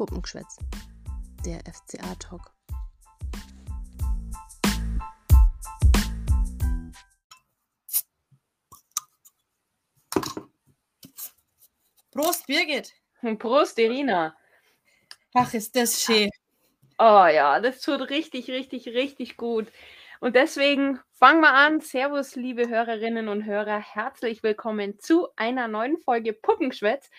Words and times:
Puppengeschwätz, 0.00 0.56
der 1.44 1.60
FCA-Talk. 1.70 2.54
Prost, 12.12 12.46
Birgit. 12.46 12.94
Prost, 13.38 13.78
Irina. 13.78 14.34
Ach, 15.34 15.52
ist 15.52 15.76
das 15.76 16.02
schön. 16.02 16.30
Oh 16.98 17.26
ja, 17.26 17.60
das 17.60 17.82
tut 17.82 18.08
richtig, 18.08 18.48
richtig, 18.48 18.88
richtig 18.88 19.36
gut. 19.36 19.70
Und 20.20 20.34
deswegen 20.34 20.98
fangen 21.12 21.42
wir 21.42 21.52
an. 21.52 21.80
Servus, 21.80 22.36
liebe 22.36 22.70
Hörerinnen 22.70 23.28
und 23.28 23.44
Hörer. 23.44 23.78
Herzlich 23.78 24.42
willkommen 24.42 24.98
zu 24.98 25.28
einer 25.36 25.68
neuen 25.68 25.98
Folge 25.98 26.32
Puppengeschwätz. 26.32 27.10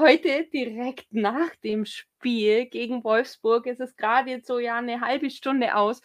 Heute 0.00 0.46
direkt 0.46 1.12
nach 1.12 1.54
dem 1.56 1.84
Spiel 1.84 2.64
gegen 2.64 3.04
Wolfsburg. 3.04 3.66
Es 3.66 3.80
ist 3.80 3.98
gerade 3.98 4.30
jetzt 4.30 4.46
so 4.46 4.58
ja 4.58 4.78
eine 4.78 5.02
halbe 5.02 5.28
Stunde 5.28 5.76
aus. 5.76 6.00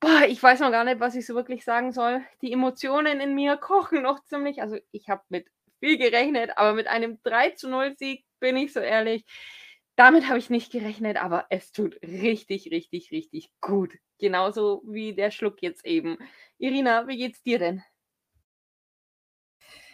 Boah, 0.00 0.22
ich 0.26 0.42
weiß 0.42 0.58
noch 0.58 0.72
gar 0.72 0.82
nicht, 0.82 0.98
was 0.98 1.14
ich 1.14 1.24
so 1.24 1.36
wirklich 1.36 1.64
sagen 1.64 1.92
soll. 1.92 2.20
Die 2.42 2.52
Emotionen 2.52 3.20
in 3.20 3.36
mir 3.36 3.56
kochen 3.60 4.02
noch 4.02 4.24
ziemlich. 4.24 4.60
Also 4.60 4.78
ich 4.90 5.08
habe 5.08 5.22
mit 5.28 5.46
viel 5.78 5.98
gerechnet, 5.98 6.58
aber 6.58 6.74
mit 6.74 6.88
einem 6.88 7.20
3 7.22 7.50
zu 7.50 7.68
0 7.68 7.94
Sieg 7.96 8.24
bin 8.40 8.56
ich 8.56 8.72
so 8.72 8.80
ehrlich. 8.80 9.24
Damit 9.94 10.28
habe 10.28 10.40
ich 10.40 10.50
nicht 10.50 10.72
gerechnet, 10.72 11.16
aber 11.16 11.46
es 11.48 11.70
tut 11.70 11.96
richtig, 12.02 12.72
richtig, 12.72 13.12
richtig 13.12 13.52
gut. 13.60 13.92
Genauso 14.18 14.82
wie 14.84 15.14
der 15.14 15.30
Schluck 15.30 15.62
jetzt 15.62 15.86
eben. 15.86 16.18
Irina, 16.58 17.06
wie 17.06 17.16
geht's 17.16 17.44
dir 17.44 17.60
denn? 17.60 17.84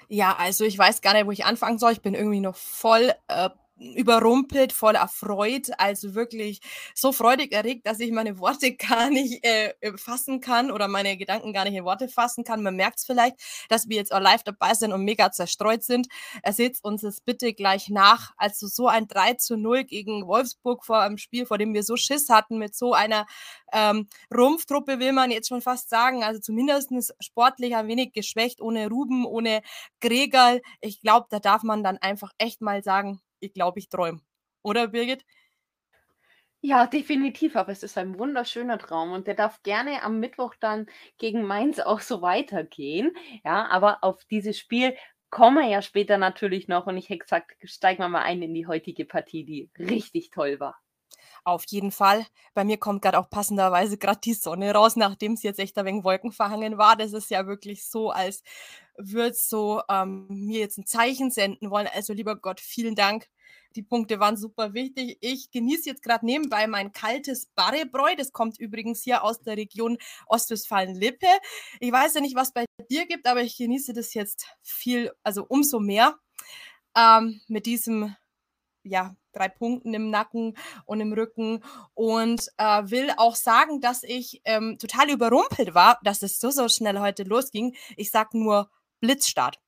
Ja, 0.08 0.36
also 0.36 0.64
ich 0.64 0.78
weiß 0.78 1.00
gar 1.00 1.14
nicht, 1.14 1.26
wo 1.26 1.30
ich 1.30 1.44
anfangen 1.44 1.78
soll. 1.78 1.92
Ich 1.92 2.02
bin 2.02 2.14
irgendwie 2.14 2.40
noch 2.40 2.56
voll 2.56 3.12
äh, 3.28 3.50
überrumpelt, 3.76 4.72
voll 4.72 4.94
erfreut, 4.94 5.70
also 5.78 6.14
wirklich 6.14 6.60
so 6.94 7.12
freudig 7.12 7.52
erregt, 7.52 7.86
dass 7.86 7.98
ich 7.98 8.12
meine 8.12 8.38
Worte 8.38 8.72
gar 8.76 9.10
nicht 9.10 9.44
äh, 9.44 9.74
fassen 9.96 10.40
kann 10.40 10.70
oder 10.70 10.86
meine 10.88 11.16
Gedanken 11.16 11.52
gar 11.52 11.64
nicht 11.64 11.74
in 11.74 11.84
Worte 11.84 12.08
fassen 12.08 12.44
kann. 12.44 12.62
Man 12.62 12.76
merkt 12.76 12.98
es 12.98 13.04
vielleicht, 13.04 13.36
dass 13.68 13.88
wir 13.88 13.96
jetzt 13.96 14.12
auch 14.12 14.20
live 14.20 14.44
dabei 14.44 14.74
sind 14.74 14.92
und 14.92 15.04
mega 15.04 15.32
zerstreut 15.32 15.82
sind. 15.82 16.06
Erzählt 16.42 16.78
uns 16.82 17.02
das 17.02 17.20
bitte 17.20 17.52
gleich 17.52 17.88
nach. 17.88 18.32
Also 18.36 18.68
so 18.68 18.86
ein 18.86 19.08
3 19.08 19.34
zu 19.34 19.56
0 19.56 19.84
gegen 19.84 20.26
Wolfsburg 20.26 20.84
vor 20.84 21.00
einem 21.00 21.18
Spiel, 21.18 21.46
vor 21.46 21.58
dem 21.58 21.74
wir 21.74 21.82
so 21.82 21.96
Schiss 21.96 22.28
hatten, 22.28 22.58
mit 22.58 22.74
so 22.76 22.92
einer 22.94 23.26
ähm, 23.72 24.06
Rumpftruppe, 24.32 25.00
will 25.00 25.12
man 25.12 25.30
jetzt 25.30 25.48
schon 25.48 25.62
fast 25.62 25.90
sagen. 25.90 26.22
Also 26.22 26.40
zumindest 26.40 27.14
sportlich 27.20 27.74
ein 27.74 27.88
wenig 27.88 28.12
geschwächt, 28.12 28.60
ohne 28.60 28.88
Ruben, 28.88 29.26
ohne 29.26 29.62
Gregal. 30.00 30.62
Ich 30.80 31.00
glaube, 31.00 31.26
da 31.30 31.40
darf 31.40 31.62
man 31.64 31.82
dann 31.82 31.98
einfach 31.98 32.30
echt 32.38 32.60
mal 32.60 32.82
sagen, 32.82 33.20
ich 33.44 33.54
glaube, 33.54 33.78
ich 33.78 33.88
träume. 33.88 34.20
Oder 34.62 34.88
Birgit? 34.88 35.24
Ja, 36.66 36.86
definitiv, 36.86 37.56
aber 37.56 37.72
es 37.72 37.82
ist 37.82 37.98
ein 37.98 38.18
wunderschöner 38.18 38.78
Traum 38.78 39.12
und 39.12 39.26
der 39.26 39.34
darf 39.34 39.62
gerne 39.62 40.02
am 40.02 40.18
Mittwoch 40.18 40.54
dann 40.58 40.86
gegen 41.18 41.42
Mainz 41.42 41.78
auch 41.78 42.00
so 42.00 42.22
weitergehen. 42.22 43.14
Ja, 43.44 43.68
aber 43.68 43.98
auf 44.02 44.24
dieses 44.24 44.58
Spiel 44.58 44.96
kommen 45.28 45.56
wir 45.56 45.68
ja 45.68 45.82
später 45.82 46.16
natürlich 46.16 46.66
noch 46.66 46.86
und 46.86 46.96
ich 46.96 47.10
hätte 47.10 47.18
gesagt, 47.18 47.52
steigen 47.64 48.02
wir 48.02 48.08
mal 48.08 48.22
ein 48.22 48.40
in 48.40 48.54
die 48.54 48.66
heutige 48.66 49.04
Partie, 49.04 49.44
die 49.44 49.70
richtig 49.78 50.30
toll 50.30 50.58
war. 50.58 50.80
Auf 51.44 51.64
jeden 51.66 51.92
Fall. 51.92 52.24
Bei 52.54 52.64
mir 52.64 52.78
kommt 52.78 53.02
gerade 53.02 53.18
auch 53.18 53.28
passenderweise 53.28 53.98
gerade 53.98 54.20
die 54.20 54.32
Sonne 54.32 54.72
raus, 54.72 54.96
nachdem 54.96 55.32
es 55.32 55.42
jetzt 55.42 55.58
echt 55.58 55.76
ein 55.76 55.84
wenig 55.84 56.02
wolkenverhangen 56.04 56.78
war. 56.78 56.96
Das 56.96 57.12
ist 57.12 57.30
ja 57.30 57.46
wirklich 57.46 57.84
so, 57.84 58.10
als 58.10 58.42
würde 58.96 59.34
so 59.34 59.82
ähm, 59.90 60.26
mir 60.30 60.60
jetzt 60.60 60.78
ein 60.78 60.86
Zeichen 60.86 61.30
senden 61.30 61.70
wollen. 61.70 61.88
Also 61.92 62.14
lieber 62.14 62.36
Gott, 62.36 62.60
vielen 62.60 62.94
Dank 62.94 63.28
die 63.76 63.82
Punkte 63.82 64.20
waren 64.20 64.36
super 64.36 64.72
wichtig. 64.72 65.18
Ich 65.20 65.50
genieße 65.50 65.88
jetzt 65.88 66.02
gerade 66.02 66.24
nebenbei 66.24 66.66
mein 66.66 66.92
kaltes 66.92 67.46
Barrebräu. 67.54 68.14
Das 68.16 68.32
kommt 68.32 68.58
übrigens 68.60 69.02
hier 69.02 69.24
aus 69.24 69.40
der 69.42 69.56
Region 69.56 69.98
Ostwestfalen-Lippe. 70.26 71.26
Ich 71.80 71.90
weiß 71.90 72.14
ja 72.14 72.20
nicht, 72.20 72.36
was 72.36 72.52
bei 72.52 72.64
dir 72.88 73.06
gibt, 73.06 73.26
aber 73.26 73.42
ich 73.42 73.56
genieße 73.56 73.92
das 73.92 74.14
jetzt 74.14 74.46
viel, 74.62 75.12
also 75.22 75.44
umso 75.48 75.80
mehr. 75.80 76.16
Ähm, 76.96 77.40
mit 77.48 77.66
diesem, 77.66 78.14
ja, 78.84 79.16
drei 79.32 79.48
Punkten 79.48 79.92
im 79.94 80.10
Nacken 80.10 80.56
und 80.86 81.00
im 81.00 81.12
Rücken 81.12 81.64
und 81.94 82.48
äh, 82.56 82.82
will 82.84 83.10
auch 83.16 83.34
sagen, 83.34 83.80
dass 83.80 84.04
ich 84.04 84.40
ähm, 84.44 84.78
total 84.78 85.10
überrumpelt 85.10 85.74
war, 85.74 85.98
dass 86.04 86.22
es 86.22 86.38
so, 86.38 86.50
so 86.50 86.68
schnell 86.68 87.00
heute 87.00 87.24
losging. 87.24 87.74
Ich 87.96 88.12
sag 88.12 88.32
nur 88.34 88.70
Blitzstart. 89.00 89.63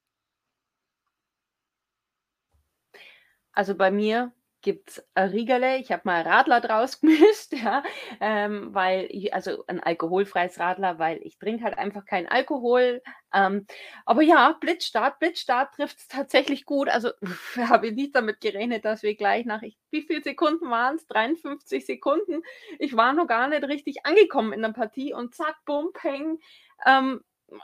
Also 3.57 3.75
bei 3.75 3.91
mir 3.91 4.33
gibt 4.61 4.89
es 4.91 5.09
Riegele. 5.17 5.79
Ich 5.79 5.93
habe 5.93 6.03
mal 6.05 6.23
Radler 6.23 6.61
draus 6.61 7.01
gemischt, 7.01 7.53
ja, 7.53 7.83
ähm, 8.21 8.75
weil 8.75 9.07
ich, 9.11 9.33
also 9.33 9.65
ein 9.69 9.81
alkoholfreies 9.81 10.59
Radler, 10.59 10.99
weil 10.99 11.21
ich 11.23 11.39
trinke 11.39 11.65
halt 11.65 11.79
einfach 11.79 12.05
keinen 12.05 12.27
Alkohol. 12.27 13.01
Ähm, 13.33 13.67
aber 14.05 14.23
ja, 14.23 14.57
Blitzstart, 14.61 15.21
Blitzstart 15.21 15.75
trifft 15.75 15.99
es 15.99 16.09
tatsächlich 16.09 16.67
gut. 16.67 16.89
Also 16.89 17.11
habe 17.57 17.89
ich 17.89 17.95
nicht 17.95 18.15
damit 18.17 18.41
gerechnet, 18.41 18.85
dass 18.85 19.03
wir 19.03 19.15
gleich 19.17 19.47
nach, 19.47 19.63
ich, 19.63 19.79
wie 19.91 20.03
viele 20.03 20.23
Sekunden 20.23 20.69
waren 20.69 20.97
es? 20.97 21.07
53 21.07 21.87
Sekunden. 21.87 22.43
Ich 22.79 22.97
war 22.97 23.13
noch 23.13 23.29
gar 23.29 23.49
nicht 23.49 23.65
richtig 23.65 24.05
angekommen 24.05 24.53
in 24.53 24.63
der 24.63 24.71
Partie 24.73 25.15
und 25.15 25.35
zack, 25.35 25.57
bumm, 25.65 25.93
peng. 25.95 26.41
Ähm, 26.85 27.23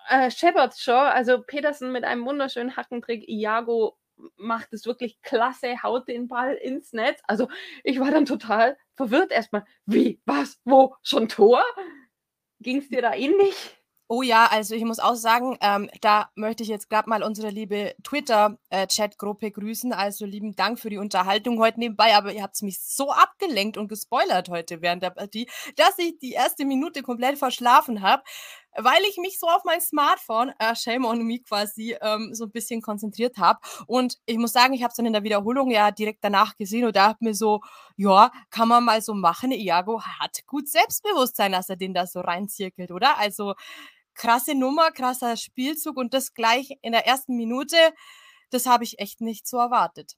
äh, 0.09 0.31
Shepard 0.31 0.75
Shaw, 0.79 1.11
also 1.11 1.43
Petersen 1.43 1.93
mit 1.93 2.05
einem 2.05 2.25
wunderschönen 2.25 2.77
Hackentrick, 2.77 3.29
Iago 3.29 3.99
macht 4.37 4.73
es 4.73 4.87
wirklich 4.87 5.21
klasse, 5.23 5.83
haut 5.83 6.09
den 6.09 6.29
Ball 6.29 6.55
ins 6.55 6.93
Netz. 6.93 7.21
Also 7.27 7.49
ich 7.85 8.01
war 8.01 8.11
dann 8.11 8.27
total 8.27 8.77
verwirrt 8.95 9.33
erstmal. 9.33 9.65
Wie, 9.87 10.21
was, 10.25 10.61
wo, 10.65 10.95
schon 11.03 11.29
Tor? 11.29 11.63
Ging 12.61 12.79
es 12.79 12.89
dir 12.89 13.03
da 13.03 13.15
ähnlich? 13.15 13.77
Oh 14.15 14.21
ja, 14.21 14.47
also 14.51 14.75
ich 14.75 14.85
muss 14.85 14.99
auch 14.99 15.15
sagen, 15.15 15.57
ähm, 15.63 15.89
da 16.03 16.31
möchte 16.35 16.63
ich 16.63 16.69
jetzt 16.69 16.91
gerade 16.91 17.09
mal 17.09 17.23
unsere 17.23 17.49
liebe 17.49 17.95
Twitter-Chat-Gruppe 18.03 19.51
grüßen. 19.51 19.95
Also 19.95 20.27
lieben 20.27 20.55
Dank 20.55 20.79
für 20.79 20.91
die 20.91 20.99
Unterhaltung 20.99 21.59
heute 21.59 21.81
nebenbei, 21.81 22.15
aber 22.15 22.31
ihr 22.35 22.43
habt 22.43 22.61
mich 22.61 22.79
so 22.83 23.11
abgelenkt 23.11 23.79
und 23.79 23.89
gespoilert 23.89 24.51
heute 24.51 24.83
während 24.83 25.03
der 25.03 25.11
Partie, 25.11 25.49
dass 25.77 25.99
ich 25.99 26.19
die 26.19 26.33
erste 26.33 26.67
Minute 26.67 27.01
komplett 27.01 27.39
verschlafen 27.39 28.03
habe 28.03 28.23
weil 28.77 29.03
ich 29.09 29.17
mich 29.19 29.39
so 29.39 29.47
auf 29.47 29.65
mein 29.65 29.81
Smartphone, 29.81 30.53
äh, 30.59 30.75
shame 30.75 31.05
on 31.05 31.23
me 31.25 31.41
quasi, 31.41 31.97
ähm, 32.01 32.35
so 32.35 32.45
ein 32.45 32.51
bisschen 32.51 32.83
konzentriert 32.83 33.37
habe. 33.39 33.61
Und 33.87 34.19
ich 34.27 34.39
muss 34.39 34.53
sagen, 34.53 34.75
ich 34.75 34.83
habe 34.83 34.91
es 34.91 34.97
dann 34.97 35.07
in 35.07 35.13
der 35.13 35.25
Wiederholung 35.25 35.71
ja 35.71 35.91
direkt 35.91 36.25
danach 36.25 36.57
gesehen 36.57 36.85
und 36.87 36.97
dachte 36.97 37.25
mir 37.25 37.35
so, 37.35 37.61
ja, 37.97 38.31
kann 38.51 38.69
man 38.69 38.85
mal 38.85 39.03
so 39.03 39.15
machen. 39.15 39.53
Iago 39.53 40.03
hat 40.03 40.47
gut 40.47 40.69
Selbstbewusstsein, 40.69 41.53
dass 41.53 41.69
er 41.69 41.77
den 41.77 41.95
da 41.95 42.07
so 42.07 42.21
reinzirkelt, 42.21 42.91
oder? 42.91 43.19
Also 43.19 43.55
krasse 44.15 44.55
Nummer, 44.55 44.91
krasser 44.91 45.37
Spielzug 45.37 45.97
und 45.97 46.15
das 46.15 46.35
gleich 46.35 46.73
in 46.83 46.93
der 46.93 47.07
ersten 47.07 47.37
Minute, 47.37 47.77
das 48.51 48.67
habe 48.67 48.85
ich 48.85 48.99
echt 48.99 49.21
nicht 49.21 49.47
so 49.47 49.59
erwartet. 49.59 50.17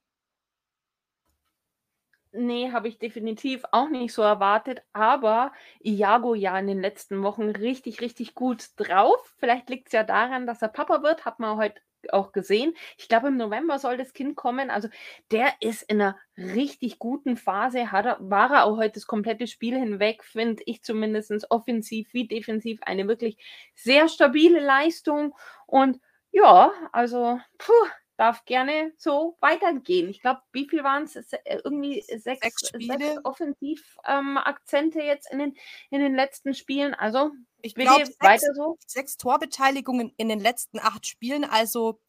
Nee, 2.37 2.73
habe 2.73 2.89
ich 2.89 2.99
definitiv 2.99 3.63
auch 3.71 3.89
nicht 3.89 4.13
so 4.13 4.23
erwartet, 4.23 4.83
aber 4.93 5.53
Iago 5.81 6.35
ja 6.35 6.59
in 6.59 6.67
den 6.67 6.81
letzten 6.81 7.23
Wochen 7.23 7.51
richtig, 7.51 8.01
richtig 8.01 8.35
gut 8.35 8.71
drauf. 8.77 9.37
Vielleicht 9.39 9.71
liegt 9.71 9.87
es 9.87 9.93
ja 9.93 10.03
daran, 10.03 10.45
dass 10.45 10.61
er 10.61 10.67
Papa 10.69 11.05
wird, 11.05 11.25
hat 11.25 11.39
man 11.39 11.57
heute 11.57 11.81
auch 12.13 12.33
gesehen. 12.33 12.75
Ich 12.99 13.09
glaube, 13.09 13.29
im 13.29 13.37
November 13.37 13.79
soll 13.79 13.97
das 13.97 14.13
Kind 14.13 14.35
kommen. 14.35 14.69
Also 14.69 14.89
der 15.31 15.55
ist 15.61 15.83
in 15.83 16.01
einer 16.01 16.19
richtig 16.37 16.99
guten 16.99 17.37
Phase. 17.37 17.93
Hat 17.93 18.05
er, 18.05 18.17
war 18.21 18.51
er 18.51 18.65
auch 18.65 18.79
heute 18.79 18.95
das 18.95 19.07
komplette 19.07 19.47
Spiel 19.47 19.79
hinweg, 19.79 20.25
finde 20.25 20.65
ich 20.67 20.83
zumindest 20.83 21.33
offensiv 21.51 22.13
wie 22.13 22.27
defensiv 22.27 22.81
eine 22.83 23.07
wirklich 23.07 23.39
sehr 23.77 24.09
stabile 24.09 24.59
Leistung. 24.59 25.37
Und 25.67 26.01
ja, 26.33 26.73
also 26.91 27.39
puh, 27.59 27.73
darf 28.17 28.45
gerne 28.45 28.93
so 28.97 29.37
weitergehen. 29.41 30.09
Ich 30.09 30.21
glaube, 30.21 30.41
wie 30.53 30.69
viel 30.69 30.85
waren 30.85 31.05
es? 31.05 31.17
Äh, 31.17 31.61
irgendwie 31.65 32.03
sechs, 32.03 32.41
sechs, 32.41 32.61
sechs 32.61 33.19
Offensiv-Akzente 33.25 35.01
ähm, 35.01 35.07
jetzt 35.07 35.31
in 35.33 35.39
den, 35.39 35.57
in 35.91 36.01
den 36.01 36.15
letzten 36.15 36.55
Spielen. 36.55 36.95
Also, 36.95 37.31
ich 37.63 37.75
glaube, 37.75 38.09
weiter 38.21 38.55
so. 38.55 38.79
Sechs 38.87 39.17
Torbeteiligungen 39.17 40.13
in 40.17 40.29
den 40.29 40.41
letzten 40.41 40.79
acht 40.79 41.07
Spielen. 41.07 41.45
Also, 41.45 42.01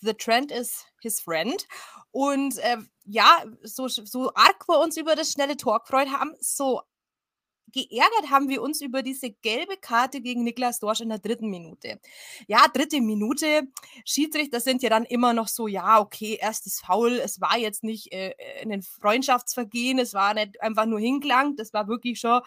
The 0.00 0.14
Trend 0.14 0.50
is 0.50 0.86
his 1.00 1.20
friend. 1.20 1.66
Und 2.10 2.58
äh, 2.58 2.78
ja, 3.04 3.44
so, 3.62 3.88
so 3.88 4.32
arg 4.34 4.68
wir 4.68 4.80
uns 4.80 4.96
über 4.96 5.14
das 5.14 5.32
schnelle 5.32 5.56
Tor 5.56 5.80
gefreut 5.80 6.08
haben, 6.08 6.34
so 6.40 6.82
geärgert 7.72 8.30
haben 8.30 8.48
wir 8.48 8.62
uns 8.62 8.80
über 8.80 9.02
diese 9.02 9.30
gelbe 9.30 9.76
Karte 9.76 10.20
gegen 10.20 10.44
Niklas 10.44 10.78
Dorsch 10.78 11.00
in 11.00 11.08
der 11.08 11.18
dritten 11.18 11.48
Minute. 11.48 12.00
Ja, 12.46 12.66
dritte 12.72 13.00
Minute. 13.00 13.62
Schiedsrichter 14.04 14.60
sind 14.60 14.82
ja 14.82 14.90
dann 14.90 15.04
immer 15.04 15.32
noch 15.32 15.48
so, 15.48 15.66
ja, 15.66 16.00
okay, 16.00 16.38
erstes 16.40 16.80
Foul. 16.80 17.12
Es 17.12 17.40
war 17.40 17.58
jetzt 17.58 17.84
nicht 17.84 18.12
äh, 18.12 18.34
ein 18.62 18.82
Freundschaftsvergehen, 18.82 19.98
es 19.98 20.14
war 20.14 20.34
nicht 20.34 20.60
einfach 20.62 20.86
nur 20.86 21.00
hingelangt, 21.00 21.60
es 21.60 21.72
war 21.72 21.88
wirklich 21.88 22.20
schon 22.20 22.40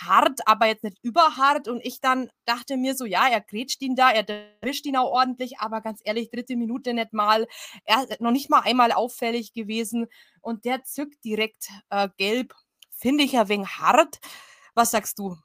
hart, 0.00 0.40
aber 0.46 0.66
jetzt 0.66 0.84
nicht 0.84 0.98
überhart. 1.02 1.68
Und 1.68 1.84
ich 1.84 2.00
dann 2.00 2.30
dachte 2.44 2.76
mir 2.76 2.94
so, 2.94 3.04
ja, 3.04 3.28
er 3.28 3.40
grätscht 3.40 3.82
ihn 3.82 3.96
da, 3.96 4.10
er 4.10 4.28
erwischt 4.28 4.86
ihn 4.86 4.96
auch 4.96 5.10
ordentlich, 5.10 5.58
aber 5.58 5.80
ganz 5.80 6.00
ehrlich, 6.04 6.30
dritte 6.30 6.56
Minute 6.56 6.94
nicht 6.94 7.12
mal, 7.12 7.46
er 7.84 8.06
noch 8.20 8.30
nicht 8.30 8.50
mal 8.50 8.60
einmal 8.60 8.92
auffällig 8.92 9.52
gewesen. 9.52 10.06
Und 10.40 10.64
der 10.64 10.84
zückt 10.84 11.24
direkt 11.24 11.68
äh, 11.90 12.08
gelb. 12.16 12.54
Finde 12.90 13.24
ich 13.24 13.32
ja 13.32 13.48
wegen 13.48 13.66
hart. 13.66 14.20
Was 14.80 14.92
sagst 14.92 15.18
du? 15.18 15.36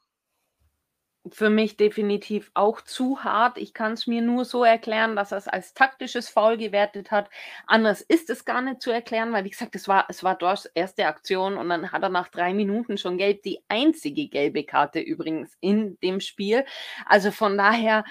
Für 1.30 1.50
mich 1.50 1.76
definitiv 1.76 2.52
auch 2.54 2.80
zu 2.80 3.22
hart. 3.26 3.58
Ich 3.58 3.74
kann 3.74 3.92
es 3.92 4.08
mir 4.08 4.22
nur 4.22 4.46
so 4.46 4.64
erklären, 4.64 5.18
dass 5.18 5.34
er 5.34 5.40
es 5.40 5.50
als 5.50 5.74
taktisches 5.74 6.30
Foul 6.30 6.56
gewertet 6.56 7.12
hat. 7.12 7.30
Anders 7.68 8.00
ist 8.00 8.30
es 8.30 8.46
gar 8.46 8.62
nicht 8.62 8.82
zu 8.82 8.92
erklären, 8.92 9.34
weil 9.34 9.44
wie 9.44 9.50
gesagt, 9.50 9.76
es 9.76 9.90
war, 9.90 10.06
es 10.08 10.24
war 10.24 10.38
Dors 10.38 10.68
erste 10.68 11.08
Aktion 11.08 11.58
und 11.58 11.68
dann 11.68 11.92
hat 11.92 12.02
er 12.02 12.08
nach 12.08 12.30
drei 12.30 12.54
Minuten 12.54 12.98
schon 12.98 13.18
gelb. 13.18 13.44
Die 13.44 13.62
einzige 13.68 14.30
gelbe 14.30 14.64
Karte 14.64 15.02
übrigens 15.02 15.58
in 15.60 16.00
dem 16.00 16.22
Spiel. 16.22 16.64
Also 17.06 17.32
von 17.32 17.58
daher 17.58 18.06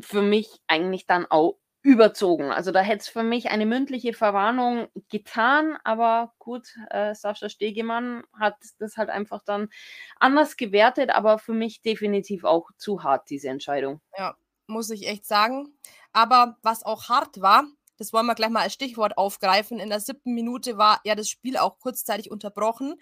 für 0.00 0.22
mich 0.22 0.48
eigentlich 0.68 1.04
dann 1.04 1.26
auch 1.26 1.58
überzogen. 1.82 2.52
Also 2.52 2.70
da 2.70 2.80
hätte 2.80 3.00
es 3.00 3.08
für 3.08 3.22
mich 3.24 3.50
eine 3.50 3.66
mündliche 3.66 4.12
Verwarnung 4.12 4.88
getan, 5.10 5.76
aber 5.84 6.32
gut, 6.38 6.68
äh, 6.90 7.14
Sascha 7.14 7.48
Stegemann 7.48 8.22
hat 8.38 8.56
das 8.78 8.96
halt 8.96 9.10
einfach 9.10 9.42
dann 9.44 9.68
anders 10.20 10.56
gewertet, 10.56 11.10
aber 11.10 11.38
für 11.38 11.54
mich 11.54 11.82
definitiv 11.82 12.44
auch 12.44 12.70
zu 12.78 13.02
hart, 13.02 13.28
diese 13.30 13.48
Entscheidung. 13.48 14.00
Ja, 14.16 14.36
muss 14.66 14.90
ich 14.90 15.08
echt 15.08 15.26
sagen. 15.26 15.76
Aber 16.12 16.56
was 16.62 16.84
auch 16.84 17.08
hart 17.08 17.40
war, 17.40 17.64
das 18.02 18.12
wollen 18.12 18.26
wir 18.26 18.34
gleich 18.34 18.50
mal 18.50 18.62
als 18.62 18.72
Stichwort 18.72 19.16
aufgreifen. 19.16 19.78
In 19.78 19.88
der 19.88 20.00
siebten 20.00 20.34
Minute 20.34 20.76
war 20.76 21.00
ja 21.04 21.14
das 21.14 21.28
Spiel 21.28 21.56
auch 21.56 21.78
kurzzeitig 21.78 22.32
unterbrochen, 22.32 22.96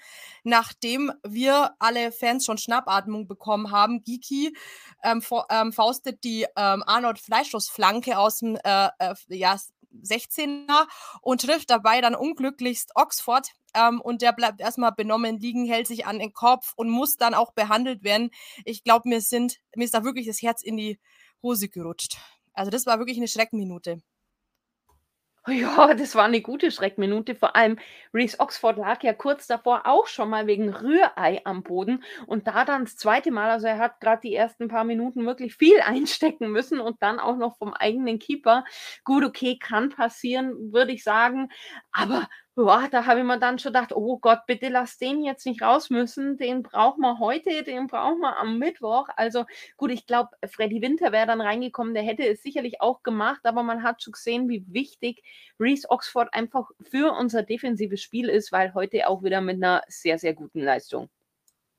nachdem 0.45 1.11
wir 1.27 1.75
alle 1.79 2.13
Fans 2.13 2.45
schon 2.45 2.59
Schnappatmung 2.59 3.27
bekommen 3.27 3.71
haben. 3.71 4.05
Giki 4.05 4.55
ähm, 5.03 5.25
ähm, 5.49 5.73
faustet 5.73 6.23
die 6.23 6.43
ähm, 6.55 6.85
Arnold 6.87 7.19
Fleischschussflanke 7.19 8.19
aus 8.19 8.41
dem 8.41 8.57
äh, 8.63 8.89
äh, 8.99 9.15
ja, 9.29 9.57
16er 10.05 10.87
und 11.23 11.41
trifft 11.41 11.71
dabei 11.71 12.03
dann 12.03 12.15
unglücklichst 12.15 12.93
Oxford. 12.95 13.49
Ähm, 13.73 14.03
und 14.03 14.21
der 14.21 14.33
bleibt 14.33 14.61
erstmal 14.61 14.93
benommen 14.93 15.41
liegen, 15.41 15.65
hält 15.65 15.87
sich 15.87 16.05
an 16.05 16.19
den 16.19 16.35
Kopf 16.35 16.75
und 16.77 16.91
muss 16.91 17.17
dann 17.17 17.33
auch 17.33 17.53
behandelt 17.53 18.05
werden. 18.05 18.31
Ich 18.67 18.85
glaube, 18.85 19.09
mir, 19.09 19.23
mir 19.31 19.85
ist 19.85 19.95
da 19.95 20.05
wirklich 20.05 20.27
das 20.27 20.43
Herz 20.43 20.61
in 20.61 20.77
die 20.77 21.01
Hose 21.43 21.71
gerutscht. 21.71 22.19
Also 22.53 22.71
das 22.71 22.85
war 22.85 22.99
wirklich 22.99 23.17
eine 23.17 23.29
Schreckminute. 23.29 24.03
Ja, 25.49 25.95
das 25.95 26.15
war 26.15 26.25
eine 26.27 26.43
gute 26.43 26.71
Schreckminute. 26.71 27.35
Vor 27.35 27.57
allem 27.57 27.79
Reese 28.13 28.39
Oxford 28.41 28.77
lag 28.77 29.03
ja 29.03 29.15
kurz 29.15 29.47
davor 29.47 29.87
auch 29.87 30.07
schon 30.07 30.29
mal 30.29 30.47
wegen 30.47 30.69
Rührei 30.69 31.41
am 31.45 31.63
Boden 31.63 32.05
und 32.27 32.47
da 32.47 32.65
dann 32.67 32.85
das 32.85 32.97
zweite 32.97 33.31
Mal, 33.31 33.51
also 33.51 33.67
er 33.67 33.79
hat 33.79 34.01
gerade 34.01 34.21
die 34.23 34.35
ersten 34.35 34.69
paar 34.69 34.85
Minuten 34.85 35.25
wirklich 35.25 35.55
viel 35.57 35.81
einstecken 35.85 36.51
müssen 36.53 36.79
und 36.79 37.03
dann 37.03 37.19
auch 37.19 37.37
noch 37.37 37.57
vom 37.57 37.73
eigenen 37.73 38.19
Keeper. 38.19 38.65
Gut, 39.05 39.25
okay, 39.25 39.59
kann 39.59 39.89
passieren, 39.89 40.73
würde 40.73 40.93
ich 40.93 41.03
sagen, 41.05 41.49
aber 41.91 42.29
Boah, 42.63 42.89
da 42.91 43.07
habe 43.07 43.21
ich 43.21 43.25
mir 43.25 43.39
dann 43.39 43.59
schon 43.59 43.73
gedacht, 43.73 43.91
oh 43.95 44.19
Gott, 44.19 44.41
bitte 44.47 44.69
lass 44.69 44.99
den 44.99 45.23
jetzt 45.25 45.47
nicht 45.47 45.63
raus 45.63 45.89
müssen. 45.89 46.37
Den 46.37 46.63
brauchen 46.63 47.01
wir 47.01 47.19
heute, 47.19 47.63
den 47.63 47.87
brauchen 47.87 48.19
wir 48.21 48.37
am 48.37 48.59
Mittwoch. 48.59 49.09
Also 49.17 49.47
gut, 49.79 49.91
ich 49.91 50.07
glaube, 50.07 50.37
Freddy 50.47 50.83
Winter 50.83 51.11
wäre 51.11 51.27
dann 51.27 51.41
reingekommen, 51.41 51.95
der 51.95 52.03
hätte 52.03 52.27
es 52.29 52.43
sicherlich 52.43 52.83
auch 52.83 53.03
gemacht, 53.03 53.41
aber 53.45 53.63
man 53.63 53.83
hat 53.83 54.03
schon 54.03 54.13
gesehen, 54.13 54.51
wie 54.51 54.63
wichtig 54.69 55.23
Reese 55.59 55.89
Oxford 55.89 56.29
einfach 56.35 56.71
für 56.83 57.15
unser 57.15 57.43
defensives 57.45 58.03
Spiel 58.03 58.29
ist, 58.29 58.53
weil 58.53 58.75
heute 58.75 59.09
auch 59.09 59.23
wieder 59.23 59.41
mit 59.41 59.57
einer 59.57 59.83
sehr, 59.89 60.19
sehr 60.19 60.35
guten 60.35 60.61
Leistung. 60.61 61.09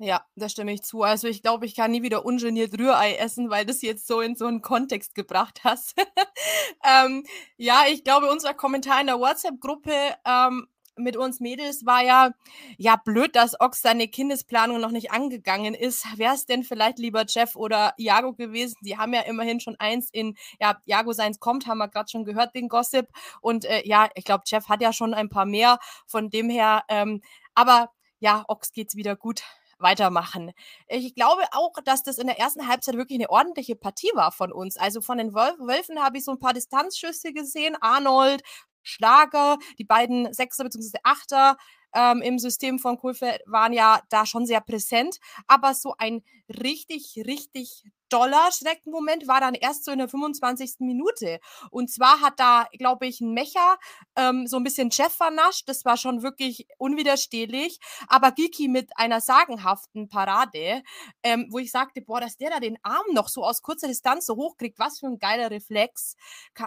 Ja, 0.03 0.25
da 0.35 0.49
stimme 0.49 0.73
ich 0.73 0.81
zu. 0.81 1.03
Also 1.03 1.27
ich 1.27 1.43
glaube, 1.43 1.67
ich 1.67 1.75
kann 1.75 1.91
nie 1.91 2.01
wieder 2.01 2.25
ungeniert 2.25 2.73
Rührei 2.79 3.13
essen, 3.17 3.51
weil 3.51 3.67
das 3.67 3.83
jetzt 3.83 4.07
so 4.07 4.19
in 4.19 4.35
so 4.35 4.47
einen 4.47 4.63
Kontext 4.63 5.13
gebracht 5.13 5.61
hast. 5.63 5.93
ähm, 6.83 7.23
ja, 7.55 7.83
ich 7.87 8.03
glaube, 8.03 8.31
unser 8.31 8.55
Kommentar 8.55 8.99
in 8.99 9.05
der 9.05 9.19
WhatsApp-Gruppe 9.19 9.93
ähm, 10.25 10.67
mit 10.95 11.17
uns 11.17 11.39
Mädels 11.39 11.85
war 11.85 12.03
ja, 12.03 12.31
ja, 12.77 12.95
blöd, 12.95 13.35
dass 13.35 13.59
Ox 13.59 13.83
seine 13.83 14.07
Kindesplanung 14.07 14.81
noch 14.81 14.89
nicht 14.89 15.11
angegangen 15.11 15.75
ist. 15.75 16.17
Wäre 16.17 16.33
es 16.33 16.47
denn 16.47 16.63
vielleicht 16.63 16.97
lieber 16.97 17.25
Jeff 17.27 17.55
oder 17.55 17.93
Jago 17.97 18.33
gewesen? 18.33 18.77
Die 18.81 18.97
haben 18.97 19.13
ja 19.13 19.21
immerhin 19.21 19.59
schon 19.59 19.75
eins 19.77 20.09
in, 20.11 20.35
ja, 20.59 20.81
Jago 20.85 21.13
seins 21.13 21.39
kommt, 21.39 21.67
haben 21.67 21.77
wir 21.77 21.89
gerade 21.89 22.09
schon 22.09 22.25
gehört, 22.25 22.55
den 22.55 22.69
Gossip. 22.69 23.07
Und 23.39 23.65
äh, 23.65 23.83
ja, 23.85 24.09
ich 24.15 24.25
glaube, 24.25 24.45
Jeff 24.47 24.67
hat 24.67 24.81
ja 24.81 24.93
schon 24.93 25.13
ein 25.13 25.29
paar 25.29 25.45
mehr. 25.45 25.77
Von 26.07 26.31
dem 26.31 26.49
her, 26.49 26.85
ähm, 26.87 27.21
aber 27.53 27.91
ja, 28.19 28.45
Ox 28.47 28.71
geht's 28.71 28.95
wieder 28.95 29.15
gut 29.15 29.43
weitermachen. 29.81 30.51
Ich 30.87 31.15
glaube 31.15 31.43
auch, 31.51 31.73
dass 31.83 32.03
das 32.03 32.17
in 32.17 32.27
der 32.27 32.39
ersten 32.39 32.67
Halbzeit 32.67 32.95
wirklich 32.95 33.19
eine 33.19 33.29
ordentliche 33.29 33.75
Partie 33.75 34.11
war 34.13 34.31
von 34.31 34.51
uns. 34.51 34.77
Also 34.77 35.01
von 35.01 35.17
den 35.17 35.33
Wölfen 35.33 36.03
habe 36.03 36.17
ich 36.17 36.25
so 36.25 36.31
ein 36.31 36.39
paar 36.39 36.53
Distanzschüsse 36.53 37.33
gesehen. 37.33 37.75
Arnold, 37.81 38.41
Schlager, 38.83 39.57
die 39.77 39.83
beiden 39.83 40.33
Sechser 40.33 40.63
bzw. 40.63 40.97
Achter 41.03 41.57
ähm, 41.93 42.21
im 42.21 42.39
System 42.39 42.79
von 42.79 42.97
Kohlfeld 42.97 43.41
waren 43.45 43.73
ja 43.73 44.01
da 44.09 44.25
schon 44.25 44.45
sehr 44.45 44.61
präsent. 44.61 45.17
Aber 45.47 45.73
so 45.73 45.95
ein 45.97 46.23
richtig, 46.47 47.21
richtig 47.25 47.83
doller 48.11 48.51
Schreckenmoment 48.51 49.27
war 49.27 49.39
dann 49.39 49.53
erst 49.53 49.85
so 49.85 49.91
in 49.91 49.99
der 49.99 50.09
25. 50.09 50.75
Minute. 50.79 51.39
Und 51.71 51.89
zwar 51.89 52.21
hat 52.21 52.39
da, 52.39 52.67
glaube 52.77 53.07
ich, 53.07 53.21
ein 53.21 53.33
Mecher 53.33 53.77
ähm, 54.15 54.47
so 54.47 54.57
ein 54.57 54.63
bisschen 54.63 54.89
Jeff 54.91 55.13
vernascht. 55.13 55.67
Das 55.67 55.85
war 55.85 55.97
schon 55.97 56.21
wirklich 56.21 56.67
unwiderstehlich. 56.77 57.79
Aber 58.07 58.31
Giki 58.31 58.67
mit 58.67 58.91
einer 58.97 59.21
sagenhaften 59.21 60.09
Parade, 60.09 60.83
ähm, 61.23 61.47
wo 61.49 61.59
ich 61.59 61.71
sagte, 61.71 62.01
boah, 62.01 62.19
dass 62.19 62.37
der 62.37 62.49
da 62.49 62.59
den 62.59 62.77
Arm 62.83 63.05
noch 63.13 63.29
so 63.29 63.43
aus 63.43 63.61
kurzer 63.61 63.87
Distanz 63.87 64.25
so 64.25 64.35
hochkriegt, 64.35 64.77
was 64.77 64.99
für 64.99 65.07
ein 65.07 65.19
geiler 65.19 65.49
Reflex. 65.49 66.15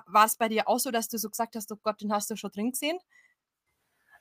War 0.06 0.24
es 0.24 0.36
bei 0.36 0.48
dir 0.48 0.66
auch 0.68 0.78
so, 0.78 0.90
dass 0.90 1.08
du 1.08 1.18
so 1.18 1.28
gesagt 1.28 1.56
hast, 1.56 1.70
oh 1.72 1.78
Gott, 1.82 2.00
den 2.00 2.12
hast 2.12 2.30
du 2.30 2.36
schon 2.36 2.50
drin 2.52 2.70
gesehen? 2.72 2.98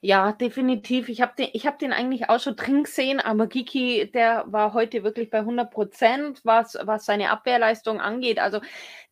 Ja, 0.05 0.33
definitiv. 0.33 1.07
Ich 1.07 1.21
habe 1.21 1.31
den, 1.37 1.47
hab 1.61 1.79
den 1.79 1.93
eigentlich 1.93 2.27
auch 2.27 2.37
schon 2.41 2.57
drin 2.57 2.83
gesehen, 2.83 3.21
aber 3.21 3.47
Kiki, 3.47 4.11
der 4.11 4.43
war 4.47 4.73
heute 4.73 5.01
wirklich 5.05 5.29
bei 5.29 5.37
100 5.39 5.71
Prozent, 5.71 6.41
was, 6.43 6.77
was 6.81 7.05
seine 7.05 7.29
Abwehrleistung 7.29 8.01
angeht. 8.01 8.37
Also 8.37 8.59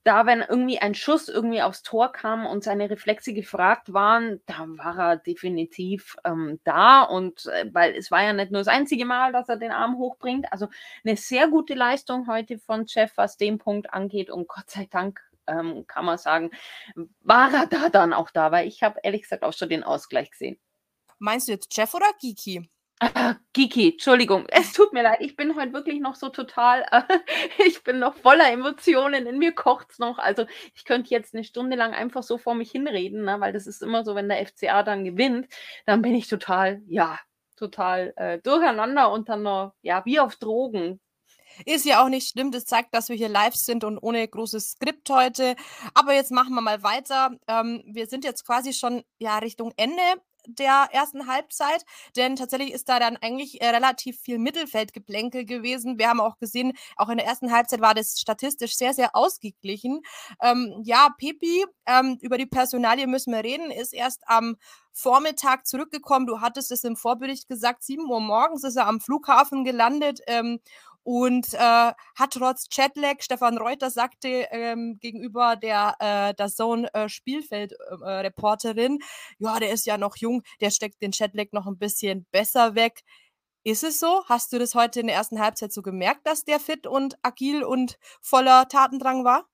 da, 0.04 0.26
wenn 0.26 0.42
irgendwie 0.42 0.80
ein 0.80 0.94
Schuss 0.94 1.30
irgendwie 1.30 1.62
aufs 1.62 1.84
Tor 1.84 2.12
kam 2.12 2.46
und 2.46 2.66
seine 2.66 2.90
Reflexe 2.90 3.34
gefragt 3.34 3.94
waren, 3.94 4.42
da 4.48 4.66
war 4.68 5.00
er 5.00 5.16
definitiv 5.16 6.18
ähm, 6.26 6.60
da. 6.66 7.04
Und 7.04 7.46
äh, 7.46 7.70
weil 7.72 7.96
es 7.96 8.12
war 8.12 8.24
ja 8.24 8.34
nicht 8.34 8.52
nur 8.52 8.60
das 8.60 8.68
einzige 8.68 9.06
Mal, 9.06 9.32
dass 9.32 9.48
er 9.48 9.56
den 9.56 9.72
Arm 9.72 9.98
hochbringt. 9.98 10.52
Also 10.52 10.68
eine 11.06 11.16
sehr 11.16 11.48
gute 11.48 11.74
Leistung 11.74 12.28
heute 12.28 12.58
von 12.60 12.84
Jeff, 12.86 13.14
was 13.16 13.38
den 13.38 13.60
Punkt 13.60 13.94
angeht. 13.94 14.30
Und 14.30 14.50
Gott 14.50 14.70
sei 14.70 14.90
Dank 14.92 15.22
ähm, 15.48 15.86
kann 15.88 16.04
man 16.04 16.18
sagen, 16.18 16.52
war 17.22 17.54
er 17.54 17.68
da 17.68 17.88
dann 17.88 18.12
auch 18.12 18.30
da, 18.32 18.52
weil 18.52 18.68
ich 18.68 18.84
habe 18.84 19.00
ehrlich 19.04 19.22
gesagt 19.22 19.44
auch 19.44 19.54
schon 19.54 19.70
den 19.70 19.84
Ausgleich 19.84 20.32
gesehen. 20.32 20.60
Meinst 21.22 21.48
du 21.48 21.52
jetzt 21.52 21.78
Jeff 21.78 21.94
oder 21.94 22.08
Giki? 22.20 22.68
Ah, 23.00 23.36
Giki, 23.54 23.92
Entschuldigung, 23.92 24.48
es 24.50 24.74
tut 24.74 24.92
mir 24.92 25.04
leid, 25.04 25.20
ich 25.22 25.36
bin 25.36 25.56
heute 25.56 25.72
wirklich 25.72 26.00
noch 26.00 26.16
so 26.16 26.30
total, 26.30 26.84
äh, 26.90 27.04
ich 27.68 27.84
bin 27.84 28.00
noch 28.00 28.16
voller 28.16 28.52
Emotionen, 28.52 29.28
in 29.28 29.38
mir 29.38 29.54
kocht 29.54 29.92
es 29.92 30.00
noch. 30.00 30.18
Also 30.18 30.48
ich 30.74 30.84
könnte 30.84 31.12
jetzt 31.12 31.36
eine 31.36 31.44
Stunde 31.44 31.78
lang 31.78 31.94
einfach 31.94 32.24
so 32.24 32.40
vor 32.40 32.56
mich 32.56 32.72
hinreden, 32.72 33.24
ne, 33.24 33.40
weil 33.40 33.54
das 33.54 33.68
ist 33.68 33.84
immer 33.84 34.04
so, 34.04 34.16
wenn 34.16 34.30
der 34.30 34.44
FCA 34.48 34.82
dann 34.82 35.06
gewinnt, 35.06 35.48
dann 35.86 36.02
bin 36.02 36.16
ich 36.16 36.28
total, 36.28 36.82
ja, 36.88 37.20
total 37.56 38.14
äh, 38.16 38.40
durcheinander 38.40 39.12
und 39.12 39.30
dann 39.30 39.44
noch, 39.44 39.76
ja, 39.84 40.04
wie 40.06 40.20
auf 40.20 40.38
Drogen. 40.38 41.00
Ist 41.68 41.86
ja 41.86 42.04
auch 42.04 42.10
nicht 42.10 42.30
schlimm, 42.30 42.50
das 42.50 42.66
zeigt, 42.66 42.96
dass 42.96 43.10
wir 43.10 43.16
hier 43.16 43.30
live 43.30 43.56
sind 43.56 43.84
und 43.84 44.00
ohne 44.00 44.28
großes 44.28 44.72
Skript 44.72 45.08
heute. 45.12 45.56
Aber 45.94 46.14
jetzt 46.16 46.32
machen 46.32 46.56
wir 46.56 46.62
mal 46.62 46.82
weiter. 46.82 47.38
Ähm, 47.48 47.84
wir 47.86 48.08
sind 48.08 48.24
jetzt 48.24 48.44
quasi 48.44 48.74
schon 48.74 49.04
ja 49.20 49.38
Richtung 49.38 49.72
Ende 49.78 50.02
der 50.48 50.90
ersten 50.92 51.28
Halbzeit, 51.28 51.86
denn 52.16 52.36
tatsächlich 52.36 52.72
ist 52.72 52.90
da 52.90 53.00
dann 53.00 53.18
eigentlich 53.18 53.62
äh, 53.62 53.70
relativ 53.70 54.20
viel 54.20 54.40
Mittelfeldgeplänkel 54.40 55.46
gewesen. 55.46 55.98
Wir 55.98 56.10
haben 56.10 56.20
auch 56.20 56.38
gesehen, 56.38 56.74
auch 56.96 57.10
in 57.10 57.18
der 57.18 57.28
ersten 57.28 57.52
Halbzeit 57.52 57.82
war 57.82 57.94
das 57.94 58.20
statistisch 58.20 58.76
sehr, 58.76 58.94
sehr 58.94 59.16
ausgeglichen. 59.16 60.02
Ähm, 60.42 60.82
ja, 60.84 61.10
Pepi, 61.18 61.66
ähm, 61.86 62.18
über 62.22 62.38
die 62.38 62.46
Personalie 62.46 63.08
müssen 63.08 63.34
wir 63.34 63.44
reden, 63.44 63.72
ist 63.72 63.94
erst 63.94 64.24
am 64.28 64.58
Vormittag 64.94 65.66
zurückgekommen. 65.66 66.28
Du 66.28 66.42
hattest 66.42 66.72
es 66.72 66.84
im 66.84 66.96
Vorbericht 66.96 67.48
gesagt, 67.48 67.84
7 67.84 68.10
Uhr 68.10 68.20
morgens 68.20 68.64
ist 68.64 68.76
er 68.76 68.88
am 68.88 69.00
Flughafen 69.00 69.64
gelandet 69.64 70.20
ähm, 70.28 70.60
und 71.04 71.54
äh, 71.54 71.58
hat 71.58 72.32
trotz 72.32 72.70
Chatlag, 72.70 73.24
Stefan 73.24 73.58
Reuter 73.58 73.90
sagte 73.90 74.48
ähm, 74.52 74.98
gegenüber 75.00 75.56
der, 75.56 75.96
äh, 76.38 76.48
Zone 76.48 76.94
äh, 76.94 77.10
Spielfeld-Reporterin, 77.10 79.00
äh, 79.00 79.06
ja, 79.40 79.60
der 79.60 79.72
ist 79.72 79.86
ja 79.86 79.98
noch 79.98 80.18
jung, 80.18 80.44
der 80.60 80.70
steckt 80.70 81.02
den 81.02 81.12
Chatlag 81.12 81.54
noch 81.54 81.68
ein 81.68 81.78
bisschen 81.78 82.26
besser 82.32 82.76
weg. 82.76 83.04
Ist 83.64 83.84
es 83.84 84.00
so? 84.00 84.24
Hast 84.28 84.54
du 84.54 84.60
das 84.60 84.74
heute 84.76 85.02
in 85.02 85.08
der 85.08 85.16
ersten 85.16 85.40
Halbzeit 85.40 85.72
so 85.72 85.82
gemerkt, 85.82 86.26
dass 86.26 86.46
der 86.46 86.60
fit 86.60 86.88
und 86.88 87.18
agil 87.22 87.64
und 87.64 88.00
voller 88.20 88.68
Tatendrang 88.68 89.24
war? 89.24 89.48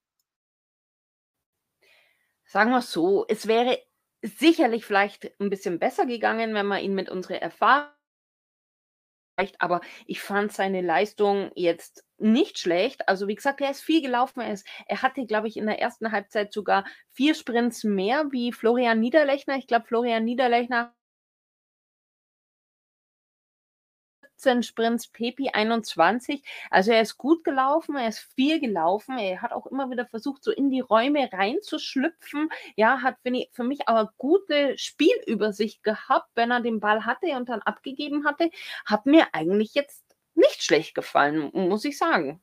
Sagen 2.46 2.70
wir 2.70 2.80
so, 2.80 3.26
es 3.28 3.46
wäre 3.46 3.78
sicherlich 4.22 4.86
vielleicht 4.86 5.38
ein 5.38 5.50
bisschen 5.50 5.78
besser 5.78 6.06
gegangen, 6.06 6.54
wenn 6.54 6.66
wir 6.66 6.80
ihn 6.80 6.94
mit 6.94 7.10
unserer 7.10 7.42
Erfahrung 7.42 7.97
aber 9.58 9.80
ich 10.06 10.20
fand 10.20 10.52
seine 10.52 10.80
Leistung 10.80 11.50
jetzt 11.54 12.04
nicht 12.18 12.58
schlecht. 12.58 13.08
Also 13.08 13.28
wie 13.28 13.34
gesagt, 13.34 13.60
er 13.60 13.70
ist 13.70 13.80
viel 13.82 14.02
gelaufen. 14.02 14.40
Er, 14.40 14.52
ist, 14.52 14.66
er 14.86 15.02
hatte, 15.02 15.24
glaube 15.26 15.48
ich, 15.48 15.56
in 15.56 15.66
der 15.66 15.80
ersten 15.80 16.12
Halbzeit 16.12 16.52
sogar 16.52 16.84
vier 17.12 17.34
Sprints 17.34 17.84
mehr 17.84 18.26
wie 18.32 18.52
Florian 18.52 19.00
Niederlechner. 19.00 19.56
Ich 19.56 19.66
glaube, 19.66 19.86
Florian 19.86 20.24
Niederlechner 20.24 20.94
17 24.38 24.62
Sprints, 24.62 25.08
Pepi 25.08 25.50
21. 25.50 26.42
Also 26.70 26.92
er 26.92 27.02
ist 27.02 27.18
gut 27.18 27.44
gelaufen, 27.44 27.96
er 27.96 28.08
ist 28.08 28.20
viel 28.34 28.60
gelaufen. 28.60 29.18
Er 29.18 29.42
hat 29.42 29.52
auch 29.52 29.66
immer 29.66 29.90
wieder 29.90 30.06
versucht, 30.06 30.44
so 30.44 30.52
in 30.52 30.70
die 30.70 30.80
Räume 30.80 31.28
reinzuschlüpfen. 31.32 32.48
Ja, 32.76 33.02
hat 33.02 33.16
für 33.52 33.64
mich 33.64 33.88
aber 33.88 34.12
gute 34.16 34.78
Spielübersicht 34.78 35.82
gehabt, 35.82 36.30
wenn 36.34 36.50
er 36.50 36.60
den 36.60 36.80
Ball 36.80 37.04
hatte 37.04 37.26
und 37.36 37.48
dann 37.48 37.62
abgegeben 37.62 38.24
hatte. 38.24 38.50
Hat 38.86 39.06
mir 39.06 39.26
eigentlich 39.32 39.74
jetzt 39.74 40.04
nicht 40.34 40.62
schlecht 40.62 40.94
gefallen, 40.94 41.50
muss 41.52 41.84
ich 41.84 41.98
sagen. 41.98 42.40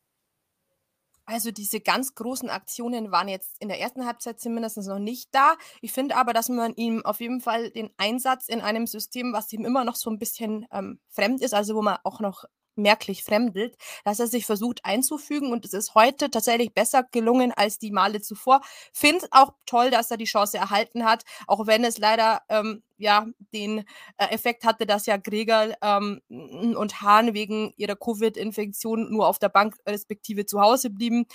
Also 1.26 1.52
diese 1.52 1.80
ganz 1.80 2.16
großen 2.16 2.50
Aktionen 2.50 3.12
waren 3.12 3.28
jetzt 3.28 3.56
in 3.60 3.68
der 3.68 3.80
ersten 3.80 4.06
Halbzeit 4.06 4.40
zumindest 4.40 4.78
noch 4.78 5.00
nicht 5.00 5.30
da. 5.34 5.56
Ich 5.82 5.92
finde 5.92 6.16
aber, 6.18 6.34
dass 6.34 6.50
man 6.50 6.74
ihm 6.76 7.04
auf 7.04 7.20
jeden 7.20 7.42
Fall 7.42 7.72
den 7.72 7.90
Einsatz 7.98 8.48
in 8.48 8.62
einem 8.62 8.86
System, 8.86 9.34
was 9.34 9.52
ihm 9.52 9.66
immer 9.66 9.84
noch 9.84 9.96
so 9.96 10.10
ein 10.10 10.20
bisschen 10.20 10.68
ähm, 10.72 11.00
fremd 11.10 11.42
ist, 11.42 11.54
also 11.54 11.76
wo 11.76 11.82
man 11.82 11.98
auch 12.04 12.20
noch 12.20 12.46
merklich 12.76 13.24
fremdelt, 13.24 13.78
dass 14.04 14.20
er 14.20 14.28
sich 14.28 14.46
versucht 14.46 14.84
einzufügen 14.84 15.52
und 15.52 15.66
es 15.66 15.74
ist 15.74 15.96
heute 15.96 16.30
tatsächlich 16.30 16.74
besser 16.74 17.04
gelungen 17.12 17.52
als 17.54 17.80
die 17.80 17.92
Male 17.92 18.22
zuvor. 18.22 18.62
Finde 18.94 19.28
auch 19.32 19.54
toll, 19.66 19.90
dass 19.92 20.12
er 20.12 20.18
die 20.18 20.26
Chance 20.26 20.58
erhalten 20.58 21.06
hat, 21.06 21.24
auch 21.48 21.68
wenn 21.68 21.84
es 21.84 21.98
leider 21.98 22.42
ähm, 22.50 22.84
ja 22.98 23.26
den 23.54 23.80
äh, 24.18 24.28
Effekt 24.32 24.64
hatte, 24.64 24.86
dass 24.86 25.06
ja 25.06 25.18
Gregor 25.18 25.76
ähm, 25.82 26.22
und 26.30 27.02
Hahn 27.02 27.34
wegen 27.34 27.74
ihrer 27.78 27.96
Covid-Infektion 27.96 29.12
nur 29.12 29.28
auf 29.28 29.40
der 29.40 29.50
Bank 29.50 29.76
respektive 29.88 30.46
zu 30.46 30.62
Hause 30.62 30.90
blieben. 30.90 31.26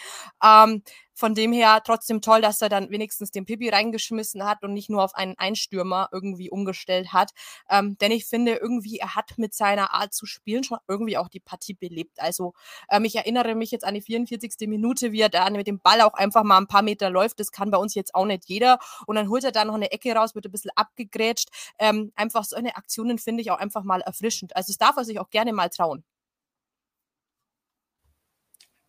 Ähm, 0.44 0.82
von 1.20 1.34
dem 1.34 1.52
her 1.52 1.82
trotzdem 1.84 2.22
toll, 2.22 2.40
dass 2.40 2.62
er 2.62 2.70
dann 2.70 2.90
wenigstens 2.90 3.30
den 3.30 3.44
Pipi 3.44 3.68
reingeschmissen 3.68 4.42
hat 4.46 4.64
und 4.64 4.72
nicht 4.72 4.88
nur 4.88 5.04
auf 5.04 5.14
einen 5.14 5.36
Einstürmer 5.36 6.08
irgendwie 6.12 6.48
umgestellt 6.50 7.12
hat. 7.12 7.32
Ähm, 7.68 7.98
denn 7.98 8.10
ich 8.10 8.24
finde 8.24 8.54
irgendwie, 8.54 8.96
er 8.96 9.14
hat 9.14 9.36
mit 9.36 9.52
seiner 9.52 9.92
Art 9.92 10.14
zu 10.14 10.24
spielen 10.24 10.64
schon 10.64 10.78
irgendwie 10.88 11.18
auch 11.18 11.28
die 11.28 11.38
Partie 11.38 11.74
belebt. 11.74 12.18
Also 12.20 12.54
ähm, 12.90 13.04
ich 13.04 13.16
erinnere 13.16 13.54
mich 13.54 13.70
jetzt 13.70 13.84
an 13.84 13.94
die 13.94 14.00
44. 14.00 14.66
Minute, 14.66 15.12
wie 15.12 15.20
er 15.20 15.28
da 15.28 15.50
mit 15.50 15.66
dem 15.66 15.80
Ball 15.80 16.00
auch 16.00 16.14
einfach 16.14 16.42
mal 16.42 16.56
ein 16.56 16.68
paar 16.68 16.80
Meter 16.80 17.10
läuft. 17.10 17.38
Das 17.38 17.52
kann 17.52 17.70
bei 17.70 17.76
uns 17.76 17.94
jetzt 17.94 18.14
auch 18.14 18.24
nicht 18.24 18.44
jeder. 18.46 18.78
Und 19.06 19.16
dann 19.16 19.28
holt 19.28 19.44
er 19.44 19.52
da 19.52 19.66
noch 19.66 19.74
eine 19.74 19.92
Ecke 19.92 20.14
raus, 20.14 20.34
wird 20.34 20.46
ein 20.46 20.52
bisschen 20.52 20.72
abgegrätscht 20.74 21.49
ähm, 21.78 22.12
einfach 22.16 22.44
so 22.44 22.56
eine 22.56 22.76
Aktionen 22.76 23.18
finde 23.18 23.42
ich 23.42 23.50
auch 23.50 23.58
einfach 23.58 23.84
mal 23.84 24.00
erfrischend. 24.00 24.56
Also 24.56 24.70
es 24.70 24.78
darf 24.78 24.96
er 24.96 25.04
sich 25.04 25.18
auch 25.20 25.30
gerne 25.30 25.52
mal 25.52 25.68
trauen. 25.70 26.04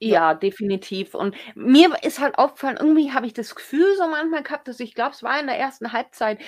Ja, 0.04 0.34
definitiv. 0.34 1.14
Und 1.14 1.36
mir 1.54 1.96
ist 2.02 2.20
halt 2.20 2.40
aufgefallen, 2.40 2.78
irgendwie 2.80 3.12
habe 3.12 3.28
ich 3.28 3.34
das 3.34 3.54
Gefühl 3.54 3.86
so 3.98 4.08
manchmal 4.08 4.42
gehabt, 4.42 4.68
dass 4.68 4.80
ich 4.80 4.96
glaube, 4.96 5.12
es 5.12 5.22
war 5.22 5.40
in 5.40 5.46
der 5.46 5.60
ersten 5.60 5.94
Halbzeit, 5.94 6.40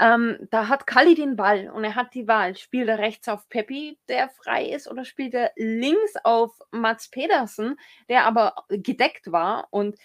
ähm, 0.00 0.38
da 0.50 0.68
hat 0.68 0.86
Kalli 0.86 1.14
den 1.14 1.36
Ball 1.36 1.68
und 1.68 1.84
er 1.84 1.94
hat 1.94 2.14
die 2.14 2.26
Wahl. 2.26 2.56
Spielt 2.56 2.88
er 2.88 2.98
rechts 2.98 3.28
auf 3.28 3.46
Peppi, 3.50 3.98
der 4.08 4.30
frei 4.30 4.64
ist, 4.70 4.88
oder 4.90 5.04
spielt 5.04 5.34
er 5.34 5.52
links 5.56 6.14
auf 6.24 6.58
Mats 6.70 7.10
Pedersen, 7.10 7.76
der 8.08 8.24
aber 8.24 8.54
gedeckt 8.70 9.30
war? 9.30 9.68
Und 9.70 9.98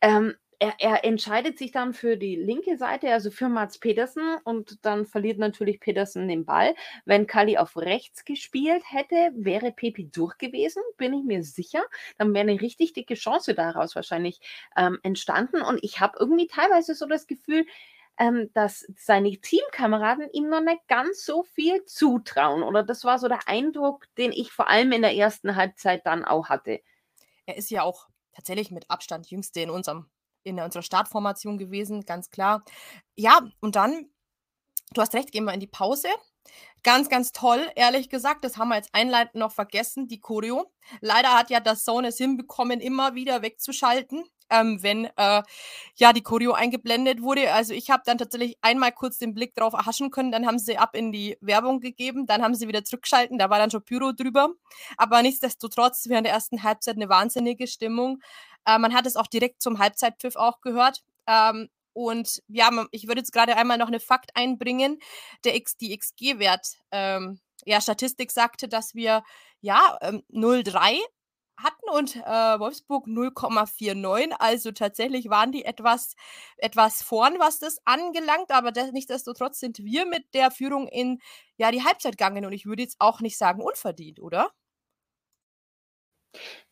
ähm, 0.00 0.34
er, 0.58 0.74
er, 0.78 1.04
entscheidet 1.04 1.58
sich 1.58 1.70
dann 1.70 1.92
für 1.92 2.16
die 2.16 2.36
linke 2.36 2.76
Seite, 2.76 3.12
also 3.12 3.30
für 3.30 3.48
Mats 3.48 3.78
Pedersen, 3.78 4.36
und 4.44 4.84
dann 4.84 5.06
verliert 5.06 5.38
natürlich 5.38 5.80
Pedersen 5.80 6.28
den 6.28 6.44
Ball. 6.44 6.74
Wenn 7.04 7.26
Kali 7.26 7.58
auf 7.58 7.76
rechts 7.76 8.24
gespielt 8.24 8.82
hätte, 8.86 9.32
wäre 9.34 9.72
Pepi 9.72 10.10
durch 10.10 10.38
gewesen, 10.38 10.82
bin 10.96 11.12
ich 11.12 11.24
mir 11.24 11.42
sicher. 11.42 11.82
Dann 12.18 12.32
wäre 12.32 12.48
eine 12.48 12.60
richtig 12.60 12.94
dicke 12.94 13.14
Chance 13.14 13.54
daraus 13.54 13.94
wahrscheinlich 13.94 14.40
ähm, 14.76 14.98
entstanden. 15.02 15.60
Und 15.62 15.82
ich 15.82 16.00
habe 16.00 16.16
irgendwie 16.18 16.46
teilweise 16.46 16.94
so 16.94 17.06
das 17.06 17.26
Gefühl, 17.26 17.66
ähm, 18.18 18.50
dass 18.54 18.86
seine 18.96 19.36
Teamkameraden 19.36 20.30
ihm 20.32 20.48
noch 20.48 20.62
nicht 20.62 20.88
ganz 20.88 21.24
so 21.24 21.42
viel 21.42 21.84
zutrauen. 21.84 22.62
Oder 22.62 22.82
das 22.82 23.04
war 23.04 23.18
so 23.18 23.28
der 23.28 23.46
Eindruck, 23.46 24.06
den 24.16 24.32
ich 24.32 24.52
vor 24.52 24.68
allem 24.68 24.92
in 24.92 25.02
der 25.02 25.14
ersten 25.14 25.56
Halbzeit 25.56 26.06
dann 26.06 26.24
auch 26.24 26.48
hatte. 26.48 26.80
Er 27.44 27.56
ist 27.56 27.70
ja 27.70 27.82
auch 27.82 28.08
tatsächlich 28.32 28.70
mit 28.70 28.90
Abstand 28.90 29.30
jüngste 29.30 29.60
in 29.60 29.70
unserem 29.70 30.06
in 30.46 30.60
unserer 30.60 30.82
Startformation 30.82 31.58
gewesen, 31.58 32.04
ganz 32.04 32.30
klar. 32.30 32.64
Ja, 33.16 33.40
und 33.60 33.76
dann, 33.76 34.08
du 34.92 35.00
hast 35.00 35.14
recht, 35.14 35.32
gehen 35.32 35.44
wir 35.44 35.52
in 35.52 35.60
die 35.60 35.66
Pause. 35.66 36.08
Ganz, 36.84 37.08
ganz 37.08 37.32
toll, 37.32 37.68
ehrlich 37.74 38.08
gesagt. 38.08 38.44
Das 38.44 38.56
haben 38.56 38.68
wir 38.68 38.76
jetzt 38.76 38.90
einleitend 38.92 39.34
noch 39.34 39.50
vergessen, 39.50 40.06
die 40.06 40.20
Choreo. 40.20 40.70
Leider 41.00 41.32
hat 41.36 41.50
ja 41.50 41.58
das 41.58 41.84
Zone 41.84 42.08
es 42.08 42.18
hinbekommen, 42.18 42.80
immer 42.80 43.16
wieder 43.16 43.42
wegzuschalten, 43.42 44.24
ähm, 44.50 44.80
wenn 44.84 45.06
äh, 45.16 45.42
ja 45.96 46.12
die 46.12 46.22
Choreo 46.22 46.52
eingeblendet 46.52 47.22
wurde. 47.22 47.52
Also 47.52 47.74
ich 47.74 47.90
habe 47.90 48.04
dann 48.06 48.18
tatsächlich 48.18 48.56
einmal 48.60 48.92
kurz 48.92 49.18
den 49.18 49.34
Blick 49.34 49.56
drauf 49.56 49.72
erhaschen 49.72 50.12
können, 50.12 50.30
dann 50.30 50.46
haben 50.46 50.60
sie 50.60 50.78
ab 50.78 50.94
in 50.94 51.10
die 51.10 51.36
Werbung 51.40 51.80
gegeben, 51.80 52.26
dann 52.26 52.42
haben 52.42 52.54
sie 52.54 52.68
wieder 52.68 52.84
zurückgeschalten, 52.84 53.36
da 53.36 53.50
war 53.50 53.58
dann 53.58 53.72
schon 53.72 53.82
Pyro 53.82 54.12
drüber. 54.12 54.50
Aber 54.96 55.22
nichtsdestotrotz 55.22 56.04
während 56.08 56.26
der 56.26 56.34
ersten 56.34 56.62
Halbzeit 56.62 56.94
eine 56.94 57.08
wahnsinnige 57.08 57.66
Stimmung. 57.66 58.20
Äh, 58.66 58.78
man 58.78 58.94
hat 58.94 59.06
es 59.06 59.16
auch 59.16 59.26
direkt 59.26 59.62
zum 59.62 59.78
Halbzeitpfiff 59.78 60.36
auch 60.36 60.60
gehört. 60.60 61.02
Ähm, 61.26 61.68
und 61.92 62.42
ja, 62.48 62.70
ich 62.90 63.06
würde 63.08 63.20
jetzt 63.20 63.32
gerade 63.32 63.56
einmal 63.56 63.78
noch 63.78 63.86
eine 63.88 64.00
Fakt 64.00 64.30
einbringen. 64.34 64.98
Der 65.44 65.54
X, 65.56 65.76
die 65.76 65.96
XG-Wert, 65.96 66.76
ähm, 66.90 67.40
ja, 67.64 67.80
Statistik 67.80 68.30
sagte, 68.30 68.68
dass 68.68 68.94
wir 68.94 69.22
ja 69.62 69.96
ähm, 70.02 70.22
0,3 70.30 70.98
hatten 71.58 71.88
und 71.90 72.16
äh, 72.16 72.58
Wolfsburg 72.60 73.06
0,49. 73.06 74.32
Also 74.38 74.72
tatsächlich 74.72 75.30
waren 75.30 75.52
die 75.52 75.64
etwas, 75.64 76.14
etwas 76.58 77.02
vorn, 77.02 77.38
was 77.38 77.58
das 77.58 77.78
angelangt, 77.86 78.50
aber 78.50 78.72
das, 78.72 78.92
nichtsdestotrotz 78.92 79.58
sind 79.60 79.78
wir 79.78 80.06
mit 80.06 80.34
der 80.34 80.50
Führung 80.50 80.86
in 80.88 81.18
ja, 81.56 81.70
die 81.70 81.82
Halbzeit 81.84 82.18
gegangen 82.18 82.44
und 82.44 82.52
ich 82.52 82.66
würde 82.66 82.82
jetzt 82.82 82.96
auch 82.98 83.20
nicht 83.20 83.38
sagen 83.38 83.62
unverdient, 83.62 84.20
oder? 84.20 84.50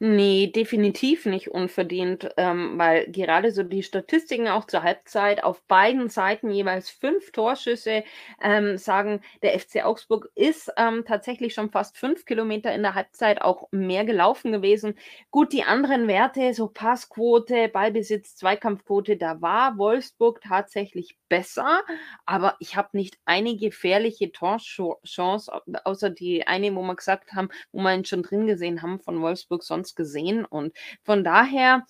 Nee, 0.00 0.48
definitiv 0.48 1.24
nicht 1.24 1.50
unverdient, 1.50 2.28
ähm, 2.36 2.76
weil 2.76 3.10
gerade 3.10 3.52
so 3.52 3.62
die 3.62 3.82
Statistiken 3.84 4.48
auch 4.48 4.66
zur 4.66 4.82
Halbzeit 4.82 5.42
auf 5.44 5.62
beiden 5.62 6.08
Seiten 6.08 6.50
jeweils 6.50 6.90
fünf 6.90 7.30
Torschüsse 7.30 8.02
ähm, 8.42 8.76
sagen, 8.76 9.20
der 9.42 9.58
FC 9.58 9.84
Augsburg 9.84 10.28
ist 10.34 10.72
ähm, 10.76 11.04
tatsächlich 11.06 11.54
schon 11.54 11.70
fast 11.70 11.96
fünf 11.96 12.24
Kilometer 12.24 12.74
in 12.74 12.82
der 12.82 12.94
Halbzeit 12.94 13.40
auch 13.40 13.68
mehr 13.70 14.04
gelaufen 14.04 14.50
gewesen. 14.50 14.94
Gut, 15.30 15.52
die 15.52 15.62
anderen 15.62 16.08
Werte, 16.08 16.52
so 16.54 16.66
Passquote, 16.66 17.68
Ballbesitz, 17.68 18.34
Zweikampfquote, 18.36 19.16
da 19.16 19.40
war 19.40 19.78
Wolfsburg 19.78 20.40
tatsächlich 20.40 21.16
besser, 21.28 21.82
aber 22.26 22.56
ich 22.58 22.76
habe 22.76 22.90
nicht 22.92 23.18
eine 23.24 23.56
gefährliche 23.56 24.32
Torchance, 24.32 25.52
außer 25.84 26.10
die 26.10 26.46
eine, 26.46 26.74
wo 26.74 26.82
wir 26.82 26.96
gesagt 26.96 27.32
haben, 27.32 27.48
wo 27.70 27.80
wir 27.80 27.94
ihn 27.94 28.04
schon 28.04 28.22
drin 28.22 28.46
gesehen 28.46 28.82
haben 28.82 29.00
von 29.00 29.20
Wolfsburg 29.20 29.53
sonst 29.62 29.94
gesehen. 29.94 30.44
Und 30.44 30.74
von 31.02 31.22
daher 31.24 31.84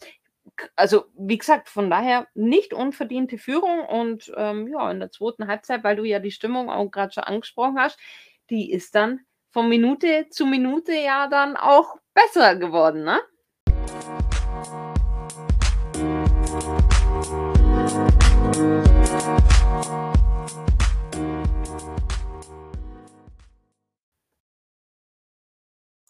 also 0.76 1.06
wie 1.16 1.38
gesagt, 1.38 1.68
von 1.68 1.90
daher 1.90 2.26
nicht 2.34 2.74
unverdiente 2.74 3.38
Führung 3.38 3.80
und 3.80 4.32
ähm, 4.36 4.68
ja, 4.68 4.90
in 4.90 5.00
der 5.00 5.10
zweiten 5.10 5.46
Halbzeit, 5.46 5.84
weil 5.84 5.96
du 5.96 6.04
ja 6.04 6.18
die 6.18 6.30
Stimmung 6.30 6.70
auch 6.70 6.90
gerade 6.90 7.12
schon 7.12 7.24
angesprochen 7.24 7.78
hast, 7.78 7.98
die 8.50 8.70
ist 8.70 8.94
dann 8.94 9.20
von 9.50 9.68
Minute 9.68 10.26
zu 10.30 10.46
Minute 10.46 10.92
ja 10.92 11.28
dann 11.28 11.56
auch 11.56 11.96
besser 12.12 12.56
geworden, 12.56 13.04
ne? 13.04 13.20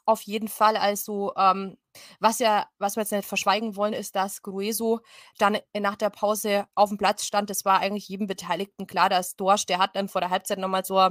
Auf 0.07 0.21
jeden 0.23 0.49
Fall. 0.49 0.77
Also, 0.77 1.33
ähm, 1.37 1.79
was 2.21 2.39
ja 2.39 2.67
was 2.79 2.97
wir 2.97 3.03
jetzt 3.03 3.13
nicht 3.13 3.27
verschweigen 3.27 3.75
wollen, 3.77 3.95
ist, 3.95 4.15
dass 4.17 4.43
Grueso 4.43 5.01
dann 5.39 5.59
nach 5.79 5.97
der 5.97 6.11
Pause 6.11 6.67
auf 6.75 6.91
dem 6.91 6.99
Platz 6.99 7.25
stand. 7.25 7.49
Das 7.49 7.65
war 7.65 7.81
eigentlich 7.81 8.09
jedem 8.09 8.27
Beteiligten 8.27 8.87
klar, 8.87 9.09
dass 9.09 9.37
Dorsch, 9.37 9.65
der 9.67 9.79
hat 9.79 9.97
dann 9.97 10.09
vor 10.09 10.21
der 10.21 10.31
Halbzeit 10.31 10.59
nochmal 10.59 10.85
so, 10.85 11.09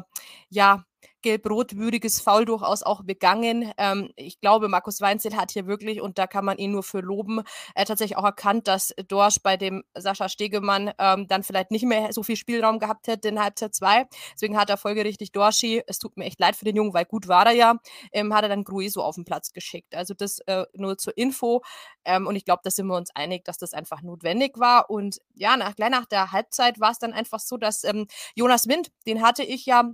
ja, 0.49 0.83
gelb-rot-würdiges 1.21 2.21
Foul 2.21 2.45
durchaus 2.45 2.83
auch 2.83 3.03
begangen. 3.03 3.71
Ähm, 3.77 4.11
ich 4.15 4.39
glaube, 4.39 4.67
Markus 4.67 5.01
Weinzel 5.01 5.35
hat 5.35 5.51
hier 5.51 5.65
wirklich, 5.65 6.01
und 6.01 6.17
da 6.17 6.27
kann 6.27 6.45
man 6.45 6.57
ihn 6.57 6.71
nur 6.71 6.83
für 6.83 6.99
loben, 6.99 7.41
äh, 7.75 7.85
tatsächlich 7.85 8.17
auch 8.17 8.23
erkannt, 8.23 8.67
dass 8.67 8.93
Dorsch 9.07 9.39
bei 9.41 9.57
dem 9.57 9.83
Sascha 9.95 10.29
Stegemann 10.29 10.91
ähm, 10.99 11.27
dann 11.27 11.43
vielleicht 11.43 11.71
nicht 11.71 11.85
mehr 11.85 12.13
so 12.13 12.23
viel 12.23 12.35
Spielraum 12.35 12.79
gehabt 12.79 13.07
hätte 13.07 13.29
in 13.29 13.41
Halbzeit 13.41 13.73
2. 13.73 14.07
Deswegen 14.33 14.57
hat 14.57 14.69
er 14.69 14.77
folgerichtig 14.77 15.31
Dorschi, 15.31 15.81
es 15.87 15.97
tut 15.99 16.17
mir 16.17 16.25
echt 16.25 16.39
leid 16.39 16.55
für 16.55 16.65
den 16.65 16.75
Jungen, 16.75 16.93
weil 16.93 17.05
gut 17.05 17.27
war 17.27 17.47
er 17.47 17.53
ja, 17.53 17.79
ähm, 18.11 18.33
hat 18.33 18.43
er 18.43 18.49
dann 18.49 18.63
Grueso 18.63 19.01
auf 19.01 19.15
den 19.15 19.25
Platz 19.25 19.53
geschickt. 19.53 19.95
Also 19.95 20.13
das 20.13 20.39
äh, 20.39 20.65
nur 20.73 20.97
zur 20.97 21.17
Info. 21.17 21.63
Ähm, 22.05 22.27
und 22.27 22.35
ich 22.35 22.45
glaube, 22.45 22.61
da 22.63 22.69
sind 22.69 22.87
wir 22.87 22.97
uns 22.97 23.15
einig, 23.15 23.45
dass 23.45 23.57
das 23.57 23.73
einfach 23.73 24.01
notwendig 24.01 24.59
war. 24.59 24.89
Und 24.89 25.19
ja, 25.35 25.55
nach, 25.57 25.75
gleich 25.75 25.89
nach 25.89 26.05
der 26.05 26.31
Halbzeit 26.31 26.79
war 26.79 26.91
es 26.91 26.99
dann 26.99 27.13
einfach 27.13 27.39
so, 27.39 27.57
dass 27.57 27.83
ähm, 27.83 28.07
Jonas 28.35 28.67
Wind, 28.67 28.91
den 29.07 29.21
hatte 29.21 29.43
ich 29.43 29.65
ja 29.65 29.91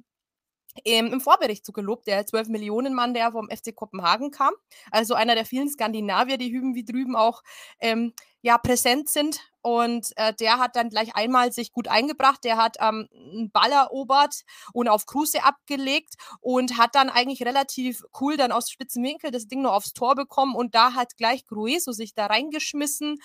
im, 0.83 1.07
im 1.07 1.21
Vorbericht 1.21 1.65
zu 1.65 1.73
gelobt, 1.73 2.07
der 2.07 2.25
12-Millionen-Mann, 2.25 3.13
der 3.13 3.31
vom 3.31 3.49
FC 3.49 3.75
Kopenhagen 3.75 4.31
kam. 4.31 4.53
Also 4.91 5.13
einer 5.13 5.35
der 5.35 5.45
vielen 5.45 5.69
Skandinavier, 5.69 6.37
die 6.37 6.51
hüben 6.51 6.75
wie 6.75 6.85
drüben 6.85 7.15
auch 7.15 7.41
ähm, 7.79 8.13
ja, 8.41 8.57
präsent 8.57 9.09
sind. 9.09 9.41
Und 9.61 10.13
äh, 10.15 10.33
der 10.33 10.57
hat 10.57 10.75
dann 10.75 10.89
gleich 10.89 11.15
einmal 11.15 11.51
sich 11.51 11.73
gut 11.73 11.89
eingebracht. 11.89 12.43
Der 12.43 12.57
hat 12.57 12.77
ähm, 12.79 13.09
einen 13.11 13.51
Ball 13.51 13.71
erobert 13.71 14.43
und 14.71 14.87
auf 14.87 15.05
Kruse 15.05 15.43
abgelegt 15.43 16.15
und 16.39 16.77
hat 16.77 16.95
dann 16.95 17.09
eigentlich 17.09 17.43
relativ 17.43 18.03
cool 18.21 18.37
dann 18.37 18.51
aus 18.51 18.69
spitzen 18.69 19.03
Winkel 19.03 19.31
das 19.31 19.47
Ding 19.47 19.61
nur 19.61 19.73
aufs 19.73 19.93
Tor 19.93 20.15
bekommen. 20.15 20.55
Und 20.55 20.75
da 20.75 20.93
hat 20.93 21.17
gleich 21.17 21.45
Grueso 21.45 21.91
sich 21.91 22.13
da 22.13 22.27
reingeschmissen. 22.27 23.19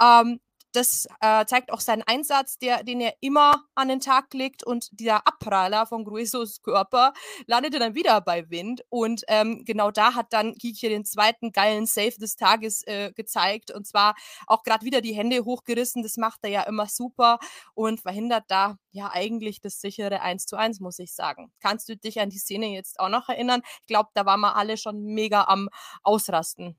Ähm, 0.00 0.40
das 0.74 1.06
äh, 1.20 1.46
zeigt 1.46 1.72
auch 1.72 1.80
seinen 1.80 2.02
Einsatz, 2.02 2.58
der, 2.58 2.82
den 2.82 3.00
er 3.00 3.14
immer 3.20 3.64
an 3.74 3.88
den 3.88 4.00
Tag 4.00 4.34
legt. 4.34 4.64
Und 4.64 4.88
dieser 4.98 5.26
Abpraller 5.26 5.86
von 5.86 6.04
Gruesos 6.04 6.62
Körper 6.62 7.12
landete 7.46 7.78
dann 7.78 7.94
wieder 7.94 8.20
bei 8.20 8.50
Wind. 8.50 8.82
Und 8.88 9.22
ähm, 9.28 9.64
genau 9.64 9.90
da 9.90 10.14
hat 10.14 10.32
dann 10.32 10.54
Kiki 10.54 10.88
den 10.88 11.04
zweiten 11.04 11.52
geilen 11.52 11.86
Save 11.86 12.16
des 12.18 12.36
Tages 12.36 12.82
äh, 12.86 13.12
gezeigt. 13.12 13.70
Und 13.70 13.86
zwar 13.86 14.14
auch 14.46 14.64
gerade 14.64 14.84
wieder 14.84 15.00
die 15.00 15.14
Hände 15.14 15.44
hochgerissen. 15.44 16.02
Das 16.02 16.16
macht 16.16 16.40
er 16.42 16.50
ja 16.50 16.62
immer 16.62 16.88
super 16.88 17.38
und 17.74 18.00
verhindert 18.00 18.44
da 18.48 18.76
ja 18.90 19.10
eigentlich 19.12 19.60
das 19.60 19.80
sichere 19.80 20.22
1 20.22 20.46
zu 20.46 20.56
1, 20.56 20.80
muss 20.80 20.98
ich 20.98 21.14
sagen. 21.14 21.52
Kannst 21.60 21.88
du 21.88 21.96
dich 21.96 22.20
an 22.20 22.30
die 22.30 22.38
Szene 22.38 22.66
jetzt 22.66 22.98
auch 22.98 23.08
noch 23.08 23.28
erinnern? 23.28 23.62
Ich 23.80 23.86
glaube, 23.86 24.10
da 24.14 24.26
waren 24.26 24.40
wir 24.40 24.56
alle 24.56 24.76
schon 24.76 25.04
mega 25.04 25.44
am 25.44 25.68
Ausrasten. 26.02 26.76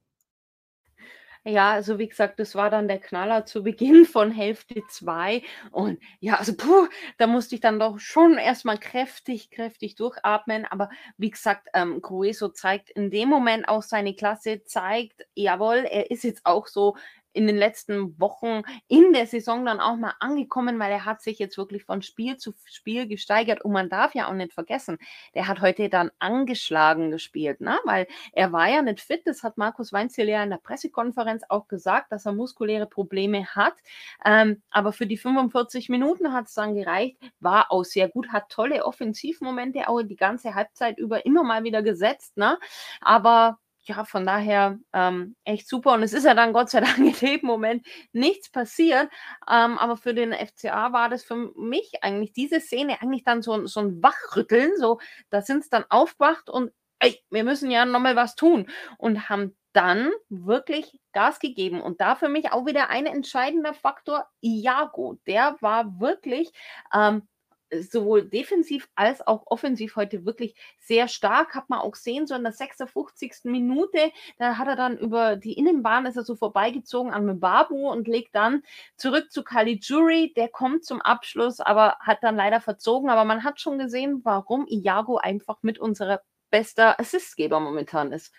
Ja, 1.47 1.73
also 1.73 1.99
wie 1.99 2.07
gesagt, 2.07 2.39
das 2.39 2.55
war 2.55 2.71
dann 2.71 2.87
der 2.87 2.97
Knaller 2.99 3.45
zu 3.45 3.61
Beginn 3.61 4.05
von 4.05 4.31
Hälfte 4.31 4.81
2 4.89 5.43
und 5.71 5.99
ja, 6.19 6.37
also 6.37 6.55
puh, 6.57 6.87
da 7.19 7.27
musste 7.27 7.53
ich 7.53 7.61
dann 7.61 7.77
doch 7.79 7.99
schon 7.99 8.39
erstmal 8.39 8.79
kräftig, 8.79 9.51
kräftig 9.51 9.93
durchatmen, 9.93 10.65
aber 10.65 10.89
wie 11.17 11.29
gesagt, 11.29 11.67
ähm, 11.75 12.01
Grueso 12.01 12.49
zeigt 12.49 12.89
in 12.89 13.11
dem 13.11 13.29
Moment 13.29 13.67
auch 13.69 13.83
seine 13.83 14.15
Klasse, 14.15 14.63
zeigt, 14.63 15.21
jawohl, 15.35 15.85
er 15.87 16.09
ist 16.09 16.23
jetzt 16.23 16.41
auch 16.47 16.65
so 16.65 16.95
in 17.35 17.47
den 17.47 17.57
letzten 17.57 18.19
Wochen 18.19 18.63
in 18.87 19.13
der 19.13 19.27
Saison 19.27 19.65
dann 19.65 19.79
auch 19.79 19.97
mal 19.97 20.13
angekommen, 20.19 20.79
weil 20.79 20.91
er 20.91 21.05
hat 21.05 21.21
sich 21.21 21.37
jetzt 21.37 21.57
wirklich 21.57 21.83
von 21.83 22.01
Spiel 22.01 22.37
zu 22.37 22.53
Spiel 22.65 23.07
gesteigert 23.07 23.63
und 23.63 23.71
man 23.71 23.89
darf 23.89 24.15
ja 24.15 24.27
auch 24.27 24.33
nicht 24.33 24.53
vergessen, 24.53 24.97
der 25.33 25.47
hat 25.47 25.61
heute 25.61 25.89
dann 25.89 26.11
angeschlagen 26.19 27.11
gespielt, 27.11 27.61
ne? 27.61 27.77
weil 27.83 28.07
er 28.31 28.51
war 28.51 28.69
ja 28.69 28.81
nicht 28.81 29.01
fit, 29.01 29.21
das 29.25 29.43
hat 29.43 29.57
Markus 29.57 29.91
Weinziel 29.91 30.29
ja 30.29 30.43
in 30.43 30.49
der 30.49 30.57
Pressekonferenz 30.57 31.43
auch 31.49 31.67
gesagt, 31.67 32.11
dass 32.11 32.25
er 32.25 32.33
muskuläre 32.33 32.87
Probleme 32.87 33.45
hat, 33.47 33.75
ähm, 34.23 34.61
aber 34.69 34.93
für 34.93 35.05
die 35.05 35.17
45 35.17 35.89
Minuten 35.89 36.33
hat 36.33 36.47
es 36.47 36.53
dann 36.53 36.75
gereicht, 36.75 37.17
war 37.39 37.71
auch 37.71 37.83
sehr 37.83 38.07
gut, 38.07 38.29
hat 38.29 38.49
tolle 38.49 38.85
Offensivmomente 38.85 39.87
auch 39.89 40.01
die 40.01 40.15
ganze 40.15 40.55
Halbzeit 40.55 40.97
über 40.97 41.25
immer 41.25 41.43
mal 41.43 41.63
wieder 41.63 41.83
gesetzt, 41.83 42.37
ne? 42.37 42.57
aber 43.01 43.59
ja, 43.87 44.03
von 44.05 44.25
daher 44.25 44.79
ähm, 44.93 45.35
echt 45.43 45.67
super. 45.67 45.93
Und 45.93 46.03
es 46.03 46.13
ist 46.13 46.25
ja 46.25 46.33
dann 46.33 46.53
Gott 46.53 46.69
sei 46.69 46.81
Dank 46.81 46.97
in 46.99 47.13
dem 47.13 47.45
Moment 47.45 47.85
nichts 48.13 48.49
passiert. 48.49 49.09
Ähm, 49.49 49.77
aber 49.77 49.97
für 49.97 50.13
den 50.13 50.33
FCA 50.33 50.93
war 50.93 51.09
das 51.09 51.23
für 51.23 51.51
mich 51.55 52.03
eigentlich 52.03 52.33
diese 52.33 52.59
Szene 52.59 53.01
eigentlich 53.01 53.23
dann 53.23 53.41
so, 53.41 53.65
so 53.67 53.79
ein 53.79 54.01
Wachrütteln. 54.03 54.71
So, 54.77 54.99
da 55.29 55.41
sind 55.41 55.59
es 55.59 55.69
dann 55.69 55.85
aufgewacht 55.89 56.49
und 56.49 56.71
ey, 56.99 57.21
wir 57.29 57.43
müssen 57.43 57.71
ja 57.71 57.85
nochmal 57.85 58.15
was 58.15 58.35
tun. 58.35 58.67
Und 58.97 59.29
haben 59.29 59.55
dann 59.73 60.11
wirklich 60.29 60.99
Gas 61.11 61.39
gegeben. 61.39 61.81
Und 61.81 61.99
da 61.99 62.15
für 62.15 62.29
mich 62.29 62.51
auch 62.51 62.65
wieder 62.65 62.89
ein 62.89 63.05
entscheidender 63.05 63.73
Faktor, 63.73 64.25
Iago. 64.41 65.19
Der 65.27 65.57
war 65.59 65.99
wirklich 65.99 66.51
ähm, 66.93 67.27
sowohl 67.71 68.23
defensiv 68.27 68.87
als 68.95 69.25
auch 69.25 69.43
offensiv 69.47 69.95
heute 69.95 70.25
wirklich 70.25 70.55
sehr 70.79 71.07
stark. 71.07 71.55
Hat 71.55 71.69
man 71.69 71.79
auch 71.79 71.91
gesehen, 71.91 72.27
so 72.27 72.35
in 72.35 72.43
der 72.43 72.51
56. 72.51 73.45
Minute, 73.45 74.11
da 74.37 74.57
hat 74.57 74.67
er 74.67 74.75
dann 74.75 74.97
über 74.97 75.35
die 75.35 75.53
Innenbahn, 75.53 76.05
ist 76.05 76.17
er 76.17 76.23
so 76.23 76.35
vorbeigezogen 76.35 77.13
an 77.13 77.25
Mbabu 77.25 77.89
und 77.89 78.07
legt 78.07 78.35
dann 78.35 78.63
zurück 78.97 79.31
zu 79.31 79.43
Caligiuri. 79.43 80.33
Der 80.35 80.49
kommt 80.49 80.85
zum 80.85 81.01
Abschluss, 81.01 81.59
aber 81.59 81.97
hat 81.99 82.19
dann 82.21 82.35
leider 82.35 82.61
verzogen. 82.61 83.09
Aber 83.09 83.25
man 83.25 83.43
hat 83.43 83.59
schon 83.59 83.77
gesehen, 83.77 84.21
warum 84.23 84.65
Iago 84.67 85.17
einfach 85.17 85.57
mit 85.61 85.79
unserer 85.79 86.21
bester 86.49 86.99
Assistgeber 86.99 87.59
momentan 87.59 88.11
ist. 88.11 88.33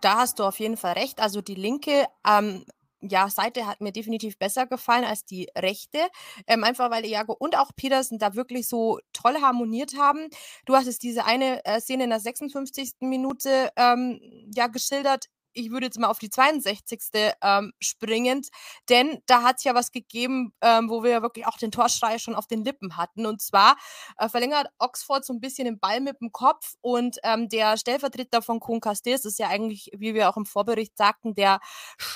Da 0.00 0.18
hast 0.18 0.38
du 0.38 0.44
auf 0.44 0.60
jeden 0.60 0.76
Fall 0.76 0.92
recht. 0.92 1.20
Also 1.20 1.40
die 1.40 1.54
linke 1.54 2.06
ähm, 2.26 2.64
ja, 3.00 3.28
Seite 3.28 3.66
hat 3.66 3.80
mir 3.80 3.92
definitiv 3.92 4.38
besser 4.38 4.66
gefallen 4.66 5.04
als 5.04 5.24
die 5.24 5.48
rechte. 5.56 5.98
Ähm, 6.46 6.64
einfach 6.64 6.90
weil 6.90 7.04
Iago 7.04 7.34
und 7.38 7.56
auch 7.56 7.70
Petersen 7.76 8.18
da 8.18 8.34
wirklich 8.34 8.68
so 8.68 8.98
toll 9.12 9.40
harmoniert 9.40 9.96
haben. 9.98 10.28
Du 10.66 10.74
hast 10.74 10.86
es 10.86 10.98
diese 10.98 11.24
eine 11.24 11.64
äh, 11.64 11.80
Szene 11.80 12.04
in 12.04 12.10
der 12.10 12.20
56. 12.20 12.94
Minute 13.00 13.70
ähm, 13.76 14.20
ja 14.54 14.66
geschildert 14.66 15.26
ich 15.52 15.70
würde 15.70 15.86
jetzt 15.86 15.98
mal 15.98 16.08
auf 16.08 16.18
die 16.18 16.30
62. 16.30 17.00
Ähm, 17.42 17.72
springend, 17.80 18.48
denn 18.88 19.18
da 19.26 19.42
hat 19.42 19.56
es 19.58 19.64
ja 19.64 19.74
was 19.74 19.92
gegeben, 19.92 20.52
ähm, 20.60 20.88
wo 20.90 21.02
wir 21.02 21.22
wirklich 21.22 21.46
auch 21.46 21.56
den 21.56 21.70
Torschrei 21.70 22.18
schon 22.18 22.34
auf 22.34 22.46
den 22.46 22.64
Lippen 22.64 22.96
hatten. 22.96 23.26
Und 23.26 23.42
zwar 23.42 23.76
äh, 24.18 24.28
verlängert 24.28 24.68
Oxford 24.78 25.24
so 25.24 25.32
ein 25.32 25.40
bisschen 25.40 25.66
den 25.66 25.78
Ball 25.78 26.00
mit 26.00 26.20
dem 26.20 26.32
Kopf 26.32 26.74
und 26.80 27.18
ähm, 27.22 27.48
der 27.48 27.76
Stellvertreter 27.76 28.42
von 28.42 28.60
Kuhn 28.60 28.80
Castells 28.80 29.24
ist 29.24 29.38
ja 29.38 29.48
eigentlich, 29.48 29.90
wie 29.96 30.14
wir 30.14 30.28
auch 30.28 30.36
im 30.36 30.46
Vorbericht 30.46 30.96
sagten, 30.96 31.34
der 31.34 31.60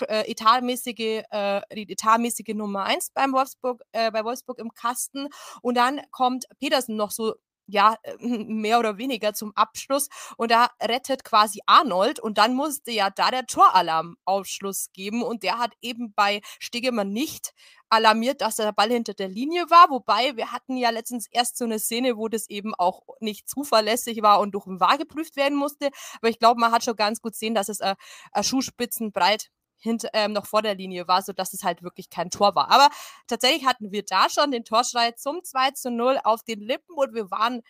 äh, 0.09 0.31
etatmäßige, 0.31 1.25
äh, 1.31 1.61
die 1.75 1.93
etatmäßige 1.93 2.55
Nummer 2.55 2.85
1 2.85 3.11
beim 3.11 3.33
Wolfsburg, 3.33 3.83
äh, 3.93 4.11
bei 4.11 4.25
Wolfsburg 4.25 4.59
im 4.59 4.73
Kasten. 4.75 5.29
Und 5.61 5.77
dann 5.77 6.01
kommt 6.11 6.47
Petersen 6.59 6.97
noch 6.97 7.11
so 7.11 7.35
ja, 7.73 7.97
äh, 8.03 8.17
mehr 8.21 8.79
oder 8.79 8.99
weniger 8.99 9.33
zum 9.35 9.53
Abschluss. 9.57 10.09
Und 10.37 10.51
da 10.51 10.69
rettet 10.81 11.25
quasi 11.25 11.61
Arnold 11.67 12.21
und 12.21 12.39
dann 12.39 12.55
musste 12.55 12.93
ja 12.93 13.11
da 13.11 13.31
der 13.31 13.47
Toralarm 13.47 14.17
Aufschluss 14.25 14.93
geben 14.93 15.23
und 15.23 15.43
der 15.43 15.59
hat 15.59 15.73
eben 15.81 16.13
bei 16.15 16.43
Stegemann 16.61 17.13
nicht 17.13 17.53
alarmiert, 17.89 18.41
dass 18.41 18.57
der 18.57 18.73
Ball 18.73 18.91
hinter 18.91 19.15
der 19.15 19.29
Linie 19.29 19.69
war. 19.71 19.91
Wobei 19.91 20.37
wir 20.37 20.53
hatten 20.53 20.77
ja 20.77 20.91
letztens 20.91 21.27
erst 21.31 21.59
so 21.59 21.65
eine 21.65 21.79
Szene, 21.79 22.17
wo 22.17 22.29
das 22.29 22.49
eben 22.49 22.75
auch 22.75 23.03
nicht 23.21 23.49
zuverlässig 23.49 24.23
war 24.23 24.41
und 24.41 24.53
durch 24.53 24.65
den 24.65 24.81
Wahr 24.81 24.99
geprüft 24.99 25.37
werden 25.37 25.57
musste. 25.59 25.91
Aber 26.19 26.29
ich 26.29 26.39
glaube, 26.39 26.61
man 26.61 26.73
hat 26.73 26.85
schon 26.85 26.97
ganz 26.97 27.21
gut 27.21 27.35
sehen, 27.35 27.55
dass 27.55 27.69
es 27.69 27.81
äh, 27.81 27.95
Schuhspitzenbreit 28.43 29.51
hinter, 29.83 30.09
ähm, 30.15 30.33
noch 30.33 30.47
vor 30.47 30.63
der 30.63 30.75
Linie 30.75 31.09
war, 31.09 31.23
sodass 31.23 31.53
es 31.53 31.65
halt 31.65 31.83
wirklich 31.83 32.09
kein 32.09 32.31
Tor 32.31 32.55
war. 32.55 32.71
Aber 32.71 32.89
tatsächlich 33.27 33.67
hatten 33.67 33.93
wir 33.93 34.05
da 34.05 34.29
schon 34.31 34.51
den 34.51 34.65
Torschrei 34.65 35.13
zum 35.13 35.43
2 35.43 35.73
zu 35.73 35.91
0 35.91 36.19
auf 36.25 36.43
den 36.43 36.61
Lippen 36.61 36.95
und 36.95 37.15
wir 37.15 37.31
waren 37.31 37.63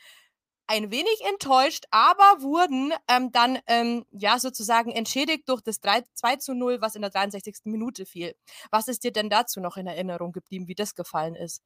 ein 0.67 0.91
wenig 0.91 1.21
enttäuscht, 1.29 1.85
aber 1.91 2.43
wurden 2.43 2.93
ähm, 3.09 3.33
dann 3.33 3.59
ähm, 3.67 4.05
ja 4.11 4.39
sozusagen 4.39 4.91
entschädigt 4.91 5.49
durch 5.49 5.61
das 5.61 5.81
3, 5.81 6.03
2 6.15 6.37
zu 6.37 6.55
0, 6.55 6.81
was 6.81 6.95
in 6.95 7.03
der 7.03 7.11
63. 7.11 7.57
Minute 7.65 8.07
fiel. 8.07 8.35
Was 8.71 8.89
ist 8.89 9.05
dir 9.05 9.13
denn 9.13 9.29
dazu 9.29 9.61
noch 9.61 9.77
in 9.77 9.87
Erinnerung 9.87 10.33
geblieben, 10.33 10.69
wie 10.69 10.75
das 10.75 10.95
gefallen 10.95 11.35
ist? 11.35 11.63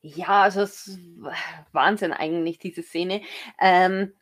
Ja, 0.00 0.42
also 0.42 0.62
es 0.62 0.86
ist 0.86 1.00
Wahnsinn 1.72 2.12
eigentlich, 2.12 2.58
diese 2.58 2.82
Szene. 2.82 3.22
Ähm, 3.60 4.14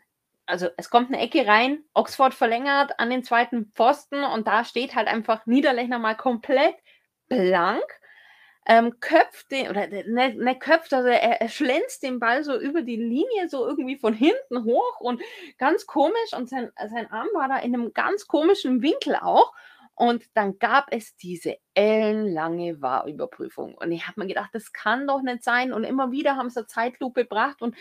also 0.47 0.69
es 0.77 0.91
kommt 0.91 1.13
eine 1.13 1.21
Ecke 1.21 1.47
rein, 1.47 1.85
Oxford 1.95 2.35
verlängert 2.35 2.99
an 2.99 3.11
den 3.11 3.25
zweiten 3.25 3.73
Pfosten 3.75 4.25
und 4.25 4.47
da 4.47 4.65
steht 4.65 4.95
halt 4.95 5.09
einfach 5.09 5.47
Niederlechner 5.47 5.99
mal 5.99 6.15
komplett 6.17 6.77
blank, 7.29 7.85
ähm, 8.67 8.99
köpft 9.01 9.51
den, 9.51 9.69
oder 9.69 9.87
ne, 9.87 10.35
ne 10.35 10.59
köpft, 10.59 10.93
also 10.93 11.09
er, 11.09 11.41
er 11.41 11.49
schlänzt 11.49 12.03
den 12.03 12.19
Ball 12.19 12.43
so 12.45 12.59
über 12.59 12.83
die 12.83 12.97
Linie, 12.97 13.49
so 13.49 13.67
irgendwie 13.67 13.97
von 13.97 14.13
hinten 14.15 14.65
hoch 14.65 15.01
und 15.01 15.21
ganz 15.59 15.87
komisch 15.87 16.33
und 16.37 16.49
sein, 16.49 16.71
sein 16.89 17.11
Arm 17.11 17.29
war 17.35 17.49
da 17.49 17.59
in 17.59 17.75
einem 17.75 17.93
ganz 17.93 18.27
komischen 18.27 18.83
Winkel 18.83 19.17
auch. 19.17 19.53
Und 19.99 20.25
dann 20.35 20.59
gab 20.59 20.89
es 20.91 21.17
diese 21.17 21.57
ellenlange 21.73 22.83
Wahrüberprüfung. 22.83 23.75
Und 23.77 23.93
ich 23.93 24.07
habe 24.07 24.21
mir 24.21 24.27
gedacht, 24.27 24.51
das 24.53 24.75
kann 24.75 25.07
doch 25.07 25.23
nicht 25.23 25.43
sein. 25.43 25.73
Und 25.73 25.85
immer 25.85 26.13
wieder 26.13 26.37
haben 26.37 26.51
sie 26.51 26.67
Zeitlupe 26.67 27.23
gebracht. 27.23 27.63
Und 27.63 27.75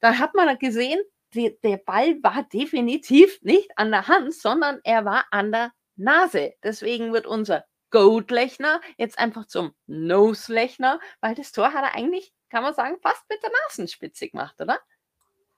dann 0.00 0.18
hat 0.18 0.34
man 0.34 0.58
gesehen, 0.58 1.00
die, 1.34 1.58
der 1.62 1.78
Ball 1.78 2.22
war 2.22 2.44
definitiv 2.44 3.40
nicht 3.42 3.70
an 3.76 3.90
der 3.90 4.08
Hand, 4.08 4.34
sondern 4.34 4.80
er 4.84 5.04
war 5.04 5.26
an 5.30 5.52
der 5.52 5.72
Nase. 5.96 6.54
Deswegen 6.62 7.12
wird 7.12 7.26
unser 7.26 7.64
Goat-Lechner 7.90 8.80
jetzt 8.96 9.18
einfach 9.18 9.46
zum 9.46 9.74
Nose-Lechner, 9.86 11.00
weil 11.20 11.34
das 11.34 11.52
Tor 11.52 11.72
hat 11.72 11.84
er 11.84 11.94
eigentlich, 11.94 12.32
kann 12.50 12.62
man 12.62 12.74
sagen, 12.74 12.96
fast 13.02 13.22
mit 13.28 13.42
der 13.42 13.50
Nasenspitze 13.66 14.28
gemacht, 14.28 14.60
oder? 14.60 14.80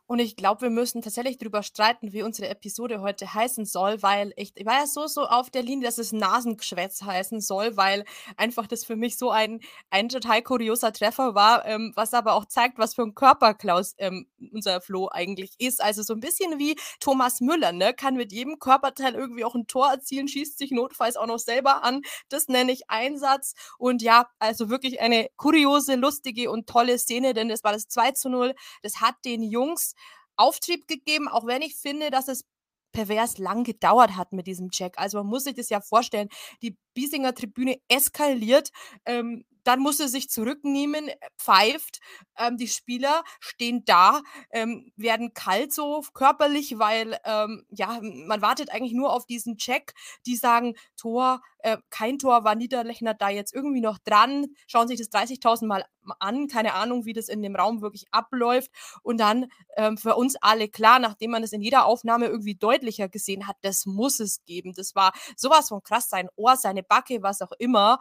Und 0.07 0.19
ich 0.19 0.37
glaube, 0.37 0.63
wir 0.63 0.71
müssen 0.71 1.01
tatsächlich 1.01 1.39
darüber 1.39 1.63
streiten, 1.63 2.13
wie 2.13 2.23
unsere 2.23 2.49
Episode 2.49 3.01
heute 3.01 3.33
heißen 3.33 3.65
soll, 3.65 4.03
weil 4.03 4.35
ich, 4.37 4.53
ich 4.55 4.67
war 4.67 4.81
ja 4.81 4.87
so, 4.87 5.07
so 5.07 5.23
auf 5.23 5.49
der 5.49 5.63
Linie, 5.63 5.87
dass 5.87 5.97
es 5.97 6.13
Nasengeschwätz 6.13 7.03
heißen 7.03 7.41
soll, 7.41 7.79
weil 7.79 8.05
einfach 8.37 8.67
das 8.67 8.85
für 8.85 8.97
mich 8.97 9.17
so 9.17 9.31
ein, 9.31 9.61
ein 9.89 10.11
total 10.11 10.43
kurioser 10.43 10.93
Treffer 10.93 11.35
war, 11.35 11.65
ähm, 11.65 11.93
was 11.95 12.13
aber 12.13 12.35
auch 12.35 12.45
zeigt, 12.45 12.79
was 12.79 12.95
für 12.95 13.03
ein 13.03 13.15
Körperklaus 13.15 13.95
ähm, 13.97 14.27
unser 14.53 14.83
Flo 14.83 15.09
eigentlich 15.11 15.55
ist. 15.59 15.83
Also 15.83 16.03
so 16.03 16.13
ein 16.13 16.21
bisschen 16.21 16.59
wie 16.59 16.77
Thomas 17.01 17.41
Müller, 17.41 17.73
ne? 17.73 17.95
Kann 17.95 18.17
mit 18.17 18.31
jedem 18.31 18.59
Körperteil 18.59 19.15
irgendwie 19.15 19.45
auch 19.45 19.55
ein 19.55 19.67
Tor 19.67 19.89
erzielen, 19.91 20.29
schießt 20.29 20.59
sich 20.59 20.71
notfalls 20.71 21.17
auch 21.17 21.27
noch 21.27 21.39
selber 21.39 21.83
an. 21.83 22.03
Das 22.29 22.49
nenne 22.49 22.73
ich 22.73 22.91
Einsatz. 22.91 23.55
Und 23.79 24.03
ja, 24.03 24.27
also 24.39 24.69
wirklich 24.69 25.01
eine 25.01 25.29
kuriose, 25.37 25.95
lustige 25.95 26.51
und 26.51 26.67
tolle 26.67 26.99
Szene, 26.99 27.33
denn 27.33 27.49
es 27.49 27.65
war 27.65 27.73
das 27.73 27.89
2 27.89 28.13
zu 28.13 28.29
0. 28.29 28.55
Das 28.83 29.01
hat 29.01 29.15
den 29.25 29.43
Jungs 29.43 29.95
Auftrieb 30.37 30.89
gegeben, 30.89 31.29
auch 31.29 31.47
wenn 31.47 31.63
ich 31.63 31.77
finde, 31.77 32.11
dass 32.11 32.29
es 32.29 32.45
pervers 32.93 33.39
lang 33.39 33.65
gedauert 33.65 34.17
hat 34.17 34.33
mit 34.33 34.47
diesem 34.47 34.71
Check. 34.71 34.99
Also 34.99 35.19
man 35.19 35.27
muss 35.27 35.45
sich 35.45 35.55
das 35.55 35.69
ja 35.69 35.81
vorstellen, 35.81 36.29
die 36.63 36.77
Biesinger 36.95 37.35
Tribüne 37.35 37.79
eskaliert. 37.89 38.71
Ähm, 39.05 39.45
dann 39.65 39.81
muss 39.81 39.99
er 39.99 40.09
sich 40.09 40.29
zurücknehmen, 40.29 41.09
äh, 41.09 41.17
pfeift. 41.39 42.01
Ähm, 42.39 42.57
die 42.57 42.69
Spieler 42.69 43.25
stehen 43.41 43.85
da, 43.85 44.21
ähm, 44.51 44.93
werden 44.97 45.35
kalt 45.35 45.73
so 45.73 46.03
körperlich, 46.13 46.79
weil 46.79 47.19
ähm, 47.25 47.65
ja, 47.71 47.99
man 48.03 48.43
wartet 48.43 48.71
eigentlich 48.71 48.93
nur 48.93 49.13
auf 49.13 49.27
diesen 49.27 49.57
Check. 49.57 49.95
Die 50.27 50.37
sagen, 50.37 50.75
Tor, 50.97 51.41
äh, 51.59 51.79
kein 51.91 52.19
Tor, 52.19 52.45
war 52.45 52.55
Niederlechner 52.55 53.15
da 53.15 53.31
jetzt 53.31 53.55
irgendwie 53.55 53.81
noch 53.81 53.99
dran, 53.99 54.47
schauen 54.67 54.89
sich 54.89 54.99
das 54.99 55.11
30.000 55.11 55.67
Mal 55.67 55.85
an, 56.19 56.49
keine 56.49 56.75
Ahnung, 56.75 57.07
wie 57.07 57.15
das 57.15 57.29
in 57.29 57.43
dem 57.43 57.57
Raum 57.57 57.81
wirklich 57.81 58.05
abläuft. 58.11 58.71
Und 59.03 59.19
dann 59.19 59.47
ähm, 59.77 59.97
für 59.97 60.17
uns 60.17 60.37
alle 60.37 60.69
klar, 60.69 60.99
nachdem 60.99 61.31
man 61.31 61.43
es 61.43 61.53
in 61.53 61.63
jeder 61.63 61.87
Aufnahme 61.87 62.27
irgendwie 62.27 62.55
deutlicher 62.55 63.09
gesehen 63.09 63.47
hat, 63.47 63.57
das 63.63 63.87
muss 63.87 64.21
es 64.21 64.45
geben. 64.45 64.75
Das 64.75 64.95
war 64.95 65.13
sowas 65.37 65.69
von 65.69 65.83
krass, 65.83 66.11
sein 66.11 66.29
Ohr, 66.37 66.57
seine 66.57 66.83
Backe, 66.89 67.23
was 67.23 67.43
auch 67.43 67.53
immer. 67.59 67.99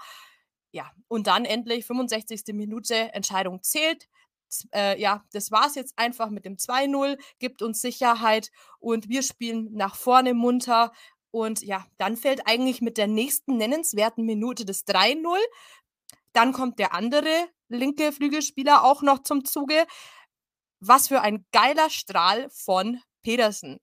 Ja, 0.72 0.91
und 1.08 1.28
dann 1.28 1.46
endlich 1.46 1.86
65. 1.86 2.54
Minute, 2.54 3.13
Entscheidung 3.13 3.62
zählt. 3.63 4.08
Äh, 4.74 5.00
ja, 5.00 5.24
das 5.32 5.52
war 5.52 5.67
es 5.67 5.76
jetzt 5.76 5.98
einfach 5.98 6.30
mit 6.30 6.46
dem 6.46 6.58
2-0, 6.58 7.19
gibt 7.39 7.62
uns 7.62 7.82
Sicherheit 7.82 8.52
und 8.80 9.10
wir 9.10 9.24
spielen 9.24 9.69
nach 9.74 9.96
vorne 9.96 10.34
munter. 10.34 10.91
Und 11.32 11.63
ja, 11.63 11.86
dann 11.98 12.17
fällt 12.17 12.48
eigentlich 12.48 12.82
mit 12.82 12.98
der 12.98 13.08
nächsten 13.08 13.58
nennenswerten 13.58 14.26
Minute 14.26 14.65
das 14.65 14.86
3-0. 14.86 15.38
Dann 16.34 16.54
kommt 16.54 16.80
der 16.80 16.93
andere 16.93 17.48
linke 17.69 18.12
Flügelspieler 18.12 18.84
auch 18.84 19.02
noch 19.02 19.24
zum 19.24 19.46
Zuge. 19.46 19.86
Was 20.80 21.08
für 21.08 21.22
ein 21.22 21.46
geiler 21.52 21.89
Strahl 21.89 22.50
von 22.50 23.00
Pedersen. 23.24 23.80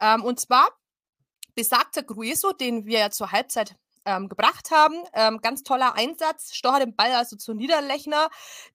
Ähm, 0.00 0.22
und 0.24 0.40
zwar 0.40 0.68
besagter 1.54 2.02
Grueso, 2.02 2.52
den 2.52 2.86
wir 2.86 3.00
ja 3.00 3.10
zur 3.10 3.32
Halbzeit 3.32 3.76
ähm, 4.04 4.28
gebracht 4.28 4.70
haben. 4.70 4.96
Ähm, 5.12 5.40
ganz 5.40 5.62
toller 5.62 5.94
Einsatz. 5.94 6.54
Stocher 6.54 6.80
den 6.80 6.94
Ball 6.94 7.12
also 7.12 7.36
zu 7.36 7.54
Niederlechner. 7.54 8.28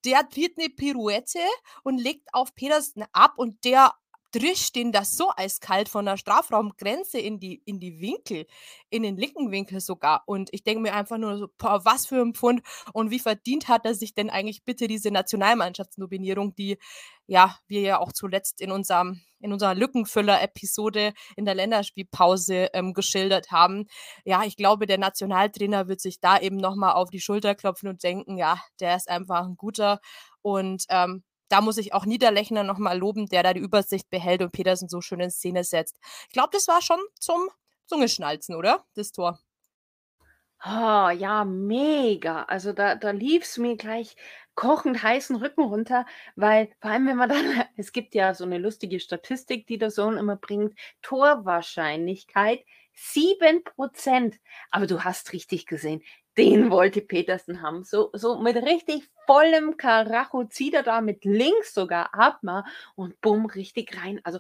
Der 0.05 0.27
tritt 0.29 0.57
eine 0.57 0.69
Pirouette 0.69 1.39
und 1.83 1.97
legt 1.97 2.33
auf 2.33 2.55
Petersen 2.55 3.05
ab 3.13 3.33
und 3.37 3.63
der 3.65 3.93
drischt 4.31 4.75
den 4.75 4.91
das 4.91 5.15
so 5.15 5.31
eiskalt 5.35 5.89
von 5.89 6.05
der 6.05 6.17
Strafraumgrenze 6.17 7.19
in 7.19 7.39
die, 7.39 7.61
in 7.65 7.79
die 7.79 7.99
Winkel, 7.99 8.45
in 8.89 9.03
den 9.03 9.17
linken 9.17 9.51
Winkel 9.51 9.79
sogar. 9.79 10.23
Und 10.25 10.49
ich 10.51 10.63
denke 10.63 10.81
mir 10.81 10.93
einfach 10.93 11.17
nur 11.17 11.37
so, 11.37 11.47
boah, 11.57 11.83
was 11.85 12.05
für 12.05 12.21
ein 12.21 12.33
Pfund 12.33 12.61
und 12.93 13.11
wie 13.11 13.19
verdient 13.19 13.67
hat 13.67 13.85
er 13.85 13.95
sich 13.95 14.13
denn 14.13 14.29
eigentlich 14.29 14.63
bitte 14.63 14.87
diese 14.87 15.11
Nationalmannschaftsnominierung, 15.11 16.55
die 16.55 16.77
ja, 17.27 17.57
wir 17.67 17.81
ja 17.81 17.99
auch 17.99 18.11
zuletzt 18.11 18.61
in 18.61 18.71
unserem 18.71 19.21
in 19.41 19.53
unserer 19.53 19.75
Lückenfüller-Episode 19.75 21.13
in 21.37 21.45
der 21.45 21.55
Länderspielpause 21.55 22.69
ähm, 22.73 22.93
geschildert 22.93 23.51
haben. 23.51 23.87
Ja, 24.25 24.43
ich 24.43 24.57
glaube, 24.57 24.85
der 24.85 24.97
Nationaltrainer 24.97 25.87
wird 25.87 26.01
sich 26.01 26.19
da 26.19 26.39
eben 26.39 26.57
nochmal 26.57 26.93
auf 26.93 27.09
die 27.09 27.21
Schulter 27.21 27.55
klopfen 27.55 27.87
und 27.89 28.03
denken, 28.03 28.37
ja, 28.37 28.61
der 28.79 28.95
ist 28.97 29.09
einfach 29.09 29.45
ein 29.45 29.55
guter. 29.55 30.01
Und 30.41 30.83
ähm, 30.89 31.23
da 31.49 31.61
muss 31.61 31.77
ich 31.77 31.93
auch 31.93 32.05
Niederlechner 32.05 32.63
nochmal 32.63 32.97
loben, 32.97 33.27
der 33.27 33.43
da 33.43 33.53
die 33.53 33.59
Übersicht 33.59 34.09
behält 34.09 34.41
und 34.41 34.51
Petersen 34.51 34.89
so 34.89 35.01
schön 35.01 35.19
in 35.19 35.31
Szene 35.31 35.63
setzt. 35.63 35.99
Ich 36.27 36.33
glaube, 36.33 36.49
das 36.53 36.67
war 36.67 36.81
schon 36.81 36.99
zum 37.19 37.49
Zungeschnalzen, 37.87 38.55
oder? 38.55 38.85
Das 38.95 39.11
Tor. 39.11 39.39
Oh, 40.65 41.09
ja, 41.09 41.45
mega. 41.45 42.43
Also 42.43 42.73
da, 42.73 42.95
da 42.95 43.11
lief 43.11 43.43
es 43.43 43.57
mir 43.57 43.77
gleich 43.77 44.15
kochend 44.55 45.01
heißen 45.01 45.37
Rücken 45.37 45.63
runter, 45.63 46.05
weil 46.35 46.69
vor 46.81 46.91
allem, 46.91 47.07
wenn 47.07 47.15
man 47.17 47.29
dann, 47.29 47.63
es 47.77 47.93
gibt 47.93 48.13
ja 48.13 48.33
so 48.33 48.43
eine 48.43 48.57
lustige 48.57 48.99
Statistik, 48.99 49.67
die 49.67 49.77
der 49.77 49.89
Sohn 49.89 50.17
immer 50.17 50.35
bringt, 50.35 50.77
Torwahrscheinlichkeit 51.01 52.65
7%. 52.93 54.37
Aber 54.69 54.85
du 54.85 55.03
hast 55.05 55.31
richtig 55.31 55.65
gesehen, 55.65 56.03
den 56.37 56.71
wollte 56.71 57.01
Petersen 57.01 57.61
haben. 57.61 57.83
So, 57.83 58.09
so 58.13 58.39
mit 58.39 58.55
richtig 58.55 59.09
vollem 59.25 59.77
Karacho 59.77 60.45
zieht 60.45 60.73
er 60.73 60.83
da 60.83 61.01
mit 61.01 61.25
links 61.25 61.73
sogar 61.73 62.13
ab 62.13 62.39
mal, 62.41 62.63
und 62.95 63.19
bumm, 63.21 63.45
richtig 63.45 63.97
rein. 63.97 64.19
Also 64.23 64.39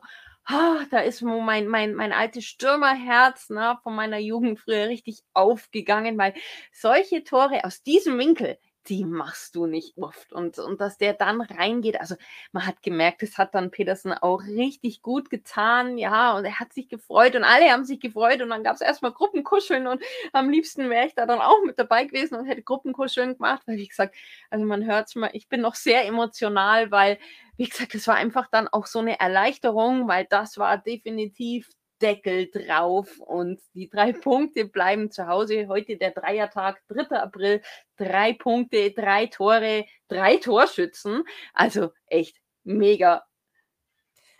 oh, 0.49 0.79
da 0.89 0.99
ist 0.99 1.21
mein, 1.21 1.67
mein, 1.67 1.93
mein 1.93 2.11
altes 2.11 2.45
Stürmerherz 2.45 3.49
ne, 3.49 3.77
von 3.83 3.95
meiner 3.95 4.17
Jugend 4.17 4.59
früher 4.59 4.87
richtig 4.87 5.23
aufgegangen, 5.33 6.17
weil 6.17 6.33
solche 6.71 7.23
Tore 7.23 7.63
aus 7.65 7.83
diesem 7.83 8.17
Winkel, 8.17 8.57
die 8.87 9.05
machst 9.05 9.55
du 9.55 9.65
nicht 9.65 9.97
oft. 9.97 10.33
Und, 10.33 10.57
und 10.57 10.81
dass 10.81 10.97
der 10.97 11.13
dann 11.13 11.41
reingeht, 11.41 11.99
also 11.99 12.15
man 12.51 12.65
hat 12.65 12.81
gemerkt, 12.81 13.21
das 13.21 13.37
hat 13.37 13.53
dann 13.55 13.71
Petersen 13.71 14.13
auch 14.13 14.41
richtig 14.43 15.01
gut 15.01 15.29
getan, 15.29 15.97
ja, 15.97 16.35
und 16.37 16.45
er 16.45 16.59
hat 16.59 16.73
sich 16.73 16.87
gefreut 16.89 17.35
und 17.35 17.43
alle 17.43 17.69
haben 17.71 17.85
sich 17.85 17.99
gefreut 17.99 18.41
und 18.41 18.49
dann 18.49 18.63
gab 18.63 18.75
es 18.75 18.81
erstmal 18.81 19.11
Gruppenkuscheln 19.11 19.87
und 19.87 20.01
am 20.33 20.49
liebsten 20.49 20.89
wäre 20.89 21.07
ich 21.07 21.15
da 21.15 21.25
dann 21.25 21.39
auch 21.41 21.61
mit 21.65 21.77
dabei 21.77 22.05
gewesen 22.05 22.35
und 22.35 22.45
hätte 22.45 22.63
Gruppenkuscheln 22.63 23.33
gemacht, 23.35 23.63
weil 23.65 23.77
wie 23.77 23.87
gesagt, 23.87 24.15
also 24.49 24.65
man 24.65 24.85
hört 24.85 25.07
es 25.09 25.15
mal, 25.15 25.29
ich 25.33 25.49
bin 25.49 25.61
noch 25.61 25.75
sehr 25.75 26.05
emotional, 26.05 26.91
weil, 26.91 27.19
wie 27.57 27.67
gesagt, 27.67 27.95
es 27.95 28.07
war 28.07 28.15
einfach 28.15 28.47
dann 28.51 28.67
auch 28.67 28.85
so 28.85 28.99
eine 28.99 29.19
Erleichterung, 29.19 30.07
weil 30.07 30.25
das 30.29 30.57
war 30.57 30.77
definitiv 30.77 31.69
Deckel 32.01 32.49
drauf 32.51 33.19
und 33.19 33.59
die 33.73 33.89
drei 33.89 34.13
Punkte 34.13 34.65
bleiben 34.65 35.11
zu 35.11 35.27
Hause. 35.27 35.67
Heute 35.67 35.97
der 35.97 36.11
Dreiertag, 36.11 36.81
3. 36.87 37.17
April, 37.17 37.61
drei 37.97 38.33
Punkte, 38.33 38.91
drei 38.91 39.27
Tore, 39.27 39.85
drei 40.07 40.37
Torschützen. 40.37 41.23
Also 41.53 41.91
echt 42.07 42.37
mega. 42.63 43.23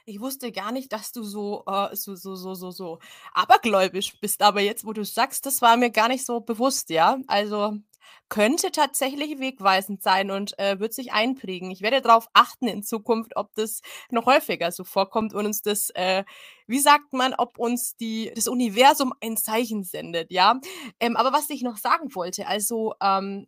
Ich 0.06 0.20
wusste 0.20 0.52
gar 0.52 0.72
nicht, 0.72 0.92
dass 0.92 1.12
du 1.12 1.22
so, 1.22 1.64
äh, 1.68 1.96
so, 1.96 2.16
so, 2.16 2.36
so, 2.36 2.56
so, 2.56 2.72
so 2.72 3.00
abergläubisch 3.32 4.20
bist, 4.20 4.42
aber 4.42 4.60
jetzt, 4.60 4.84
wo 4.84 4.92
du 4.92 5.06
sagst, 5.06 5.46
das 5.46 5.62
war 5.62 5.78
mir 5.78 5.92
gar 5.92 6.08
nicht 6.08 6.26
so 6.26 6.40
bewusst, 6.40 6.90
ja. 6.90 7.20
Also 7.28 7.78
könnte 8.30 8.72
tatsächlich 8.72 9.40
wegweisend 9.40 10.04
sein 10.04 10.32
und 10.32 10.58
äh, 10.60 10.80
wird 10.80 10.94
sich 10.94 11.12
einprägen. 11.12 11.72
Ich 11.72 11.82
werde 11.82 12.02
darauf 12.02 12.28
achten 12.34 12.68
in 12.68 12.84
Zukunft, 12.84 13.36
ob 13.36 13.54
das 13.56 13.82
noch 14.12 14.26
häufiger 14.26 14.72
so 14.72 14.84
vorkommt 14.84 15.34
und 15.34 15.46
uns 15.46 15.62
das, 15.62 15.90
äh, 15.96 16.24
wie 16.68 16.80
sagt 16.80 17.14
man, 17.14 17.34
ob 17.34 17.58
uns 17.58 17.96
die, 17.96 18.32
das 18.36 18.48
Universum 18.48 19.14
ein 19.22 19.38
Zeichen 19.38 19.84
sendet, 19.84 20.32
ja. 20.32 20.60
Ähm, 21.00 21.18
aber 21.18 21.34
was 21.34 21.50
ich 21.50 21.64
noch 21.64 21.78
sagen 21.78 22.14
wollte, 22.16 22.48
also 22.48 22.94
ähm, 23.02 23.48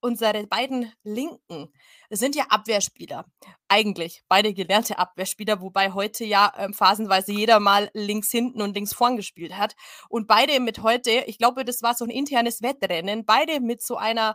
unsere 0.00 0.46
beiden 0.46 0.92
Linken 1.02 1.72
sind 2.10 2.36
ja 2.36 2.44
Abwehrspieler. 2.48 3.26
Eigentlich 3.68 4.22
beide 4.28 4.54
gelernte 4.54 4.98
Abwehrspieler, 4.98 5.60
wobei 5.60 5.92
heute 5.92 6.24
ja 6.24 6.52
äh, 6.56 6.72
phasenweise 6.72 7.32
jeder 7.32 7.60
mal 7.60 7.90
links 7.92 8.30
hinten 8.30 8.62
und 8.62 8.74
links 8.74 8.94
vorn 8.94 9.16
gespielt 9.16 9.56
hat. 9.56 9.74
Und 10.08 10.26
beide 10.26 10.60
mit 10.60 10.82
heute, 10.82 11.10
ich 11.26 11.38
glaube, 11.38 11.64
das 11.64 11.82
war 11.82 11.94
so 11.94 12.04
ein 12.04 12.10
internes 12.10 12.62
Wettrennen, 12.62 13.24
beide 13.24 13.60
mit 13.60 13.82
so 13.82 13.96
einer 13.96 14.34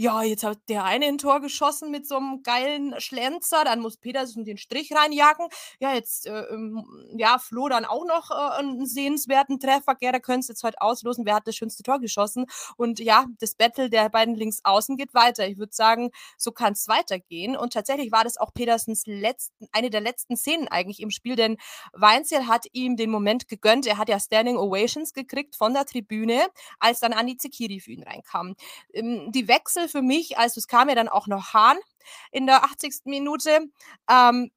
ja, 0.00 0.22
jetzt 0.22 0.44
hat 0.44 0.58
der 0.70 0.84
eine 0.84 1.04
ein 1.04 1.18
Tor 1.18 1.42
geschossen 1.42 1.90
mit 1.90 2.06
so 2.06 2.16
einem 2.16 2.42
geilen 2.42 2.98
Schlenzer, 3.00 3.64
dann 3.64 3.80
muss 3.80 3.98
Petersen 3.98 4.46
den 4.46 4.56
Strich 4.56 4.94
reinjagen. 4.94 5.46
Ja, 5.78 5.92
jetzt, 5.92 6.26
äh, 6.26 6.40
ähm, 6.44 6.86
ja, 7.18 7.38
Flo 7.38 7.68
dann 7.68 7.84
auch 7.84 8.06
noch 8.06 8.30
äh, 8.30 8.58
einen 8.60 8.86
sehenswerten 8.86 9.60
Treffer. 9.60 9.94
Gerda 9.94 10.18
könnte 10.18 10.40
es 10.40 10.48
jetzt 10.48 10.62
heute 10.64 10.80
auslosen, 10.80 11.26
wer 11.26 11.34
hat 11.34 11.46
das 11.46 11.54
schönste 11.54 11.82
Tor 11.82 12.00
geschossen. 12.00 12.46
Und 12.78 12.98
ja, 12.98 13.26
das 13.40 13.54
Battle 13.56 13.90
der 13.90 14.08
beiden 14.08 14.34
Linksaußen 14.34 14.96
geht 14.96 15.12
weiter. 15.12 15.46
Ich 15.46 15.58
würde 15.58 15.74
sagen, 15.74 16.12
so 16.38 16.50
kann 16.50 16.72
es 16.72 16.88
weitergehen. 16.88 17.54
Und 17.54 17.74
tatsächlich 17.74 18.10
war 18.10 18.24
das 18.24 18.38
auch 18.38 18.54
Petersens 18.54 19.02
letzten, 19.04 19.68
eine 19.72 19.90
der 19.90 20.00
letzten 20.00 20.34
Szenen 20.34 20.66
eigentlich 20.68 21.00
im 21.00 21.10
Spiel, 21.10 21.36
denn 21.36 21.58
Weinzel 21.92 22.46
hat 22.46 22.64
ihm 22.72 22.96
den 22.96 23.10
Moment 23.10 23.48
gegönnt. 23.48 23.86
Er 23.86 23.98
hat 23.98 24.08
ja 24.08 24.18
Standing 24.18 24.56
Ovations 24.56 25.12
gekriegt 25.12 25.56
von 25.56 25.74
der 25.74 25.84
Tribüne, 25.84 26.46
als 26.78 27.00
dann 27.00 27.12
Andi 27.12 27.36
Zekiri 27.36 27.80
für 27.80 27.92
ihn 27.92 28.02
reinkam. 28.02 28.54
Ähm, 28.94 29.30
die 29.30 29.46
Wechsel 29.46 29.89
für 29.90 30.02
mich, 30.02 30.38
also 30.38 30.58
es 30.58 30.66
kam 30.66 30.88
ja 30.88 30.94
dann 30.94 31.08
auch 31.08 31.26
noch 31.26 31.52
Hahn 31.52 31.78
in 32.30 32.46
der 32.46 32.64
80. 32.64 33.02
Minute. 33.04 33.60
Ähm, 34.08 34.50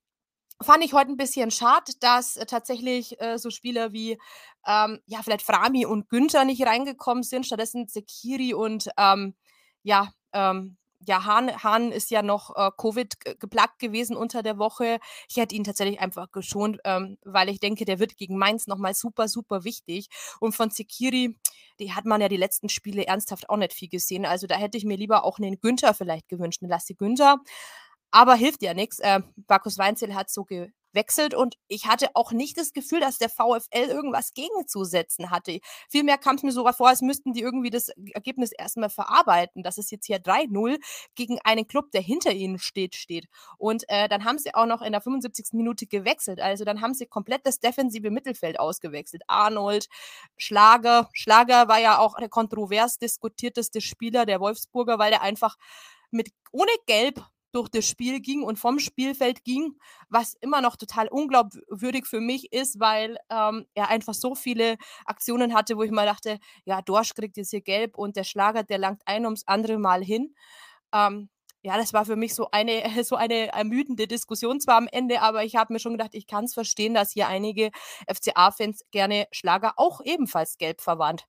fand 0.61 0.83
ich 0.83 0.93
heute 0.93 1.11
ein 1.11 1.17
bisschen 1.17 1.51
schade, 1.51 1.91
dass 1.99 2.37
äh, 2.37 2.45
tatsächlich 2.45 3.19
äh, 3.21 3.37
so 3.37 3.49
Spieler 3.49 3.91
wie 3.91 4.17
ähm, 4.65 4.99
ja 5.05 5.21
vielleicht 5.21 5.45
Frami 5.45 5.85
und 5.85 6.09
Günther 6.09 6.45
nicht 6.45 6.65
reingekommen 6.65 7.23
sind, 7.23 7.45
stattdessen 7.45 7.87
Sekiri 7.87 8.53
und 8.53 8.89
ähm, 8.97 9.35
ja 9.83 10.13
ähm, 10.33 10.77
ja, 11.05 11.25
Hahn, 11.25 11.63
Hahn 11.63 11.91
ist 11.91 12.11
ja 12.11 12.21
noch 12.21 12.55
äh, 12.55 12.71
Covid 12.77 13.39
geplagt 13.39 13.79
gewesen 13.79 14.15
unter 14.15 14.43
der 14.43 14.57
Woche. 14.57 14.99
Ich 15.29 15.37
hätte 15.37 15.55
ihn 15.55 15.63
tatsächlich 15.63 15.99
einfach 15.99 16.31
geschont, 16.31 16.79
ähm, 16.83 17.17
weil 17.23 17.49
ich 17.49 17.59
denke, 17.59 17.85
der 17.85 17.99
wird 17.99 18.17
gegen 18.17 18.37
Mainz 18.37 18.67
nochmal 18.67 18.93
super, 18.93 19.27
super 19.27 19.63
wichtig. 19.63 20.07
Und 20.39 20.55
von 20.55 20.69
Sekiri, 20.69 21.37
die 21.79 21.93
hat 21.93 22.05
man 22.05 22.21
ja 22.21 22.29
die 22.29 22.37
letzten 22.37 22.69
Spiele 22.69 23.05
ernsthaft 23.05 23.49
auch 23.49 23.57
nicht 23.57 23.73
viel 23.73 23.89
gesehen. 23.89 24.25
Also 24.25 24.47
da 24.47 24.55
hätte 24.55 24.77
ich 24.77 24.85
mir 24.85 24.97
lieber 24.97 25.23
auch 25.23 25.39
einen 25.39 25.59
Günther 25.59 25.93
vielleicht 25.93 26.27
gewünscht, 26.29 26.61
einen 26.61 26.69
Lassi 26.69 26.93
Günther. 26.93 27.37
Aber 28.11 28.35
hilft 28.35 28.61
ja 28.61 28.73
nichts. 28.73 28.99
Äh, 28.99 29.21
Markus 29.47 29.77
Weinzel 29.77 30.13
hat 30.15 30.29
so 30.29 30.43
ge 30.43 30.71
wechselt 30.93 31.33
und 31.33 31.55
ich 31.67 31.87
hatte 31.87 32.09
auch 32.15 32.31
nicht 32.31 32.57
das 32.57 32.73
Gefühl, 32.73 32.99
dass 32.99 33.17
der 33.17 33.29
VfL 33.29 33.89
irgendwas 33.89 34.33
gegenzusetzen 34.33 35.29
hatte. 35.29 35.59
Vielmehr 35.89 36.17
kam 36.17 36.35
es 36.35 36.43
mir 36.43 36.51
sogar 36.51 36.73
vor, 36.73 36.89
als 36.89 37.01
müssten 37.01 37.33
die 37.33 37.41
irgendwie 37.41 37.69
das 37.69 37.89
Ergebnis 38.13 38.51
erstmal 38.51 38.89
verarbeiten, 38.89 39.63
dass 39.63 39.77
es 39.77 39.91
jetzt 39.91 40.05
hier 40.05 40.19
3-0 40.19 40.77
gegen 41.15 41.39
einen 41.43 41.67
Club, 41.67 41.91
der 41.91 42.01
hinter 42.01 42.31
ihnen 42.31 42.59
steht, 42.59 42.95
steht. 42.95 43.27
Und 43.57 43.83
äh, 43.87 44.07
dann 44.07 44.23
haben 44.23 44.37
sie 44.37 44.53
auch 44.53 44.65
noch 44.65 44.81
in 44.81 44.91
der 44.91 45.01
75. 45.01 45.53
Minute 45.53 45.87
gewechselt. 45.87 46.39
Also 46.39 46.65
dann 46.65 46.81
haben 46.81 46.93
sie 46.93 47.05
komplett 47.05 47.45
das 47.45 47.59
defensive 47.59 48.11
Mittelfeld 48.11 48.59
ausgewechselt. 48.59 49.23
Arnold, 49.27 49.87
Schlager. 50.37 51.09
Schlager 51.13 51.67
war 51.67 51.79
ja 51.79 51.99
auch 51.99 52.15
der 52.17 52.29
kontrovers 52.29 52.97
diskutierteste 52.97 53.81
Spieler 53.81 54.25
der 54.25 54.39
Wolfsburger, 54.39 54.99
weil 54.99 55.11
der 55.11 55.21
einfach 55.21 55.57
mit 56.11 56.29
ohne 56.51 56.71
Gelb 56.85 57.23
durch 57.53 57.69
das 57.69 57.87
Spiel 57.87 58.19
ging 58.19 58.43
und 58.43 58.57
vom 58.57 58.79
Spielfeld 58.79 59.43
ging, 59.43 59.77
was 60.09 60.33
immer 60.41 60.61
noch 60.61 60.75
total 60.75 61.07
unglaubwürdig 61.07 62.05
für 62.07 62.19
mich 62.19 62.51
ist, 62.51 62.79
weil 62.79 63.17
ähm, 63.29 63.65
er 63.75 63.89
einfach 63.89 64.13
so 64.13 64.35
viele 64.35 64.77
Aktionen 65.05 65.53
hatte, 65.53 65.77
wo 65.77 65.83
ich 65.83 65.91
mal 65.91 66.05
dachte, 66.05 66.39
ja, 66.65 66.81
Dorsch 66.81 67.13
kriegt 67.13 67.37
jetzt 67.37 67.51
hier 67.51 67.61
gelb 67.61 67.97
und 67.97 68.15
der 68.15 68.23
Schlager, 68.23 68.63
der 68.63 68.79
langt 68.79 69.01
ein 69.05 69.25
ums 69.25 69.43
andere 69.45 69.77
Mal 69.77 70.03
hin. 70.03 70.33
Ähm, 70.93 71.29
ja, 71.61 71.77
das 71.77 71.93
war 71.93 72.05
für 72.05 72.17
mich 72.17 72.35
so 72.35 72.49
eine, 72.51 72.83
so 73.03 73.15
eine 73.15 73.47
ermüdende 73.53 74.07
Diskussion 74.07 74.59
zwar 74.59 74.77
am 74.77 74.87
Ende, 74.91 75.21
aber 75.21 75.43
ich 75.43 75.55
habe 75.55 75.73
mir 75.73 75.79
schon 75.79 75.93
gedacht, 75.93 76.13
ich 76.13 76.27
kann 76.27 76.45
es 76.45 76.53
verstehen, 76.53 76.93
dass 76.93 77.11
hier 77.11 77.27
einige 77.27 77.71
FCA-Fans 78.11 78.83
gerne 78.91 79.27
Schlager 79.31 79.73
auch 79.77 80.01
ebenfalls 80.03 80.57
gelb 80.57 80.81
verwandt 80.81 81.25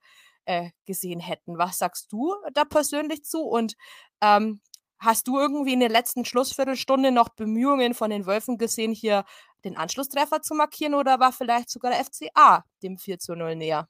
äh, 0.46 0.70
gesehen 0.86 1.20
hätten. 1.20 1.58
Was 1.58 1.78
sagst 1.78 2.12
du 2.12 2.34
da 2.52 2.64
persönlich 2.64 3.24
zu? 3.24 3.42
Und 3.42 3.74
ähm, 4.20 4.60
Hast 5.04 5.28
du 5.28 5.38
irgendwie 5.38 5.74
in 5.74 5.80
der 5.80 5.88
letzten 5.90 6.24
Schlussviertelstunde 6.24 7.12
noch 7.12 7.28
Bemühungen 7.28 7.94
von 7.94 8.10
den 8.10 8.26
Wölfen 8.26 8.56
gesehen, 8.58 8.92
hier 8.92 9.24
den 9.64 9.76
Anschlusstreffer 9.76 10.40
zu 10.40 10.54
markieren 10.54 10.94
oder 10.94 11.20
war 11.20 11.32
vielleicht 11.32 11.68
sogar 11.70 11.90
der 11.92 12.04
FCA 12.04 12.64
dem 12.82 12.96
4 12.98 13.18
zu 13.18 13.34
0 13.34 13.54
näher? 13.56 13.88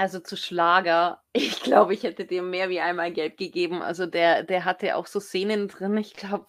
Also 0.00 0.18
zu 0.18 0.34
Schlager, 0.36 1.20
ich 1.34 1.60
glaube, 1.62 1.92
ich 1.92 2.02
hätte 2.04 2.24
dem 2.24 2.48
mehr 2.50 2.70
wie 2.70 2.80
einmal 2.80 3.12
Gelb 3.12 3.36
gegeben. 3.36 3.82
Also 3.82 4.06
der, 4.06 4.42
der 4.44 4.64
hatte 4.64 4.96
auch 4.96 5.06
so 5.06 5.20
Szenen 5.20 5.68
drin. 5.68 5.94
Ich 5.98 6.14
glaube, 6.14 6.46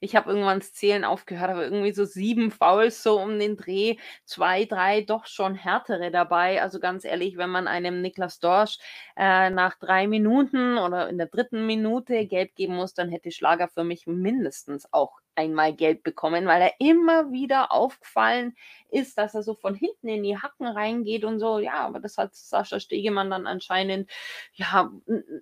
ich 0.00 0.16
habe 0.16 0.30
irgendwann 0.30 0.60
das 0.60 0.72
Zählen 0.72 1.04
aufgehört, 1.04 1.50
aber 1.50 1.64
irgendwie 1.64 1.92
so 1.92 2.04
sieben 2.06 2.50
Fouls 2.50 3.02
so 3.02 3.20
um 3.20 3.38
den 3.38 3.56
Dreh, 3.58 3.96
zwei, 4.24 4.64
drei 4.64 5.02
doch 5.02 5.26
schon 5.26 5.54
härtere 5.54 6.10
dabei. 6.10 6.62
Also 6.62 6.80
ganz 6.80 7.04
ehrlich, 7.04 7.36
wenn 7.36 7.50
man 7.50 7.68
einem 7.68 8.00
Niklas 8.00 8.38
Dorsch 8.40 8.78
äh, 9.16 9.50
nach 9.50 9.76
drei 9.78 10.06
Minuten 10.08 10.78
oder 10.78 11.08
in 11.10 11.18
der 11.18 11.26
dritten 11.26 11.66
Minute 11.66 12.26
Gelb 12.26 12.54
geben 12.54 12.74
muss, 12.76 12.94
dann 12.94 13.10
hätte 13.10 13.30
Schlager 13.32 13.68
für 13.68 13.84
mich 13.84 14.06
mindestens 14.06 14.90
auch 14.92 15.20
einmal 15.36 15.72
Geld 15.72 16.02
bekommen, 16.02 16.46
weil 16.46 16.62
er 16.62 16.74
immer 16.78 17.30
wieder 17.32 17.72
aufgefallen 17.72 18.54
ist, 18.94 19.18
dass 19.18 19.34
er 19.34 19.42
so 19.42 19.54
von 19.54 19.74
hinten 19.74 20.08
in 20.08 20.22
die 20.22 20.38
Hacken 20.38 20.66
reingeht 20.66 21.24
und 21.24 21.40
so. 21.40 21.58
Ja, 21.58 21.80
aber 21.80 21.98
das 21.98 22.16
hat 22.16 22.34
Sascha 22.34 22.78
Stegemann 22.78 23.28
dann 23.28 23.46
anscheinend 23.46 24.08
ja 24.54 24.90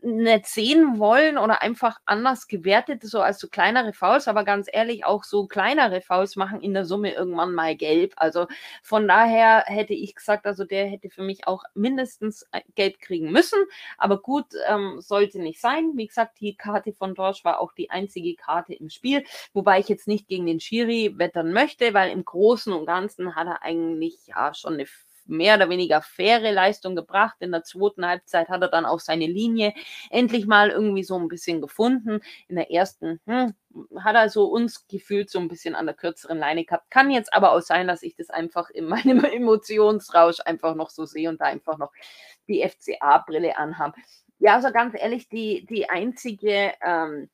nicht 0.03 0.47
sehen 0.47 0.99
wollen 0.99 1.37
oder 1.37 1.63
einfach 1.63 1.99
anders 2.07 2.49
gewertet, 2.49 3.03
so 3.03 3.21
als 3.21 3.39
so 3.39 3.49
kleinere 3.49 3.93
Fouls. 3.93 4.27
Aber 4.27 4.45
ganz 4.45 4.69
ehrlich, 4.73 5.05
auch 5.05 5.25
so 5.25 5.47
kleinere 5.47 6.01
Fouls 6.01 6.37
machen 6.37 6.61
in 6.63 6.73
der 6.73 6.87
Summe 6.87 7.13
irgendwann 7.13 7.53
mal 7.53 7.77
gelb. 7.77 8.15
Also 8.17 8.47
von 8.83 9.07
daher 9.07 9.65
hätte 9.67 9.93
ich 9.93 10.15
gesagt, 10.15 10.47
also 10.47 10.65
der 10.65 10.87
hätte 10.87 11.11
für 11.11 11.23
mich 11.23 11.47
auch 11.47 11.65
mindestens 11.75 12.47
Geld 12.75 13.01
kriegen 13.01 13.31
müssen. 13.31 13.59
Aber 13.99 14.21
gut, 14.21 14.47
ähm, 14.67 15.01
sollte 15.01 15.41
nicht 15.41 15.61
sein. 15.61 15.93
Wie 15.95 16.07
gesagt, 16.07 16.41
die 16.41 16.57
Karte 16.57 16.93
von 16.95 17.15
Dorsch 17.15 17.45
war 17.45 17.61
auch 17.61 17.73
die 17.73 17.91
einzige 17.91 18.35
Karte 18.35 18.73
im 18.73 18.89
Spiel, 18.89 19.25
wobei 19.53 19.82
ich 19.83 19.89
jetzt 19.89 20.09
nicht 20.09 20.29
gegen 20.29 20.47
den 20.47 20.61
Schiri 20.61 21.15
wettern 21.19 21.53
möchte, 21.53 21.95
weil 21.95 22.11
im 22.11 22.25
Großen 22.25 22.73
und 22.73 22.87
Ganzen 22.87 23.35
hat 23.35 23.47
er 23.47 23.63
eigentlich 23.63 24.17
ja 24.27 24.55
schon 24.55 24.75
eine 24.75 24.87
mehr 25.27 25.57
oder 25.57 25.69
weniger 25.69 26.03
faire 26.03 26.53
Leistung 26.53 26.97
gebracht. 26.97 27.37
In 27.41 27.53
der 27.53 27.65
zweiten 27.65 28.07
Halbzeit 28.07 28.49
hat 28.49 28.63
er 28.63 28.69
dann 28.69 28.85
auch 28.85 29.01
seine 29.01 29.27
Linie 29.27 29.73
endlich 30.11 30.47
mal 30.47 30.71
irgendwie 30.71 31.05
so 31.05 31.19
ein 31.19 31.29
bisschen 31.29 31.61
gefunden. 31.61 32.21
In 32.49 32.57
der 32.57 32.71
ersten 32.71 33.21
hm, 33.27 33.55
hat 34.01 34.15
er 34.15 34.29
so 34.29 34.47
uns 34.47 34.87
gefühlt 34.89 35.31
so 35.31 35.39
ein 35.39 35.49
bisschen 35.49 35.75
an 35.75 35.87
der 35.87 35.95
kürzeren 35.95 36.39
Leine 36.39 36.65
gehabt. 36.65 36.91
Kann 36.91 37.11
jetzt 37.11 37.33
aber 37.33 37.53
auch 37.53 37.63
sein, 37.63 37.87
dass 37.87 38.03
ich 38.03 38.17
das 38.17 38.31
einfach 38.31 38.71
in 38.71 38.87
meinem 38.87 39.25
Emotionsrausch 39.25 40.41
einfach 40.45 40.75
noch 40.75 40.91
so 40.91 41.05
sehe 41.05 41.29
und 41.29 41.41
da 41.41 41.47
einfach 41.47 41.79
noch 41.79 41.93
die 42.49 42.67
FCA-Brille 42.69 43.57
anhabe. 43.57 43.95
Ja, 44.39 44.57
also 44.57 44.73
ganz 44.73 44.95
ehrlich, 44.99 45.29
die, 45.29 45.65
die 45.67 45.89
einzige 45.89 46.73
ähm, 46.83 47.31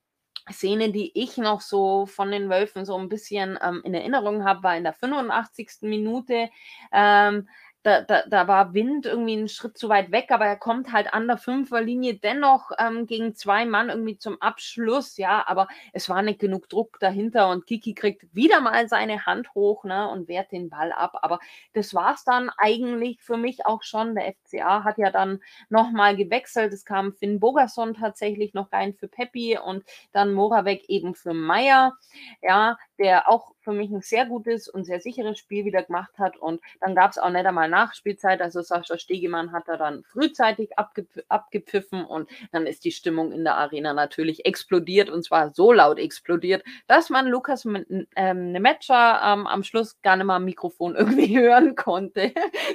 Szene, 0.53 0.91
die 0.91 1.11
ich 1.15 1.37
noch 1.37 1.61
so 1.61 2.07
von 2.07 2.31
den 2.31 2.49
Wölfen 2.51 2.85
so 2.85 2.97
ein 2.97 3.09
bisschen 3.09 3.59
ähm, 3.63 3.83
in 3.85 3.95
Erinnerung 3.95 4.45
habe, 4.45 4.63
war 4.63 4.77
in 4.77 4.85
der 4.85 4.93
85. 4.95 5.71
Minute. 5.83 6.51
Ähm, 6.93 7.49
da, 7.85 8.03
da, 8.03 8.23
da 8.29 8.49
war 8.49 8.75
Wind 8.75 9.07
irgendwie 9.07 9.37
einen 9.37 9.49
Schritt 9.49 9.79
zu 9.79 9.89
weit 9.89 10.11
weg, 10.11 10.31
aber 10.31 10.47
er 10.47 10.57
kommt 10.57 10.93
halt 10.93 11.15
an 11.15 11.29
der 11.29 11.39
Fünferlinie 11.39 12.15
dennoch 12.15 12.71
ähm, 12.79 13.07
gegen 13.07 13.35
zwei 13.35 13.65
Mann 13.65 13.89
irgendwie 13.89 14.19
zum 14.19 14.41
Abschluss, 14.43 15.17
ja, 15.17 15.45
aber 15.47 15.69
es 15.93 16.09
war 16.09 16.23
nicht 16.23 16.41
genug 16.41 16.69
Druck 16.69 16.99
dahinter 16.99 17.49
und 17.51 17.67
Kiki 17.67 17.95
kriegt 17.95 18.35
wieder 18.35 18.61
mal 18.61 18.89
seine 18.89 19.27
Hand 19.27 19.55
hoch 19.55 19.85
ne, 19.85 20.09
und 20.09 20.29
wehrt 20.29 20.51
den 20.51 20.71
Ball 20.71 20.93
ab. 20.93 21.19
Aber 21.23 21.39
das 21.73 21.95
war 21.95 22.15
es 22.15 22.25
dann 22.25 22.51
eigentlich 22.59 23.23
für 23.23 23.37
mich 23.37 23.65
auch 23.65 23.83
schon. 23.83 24.15
Der 24.15 24.35
FCA 24.35 24.83
hat 24.85 24.99
ja 24.99 25.11
dann 25.11 25.41
nochmal 25.69 26.17
gewechselt. 26.17 26.73
Es 26.73 26.85
kam 26.85 27.13
Finn 27.13 27.39
Bogerson 27.39 27.95
tatsächlich 27.95 28.55
noch 28.55 28.73
rein 28.73 28.95
für 28.95 29.09
Peppi 29.09 29.59
und 29.59 29.85
dann 30.13 30.33
Moravec 30.33 30.89
eben 30.89 31.15
für 31.15 31.33
Meier, 31.33 31.97
ja, 32.43 32.77
der 32.99 33.31
auch 33.31 33.53
für 33.69 33.75
mich 33.75 33.91
ein 33.91 34.01
sehr 34.01 34.25
gutes 34.25 34.67
und 34.67 34.85
sehr 34.85 34.99
sicheres 34.99 35.39
Spiel 35.39 35.67
wieder 35.67 35.83
gemacht 35.83 36.19
hat. 36.19 36.39
Und 36.39 36.63
dann 36.81 36.95
gab 36.95 37.11
es 37.11 37.19
auch 37.19 37.29
nicht 37.29 37.45
einmal 37.45 37.69
Nachspielzeit. 37.69 38.41
Also 38.41 38.63
Sascha 38.63 38.97
Stegemann 38.97 39.53
hat 39.53 39.65
da 39.67 39.77
dann 39.77 40.05
frühzeitig 40.05 40.79
abgep 40.79 41.07
abgepfiffen 41.29 42.07
und 42.07 42.31
dann 42.51 42.67
ist 42.67 42.87
die 42.87 42.93
Stimmung 42.93 43.31
in 43.31 43.45
der 43.45 43.57
Arena 43.57 43.93
natürlich 43.93 44.47
explodiert 44.47 45.11
und 45.11 45.23
zwar 45.23 45.51
so 45.51 45.71
laut 45.71 45.99
explodiert, 45.99 46.65
dass 46.87 47.11
man 47.11 47.27
Lukas 47.27 47.67
ähm, 47.67 48.53
Nemetscher 48.53 49.21
ähm, 49.23 49.47
am 49.47 49.63
Schluss 49.63 50.01
gar 50.01 50.17
nicht 50.17 50.25
mal 50.25 50.37
am 50.37 50.47
Mikrofon 50.47 50.97
irgendwie 50.97 51.39
hören 51.39 51.75
konnte. 51.75 52.33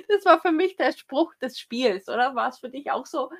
Das 0.09 0.25
war 0.25 0.39
für 0.41 0.51
mich 0.51 0.75
der 0.75 0.91
Spruch 0.91 1.33
des 1.41 1.57
Spiels, 1.57 2.07
oder? 2.07 2.35
War 2.35 2.49
es 2.49 2.59
für 2.59 2.69
dich 2.69 2.91
auch 2.91 3.07
so? 3.07 3.31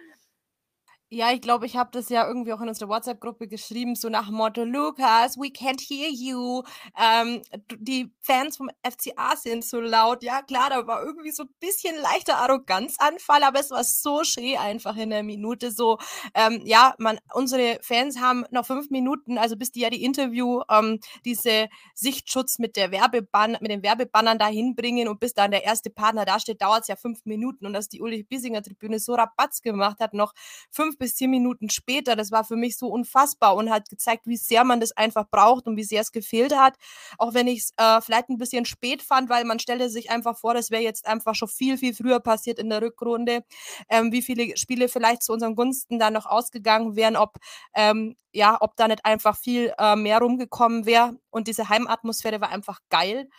Ja, 1.16 1.32
ich 1.32 1.42
glaube, 1.42 1.68
ich 1.68 1.76
habe 1.78 1.92
das 1.92 2.10
ja 2.10 2.28
irgendwie 2.28 2.54
auch 2.54 2.62
in 2.62 2.70
unserer 2.70 2.90
WhatsApp-Gruppe 2.90 3.48
geschrieben, 3.48 3.94
so 3.94 4.10
nach 4.10 4.32
Motto, 4.32 4.64
Lukas, 4.64 5.38
we 5.38 5.50
can't 5.50 5.80
hear 5.80 6.10
you. 6.10 6.64
Ähm, 7.00 7.44
die 7.78 8.12
Fans 8.20 8.58
vom 8.58 8.72
FCA 8.82 9.36
sind 9.36 9.64
so 9.64 9.80
laut. 9.80 10.24
Ja, 10.24 10.42
klar, 10.42 10.72
da 10.72 10.88
war 10.88 11.04
irgendwie 11.04 11.30
so 11.30 11.44
ein 11.44 11.50
bisschen 11.60 11.96
leichter 12.02 12.38
Arroganzanfall, 12.38 13.44
aber 13.44 13.60
es 13.60 13.70
war 13.70 13.84
so 13.84 14.24
schön 14.24 14.58
einfach 14.58 14.96
in 14.98 15.12
der 15.12 15.22
Minute. 15.22 15.70
So, 15.70 16.00
ähm, 16.34 16.64
ja, 16.66 16.96
man, 16.98 17.20
unsere 17.36 17.78
Fans 17.84 18.20
haben 18.20 18.46
noch 18.50 18.66
fünf 18.66 18.90
Minuten, 18.90 19.38
also 19.38 19.56
bis 19.56 19.72
die 19.72 19.82
ja 19.82 19.92
die 19.92 20.04
Interview, 20.04 20.62
ähm, 20.68 21.00
diese 21.26 21.68
Sichtschutz 21.94 22.58
mit 22.58 22.76
der 22.76 22.90
Werbebann, 22.90 23.56
mit 23.62 23.70
den 23.70 23.84
Werbebannern 23.84 24.40
dahin 24.40 24.74
bringen 24.74 25.08
und 25.08 25.20
bis 25.20 25.36
dann 25.36 25.52
der 25.52 25.64
erste 25.64 25.92
Partner 25.92 26.26
da 26.26 26.40
steht, 26.40 26.64
dauert 26.64 26.82
es 26.82 26.88
ja 26.88 26.96
fünf 26.96 27.24
Minuten 27.26 27.68
und 27.68 27.74
dass 27.74 27.88
die 27.88 28.02
Uli 28.02 28.24
Bissinger 28.24 28.64
Tribüne 28.64 28.98
so 28.98 29.14
Rabatz 29.14 29.62
gemacht 29.62 30.00
hat, 30.00 30.16
noch 30.16 30.34
fünf 30.72 30.98
bis 31.04 31.16
zehn 31.16 31.30
Minuten 31.30 31.70
später, 31.70 32.16
das 32.16 32.32
war 32.32 32.46
für 32.46 32.56
mich 32.56 32.78
so 32.78 32.88
unfassbar 32.88 33.56
und 33.58 33.70
hat 33.70 33.90
gezeigt, 33.90 34.26
wie 34.26 34.38
sehr 34.38 34.64
man 34.64 34.80
das 34.80 34.94
einfach 34.94 35.30
braucht 35.30 35.68
und 35.68 35.76
wie 35.76 35.84
sehr 35.84 36.00
es 36.00 36.14
gefehlt 36.14 36.56
hat. 36.56 36.76
Auch 37.18 37.34
wenn 37.34 37.48
ich 37.48 37.60
es 37.60 37.74
äh, 37.76 38.00
vielleicht 38.00 38.30
ein 38.30 38.38
bisschen 38.38 38.64
spät 38.64 39.02
fand, 39.02 39.30
weil 39.30 39.44
man 39.44 39.60
stellte 39.60 39.90
sich 39.90 40.10
einfach 40.10 40.38
vor, 40.38 40.54
das 40.54 40.72
wäre 40.72 40.82
jetzt 40.82 41.06
einfach 41.06 41.36
schon 41.36 41.50
viel, 41.50 41.78
viel 41.78 41.94
früher 41.94 42.22
passiert 42.22 42.58
in 42.58 42.70
der 42.70 42.82
Rückrunde, 42.82 43.44
ähm, 43.90 44.14
wie 44.14 44.22
viele 44.22 44.56
Spiele 44.56 44.88
vielleicht 44.88 45.24
zu 45.24 45.34
unseren 45.34 45.56
Gunsten 45.56 46.00
da 46.00 46.10
noch 46.10 46.26
ausgegangen 46.26 46.96
wären, 46.96 47.18
ob 47.18 47.36
ähm, 47.76 48.16
ja, 48.32 48.58
ob 48.62 48.78
da 48.78 48.88
nicht 48.88 49.06
einfach 49.06 49.38
viel 49.38 49.74
äh, 49.78 49.96
mehr 49.98 50.20
rumgekommen 50.20 50.86
wäre. 50.86 51.18
Und 51.32 51.48
diese 51.50 51.68
Heimatmosphäre 51.68 52.40
war 52.40 52.50
einfach 52.50 52.80
geil. 52.90 53.30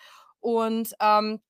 Und 0.41 0.95
ähm, 1.01 1.41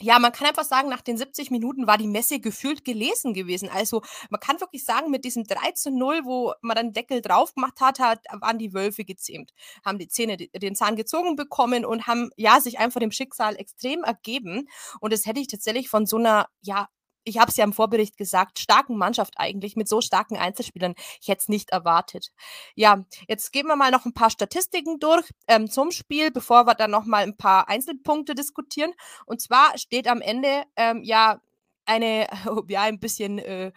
ja, 0.00 0.18
man 0.18 0.32
kann 0.32 0.48
einfach 0.48 0.64
sagen, 0.64 0.88
nach 0.88 1.02
den 1.02 1.16
70 1.16 1.50
Minuten 1.50 1.86
war 1.86 1.98
die 1.98 2.08
Messe 2.08 2.40
gefühlt 2.40 2.84
gelesen 2.84 3.32
gewesen. 3.32 3.68
Also 3.68 4.02
man 4.28 4.40
kann 4.40 4.60
wirklich 4.60 4.84
sagen, 4.84 5.10
mit 5.10 5.24
diesem 5.24 5.44
3 5.44 5.72
zu 5.72 5.90
0, 5.90 6.22
wo 6.24 6.52
man 6.62 6.76
dann 6.76 6.92
Deckel 6.92 7.20
drauf 7.20 7.54
gemacht 7.54 7.80
hat, 7.80 8.00
hat 8.00 8.24
waren 8.32 8.58
die 8.58 8.74
Wölfe 8.74 9.04
gezähmt, 9.04 9.52
haben 9.84 9.98
die 9.98 10.08
Zähne 10.08 10.36
den 10.36 10.74
Zahn 10.74 10.96
gezogen 10.96 11.36
bekommen 11.36 11.84
und 11.84 12.06
haben 12.06 12.30
ja 12.36 12.60
sich 12.60 12.78
einfach 12.78 13.00
dem 13.00 13.12
Schicksal 13.12 13.56
extrem 13.56 14.02
ergeben. 14.02 14.68
Und 15.00 15.12
das 15.12 15.26
hätte 15.26 15.40
ich 15.40 15.48
tatsächlich 15.48 15.88
von 15.88 16.06
so 16.06 16.16
einer 16.16 16.48
ja 16.62 16.88
ich 17.24 17.38
habe 17.38 17.50
es 17.50 17.56
ja 17.56 17.64
im 17.64 17.72
Vorbericht 17.72 18.16
gesagt, 18.16 18.58
starken 18.58 18.96
Mannschaft 18.96 19.34
eigentlich 19.36 19.76
mit 19.76 19.88
so 19.88 20.00
starken 20.00 20.36
Einzelspielern. 20.36 20.94
Ich 21.20 21.28
hätte 21.28 21.40
es 21.40 21.48
nicht 21.48 21.70
erwartet. 21.70 22.30
Ja, 22.74 23.04
jetzt 23.28 23.52
gehen 23.52 23.66
wir 23.66 23.76
mal 23.76 23.90
noch 23.90 24.04
ein 24.04 24.14
paar 24.14 24.30
Statistiken 24.30 25.00
durch 25.00 25.30
ähm, 25.48 25.70
zum 25.70 25.90
Spiel, 25.90 26.30
bevor 26.30 26.66
wir 26.66 26.74
dann 26.74 26.90
noch 26.90 27.04
mal 27.04 27.22
ein 27.22 27.36
paar 27.36 27.68
Einzelpunkte 27.68 28.34
diskutieren. 28.34 28.92
Und 29.26 29.40
zwar 29.40 29.76
steht 29.78 30.06
am 30.06 30.20
Ende 30.20 30.64
ähm, 30.76 31.02
ja 31.02 31.40
eine, 31.86 32.28
ja, 32.68 32.82
ein 32.82 33.00
bisschen, 33.00 33.38
äh, 33.38 33.72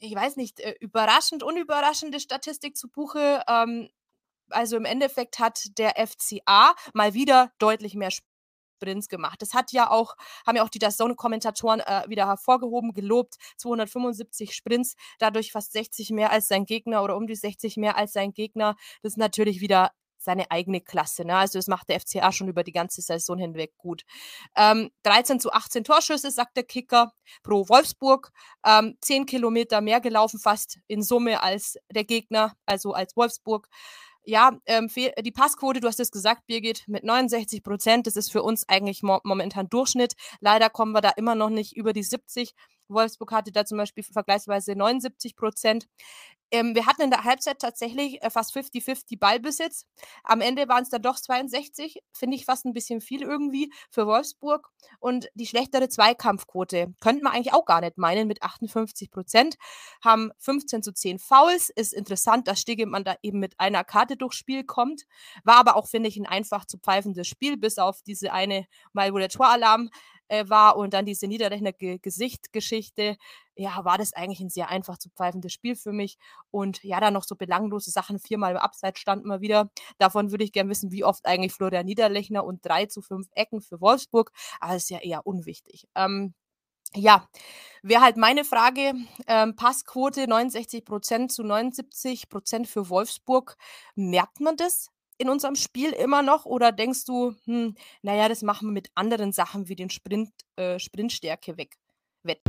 ich 0.00 0.14
weiß 0.14 0.36
nicht, 0.36 0.60
äh, 0.60 0.74
überraschend, 0.80 1.42
unüberraschende 1.42 2.20
Statistik 2.20 2.76
zu 2.76 2.88
Buche. 2.88 3.42
Ähm, 3.48 3.88
also 4.50 4.76
im 4.76 4.84
Endeffekt 4.84 5.38
hat 5.38 5.78
der 5.78 5.94
FCA 6.06 6.74
mal 6.94 7.14
wieder 7.14 7.52
deutlich 7.58 7.94
mehr 7.94 8.10
Sprints 8.78 9.08
gemacht. 9.08 9.42
Das 9.42 9.54
hat 9.54 9.72
ja 9.72 9.90
auch, 9.90 10.14
haben 10.46 10.56
ja 10.56 10.62
auch 10.64 10.68
die 10.68 10.78
Dazone-Kommentatoren 10.78 11.80
äh, 11.80 12.04
wieder 12.08 12.26
hervorgehoben, 12.26 12.92
gelobt. 12.92 13.36
275 13.56 14.54
Sprints, 14.54 14.94
dadurch 15.18 15.52
fast 15.52 15.72
60 15.72 16.10
mehr 16.10 16.30
als 16.30 16.48
sein 16.48 16.64
Gegner 16.64 17.02
oder 17.02 17.16
um 17.16 17.26
die 17.26 17.34
60 17.34 17.76
mehr 17.76 17.96
als 17.96 18.12
sein 18.12 18.32
Gegner. 18.32 18.76
Das 19.02 19.12
ist 19.12 19.18
natürlich 19.18 19.60
wieder 19.60 19.90
seine 20.18 20.50
eigene 20.50 20.80
Klasse. 20.80 21.24
Ne? 21.24 21.36
Also 21.36 21.58
das 21.58 21.68
macht 21.68 21.88
der 21.88 22.00
FCA 22.00 22.32
schon 22.32 22.48
über 22.48 22.64
die 22.64 22.72
ganze 22.72 23.00
Saison 23.00 23.38
hinweg 23.38 23.76
gut. 23.78 24.02
Ähm, 24.56 24.90
13 25.04 25.40
zu 25.40 25.52
18 25.52 25.84
Torschüsse, 25.84 26.30
sagt 26.30 26.56
der 26.56 26.64
Kicker, 26.64 27.12
pro 27.42 27.68
Wolfsburg. 27.68 28.32
Ähm, 28.66 28.96
10 29.00 29.26
Kilometer 29.26 29.80
mehr 29.80 30.00
gelaufen 30.00 30.40
fast 30.40 30.80
in 30.88 31.02
Summe 31.02 31.42
als 31.42 31.78
der 31.90 32.04
Gegner, 32.04 32.56
also 32.66 32.92
als 32.92 33.16
Wolfsburg 33.16 33.68
ja, 34.28 34.58
ähm, 34.66 34.90
die 34.94 35.32
Passquote, 35.32 35.80
du 35.80 35.88
hast 35.88 36.00
es 36.00 36.10
gesagt, 36.10 36.46
Birgit, 36.46 36.84
mit 36.86 37.02
69 37.02 37.62
Prozent, 37.62 38.06
das 38.06 38.14
ist 38.14 38.30
für 38.30 38.42
uns 38.42 38.68
eigentlich 38.68 39.02
mo 39.02 39.20
momentan 39.24 39.70
Durchschnitt. 39.70 40.14
Leider 40.40 40.68
kommen 40.68 40.92
wir 40.92 41.00
da 41.00 41.10
immer 41.16 41.34
noch 41.34 41.48
nicht 41.48 41.74
über 41.74 41.94
die 41.94 42.02
70. 42.02 42.52
Wolfsburg 42.88 43.32
hatte 43.32 43.52
da 43.52 43.64
zum 43.64 43.78
Beispiel 43.78 44.04
vergleichsweise 44.04 44.74
79 44.74 45.36
Prozent. 45.36 45.88
Ähm, 46.50 46.74
wir 46.74 46.86
hatten 46.86 47.02
in 47.02 47.10
der 47.10 47.24
Halbzeit 47.24 47.58
tatsächlich 47.58 48.22
äh, 48.22 48.30
fast 48.30 48.56
50-50 48.56 49.18
Ballbesitz. 49.18 49.86
Am 50.24 50.40
Ende 50.40 50.66
waren 50.68 50.82
es 50.82 50.88
dann 50.88 51.02
doch 51.02 51.16
62, 51.16 52.02
finde 52.12 52.36
ich 52.36 52.46
fast 52.46 52.64
ein 52.64 52.72
bisschen 52.72 53.00
viel 53.00 53.22
irgendwie 53.22 53.70
für 53.90 54.06
Wolfsburg. 54.06 54.70
Und 54.98 55.28
die 55.34 55.46
schlechtere 55.46 55.88
Zweikampfquote 55.88 56.94
könnte 57.00 57.22
man 57.22 57.34
eigentlich 57.34 57.52
auch 57.52 57.66
gar 57.66 57.80
nicht 57.82 57.98
meinen 57.98 58.28
mit 58.28 58.42
58 58.42 59.10
Prozent. 59.10 59.56
Haben 60.02 60.30
15 60.38 60.82
zu 60.82 60.92
10 60.92 61.18
Fouls. 61.18 61.68
Ist 61.68 61.92
interessant, 61.92 62.48
dass 62.48 62.60
Stegemann 62.60 63.04
da 63.04 63.16
eben 63.22 63.40
mit 63.40 63.58
einer 63.60 63.84
Karte 63.84 64.16
durchs 64.16 64.36
Spiel 64.36 64.64
kommt. 64.64 65.02
War 65.44 65.56
aber 65.56 65.76
auch, 65.76 65.86
finde 65.86 66.08
ich, 66.08 66.16
ein 66.16 66.26
einfach 66.26 66.64
zu 66.64 66.78
pfeifendes 66.78 67.28
Spiel, 67.28 67.58
bis 67.58 67.78
auf 67.78 68.00
diese 68.02 68.32
eine 68.32 68.66
Mal, 68.92 69.12
wo 69.12 69.18
der 69.18 69.28
Toralarm 69.28 69.90
äh, 70.28 70.48
war 70.48 70.76
und 70.76 70.94
dann 70.94 71.06
diese 71.06 71.26
Niederrechner 71.26 71.72
Gesichtgeschichte, 71.72 73.16
ja, 73.54 73.84
war 73.84 73.98
das 73.98 74.12
eigentlich 74.12 74.40
ein 74.40 74.50
sehr 74.50 74.68
einfach 74.68 74.98
zu 74.98 75.10
pfeifendes 75.10 75.52
Spiel 75.52 75.74
für 75.76 75.92
mich. 75.92 76.16
Und 76.50 76.82
ja, 76.84 77.00
dann 77.00 77.14
noch 77.14 77.24
so 77.24 77.34
belanglose 77.36 77.90
Sachen, 77.90 78.20
viermal 78.20 78.52
im 78.52 78.58
Abseits 78.58 79.00
standen 79.00 79.28
wir 79.28 79.40
wieder. 79.40 79.70
Davon 79.98 80.30
würde 80.30 80.44
ich 80.44 80.52
gerne 80.52 80.70
wissen, 80.70 80.92
wie 80.92 81.04
oft 81.04 81.26
eigentlich 81.26 81.52
Florian 81.52 81.86
Niederlechner 81.86 82.44
und 82.44 82.64
drei 82.64 82.86
zu 82.86 83.02
fünf 83.02 83.28
Ecken 83.34 83.60
für 83.60 83.80
Wolfsburg. 83.80 84.32
Aber 84.60 84.74
das 84.74 84.84
ist 84.84 84.90
ja 84.90 84.98
eher 84.98 85.26
unwichtig. 85.26 85.88
Ähm, 85.94 86.34
ja, 86.94 87.28
wäre 87.82 88.02
halt 88.02 88.16
meine 88.16 88.44
Frage, 88.44 88.94
ähm, 89.26 89.56
Passquote 89.56 90.22
69% 90.26 91.28
zu 91.28 91.42
79% 91.42 92.66
für 92.66 92.88
Wolfsburg. 92.88 93.56
Merkt 93.94 94.40
man 94.40 94.56
das 94.56 94.88
in 95.18 95.28
unserem 95.28 95.56
Spiel 95.56 95.90
immer 95.90 96.22
noch 96.22 96.46
oder 96.46 96.72
denkst 96.72 97.04
du, 97.04 97.34
hm, 97.44 97.74
naja, 98.02 98.28
das 98.28 98.42
machen 98.42 98.68
wir 98.68 98.72
mit 98.72 98.90
anderen 98.94 99.32
Sachen 99.32 99.68
wie 99.68 99.76
den 99.76 99.90
Sprint, 99.90 100.30
äh, 100.56 100.78
Sprintstärke 100.78 101.56
weg? 101.56 101.76
Wett. 102.22 102.40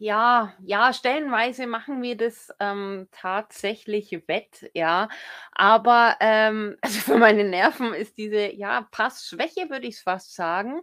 Ja, 0.00 0.54
ja, 0.64 0.92
stellenweise 0.92 1.66
machen 1.66 2.02
wir 2.02 2.16
das 2.16 2.50
ähm, 2.60 3.08
tatsächlich 3.10 4.12
wett, 4.28 4.70
ja. 4.72 5.08
Aber 5.52 6.16
ähm, 6.20 6.76
also 6.82 7.00
für 7.00 7.16
meine 7.18 7.42
Nerven 7.42 7.92
ist 7.94 8.16
diese 8.16 8.52
ja, 8.54 8.86
Passschwäche, 8.92 9.70
würde 9.70 9.88
ich 9.88 10.00
fast 10.00 10.34
sagen, 10.36 10.82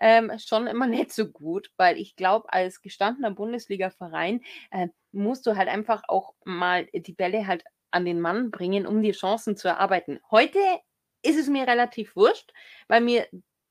ähm, 0.00 0.32
schon 0.38 0.66
immer 0.66 0.86
nicht 0.86 1.12
so 1.12 1.26
gut, 1.30 1.70
weil 1.76 1.98
ich 1.98 2.16
glaube, 2.16 2.50
als 2.54 2.80
gestandener 2.80 3.30
Bundesliga-Verein 3.32 4.40
äh, 4.70 4.88
musst 5.12 5.46
du 5.46 5.56
halt 5.56 5.68
einfach 5.68 6.02
auch 6.08 6.32
mal 6.44 6.86
die 6.94 7.12
Bälle 7.12 7.46
halt 7.46 7.64
an 7.90 8.06
den 8.06 8.18
Mann 8.22 8.50
bringen, 8.50 8.86
um 8.86 9.02
die 9.02 9.12
Chancen 9.12 9.58
zu 9.58 9.68
erarbeiten. 9.68 10.20
Heute 10.30 10.58
ist 11.22 11.38
es 11.38 11.48
mir 11.48 11.66
relativ 11.66 12.16
wurscht, 12.16 12.50
weil 12.88 13.02
mir 13.02 13.26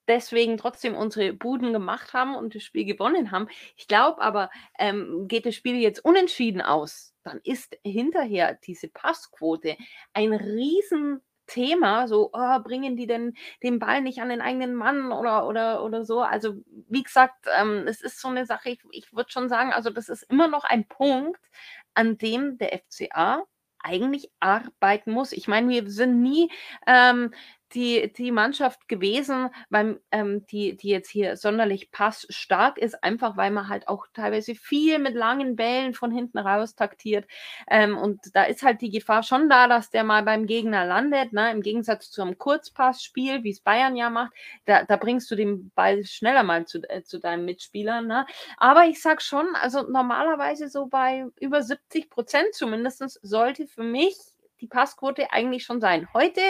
deswegen 0.08 0.58
trotzdem 0.58 0.96
unsere 0.96 1.34
Buden 1.34 1.74
gemacht 1.74 2.14
haben 2.14 2.36
und 2.36 2.56
das 2.56 2.64
Spiel 2.64 2.86
gewonnen 2.86 3.32
haben. 3.32 3.48
Ich 3.76 3.88
glaube 3.88 4.22
aber, 4.22 4.50
ähm, 4.80 5.28
geht 5.28 5.46
das 5.46 5.56
Spiel 5.56 5.76
jetzt 5.76 6.04
unentschieden 6.04 6.62
aus, 6.62 7.14
dann 7.24 7.40
ist 7.44 7.78
hinterher 7.84 8.58
diese 8.66 8.90
Passquote 8.90 9.78
ein 10.14 10.34
Riesenthema. 10.34 12.08
So, 12.08 12.30
oh, 12.34 12.60
bringen 12.60 12.98
die 12.98 13.08
denn 13.08 13.34
den 13.64 13.80
Ball 13.80 14.02
nicht 14.02 14.22
an 14.22 14.30
den 14.30 14.42
eigenen 14.42 14.76
Mann 14.76 15.12
oder, 15.12 15.48
oder, 15.48 15.84
oder 15.84 16.04
so. 16.06 16.22
Also, 16.22 16.56
wie 16.90 17.04
gesagt, 17.04 17.48
ähm, 17.60 17.86
es 17.88 18.02
ist 18.02 18.20
so 18.20 18.28
eine 18.28 18.46
Sache, 18.46 18.72
ich, 18.72 18.80
ich 18.92 19.14
würde 19.14 19.32
schon 19.32 19.50
sagen, 19.50 19.72
also 19.74 19.90
das 19.90 20.10
ist 20.10 20.24
immer 20.24 20.48
noch 20.48 20.64
ein 20.66 20.88
Punkt, 20.88 21.40
an 21.94 22.18
dem 22.18 22.58
der 22.58 22.80
FCA 22.80 23.44
eigentlich 23.84 24.32
arbeiten 24.40 25.12
muss. 25.12 25.34
Ich 25.34 25.48
meine, 25.48 25.70
wir 25.70 25.90
sind 25.90 26.22
nie 26.22 26.50
ähm, 26.88 27.34
die, 27.74 28.12
die 28.14 28.32
Mannschaft 28.32 28.88
gewesen, 28.88 29.50
beim, 29.70 30.00
ähm, 30.12 30.46
die, 30.48 30.78
die 30.78 30.90
jetzt 30.90 31.10
hier 31.10 31.38
sonderlich 31.38 31.92
passstark 31.92 32.78
ist, 32.78 33.04
einfach 33.04 33.38
weil 33.38 33.52
man 33.52 33.70
halt 33.70 33.88
auch 33.88 34.08
teilweise 34.14 34.56
viel 34.56 35.00
mit 35.00 35.16
langen 35.16 35.56
Bällen 35.56 35.94
von 35.94 36.12
hinten 36.12 36.38
raus 36.38 36.76
taktiert. 36.76 37.26
Ähm, 37.68 37.98
und 37.98 38.20
da 38.34 38.44
ist 38.44 38.64
halt 38.64 38.82
die 38.82 38.90
Gefahr 38.90 39.24
schon 39.24 39.50
da, 39.50 39.68
dass 39.68 39.90
der 39.90 40.04
mal 40.04 40.24
beim 40.24 40.46
Gegner 40.46 40.86
landet, 40.86 41.34
ne? 41.34 41.52
im 41.52 41.62
Gegensatz 41.62 42.12
zu 42.12 42.22
einem 42.22 42.38
Kurzpassspiel, 42.38 43.44
wie 43.44 43.52
es 43.52 43.62
Bayern 43.62 43.96
ja 43.96 44.10
macht. 44.10 44.34
Da, 44.66 44.84
da 44.84 44.98
bringst 44.98 45.30
du 45.32 45.36
den 45.36 45.72
Ball 45.72 46.04
schneller 46.04 46.44
mal 46.44 46.66
zu, 46.66 46.80
äh, 46.90 47.04
zu 47.04 47.20
deinem 47.20 47.46
Mitspieler. 47.46 48.02
Ne? 48.02 48.26
Aber 48.58 48.86
ich 48.86 49.02
sag 49.02 49.22
schon, 49.22 49.48
also 49.56 49.84
normalerweise 49.84 50.70
so 50.70 50.88
bei 50.88 51.26
über 51.40 51.62
70 51.62 52.10
Prozent 52.10 52.54
zumindest 52.54 53.04
sollte 53.22 53.68
für 53.68 53.84
mich 53.84 54.16
die 54.62 54.68
Passquote 54.68 55.32
eigentlich 55.32 55.66
schon 55.66 55.82
sein. 55.82 56.08
Heute 56.14 56.42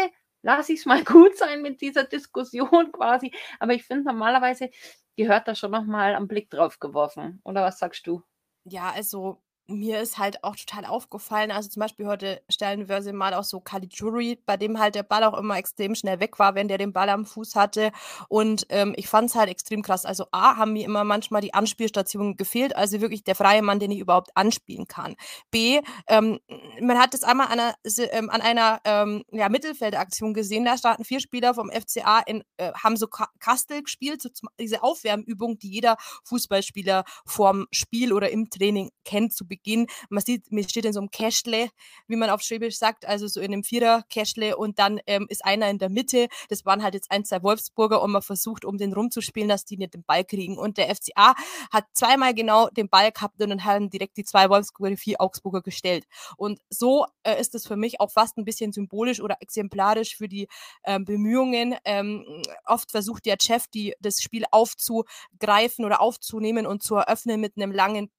lasse 0.44 0.74
ich 0.74 0.80
es 0.82 0.86
mal 0.86 1.04
gut 1.06 1.38
sein 1.38 1.62
mit 1.62 1.82
dieser 1.82 2.04
Diskussion 2.04 2.92
quasi. 2.92 3.34
Aber 3.60 3.74
ich 3.74 3.84
finde, 3.86 4.06
normalerweise 4.06 4.70
gehört 5.18 5.48
da 5.48 5.56
schon 5.56 5.72
nochmal 5.72 6.16
ein 6.16 6.28
Blick 6.28 6.50
drauf 6.50 6.80
geworfen. 6.80 7.42
Oder 7.44 7.64
was 7.64 7.80
sagst 7.80 8.08
du? 8.08 8.24
Ja, 8.66 8.92
also 8.92 9.42
mir 9.68 10.02
ist 10.02 10.18
halt 10.18 10.44
auch 10.44 10.56
total 10.56 10.86
aufgefallen, 10.86 11.52
also 11.52 11.70
zum 11.70 11.80
Beispiel 11.80 12.06
heute 12.06 12.42
stellen 12.50 12.90
wir 12.90 13.02
sie 13.02 13.14
mal 13.14 13.34
auch 13.34 13.44
so 13.44 13.62
Caligiuri, 13.62 14.40
bei 14.46 14.58
dem 14.58 14.80
halt 14.80 14.96
der 14.96 15.04
Ball 15.04 15.24
auch 15.24 15.38
immer 15.38 15.58
extrem 15.58 15.96
schnell 15.96 16.20
weg 16.20 16.38
war, 16.38 16.56
wenn 16.56 16.68
der 16.68 16.78
den 16.78 16.92
Ball 16.92 17.10
am 17.10 17.26
Fuß 17.26 17.56
hatte. 17.56 17.92
Und 18.28 18.66
ähm, 18.70 18.94
ich 18.98 19.08
fand 19.08 19.30
es 19.30 19.36
halt 19.36 19.50
extrem 19.50 19.82
krass. 19.82 20.06
Also 20.06 20.26
A, 20.32 20.58
haben 20.58 20.74
mir 20.74 20.86
immer 20.86 21.04
manchmal 21.04 21.42
die 21.42 21.54
Anspielstationen 21.54 22.36
gefehlt, 22.36 22.76
also 22.76 23.00
wirklich 23.00 23.24
der 23.24 23.36
freie 23.36 23.62
Mann, 23.62 23.80
den 23.80 23.92
ich 23.92 24.00
überhaupt 24.00 24.36
anspielen 24.36 24.88
kann. 24.88 25.16
B, 25.50 25.80
ähm, 26.08 26.40
man 26.82 27.00
hat 27.00 27.14
es 27.14 27.24
einmal 27.24 27.48
an 27.48 27.60
einer, 27.60 27.76
ähm, 28.12 28.30
an 28.30 28.42
einer 28.42 28.82
ähm, 28.84 29.24
ja, 29.32 29.48
Mittelfeldaktion 29.48 30.34
gesehen, 30.34 30.66
da 30.66 30.78
starten 30.78 31.06
vier 31.06 31.22
Spieler 31.22 31.54
vom 31.54 31.72
FCA, 31.72 32.20
in, 32.26 32.44
äh, 32.58 32.74
haben 32.74 32.98
so 32.98 33.08
Kastel 33.40 33.84
gespielt, 33.84 34.22
so 34.22 34.30
diese 34.60 34.84
Aufwärmübung, 34.84 35.58
die 35.58 35.70
jeder 35.70 35.96
Fußballspieler 36.26 37.06
vorm 37.26 37.68
Spiel 37.72 38.12
oder 38.12 38.30
im 38.30 38.50
Training 38.50 38.92
kennt, 39.06 39.34
zu 39.34 39.48
Beginn. 39.54 39.86
Man 40.10 40.24
sieht, 40.24 40.52
mir 40.52 40.68
steht 40.68 40.86
in 40.86 40.94
so 40.94 41.00
einem 41.00 41.12
Käschle, 41.12 41.70
wie 42.08 42.16
man 42.16 42.32
auf 42.32 42.42
Schwäbisch 42.42 42.78
sagt, 42.78 43.06
also 43.06 43.28
so 43.28 43.40
in 43.40 43.54
einem 43.54 43.64
Vierer-Käschle 43.64 44.58
und 44.58 44.80
dann 44.80 45.00
ähm, 45.06 45.28
ist 45.30 45.46
einer 45.46 45.70
in 45.70 45.78
der 45.78 45.90
Mitte. 45.90 46.28
Das 46.50 46.66
waren 46.66 46.82
halt 46.82 46.96
jetzt 46.96 47.12
ein, 47.12 47.24
zwei 47.24 47.44
Wolfsburger 47.44 48.02
und 48.02 48.12
man 48.12 48.24
versucht, 48.24 48.66
um 48.66 48.78
den 48.78 48.94
rumzuspielen, 48.94 49.48
dass 49.48 49.66
die 49.66 49.78
nicht 49.78 49.94
den 49.94 50.04
Ball 50.04 50.26
kriegen. 50.26 50.58
Und 50.58 50.78
der 50.78 50.94
FCA 50.96 51.36
hat 51.72 51.86
zweimal 51.94 52.34
genau 52.34 52.70
den 52.70 52.90
Ball 52.90 53.12
gehabt 53.12 53.40
und 53.42 53.50
dann 53.50 53.64
haben 53.64 53.92
direkt 53.92 54.18
die 54.18 54.24
zwei 54.24 54.50
Wolfsburger, 54.50 54.90
die 54.90 54.98
vier 54.98 55.22
Augsburger 55.22 55.62
gestellt. 55.62 56.06
Und 56.36 56.60
so 56.70 57.06
äh, 57.22 57.40
ist 57.40 57.54
es 57.54 57.68
für 57.68 57.76
mich 57.76 58.00
auch 58.00 58.12
fast 58.12 58.38
ein 58.38 58.46
bisschen 58.46 58.72
symbolisch 58.74 59.22
oder 59.22 59.38
exemplarisch 59.40 60.16
für 60.16 60.28
die 60.28 60.48
ähm, 60.84 61.06
Bemühungen. 61.06 61.76
Ähm, 61.86 62.26
oft 62.66 62.90
versucht 62.90 63.26
der 63.26 63.38
Chef, 63.40 63.68
die, 63.68 63.94
das 64.00 64.22
Spiel 64.22 64.46
aufzugreifen 64.50 65.86
oder 65.86 66.02
aufzunehmen 66.02 66.66
und 66.66 66.82
zu 66.82 66.96
eröffnen 66.96 67.40
mit 67.40 67.56
einem 67.56 67.72
langen 67.72 68.10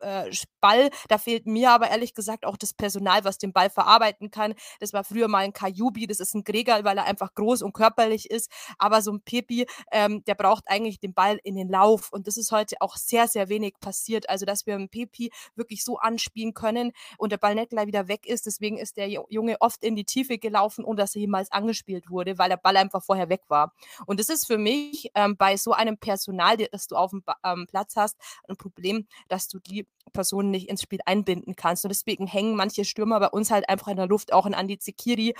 äh, 0.00 0.30
Ball. 0.60 0.90
Da 1.08 1.18
fehlt 1.18 1.46
mir 1.46 1.72
aber 1.72 1.90
ehrlich 1.90 2.14
gesagt 2.14 2.46
auch 2.46 2.56
das 2.56 2.72
Personal, 2.72 3.22
was 3.24 3.36
den 3.36 3.52
Ball 3.52 3.68
verarbeiten 3.68 4.30
kann. 4.30 4.54
Das 4.80 4.94
war 4.94 5.04
früher 5.04 5.28
mal 5.28 5.40
ein 5.40 5.52
Kajubi, 5.52 6.06
das 6.06 6.20
ist 6.20 6.34
ein 6.34 6.42
Gregal, 6.42 6.84
weil 6.84 6.96
er 6.96 7.04
einfach 7.04 7.34
groß 7.34 7.60
und 7.60 7.74
körperlich 7.74 8.30
ist. 8.30 8.50
Aber 8.78 9.02
so 9.02 9.12
ein 9.12 9.20
Pepi, 9.20 9.66
ähm, 9.92 10.24
der 10.24 10.34
braucht 10.34 10.64
eigentlich 10.66 11.00
den 11.00 11.12
Ball 11.12 11.38
in 11.44 11.56
den 11.56 11.68
Lauf. 11.68 12.10
Und 12.12 12.26
das 12.26 12.38
ist 12.38 12.50
heute 12.50 12.76
auch 12.80 12.96
sehr, 12.96 13.28
sehr 13.28 13.50
wenig 13.50 13.74
passiert. 13.78 14.28
Also, 14.30 14.46
dass 14.46 14.64
wir 14.64 14.74
einen 14.74 14.88
Pepi 14.88 15.30
wirklich 15.54 15.84
so 15.84 15.98
anspielen 15.98 16.54
können 16.54 16.92
und 17.18 17.30
der 17.30 17.38
Ball 17.38 17.54
nicht 17.54 17.70
gleich 17.70 17.86
wieder 17.86 18.08
weg 18.08 18.26
ist. 18.26 18.46
Deswegen 18.46 18.78
ist 18.78 18.96
der 18.96 19.08
Junge 19.08 19.60
oft 19.60 19.84
in 19.84 19.96
die 19.96 20.04
Tiefe 20.04 20.38
gelaufen, 20.38 20.84
ohne 20.84 20.96
dass 20.96 21.14
er 21.14 21.20
jemals 21.20 21.52
angespielt 21.52 22.08
wurde, 22.08 22.38
weil 22.38 22.48
der 22.48 22.56
Ball 22.56 22.76
einfach 22.78 23.02
vorher 23.02 23.28
weg 23.28 23.42
war. 23.48 23.74
Und 24.06 24.18
das 24.18 24.30
ist 24.30 24.46
für 24.46 24.58
mich 24.58 25.10
ähm, 25.14 25.36
bei 25.36 25.58
so 25.58 25.72
einem 25.72 25.98
Personal, 25.98 26.56
das 26.56 26.86
du 26.86 26.96
auf 26.96 27.10
dem 27.10 27.22
ähm, 27.44 27.66
Platz 27.68 27.96
hast, 27.96 28.16
ein 28.48 28.56
Problem, 28.56 29.06
dass 29.28 29.48
du 29.48 29.58
die 29.58 29.83
Personen 30.12 30.50
nicht 30.50 30.68
ins 30.68 30.82
Spiel 30.82 31.00
einbinden 31.04 31.56
kannst. 31.56 31.84
Und 31.84 31.90
deswegen 31.90 32.26
hängen 32.26 32.56
manche 32.56 32.84
Stürmer 32.84 33.20
bei 33.20 33.28
uns 33.28 33.50
halt 33.50 33.68
einfach 33.68 33.88
in 33.88 33.96
der 33.96 34.06
Luft. 34.06 34.32
Auch 34.32 34.46
ein 34.46 34.54
Andi 34.54 34.78
Zekiri 34.78 35.34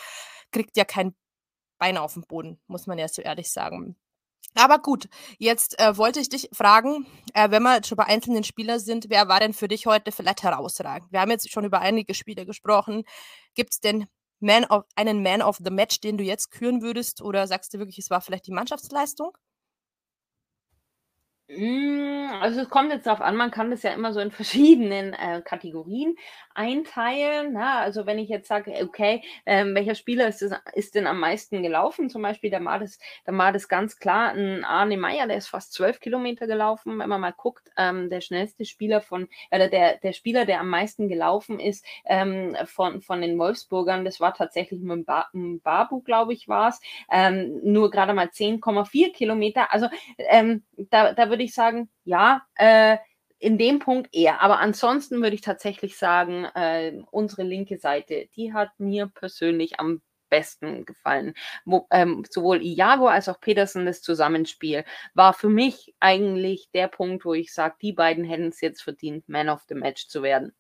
kriegt 0.51 0.77
ja 0.77 0.85
kein 0.85 1.15
Beine 1.79 2.03
auf 2.03 2.15
dem 2.15 2.23
Boden, 2.23 2.61
muss 2.67 2.87
man 2.87 2.99
ja 2.99 3.09
so 3.09 3.23
ehrlich 3.23 3.51
sagen. 3.51 3.97
Aber 4.55 4.79
gut, 4.79 5.09
jetzt 5.39 5.79
äh, 5.81 5.97
wollte 5.97 6.21
ich 6.21 6.29
dich 6.29 6.49
fragen, 6.53 7.07
äh, 7.33 7.51
wenn 7.51 7.63
wir 7.63 7.83
schon 7.83 7.97
bei 7.97 8.05
einzelnen 8.05 8.45
Spielern 8.45 8.79
sind, 8.79 9.07
wer 9.09 9.27
war 9.27 9.41
denn 9.41 9.53
für 9.53 9.67
dich 9.69 9.87
heute 9.87 10.13
vielleicht 10.13 10.45
herausragend? 10.45 11.11
Wir 11.11 11.21
haben 11.21 11.31
jetzt 11.31 11.51
schon 11.51 11.65
über 11.65 11.81
einige 11.81 12.15
Spiele 12.15 12.47
gesprochen. 12.47 13.03
Gibt 13.55 13.73
es 13.73 13.81
denn 13.81 14.07
Man 14.39 14.65
of, 14.67 14.85
einen 14.95 15.23
Man 15.23 15.43
of 15.43 15.59
the 15.65 15.71
Match, 15.71 16.01
den 16.01 16.19
du 16.19 16.25
jetzt 16.25 16.51
küren 16.51 16.83
würdest? 16.83 17.21
Oder 17.21 17.47
sagst 17.49 17.75
du 17.75 17.79
wirklich, 17.79 17.99
es 17.99 18.11
war 18.11 18.21
vielleicht 18.21 18.47
die 18.47 18.53
Mannschaftsleistung? 18.53 19.37
Hm, 21.49 22.31
also 22.41 22.63
es 22.63 22.71
kommt 22.71 22.91
jetzt 22.91 23.07
darauf 23.07 23.21
an, 23.21 23.37
man 23.37 23.51
kann 23.51 23.71
das 23.71 23.83
ja 23.83 23.93
immer 23.93 24.15
so 24.15 24.21
in 24.21 24.31
verschiedenen 24.31 25.13
äh, 25.13 25.43
Kategorien 25.45 26.17
einteilen. 26.55 27.53
Ne? 27.53 27.67
Also 27.67 28.07
wenn 28.07 28.19
ich 28.19 28.31
jetzt 28.31 28.49
sage, 28.49 28.73
okay, 28.83 29.23
ähm, 29.45 29.75
welcher 29.75 29.95
Spieler 29.95 30.27
ist, 30.27 30.41
das, 30.41 30.53
ist 30.73 30.95
denn 30.95 31.07
am 31.07 31.21
meisten 31.21 31.63
gelaufen? 31.63 32.09
Zum 32.09 32.23
Beispiel, 32.23 32.51
da 32.51 32.65
war 32.65 32.79
das, 32.79 32.99
da 33.27 33.37
war 33.37 33.53
das 33.53 33.69
ganz 33.69 33.99
klar 33.99 34.33
ein 34.33 34.65
Arne 34.65 34.97
Meyer, 34.97 35.27
der 35.27 35.37
ist 35.37 35.49
fast 35.49 35.75
zwölf 35.75 36.01
Kilometer 36.01 36.47
gelaufen. 36.47 36.99
Wenn 36.99 37.09
man 37.11 37.21
mal 37.21 37.33
guckt, 37.33 37.71
ähm, 37.77 38.09
der 38.09 38.23
schnellste 38.23 38.65
Spieler 38.65 39.03
von, 39.03 39.29
oder 39.51 39.69
der, 39.69 39.99
der 39.99 40.15
Spieler, 40.15 40.47
der 40.47 40.61
am 40.61 40.71
meisten 40.71 41.09
gelaufen 41.09 41.61
ist 41.61 41.85
ähm, 42.07 42.57
von, 42.65 43.03
von 43.03 43.21
den 43.21 43.39
Wolfsburgern, 43.39 44.07
das 44.07 44.19
war 44.19 44.33
tatsächlich 44.33 44.81
dem 44.81 45.05
Babu, 45.63 46.01
glaube 46.01 46.33
ich, 46.33 46.49
war 46.49 46.71
es. 46.71 46.81
Ähm, 47.11 47.61
nur 47.63 47.91
gerade 47.91 48.15
mal 48.15 48.29
10,4 48.29 49.13
Kilometer. 49.13 49.73
Also 49.73 49.89
ähm, 50.17 50.63
da, 50.91 51.13
da 51.13 51.34
würde 51.35 51.43
ich 51.43 51.53
sagen, 51.53 51.91
ja, 52.05 52.43
äh, 52.55 52.99
in 53.41 53.59
dem 53.59 53.81
Punkt 53.81 54.15
eher. 54.15 54.41
Aber 54.41 54.61
ansonsten 54.61 55.21
würde 55.21 55.35
ich 55.35 55.41
tatsächlich 55.41 55.99
sagen, 55.99 56.45
äh, 56.55 57.03
unsere 57.11 57.43
linke 57.43 57.77
Seite, 57.77 58.29
die 58.37 58.53
hat 58.53 58.71
mir 58.79 59.09
persönlich 59.09 59.81
am 59.81 60.01
besten 60.31 60.85
gefallen. 60.85 61.35
Wo, 61.65 61.89
ähm, 61.91 62.25
sowohl 62.31 62.63
Iago 62.63 63.09
als 63.09 63.29
auch 63.29 63.41
Petersen, 63.41 63.85
das 63.85 64.01
Zusammenspiel, 64.01 64.85
war 65.15 65.35
für 65.35 65.49
mich 65.49 65.95
eigentlich 65.99 66.71
der 66.73 66.87
Punkt, 66.87 67.25
wo 67.25 67.35
ich 67.35 67.53
sage, 67.53 67.75
die 67.83 67.93
beiden 67.93 68.25
hätten 68.25 68.49
es 68.49 68.61
jetzt 68.61 68.83
verdient, 68.83 69.29
Man 69.29 69.49
of 69.49 69.63
the 69.69 69.75
Match 69.75 70.07
zu 70.07 70.23
werden. 70.23 70.55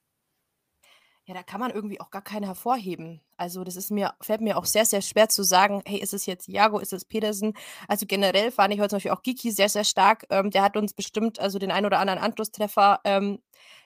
Ja, 1.27 1.33
da 1.35 1.43
kann 1.43 1.59
man 1.61 1.70
irgendwie 1.70 2.01
auch 2.01 2.11
gar 2.11 2.20
keine 2.22 2.47
hervorheben. 2.47 3.20
Also, 3.39 3.64
das 3.64 3.77
ist 3.77 3.91
mir 3.91 4.12
fällt 4.20 4.43
mir 4.43 4.59
auch 4.59 4.66
sehr, 4.66 4.85
sehr 4.85 5.01
schwer 5.01 5.29
zu 5.31 5.43
sagen: 5.43 5.83
„Hey, 5.87 5.99
ist 5.99 6.12
es 6.12 6.27
jetzt 6.27 6.49
Iago, 6.49 6.79
ist 6.79 6.93
es 6.93 7.05
Pedersen?“ 7.07 7.55
Also, 7.89 8.05
generell 8.07 8.51
fand 8.51 8.75
ich 8.75 8.81
heute 8.81 8.91
zum 8.91 8.97
Beispiel 8.99 9.11
auch 9.12 9.22
Giki 9.22 9.51
sehr, 9.51 9.70
sehr 9.70 9.85
stark. 9.85 10.27
Ähm, 10.31 10.51
der 10.51 10.62
hat 10.62 10.77
uns 10.77 10.93
bestimmt 10.93 11.41
also 11.41 11.59
den 11.59 11.70
ein 11.70 11.87
oder 11.87 11.99
anderen 11.99 12.20
Anschlusstreffer, 12.20 13.01
ähm, 13.05 13.39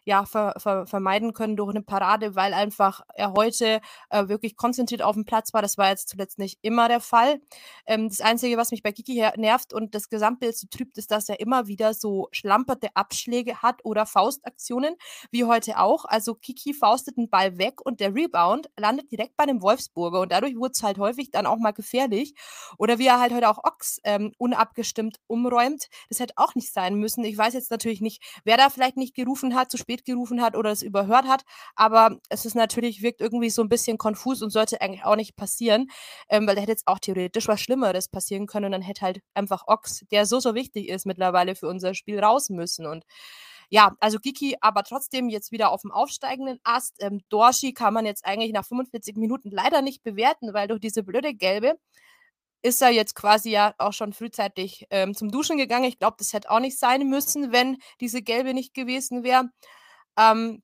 ja, 0.05 0.25
ver 0.25 0.55
ver 0.59 0.87
vermeiden 0.87 1.33
können 1.35 1.57
durch 1.57 1.71
eine 1.71 1.83
Parade, 1.83 2.35
weil 2.35 2.55
einfach 2.55 3.03
er 3.15 3.33
heute, 3.35 3.81
äh, 4.11 4.29
wirklich 4.29 4.57
konzentriert 4.57 5.03
auf 5.03 5.15
dem 5.15 5.25
Platz 5.25 5.53
war. 5.53 5.63
Das 5.63 5.77
war 5.79 5.89
jetzt 5.91 6.09
zuletzt 6.09 6.39
nicht 6.39 6.59
immer 6.63 6.89
der 6.89 7.01
Fall. 7.01 7.41
Ähm, 7.87 8.09
das 8.09 8.21
Einzige, 8.21 8.57
was 8.57 8.71
mich 8.71 8.83
bei 8.83 8.93
Kiki 8.93 9.25
nervt 9.37 9.73
und 9.75 9.95
das 9.95 10.09
Gesamtbild 10.09 10.57
so 10.57 10.67
trübt, 10.71 10.97
ist, 10.99 11.11
dass 11.11 11.29
er 11.29 11.41
immer 11.41 11.67
wieder 11.67 11.95
so 11.95 12.29
schlamperte 12.33 12.89
Abschläge 12.95 13.59
hat 13.63 13.85
oder 13.85 14.07
Faustaktionen, 14.07 14.95
wie 15.31 15.45
heute 15.45 15.79
auch. 15.79 16.05
Also, 16.07 16.35
Kiki 16.35 16.73
faustet 16.75 17.19
'n 17.19 17.29
Ball 17.31 17.59
weg 17.59 17.81
und 17.85 18.01
der 18.01 18.15
Rebound 18.15 18.71
landet 18.79 19.11
direkt 19.13 19.37
bei 19.37 19.45
einem 19.45 19.63
Wolfsburger 19.63 20.21
und 20.21 20.33
dadurch 20.33 20.57
wurde 20.57 20.73
es 20.73 20.83
halt 20.83 20.99
häufig 20.99 21.31
dann 21.31 21.47
auch 21.47 21.59
mal 21.59 21.73
gefährlich. 21.73 22.35
Oder 22.79 22.99
wie 22.99 23.07
er 23.07 23.21
halt 23.21 23.33
heute 23.33 23.49
auch 23.49 23.59
Ochs, 23.65 24.01
ähm, 24.05 24.33
unabgestimmt 24.39 25.19
umräumt. 25.27 25.89
Das 26.09 26.21
hätte 26.21 26.35
auch 26.37 26.55
nicht 26.55 26.73
sein 26.73 26.95
müssen. 26.95 27.25
Ich 27.25 27.37
weiß 27.37 27.55
jetzt 27.55 27.71
natürlich 27.71 28.01
nicht, 28.01 28.23
wer 28.45 28.57
da 28.57 28.71
vielleicht 28.71 28.97
nicht 28.97 29.15
gerufen 29.15 29.55
hat, 29.55 29.68
zu 29.69 29.77
spät 29.77 30.05
gerufen 30.05 30.43
hat 30.43 30.57
oder 30.57 30.71
es 30.71 30.83
überhört 30.83 31.27
hat. 31.27 31.43
Aber 31.77 32.19
es 32.29 32.45
ist 32.45 32.55
natürlich, 32.55 33.03
wirkt 33.03 33.21
irgendwie 33.21 33.51
so 33.51 33.63
ein 33.63 33.69
bisschen 33.69 33.99
konfus 33.99 34.43
und 34.43 34.51
sollte 34.51 34.81
eigentlich 34.81 35.05
auch 35.05 35.17
nicht 35.17 35.37
passieren, 35.37 35.89
ähm, 36.29 36.47
weil 36.47 36.55
da 36.55 36.61
hätte 36.61 36.73
jetzt 36.73 36.87
auch 36.89 36.99
theoretisch 36.99 37.49
was 37.49 37.61
Schlimmeres 37.61 38.09
passieren 38.09 38.47
können 38.47 38.67
und 38.67 38.73
dann 38.73 38.83
hätte 38.83 39.03
halt 39.03 39.21
einfach 39.35 39.65
Ox, 39.67 40.05
der 40.11 40.27
so, 40.27 40.41
so 40.41 40.55
wichtig 40.55 40.89
ist 40.89 41.07
mittlerweile 41.07 41.55
für 41.55 41.69
unser 41.69 41.95
Spiel, 41.95 42.19
raus 42.21 42.51
müssen. 42.51 42.87
Und 42.87 43.05
ja, 43.71 43.95
also 44.01 44.19
Giki 44.19 44.57
aber 44.61 44.83
trotzdem 44.83 45.29
jetzt 45.29 45.53
wieder 45.53 45.71
auf 45.71 45.83
dem 45.83 45.93
aufsteigenden 45.93 46.59
Ast. 46.65 46.97
Ähm, 47.01 47.21
Dorshi 47.29 47.75
kann 47.75 47.93
man 47.95 48.07
jetzt 48.07 48.25
eigentlich 48.25 48.53
nach 48.53 48.65
45 48.65 49.17
Minuten 49.17 49.51
leider 49.51 49.83
nicht 49.83 50.03
bewerten, 50.03 50.55
weil 50.55 50.69
durch 50.69 50.81
diese 50.81 51.03
blöde 51.03 51.35
Gelbe 51.35 51.79
ist 52.63 52.83
er 52.83 52.91
jetzt 52.91 53.15
quasi 53.15 53.51
ja 53.51 53.75
auch 53.79 53.93
schon 53.93 54.13
frühzeitig 54.13 54.87
ähm, 54.91 55.15
zum 55.15 55.31
Duschen 55.31 55.59
gegangen. 55.59 55.85
Ich 55.85 55.99
glaube, 55.99 56.17
das 56.19 56.33
hätte 56.33 56.51
auch 56.51 56.61
nicht 56.61 56.79
sein 56.79 57.09
müssen, 57.09 57.53
wenn 57.53 57.79
diese 58.01 58.23
Gelbe 58.23 58.55
nicht 58.55 58.75
gewesen 58.75 59.23
wäre. 59.25 59.51
Ähm, 60.19 60.63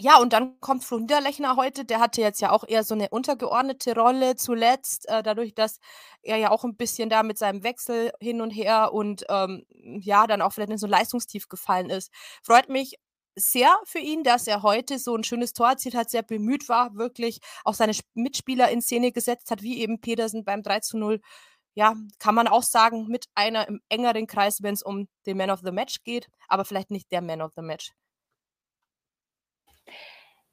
ja, 0.00 0.18
und 0.20 0.32
dann 0.32 0.60
kommt 0.60 0.84
Flo 0.84 0.98
Niederlechner 0.98 1.56
heute. 1.56 1.84
Der 1.84 1.98
hatte 2.00 2.20
jetzt 2.20 2.40
ja 2.40 2.52
auch 2.52 2.64
eher 2.68 2.84
so 2.84 2.94
eine 2.94 3.08
untergeordnete 3.10 3.94
Rolle 3.96 4.36
zuletzt, 4.36 5.08
äh, 5.08 5.22
dadurch, 5.24 5.54
dass 5.54 5.80
er 6.22 6.36
ja 6.36 6.50
auch 6.52 6.64
ein 6.64 6.76
bisschen 6.76 7.10
da 7.10 7.24
mit 7.24 7.36
seinem 7.38 7.64
Wechsel 7.64 8.12
hin 8.20 8.40
und 8.40 8.50
her 8.50 8.92
und 8.92 9.24
ähm, 9.28 9.64
ja, 10.00 10.26
dann 10.28 10.40
auch 10.42 10.52
vielleicht 10.52 10.70
in 10.70 10.78
so 10.78 10.86
ein 10.86 10.90
Leistungstief 10.90 11.48
gefallen 11.48 11.90
ist. 11.90 12.12
Freut 12.44 12.68
mich 12.68 12.94
sehr 13.38 13.78
für 13.84 13.98
ihn, 13.98 14.24
dass 14.24 14.46
er 14.46 14.62
heute 14.62 14.98
so 14.98 15.14
ein 15.16 15.24
schönes 15.24 15.52
Tor 15.52 15.70
erzielt 15.70 15.94
hat, 15.94 16.10
sehr 16.10 16.22
bemüht 16.22 16.68
war, 16.68 16.94
wirklich 16.96 17.38
auch 17.64 17.74
seine 17.74 17.92
Mitspieler 18.14 18.70
in 18.70 18.82
Szene 18.82 19.12
gesetzt 19.12 19.50
hat, 19.50 19.62
wie 19.62 19.80
eben 19.80 20.00
Petersen 20.00 20.44
beim 20.44 20.62
3 20.62 20.80
zu 20.80 20.98
0. 20.98 21.20
Ja, 21.74 21.94
kann 22.18 22.34
man 22.34 22.48
auch 22.48 22.62
sagen, 22.64 23.06
mit 23.08 23.26
einer 23.34 23.68
im 23.68 23.80
engeren 23.88 24.26
Kreis, 24.26 24.62
wenn 24.62 24.74
es 24.74 24.82
um 24.82 25.08
den 25.26 25.36
Man 25.36 25.50
of 25.50 25.60
the 25.64 25.72
Match 25.72 26.02
geht, 26.04 26.28
aber 26.48 26.64
vielleicht 26.64 26.90
nicht 26.90 27.10
der 27.12 27.22
Man 27.22 27.42
of 27.42 27.52
the 27.56 27.62
Match. 27.62 27.92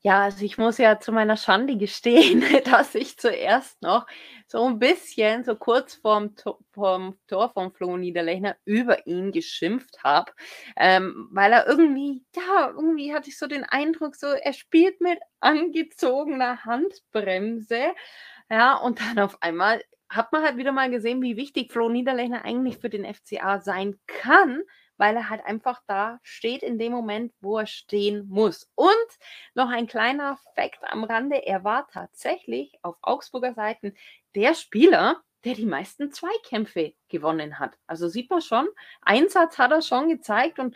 Ja, 0.06 0.22
also 0.22 0.46
ich 0.46 0.60
muss 0.60 0.78
ja 0.78 1.00
zu 1.00 1.12
meiner 1.12 1.36
Schande 1.36 1.78
gestehen, 1.78 2.44
dass 2.66 2.94
ich 2.94 3.18
zuerst 3.18 3.82
noch 3.82 4.06
so 4.48 4.64
ein 4.68 4.78
bisschen, 4.78 5.44
so 5.44 5.56
kurz 5.56 5.96
vorm, 5.96 6.36
To 6.36 6.60
vorm 6.74 7.18
Tor 7.28 7.50
von 7.52 7.72
Flo 7.74 7.98
Niederlechner 7.98 8.56
über 8.66 9.08
ihn 9.08 9.32
geschimpft 9.32 10.04
habe, 10.04 10.32
ähm, 10.78 11.28
weil 11.32 11.52
er 11.54 11.66
irgendwie, 11.68 12.24
ja, 12.36 12.70
irgendwie 12.70 13.16
hatte 13.16 13.30
ich 13.30 13.40
so 13.40 13.48
den 13.48 13.64
Eindruck, 13.64 14.16
so 14.16 14.28
er 14.28 14.54
spielt 14.54 15.02
mit 15.02 15.18
angezogener 15.40 16.64
Handbremse, 16.66 17.80
ja, 18.52 18.76
und 18.78 19.00
dann 19.02 19.18
auf 19.18 19.42
einmal 19.42 19.82
hat 20.08 20.32
man 20.32 20.44
halt 20.44 20.58
wieder 20.58 20.72
mal 20.72 20.92
gesehen, 20.92 21.24
wie 21.24 21.36
wichtig 21.36 21.72
Flo 21.72 21.90
Niederlechner 21.90 22.46
eigentlich 22.46 22.78
für 22.78 22.90
den 22.92 23.06
FCA 23.12 23.60
sein 23.60 24.00
kann, 24.06 24.62
weil 24.98 25.16
er 25.16 25.30
halt 25.30 25.46
einfach 25.46 25.82
da 25.88 26.20
steht 26.24 26.64
in 26.64 26.78
dem 26.78 26.92
Moment, 26.92 27.34
wo 27.42 27.58
er 27.58 27.68
stehen 27.68 28.28
muss. 28.28 28.70
Und 28.76 28.96
noch 29.54 29.70
ein 29.70 29.88
kleiner 29.88 30.38
Fakt 30.56 30.84
am 30.84 31.04
Rande, 31.04 31.46
er 31.46 31.64
war 31.64 31.88
tatsächlich 31.88 32.74
auf 32.82 32.98
Augsburger 33.02 33.54
Seiten 33.54 33.96
der 34.36 34.54
Spieler, 34.54 35.22
der 35.44 35.54
die 35.54 35.66
meisten 35.66 36.12
Zweikämpfe 36.12 36.94
gewonnen 37.08 37.60
hat. 37.60 37.78
Also 37.88 38.08
sieht 38.08 38.30
man 38.30 38.42
schon, 38.42 38.68
Einsatz 39.02 39.58
hat 39.58 39.72
er 39.72 39.82
schon 39.82 40.10
gezeigt 40.10 40.60
und 40.60 40.76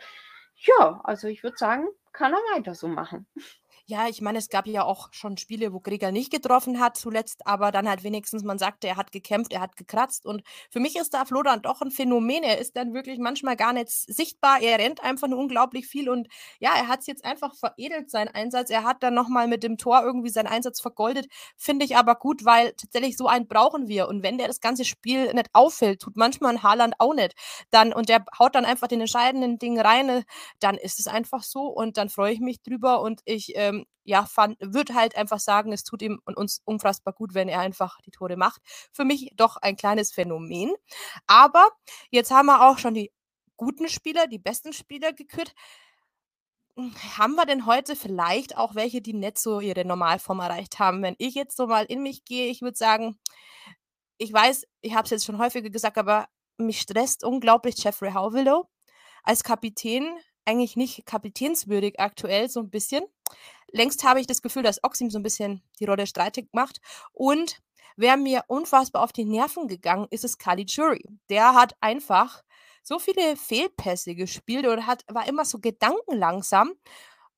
ja, 0.54 1.00
also 1.04 1.28
ich 1.28 1.42
würde 1.42 1.56
sagen, 1.56 1.88
kann 2.12 2.32
er 2.32 2.56
weiter 2.56 2.74
so 2.74 2.88
machen. 2.88 3.26
Ja, 3.90 4.06
ich 4.06 4.20
meine, 4.20 4.38
es 4.38 4.48
gab 4.48 4.68
ja 4.68 4.84
auch 4.84 5.08
schon 5.10 5.36
Spiele, 5.36 5.72
wo 5.72 5.80
Gregor 5.80 6.12
nicht 6.12 6.30
getroffen 6.30 6.78
hat 6.78 6.96
zuletzt, 6.96 7.44
aber 7.44 7.72
dann 7.72 7.88
halt 7.88 8.04
wenigstens 8.04 8.44
man 8.44 8.56
sagte, 8.56 8.86
er 8.86 8.94
hat 8.96 9.10
gekämpft, 9.10 9.52
er 9.52 9.60
hat 9.60 9.74
gekratzt 9.74 10.26
und 10.26 10.42
für 10.70 10.78
mich 10.78 10.94
ist 10.94 11.12
da 11.12 11.24
Flo 11.24 11.42
dann 11.42 11.60
doch 11.60 11.80
ein 11.82 11.90
Phänomen. 11.90 12.44
Er 12.44 12.58
ist 12.58 12.76
dann 12.76 12.94
wirklich 12.94 13.18
manchmal 13.18 13.56
gar 13.56 13.72
nicht 13.72 13.90
sichtbar. 13.90 14.60
Er 14.62 14.78
rennt 14.78 15.02
einfach 15.02 15.26
nur 15.26 15.40
unglaublich 15.40 15.88
viel 15.88 16.08
und 16.08 16.28
ja, 16.60 16.70
er 16.76 16.86
hat 16.86 17.00
es 17.00 17.08
jetzt 17.08 17.24
einfach 17.24 17.52
veredelt, 17.56 18.12
seinen 18.12 18.28
Einsatz. 18.28 18.70
Er 18.70 18.84
hat 18.84 19.02
dann 19.02 19.14
nochmal 19.14 19.48
mit 19.48 19.64
dem 19.64 19.76
Tor 19.76 20.02
irgendwie 20.04 20.30
seinen 20.30 20.46
Einsatz 20.46 20.80
vergoldet. 20.80 21.26
Finde 21.56 21.84
ich 21.84 21.96
aber 21.96 22.14
gut, 22.14 22.44
weil 22.44 22.72
tatsächlich 22.74 23.16
so 23.16 23.26
einen 23.26 23.48
brauchen 23.48 23.88
wir 23.88 24.06
und 24.06 24.22
wenn 24.22 24.38
der 24.38 24.46
das 24.46 24.60
ganze 24.60 24.84
Spiel 24.84 25.34
nicht 25.34 25.48
auffällt, 25.52 26.00
tut 26.00 26.16
manchmal 26.16 26.52
ein 26.52 26.62
Haaland 26.62 26.94
auch 27.00 27.14
nicht, 27.14 27.34
dann 27.72 27.92
und 27.92 28.08
der 28.08 28.24
haut 28.38 28.54
dann 28.54 28.64
einfach 28.64 28.86
den 28.86 29.00
entscheidenden 29.00 29.58
Ding 29.58 29.80
rein, 29.80 30.22
dann 30.60 30.76
ist 30.76 31.00
es 31.00 31.08
einfach 31.08 31.42
so 31.42 31.62
und 31.66 31.96
dann 31.96 32.08
freue 32.08 32.32
ich 32.32 32.40
mich 32.40 32.62
drüber 32.62 33.00
und 33.02 33.20
ich 33.24 33.52
ähm, 33.56 33.79
ja, 34.04 34.26
würde 34.60 34.94
halt 34.94 35.16
einfach 35.16 35.40
sagen, 35.40 35.72
es 35.72 35.84
tut 35.84 36.02
ihm 36.02 36.20
und 36.24 36.36
uns 36.36 36.60
unfassbar 36.64 37.14
gut, 37.14 37.34
wenn 37.34 37.48
er 37.48 37.60
einfach 37.60 38.00
die 38.02 38.10
Tore 38.10 38.36
macht. 38.36 38.60
Für 38.92 39.04
mich 39.04 39.32
doch 39.36 39.56
ein 39.56 39.76
kleines 39.76 40.12
Phänomen. 40.12 40.72
Aber 41.26 41.68
jetzt 42.10 42.30
haben 42.30 42.46
wir 42.46 42.68
auch 42.68 42.78
schon 42.78 42.94
die 42.94 43.12
guten 43.56 43.88
Spieler, 43.88 44.26
die 44.26 44.38
besten 44.38 44.72
Spieler 44.72 45.12
gekürt. 45.12 45.54
Hm, 46.76 46.94
haben 47.18 47.34
wir 47.34 47.46
denn 47.46 47.66
heute 47.66 47.96
vielleicht 47.96 48.56
auch 48.56 48.74
welche, 48.74 49.02
die 49.02 49.12
nicht 49.12 49.38
so 49.38 49.60
ihre 49.60 49.84
Normalform 49.84 50.40
erreicht 50.40 50.78
haben? 50.78 51.02
Wenn 51.02 51.16
ich 51.18 51.34
jetzt 51.34 51.56
so 51.56 51.66
mal 51.66 51.84
in 51.84 52.02
mich 52.02 52.24
gehe, 52.24 52.48
ich 52.50 52.62
würde 52.62 52.76
sagen, 52.76 53.18
ich 54.18 54.32
weiß, 54.32 54.66
ich 54.82 54.94
habe 54.94 55.04
es 55.04 55.10
jetzt 55.10 55.24
schon 55.24 55.38
häufiger 55.38 55.70
gesagt, 55.70 55.98
aber 55.98 56.28
mich 56.58 56.80
stresst 56.80 57.24
unglaublich 57.24 57.82
Jeffrey 57.82 58.12
Howillow 58.12 58.68
als 59.22 59.44
Kapitän 59.44 60.18
eigentlich 60.44 60.76
nicht 60.76 61.06
kapitänswürdig 61.06 62.00
aktuell, 62.00 62.48
so 62.48 62.60
ein 62.60 62.70
bisschen. 62.70 63.04
Längst 63.72 64.02
habe 64.04 64.20
ich 64.20 64.26
das 64.26 64.42
Gefühl, 64.42 64.62
dass 64.62 64.82
Oxim 64.82 65.10
so 65.10 65.18
ein 65.18 65.22
bisschen 65.22 65.62
die 65.78 65.84
Rolle 65.84 66.06
streitig 66.06 66.48
macht. 66.52 66.80
Und 67.12 67.60
wer 67.96 68.16
mir 68.16 68.44
unfassbar 68.48 69.02
auf 69.02 69.12
die 69.12 69.24
Nerven 69.24 69.68
gegangen 69.68 70.06
ist, 70.10 70.24
ist 70.24 70.38
Kali 70.38 70.64
Jury. 70.66 71.04
Der 71.28 71.54
hat 71.54 71.76
einfach 71.80 72.42
so 72.82 72.98
viele 72.98 73.36
Fehlpässe 73.36 74.14
gespielt 74.14 74.66
und 74.66 74.86
hat, 74.86 75.04
war 75.08 75.28
immer 75.28 75.44
so 75.44 75.58
gedankenlangsam. 75.58 76.72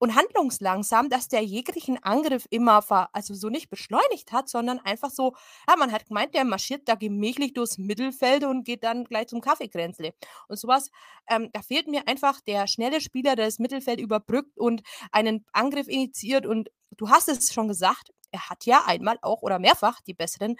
Und 0.02 0.16
handlungslangsam, 0.16 1.10
dass 1.10 1.28
der 1.28 1.44
jeglichen 1.44 2.02
Angriff 2.02 2.48
immer 2.50 2.82
ver 2.82 3.08
also 3.12 3.34
so 3.34 3.50
nicht 3.50 3.70
beschleunigt 3.70 4.32
hat, 4.32 4.48
sondern 4.48 4.80
einfach 4.80 5.10
so 5.10 5.36
ja, 5.68 5.76
man 5.76 5.92
hat 5.92 6.06
gemeint, 6.06 6.34
der 6.34 6.44
marschiert 6.44 6.88
da 6.88 6.96
gemächlich 6.96 7.52
durchs 7.54 7.78
Mittelfeld 7.78 8.42
und 8.42 8.64
geht 8.64 8.82
dann 8.82 9.04
gleich 9.04 9.28
zum 9.28 9.40
Kaffeekränzle. 9.40 10.12
Und 10.48 10.58
sowas, 10.58 10.90
ähm, 11.30 11.50
da 11.52 11.62
fehlt 11.62 11.86
mir 11.86 12.08
einfach 12.08 12.40
der 12.40 12.66
schnelle 12.66 13.00
Spieler, 13.00 13.36
der 13.36 13.46
das 13.46 13.60
Mittelfeld 13.60 14.00
überbrückt 14.00 14.58
und 14.58 14.82
einen 15.12 15.46
Angriff 15.52 15.86
initiiert. 15.86 16.46
Und 16.46 16.70
du 16.96 17.08
hast 17.08 17.28
es 17.28 17.52
schon 17.52 17.68
gesagt, 17.68 18.10
er 18.32 18.50
hat 18.50 18.66
ja 18.66 18.82
einmal 18.84 19.18
auch 19.22 19.42
oder 19.42 19.60
mehrfach 19.60 20.00
die 20.00 20.14
besseren 20.14 20.56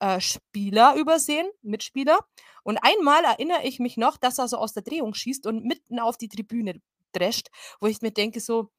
äh, 0.00 0.22
Spieler 0.22 0.94
übersehen, 0.96 1.46
Mitspieler. 1.60 2.18
Und 2.62 2.78
einmal 2.78 3.24
erinnere 3.24 3.64
ich 3.64 3.78
mich 3.78 3.98
noch, 3.98 4.16
dass 4.16 4.38
er 4.38 4.48
so 4.48 4.56
aus 4.56 4.72
der 4.72 4.84
Drehung 4.84 5.12
schießt 5.12 5.46
und 5.46 5.64
mitten 5.64 6.00
auf 6.00 6.16
die 6.16 6.28
Tribüne 6.28 6.80
drescht, 7.12 7.48
wo 7.80 7.86
ich 7.86 8.02
mir 8.02 8.10
denke, 8.10 8.40
so, 8.40 8.70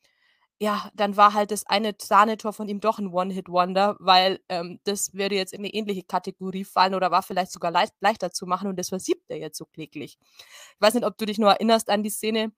ja, 0.59 0.89
dann 0.95 1.17
war 1.17 1.33
halt 1.33 1.51
das 1.51 1.67
eine 1.67 1.93
Sahnetor 1.99 2.51
von 2.51 2.67
ihm 2.67 2.79
doch 2.79 2.97
ein 2.97 3.13
One-Hit-Wonder, 3.13 3.95
weil 3.99 4.39
ähm, 4.49 4.79
das 4.85 5.13
würde 5.13 5.35
jetzt 5.35 5.53
in 5.53 5.59
eine 5.59 5.73
ähnliche 5.73 6.03
Kategorie 6.03 6.63
fallen 6.65 6.95
oder 6.95 7.11
war 7.11 7.21
vielleicht 7.21 7.51
sogar 7.51 7.69
leicht, 7.71 7.93
leichter 7.99 8.31
zu 8.31 8.47
machen 8.47 8.67
und 8.67 8.77
das 8.79 8.89
versiebt 8.89 9.23
er 9.27 9.37
jetzt 9.37 9.57
so 9.57 9.65
kläglich. 9.65 10.17
Ich 10.39 10.81
weiß 10.81 10.95
nicht, 10.95 11.05
ob 11.05 11.17
du 11.17 11.25
dich 11.25 11.37
nur 11.37 11.51
erinnerst 11.51 11.89
an 11.89 12.01
die 12.01 12.09
Szene. 12.09 12.51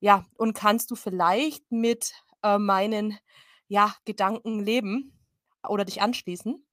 Ja, 0.00 0.24
und 0.36 0.54
kannst 0.54 0.90
du 0.90 0.96
vielleicht 0.96 1.70
mit 1.70 2.12
äh, 2.42 2.58
meinen 2.58 3.18
ja, 3.68 3.94
Gedanken 4.04 4.60
leben 4.60 5.12
oder 5.66 5.84
dich 5.84 6.02
anschließen? 6.02 6.64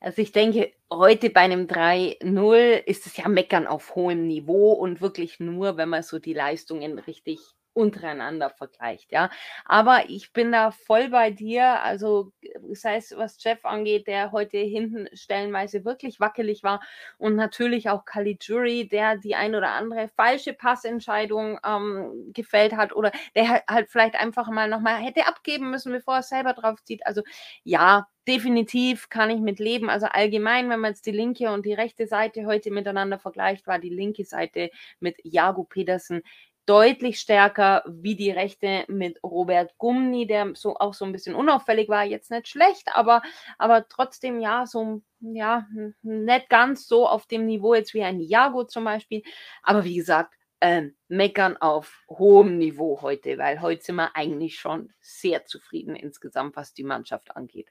Also 0.00 0.20
ich 0.20 0.32
denke, 0.32 0.74
heute 0.92 1.30
bei 1.30 1.40
einem 1.40 1.66
3-0 1.66 2.82
ist 2.84 3.06
es 3.06 3.16
ja 3.16 3.26
Meckern 3.28 3.66
auf 3.66 3.94
hohem 3.94 4.26
Niveau 4.26 4.72
und 4.72 5.00
wirklich 5.00 5.40
nur, 5.40 5.78
wenn 5.78 5.88
man 5.88 6.02
so 6.02 6.18
die 6.18 6.34
Leistungen 6.34 6.98
richtig 6.98 7.40
untereinander 7.74 8.50
vergleicht, 8.50 9.12
ja. 9.12 9.30
Aber 9.66 10.08
ich 10.08 10.32
bin 10.32 10.52
da 10.52 10.70
voll 10.70 11.08
bei 11.10 11.30
dir. 11.30 11.82
Also, 11.82 12.32
sei 12.72 12.96
es 12.96 13.14
was 13.16 13.42
Jeff 13.42 13.64
angeht, 13.64 14.06
der 14.06 14.32
heute 14.32 14.58
hinten 14.58 15.08
stellenweise 15.14 15.84
wirklich 15.84 16.20
wackelig 16.20 16.62
war 16.62 16.80
und 17.18 17.36
natürlich 17.36 17.88
auch 17.90 18.04
Caligiuri, 18.04 18.88
der 18.88 19.16
die 19.16 19.34
ein 19.34 19.54
oder 19.54 19.70
andere 19.70 20.08
falsche 20.16 20.52
Passentscheidung 20.54 21.58
ähm, 21.66 22.30
gefällt 22.32 22.74
hat 22.76 22.94
oder 22.94 23.12
der 23.34 23.62
halt 23.68 23.90
vielleicht 23.90 24.14
einfach 24.16 24.48
mal 24.48 24.68
nochmal 24.68 24.96
hätte 25.02 25.26
abgeben 25.26 25.70
müssen, 25.70 25.92
bevor 25.92 26.16
er 26.16 26.22
selber 26.22 26.52
drauf 26.54 26.82
zieht. 26.84 27.06
Also 27.06 27.22
ja, 27.64 28.06
definitiv 28.28 29.08
kann 29.08 29.30
ich 29.30 29.40
mit 29.40 29.58
leben. 29.58 29.90
Also 29.90 30.06
allgemein, 30.06 30.70
wenn 30.70 30.80
man 30.80 30.92
jetzt 30.92 31.06
die 31.06 31.10
linke 31.12 31.50
und 31.52 31.66
die 31.66 31.74
rechte 31.74 32.06
Seite 32.06 32.46
heute 32.46 32.70
miteinander 32.70 33.18
vergleicht, 33.18 33.66
war 33.66 33.78
die 33.78 33.90
linke 33.90 34.24
Seite 34.24 34.70
mit 35.00 35.16
Jago 35.24 35.64
Pedersen 35.64 36.22
deutlich 36.66 37.20
stärker 37.20 37.84
wie 37.86 38.16
die 38.16 38.30
Rechte 38.30 38.84
mit 38.88 39.22
Robert 39.22 39.76
Gumni, 39.78 40.26
der 40.26 40.54
so 40.54 40.76
auch 40.76 40.94
so 40.94 41.04
ein 41.04 41.12
bisschen 41.12 41.34
unauffällig 41.34 41.88
war, 41.88 42.04
jetzt 42.04 42.30
nicht 42.30 42.48
schlecht, 42.48 42.88
aber, 42.94 43.22
aber 43.58 43.88
trotzdem 43.88 44.40
ja, 44.40 44.66
so 44.66 45.02
ja, 45.20 45.66
nicht 46.02 46.48
ganz 46.48 46.86
so 46.86 47.06
auf 47.06 47.26
dem 47.26 47.46
Niveau 47.46 47.74
jetzt 47.74 47.94
wie 47.94 48.02
ein 48.02 48.20
Jago 48.20 48.64
zum 48.64 48.84
Beispiel. 48.84 49.22
Aber 49.62 49.84
wie 49.84 49.96
gesagt, 49.96 50.34
ähm, 50.60 50.96
meckern 51.08 51.56
auf 51.56 52.04
hohem 52.08 52.58
Niveau 52.58 53.02
heute, 53.02 53.38
weil 53.38 53.60
heute 53.60 53.84
sind 53.84 53.96
wir 53.96 54.16
eigentlich 54.16 54.58
schon 54.58 54.92
sehr 55.00 55.44
zufrieden 55.44 55.94
insgesamt, 55.94 56.56
was 56.56 56.72
die 56.72 56.84
Mannschaft 56.84 57.36
angeht. 57.36 57.70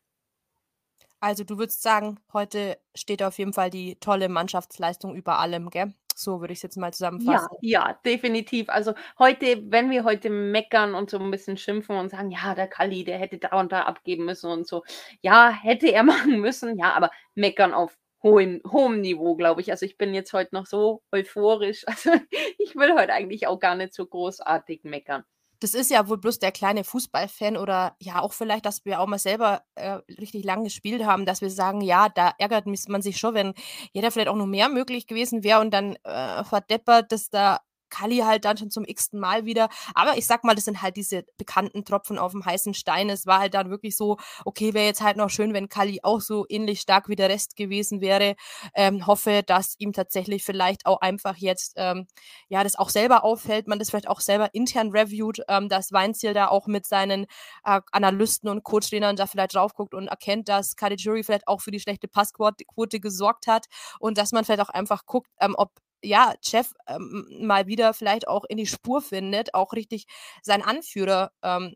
Also 1.20 1.44
du 1.44 1.58
würdest 1.58 1.82
sagen, 1.82 2.20
heute 2.34 2.78
steht 2.94 3.24
auf 3.24 3.38
jeden 3.38 3.54
Fall 3.54 3.70
die 3.70 3.96
tolle 4.00 4.30
Mannschaftsleistung 4.30 5.16
über 5.16 5.40
allem, 5.40 5.70
gell? 5.70 5.94
So 6.20 6.40
würde 6.42 6.54
ich 6.54 6.60
es 6.60 6.64
jetzt 6.64 6.78
mal 6.78 6.92
Ja, 7.16 7.48
zusammenfassen. 7.48 7.58
ja, 7.62 8.00
definitiv. 8.06 8.70
Also 8.70 8.94
heute, 9.20 9.62
wenn 9.72 9.92
wir 9.92 10.04
heute 10.04 10.30
meckern 10.32 10.96
und 10.96 11.10
so 11.12 11.20
ein 11.20 11.30
bisschen 11.32 11.58
schimpfen 11.58 11.96
und 11.96 12.10
sagen, 12.10 12.32
ja, 12.32 12.56
der 12.56 12.68
Kalli, 12.68 13.04
der 13.04 13.20
hätte 13.20 13.38
da 13.38 13.60
und 13.60 13.72
da 13.72 13.84
abgeben 13.84 14.26
müssen 14.26 14.50
und 14.50 14.66
so. 14.68 14.84
Ja, 15.22 15.50
hätte 15.52 15.88
er 15.92 16.04
machen 16.04 16.40
müssen, 16.42 16.78
ja, 16.80 16.94
aber 16.94 17.12
meckern 17.36 17.74
auf 17.74 17.96
hohem, 18.24 18.62
hohem 18.72 19.02
Niveau, 19.02 19.36
glaube 19.36 19.62
ich. 19.62 19.70
Also 19.72 19.86
ich 19.86 19.98
bin 19.98 20.14
jetzt 20.14 20.34
heute 20.34 20.56
noch 20.56 20.66
so 20.66 21.04
euphorisch. 21.12 21.84
Also 21.88 22.12
ich 22.58 22.76
will 22.76 22.94
heute 22.96 23.14
eigentlich 23.14 23.46
auch 23.48 23.60
gar 23.60 23.76
nicht 23.76 23.94
so 23.94 24.06
großartig 24.06 24.84
meckern 24.84 25.24
das 25.64 25.74
ist 25.74 25.90
ja 25.90 26.10
wohl 26.10 26.18
bloß 26.18 26.40
der 26.40 26.52
kleine 26.52 26.84
Fußballfan 26.84 27.56
oder 27.58 27.96
ja 28.00 28.22
auch 28.22 28.34
vielleicht, 28.34 28.66
dass 28.66 28.84
wir 28.86 29.00
auch 29.00 29.08
mal 29.08 29.20
selber 29.20 29.64
äh, 29.76 30.00
richtig 30.20 30.44
lang 30.44 30.64
gespielt 30.66 31.06
haben, 31.06 31.26
dass 31.26 31.42
wir 31.42 31.50
sagen, 31.50 31.82
ja, 31.82 32.10
da 32.10 32.34
ärgert 32.38 32.66
man 32.66 33.02
sich 33.02 33.18
schon, 33.18 33.34
wenn 33.34 33.54
jeder 33.94 34.12
vielleicht 34.12 34.28
auch 34.28 34.36
noch 34.36 34.46
mehr 34.46 34.70
möglich 34.70 35.08
gewesen 35.08 35.44
wäre 35.44 35.62
und 35.62 35.72
dann 35.72 35.96
äh, 36.04 36.44
verdeppert 36.44 37.12
dass 37.12 37.30
da 37.30 37.60
Kali 37.94 38.18
halt 38.18 38.44
dann 38.46 38.58
schon 38.58 38.72
zum 38.72 38.86
x-ten 38.86 39.20
Mal 39.20 39.46
wieder. 39.46 39.70
Aber 39.94 40.18
ich 40.18 40.26
sag 40.26 40.44
mal, 40.44 40.56
das 40.56 40.66
sind 40.66 40.82
halt 40.82 40.98
diese 40.98 41.24
bekannten 41.38 41.86
Tropfen 41.86 42.18
auf 42.18 42.32
dem 42.32 42.44
heißen 42.44 42.74
Stein. 42.74 43.10
Es 43.10 43.28
war 43.28 43.40
halt 43.40 43.54
dann 43.54 43.70
wirklich 43.70 43.96
so, 43.96 44.18
okay, 44.46 44.74
wäre 44.74 44.86
jetzt 44.88 45.02
halt 45.02 45.16
noch 45.18 45.30
schön, 45.30 45.54
wenn 45.54 45.70
Kali 45.70 46.00
auch 46.02 46.20
so 46.22 46.46
ähnlich 46.50 46.82
stark 46.82 47.08
wie 47.08 47.16
der 47.16 47.30
Rest 47.30 47.56
gewesen 47.56 48.02
wäre. 48.02 48.36
Ähm, 48.74 49.06
hoffe, 49.06 49.44
dass 49.46 49.76
ihm 49.78 49.94
tatsächlich 49.94 50.44
vielleicht 50.44 50.86
auch 50.88 51.02
einfach 51.02 51.38
jetzt, 51.38 51.74
ähm, 51.78 52.08
ja, 52.50 52.64
das 52.64 52.76
auch 52.76 52.90
selber 52.90 53.24
auffällt, 53.24 53.68
man 53.68 53.78
das 53.80 53.90
vielleicht 53.92 54.08
auch 54.08 54.20
selber 54.22 54.50
intern 54.54 54.90
reviewt, 54.92 55.42
ähm, 55.48 55.70
dass 55.70 55.92
Weinziel 55.92 56.34
da 56.34 56.48
auch 56.48 56.66
mit 56.68 56.88
seinen 56.88 57.26
äh, 57.64 57.80
Analysten 57.92 58.50
und 58.50 58.64
Co-Trainern 58.64 59.16
da 59.16 59.28
vielleicht 59.28 59.54
drauf 59.56 59.74
guckt 59.76 59.94
und 59.94 60.08
erkennt, 60.08 60.50
dass 60.50 60.76
Kali 60.76 60.96
Jury 60.96 61.24
vielleicht 61.24 61.48
auch 61.48 61.62
für 61.62 61.72
die 61.72 61.80
schlechte 61.80 62.08
Passquote 62.08 63.00
gesorgt 63.00 63.48
hat 63.48 63.68
und 64.00 64.18
dass 64.18 64.32
man 64.32 64.46
vielleicht 64.46 64.62
auch 64.62 64.70
einfach 64.70 65.06
guckt, 65.06 65.30
ähm, 65.40 65.56
ob 65.58 65.72
ja, 66.04 66.34
Jeff 66.44 66.74
ähm, 66.88 67.28
mal 67.42 67.68
wieder 67.68 67.94
vielleicht 67.94 68.28
auch 68.28 68.46
in 68.46 68.58
die 68.58 68.68
Spur 68.68 69.02
findet, 69.02 69.54
auch 69.54 69.74
richtig 69.74 70.06
sein 70.42 70.62
Anführer 70.62 71.32
ähm, 71.44 71.74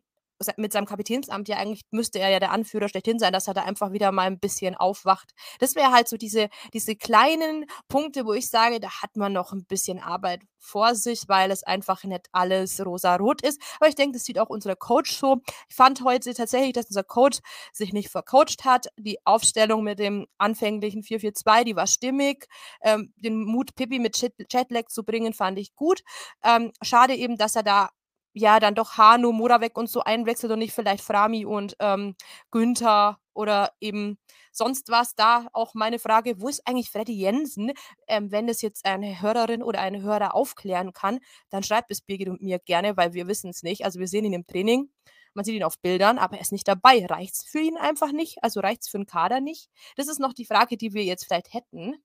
mit 0.56 0.72
seinem 0.72 0.86
Kapitänsamt 0.86 1.48
ja 1.48 1.56
eigentlich 1.56 1.82
müsste 1.90 2.18
er 2.18 2.30
ja 2.30 2.40
der 2.40 2.52
Anführer 2.52 2.88
schlechthin 2.88 3.18
sein, 3.18 3.32
dass 3.32 3.48
er 3.48 3.54
da 3.54 3.62
einfach 3.62 3.92
wieder 3.92 4.12
mal 4.12 4.26
ein 4.26 4.38
bisschen 4.38 4.74
aufwacht. 4.74 5.32
Das 5.58 5.74
wäre 5.74 5.92
halt 5.92 6.08
so 6.08 6.16
diese, 6.16 6.48
diese 6.72 6.96
kleinen 6.96 7.66
Punkte, 7.88 8.24
wo 8.24 8.32
ich 8.32 8.48
sage, 8.48 8.80
da 8.80 9.02
hat 9.02 9.16
man 9.16 9.32
noch 9.32 9.52
ein 9.52 9.64
bisschen 9.64 9.98
Arbeit 9.98 10.42
vor 10.58 10.94
sich, 10.94 11.28
weil 11.28 11.50
es 11.50 11.62
einfach 11.62 12.04
nicht 12.04 12.26
alles 12.32 12.84
rosa-rot 12.84 13.42
ist. 13.42 13.60
Aber 13.80 13.88
ich 13.88 13.94
denke, 13.94 14.16
das 14.16 14.24
sieht 14.24 14.38
auch 14.38 14.48
unser 14.48 14.76
Coach 14.76 15.16
so. 15.16 15.40
Ich 15.68 15.74
fand 15.74 16.02
heute 16.02 16.34
tatsächlich, 16.34 16.72
dass 16.72 16.86
unser 16.86 17.04
Coach 17.04 17.38
sich 17.72 17.92
nicht 17.92 18.10
vercoacht 18.10 18.64
hat. 18.64 18.88
Die 18.96 19.18
Aufstellung 19.24 19.82
mit 19.84 19.98
dem 19.98 20.26
anfänglichen 20.38 21.02
4-4-2, 21.02 21.64
die 21.64 21.76
war 21.76 21.86
stimmig. 21.86 22.46
Ähm, 22.82 23.12
den 23.16 23.44
Mut, 23.44 23.74
Pippi 23.74 23.98
mit 23.98 24.18
Chatlag 24.50 24.90
zu 24.90 25.04
bringen, 25.04 25.32
fand 25.32 25.58
ich 25.58 25.74
gut. 25.74 26.02
Ähm, 26.44 26.72
schade 26.82 27.14
eben, 27.14 27.36
dass 27.36 27.56
er 27.56 27.62
da 27.62 27.90
ja, 28.38 28.60
dann 28.60 28.74
doch 28.74 28.96
Hanu, 28.96 29.32
Moravec 29.32 29.76
und 29.76 29.90
so 29.90 30.00
einwechselt 30.00 30.52
und 30.52 30.60
nicht 30.60 30.72
vielleicht 30.72 31.02
Frami 31.02 31.44
und 31.44 31.76
ähm, 31.80 32.14
Günther 32.50 33.18
oder 33.34 33.72
eben 33.80 34.18
sonst 34.52 34.88
was. 34.88 35.14
Da 35.14 35.46
auch 35.52 35.74
meine 35.74 35.98
Frage, 35.98 36.40
wo 36.40 36.48
ist 36.48 36.66
eigentlich 36.66 36.90
Freddy 36.90 37.12
Jensen? 37.12 37.72
Ähm, 38.06 38.30
wenn 38.30 38.46
das 38.46 38.62
jetzt 38.62 38.84
eine 38.84 39.20
Hörerin 39.20 39.62
oder 39.62 39.80
ein 39.80 40.02
Hörer 40.02 40.34
aufklären 40.34 40.92
kann, 40.92 41.20
dann 41.50 41.62
schreibt 41.62 41.90
es 41.90 42.00
Birgit 42.00 42.28
und 42.28 42.42
mir 42.42 42.58
gerne, 42.58 42.96
weil 42.96 43.12
wir 43.12 43.26
wissen 43.26 43.50
es 43.50 43.62
nicht. 43.62 43.84
Also 43.84 43.98
wir 44.00 44.08
sehen 44.08 44.24
ihn 44.24 44.32
im 44.32 44.46
Training, 44.46 44.90
man 45.34 45.44
sieht 45.44 45.54
ihn 45.54 45.64
auf 45.64 45.78
Bildern, 45.80 46.18
aber 46.18 46.36
er 46.36 46.42
ist 46.42 46.52
nicht 46.52 46.68
dabei. 46.68 47.06
Reicht 47.06 47.34
es 47.34 47.44
für 47.44 47.60
ihn 47.60 47.76
einfach 47.76 48.12
nicht? 48.12 48.42
Also 48.42 48.60
reicht 48.60 48.82
es 48.82 48.88
für 48.88 48.98
den 48.98 49.06
Kader 49.06 49.40
nicht? 49.40 49.68
Das 49.96 50.08
ist 50.08 50.20
noch 50.20 50.32
die 50.32 50.46
Frage, 50.46 50.76
die 50.76 50.94
wir 50.94 51.04
jetzt 51.04 51.26
vielleicht 51.26 51.52
hätten. 51.54 51.96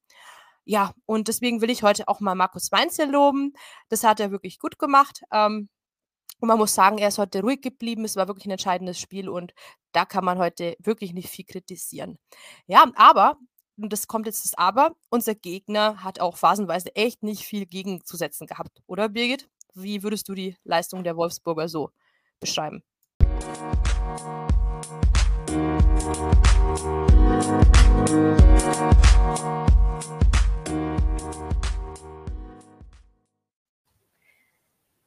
Ja, 0.65 0.93
und 1.05 1.27
deswegen 1.27 1.61
will 1.61 1.69
ich 1.69 1.84
heute 1.84 2.07
auch 2.07 2.19
mal 2.21 2.36
Markus 2.36 2.71
Weinzel 2.71 3.09
loben. 3.09 3.53
Das 3.89 4.03
hat 4.03 4.19
er 4.19 4.31
wirklich 4.31 4.59
gut 4.59 4.79
gemacht. 4.79 5.21
Ähm, 5.31 5.69
und 6.43 6.49
man 6.49 6.57
muss 6.57 6.75
sagen, 6.75 6.97
er 6.97 7.07
ist 7.07 7.19
heute 7.19 7.39
ruhig 7.39 7.61
geblieben. 7.61 8.03
Es 8.03 8.17
war 8.17 8.27
wirklich 8.27 8.45
ein 8.45 8.51
entscheidendes 8.51 8.99
Spiel 8.99 9.29
und 9.29 9.53
da 9.93 10.03
kann 10.03 10.25
man 10.25 10.39
heute 10.39 10.75
wirklich 10.77 11.13
nicht 11.13 11.29
viel 11.29 11.45
kritisieren. 11.45 12.19
Ja, 12.67 12.83
aber, 12.95 13.37
und 13.77 13.93
das 13.93 14.07
kommt 14.07 14.25
jetzt 14.25 14.43
das 14.43 14.53
Aber, 14.55 14.91
unser 15.09 15.35
Gegner 15.35 16.03
hat 16.03 16.19
auch 16.19 16.35
phasenweise 16.35 16.93
echt 16.97 17.23
nicht 17.23 17.43
viel 17.45 17.65
gegenzusetzen 17.65 18.45
gehabt, 18.45 18.81
oder 18.87 19.07
Birgit? 19.07 19.47
Wie 19.73 20.03
würdest 20.03 20.27
du 20.27 20.33
die 20.33 20.57
Leistung 20.65 21.05
der 21.05 21.15
Wolfsburger 21.15 21.69
so 21.69 21.91
beschreiben? 22.41 22.83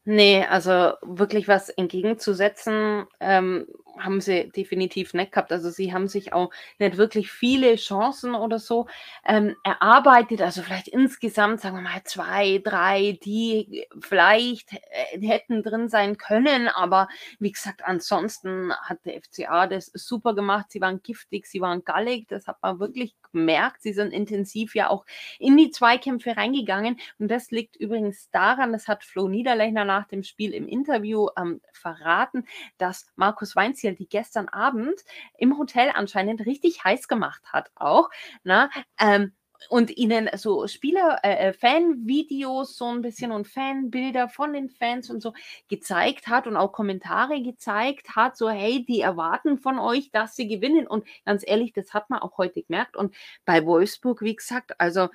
Nee, 0.08 0.44
also 0.48 0.92
wirklich 1.02 1.48
was 1.48 1.68
entgegenzusetzen, 1.68 3.06
ähm, 3.18 3.66
haben 3.98 4.20
sie 4.20 4.50
definitiv 4.54 5.14
nicht 5.14 5.32
gehabt. 5.32 5.50
Also 5.50 5.68
sie 5.70 5.92
haben 5.92 6.06
sich 6.06 6.32
auch 6.32 6.50
nicht 6.78 6.96
wirklich 6.96 7.32
viele 7.32 7.74
Chancen 7.74 8.36
oder 8.36 8.60
so 8.60 8.86
ähm, 9.24 9.56
erarbeitet. 9.64 10.42
Also 10.42 10.62
vielleicht 10.62 10.86
insgesamt, 10.86 11.60
sagen 11.60 11.74
wir 11.76 11.82
mal, 11.82 12.04
zwei, 12.04 12.60
drei, 12.62 13.18
die 13.24 13.84
vielleicht 13.98 14.74
äh, 14.74 15.26
hätten 15.26 15.64
drin 15.64 15.88
sein 15.88 16.16
können. 16.18 16.68
Aber 16.68 17.08
wie 17.40 17.50
gesagt, 17.50 17.82
ansonsten 17.84 18.72
hat 18.74 19.04
der 19.06 19.20
FCA 19.20 19.66
das 19.66 19.86
super 19.92 20.36
gemacht. 20.36 20.66
Sie 20.70 20.80
waren 20.80 21.02
giftig, 21.02 21.46
sie 21.46 21.60
waren 21.60 21.84
gallig. 21.84 22.28
Das 22.28 22.46
hat 22.46 22.58
man 22.62 22.78
wirklich 22.78 23.16
gemerkt. 23.36 23.82
Sie 23.82 23.92
sind 23.92 24.12
intensiv 24.12 24.74
ja 24.74 24.88
auch 24.88 25.04
in 25.38 25.56
die 25.56 25.70
Zweikämpfe 25.70 26.36
reingegangen. 26.36 26.98
Und 27.18 27.28
das 27.28 27.50
liegt 27.50 27.76
übrigens 27.76 28.30
daran, 28.30 28.72
das 28.72 28.88
hat 28.88 29.04
Flo 29.04 29.28
Niederlechner 29.28 29.84
nach 29.84 30.08
dem 30.08 30.22
Spiel 30.22 30.54
im 30.54 30.66
Interview 30.66 31.28
ähm, 31.38 31.60
verraten, 31.72 32.46
dass 32.78 33.06
Markus 33.14 33.54
Weinziel 33.54 33.94
die 33.94 34.08
gestern 34.08 34.48
Abend 34.48 35.00
im 35.36 35.58
Hotel 35.58 35.90
anscheinend 35.94 36.46
richtig 36.46 36.82
heiß 36.82 37.08
gemacht 37.08 37.42
hat 37.52 37.70
auch. 37.74 38.08
Na, 38.42 38.70
ähm, 38.98 39.32
und 39.68 39.96
ihnen 39.96 40.28
so 40.36 40.66
Spieler, 40.66 41.20
äh, 41.22 41.48
äh, 41.48 41.52
Fanvideos 41.52 42.76
so 42.76 42.86
ein 42.86 43.02
bisschen 43.02 43.32
und 43.32 43.46
Fanbilder 43.48 44.28
von 44.28 44.52
den 44.52 44.70
Fans 44.70 45.10
und 45.10 45.22
so 45.22 45.32
gezeigt 45.68 46.28
hat 46.28 46.46
und 46.46 46.56
auch 46.56 46.72
Kommentare 46.72 47.42
gezeigt 47.42 48.16
hat, 48.16 48.36
so 48.36 48.48
hey, 48.48 48.84
die 48.84 49.00
erwarten 49.00 49.58
von 49.58 49.78
euch, 49.78 50.10
dass 50.10 50.36
sie 50.36 50.48
gewinnen. 50.48 50.86
Und 50.86 51.06
ganz 51.24 51.42
ehrlich, 51.46 51.72
das 51.72 51.94
hat 51.94 52.10
man 52.10 52.20
auch 52.20 52.38
heute 52.38 52.62
gemerkt. 52.62 52.96
Und 52.96 53.14
bei 53.44 53.64
Wolfsburg, 53.64 54.22
wie 54.22 54.36
gesagt, 54.36 54.80
also 54.80 55.08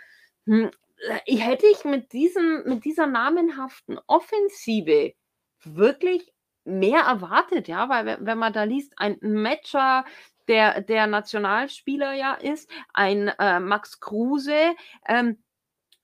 hm, 0.46 0.72
äh, 1.26 1.36
hätte 1.36 1.66
ich 1.68 1.84
mit, 1.86 2.14
diesem, 2.14 2.64
mit 2.66 2.86
dieser 2.86 3.08
namenhaften 3.08 4.00
Offensive 4.08 5.14
wirklich 5.64 6.34
mehr 6.64 7.02
erwartet, 7.02 7.68
ja, 7.68 7.90
weil 7.90 8.18
wenn 8.22 8.38
man 8.38 8.54
da 8.54 8.64
liest, 8.64 8.94
ein 8.98 9.18
Matcher, 9.22 10.06
der, 10.52 10.82
der 10.82 11.08
Nationalspieler 11.08 12.14
ja 12.14 12.34
ist, 12.34 12.70
ein 12.94 13.30
äh, 13.30 13.62
Max 13.62 14.02
Kruse, 14.02 14.76
ähm, 15.08 15.42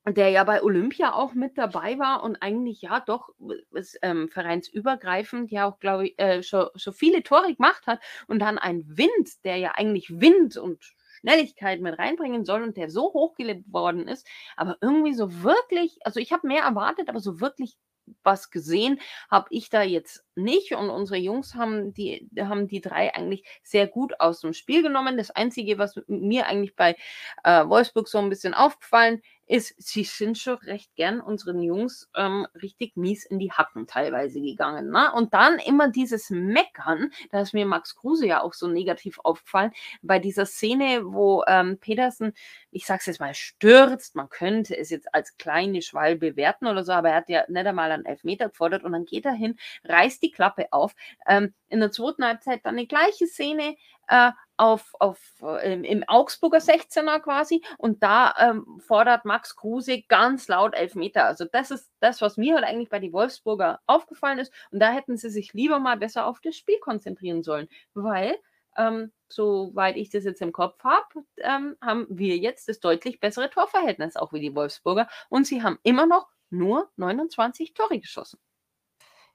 der 0.08 0.30
ja 0.30 0.46
bei 0.46 0.64
Olympia 0.64 1.14
auch 1.14 1.34
mit 1.34 1.58
dabei 1.58 2.00
war 2.00 2.24
und 2.24 2.42
eigentlich 2.42 2.82
ja 2.82 3.02
doch 3.02 3.30
ist, 3.74 4.00
ähm, 4.02 4.30
vereinsübergreifend 4.30 5.52
ja 5.52 5.70
auch, 5.70 5.80
glaube 5.80 6.08
ich, 6.08 6.20
äh, 6.20 6.44
schon, 6.44 6.70
schon 6.76 6.94
viele 6.94 7.24
Tore 7.24 7.54
gemacht 7.54 7.86
hat 7.88 8.00
und 8.28 8.40
dann 8.40 8.58
ein 8.58 8.86
Wind, 8.88 9.44
der 9.44 9.58
ja 9.58 9.74
eigentlich 9.76 10.10
Wind 10.22 10.56
und 10.56 10.82
Schnelligkeit 11.20 11.82
mit 11.82 12.00
reinbringen 12.00 12.46
soll 12.46 12.64
und 12.64 12.78
der 12.78 12.90
so 12.90 13.12
hochgelebt 13.12 13.74
worden 13.74 14.08
ist, 14.08 14.26
aber 14.56 14.78
irgendwie 14.80 15.14
so 15.14 15.44
wirklich, 15.44 16.00
also 16.06 16.22
ich 16.22 16.32
habe 16.32 16.48
mehr 16.48 16.64
erwartet, 16.64 17.10
aber 17.10 17.20
so 17.20 17.42
wirklich 17.42 17.76
was 18.24 18.52
gesehen 18.52 19.00
habe 19.30 19.48
ich 19.52 19.70
da 19.70 19.82
jetzt 19.82 20.24
nicht. 20.36 20.74
Und 20.74 20.90
unsere 20.90 21.20
Jungs 21.20 21.56
haben 21.56 21.94
die, 21.94 22.30
haben 22.40 22.68
die 22.68 22.82
drei 22.82 23.14
eigentlich 23.14 23.44
sehr 23.64 23.88
gut 23.88 24.20
aus 24.20 24.42
dem 24.42 24.54
Spiel 24.54 24.84
genommen. 24.84 25.18
Das 25.18 25.32
Einzige, 25.32 25.78
was 25.78 26.00
mir 26.08 26.48
eigentlich 26.48 26.76
bei 26.76 26.96
äh, 27.44 27.68
Wolfsburg 27.68 28.08
so 28.08 28.20
ein 28.20 28.30
bisschen 28.30 28.54
aufgefallen 28.54 29.22
ist, 29.48 29.74
sie 29.78 30.04
sind 30.04 30.38
schon 30.38 30.58
recht 30.58 30.94
gern 30.96 31.22
unseren 31.22 31.62
Jungs 31.62 32.10
ähm, 32.16 32.46
richtig 32.62 32.98
mies 32.98 33.26
in 33.26 33.40
die 33.40 33.52
Hacken 33.52 33.88
teilweise 33.88 34.42
gegangen. 34.42 34.92
Ne? 34.92 35.12
Und 35.14 35.34
dann 35.34 35.58
immer 35.60 35.90
dieses 35.90 36.30
Meckern, 36.30 37.12
da 37.32 37.42
ist 37.42 37.54
mir 37.54 37.66
Max 37.66 37.96
Kruse 37.96 38.28
ja 38.28 38.42
auch 38.42 38.54
so 38.54 38.68
negativ 38.68 39.20
aufgefallen, 39.24 39.72
bei 40.02 40.20
dieser 40.20 40.46
Szene, 40.46 41.02
wo 41.06 41.44
ähm, 41.48 41.78
Petersen, 41.80 42.34
ich 42.72 42.86
sag's 42.86 43.06
jetzt 43.06 43.20
mal, 43.20 43.34
stürzt, 43.34 44.16
man 44.16 44.30
könnte 44.30 44.78
es 44.78 44.90
jetzt 44.90 45.14
als 45.14 45.38
kleine 45.38 45.82
Schwall 45.82 46.18
bewerten 46.18 46.68
oder 46.68 46.84
so, 46.84 46.92
aber 46.92 47.10
er 47.10 47.16
hat 47.16 47.30
ja 47.30 47.46
nicht 47.48 47.66
einmal 47.66 47.92
einen 47.92 48.06
Elfmeter 48.06 48.50
gefordert 48.50 48.84
und 48.84 48.92
dann 48.92 49.06
geht 49.06 49.26
er 49.26 49.34
hin, 49.34 49.58
reißt 49.86 50.22
die 50.22 50.32
Klappe 50.32 50.68
auf. 50.72 50.94
Ähm, 51.28 51.54
in 51.70 51.80
der 51.80 51.92
zweiten 51.92 52.26
Halbzeit 52.26 52.62
dann 52.66 52.78
die 52.78 52.88
gleiche 52.88 53.28
Szene, 53.28 53.76
äh, 54.08 54.32
auf, 54.58 54.94
auf, 55.00 55.20
äh, 55.42 55.74
im 55.74 56.04
Augsburger 56.08 56.58
16er 56.58 57.20
quasi 57.20 57.64
und 57.78 58.02
da 58.02 58.34
ähm, 58.40 58.80
fordert 58.80 59.26
Max 59.26 59.56
Kruse 59.56 60.02
ganz 60.08 60.48
laut 60.48 60.74
Elfmeter. 60.74 61.26
Also 61.26 61.46
das 61.46 61.72
ist 61.72 61.92
das, 62.00 62.22
was 62.22 62.38
mir 62.38 62.56
halt 62.56 62.66
eigentlich 62.66 62.90
bei 62.90 63.00
den 63.00 63.14
Wolfsburger 63.14 63.80
aufgefallen 63.86 64.40
ist 64.40 64.52
und 64.72 64.80
da 64.80 64.92
hätten 64.92 65.18
sie 65.18 65.30
sich 65.30 65.54
lieber 65.54 65.80
mal 65.80 65.98
besser 65.98 66.26
auf 66.26 66.40
das 66.42 66.56
Spiel 66.56 66.80
konzentrieren 66.80 67.44
sollen, 67.44 67.68
weil 67.94 68.36
ähm, 68.78 69.12
soweit 69.30 69.96
ich 69.98 70.10
das 70.10 70.24
jetzt 70.24 70.42
im 70.42 70.52
Kopf 70.52 70.84
habe, 70.84 71.26
ähm, 71.38 71.76
haben 71.82 72.08
wir 72.10 72.38
jetzt 72.38 72.68
das 72.70 72.80
deutlich 72.80 73.20
bessere 73.20 73.50
Torverhältnis 73.50 74.16
auch 74.16 74.34
wie 74.34 74.40
die 74.40 74.56
Wolfsburger 74.56 75.08
und 75.30 75.46
sie 75.46 75.64
haben 75.64 75.80
immer 75.84 76.06
noch 76.06 76.28
nur 76.50 76.90
29 76.96 77.74
Tore 77.74 78.00
geschossen. 78.00 78.40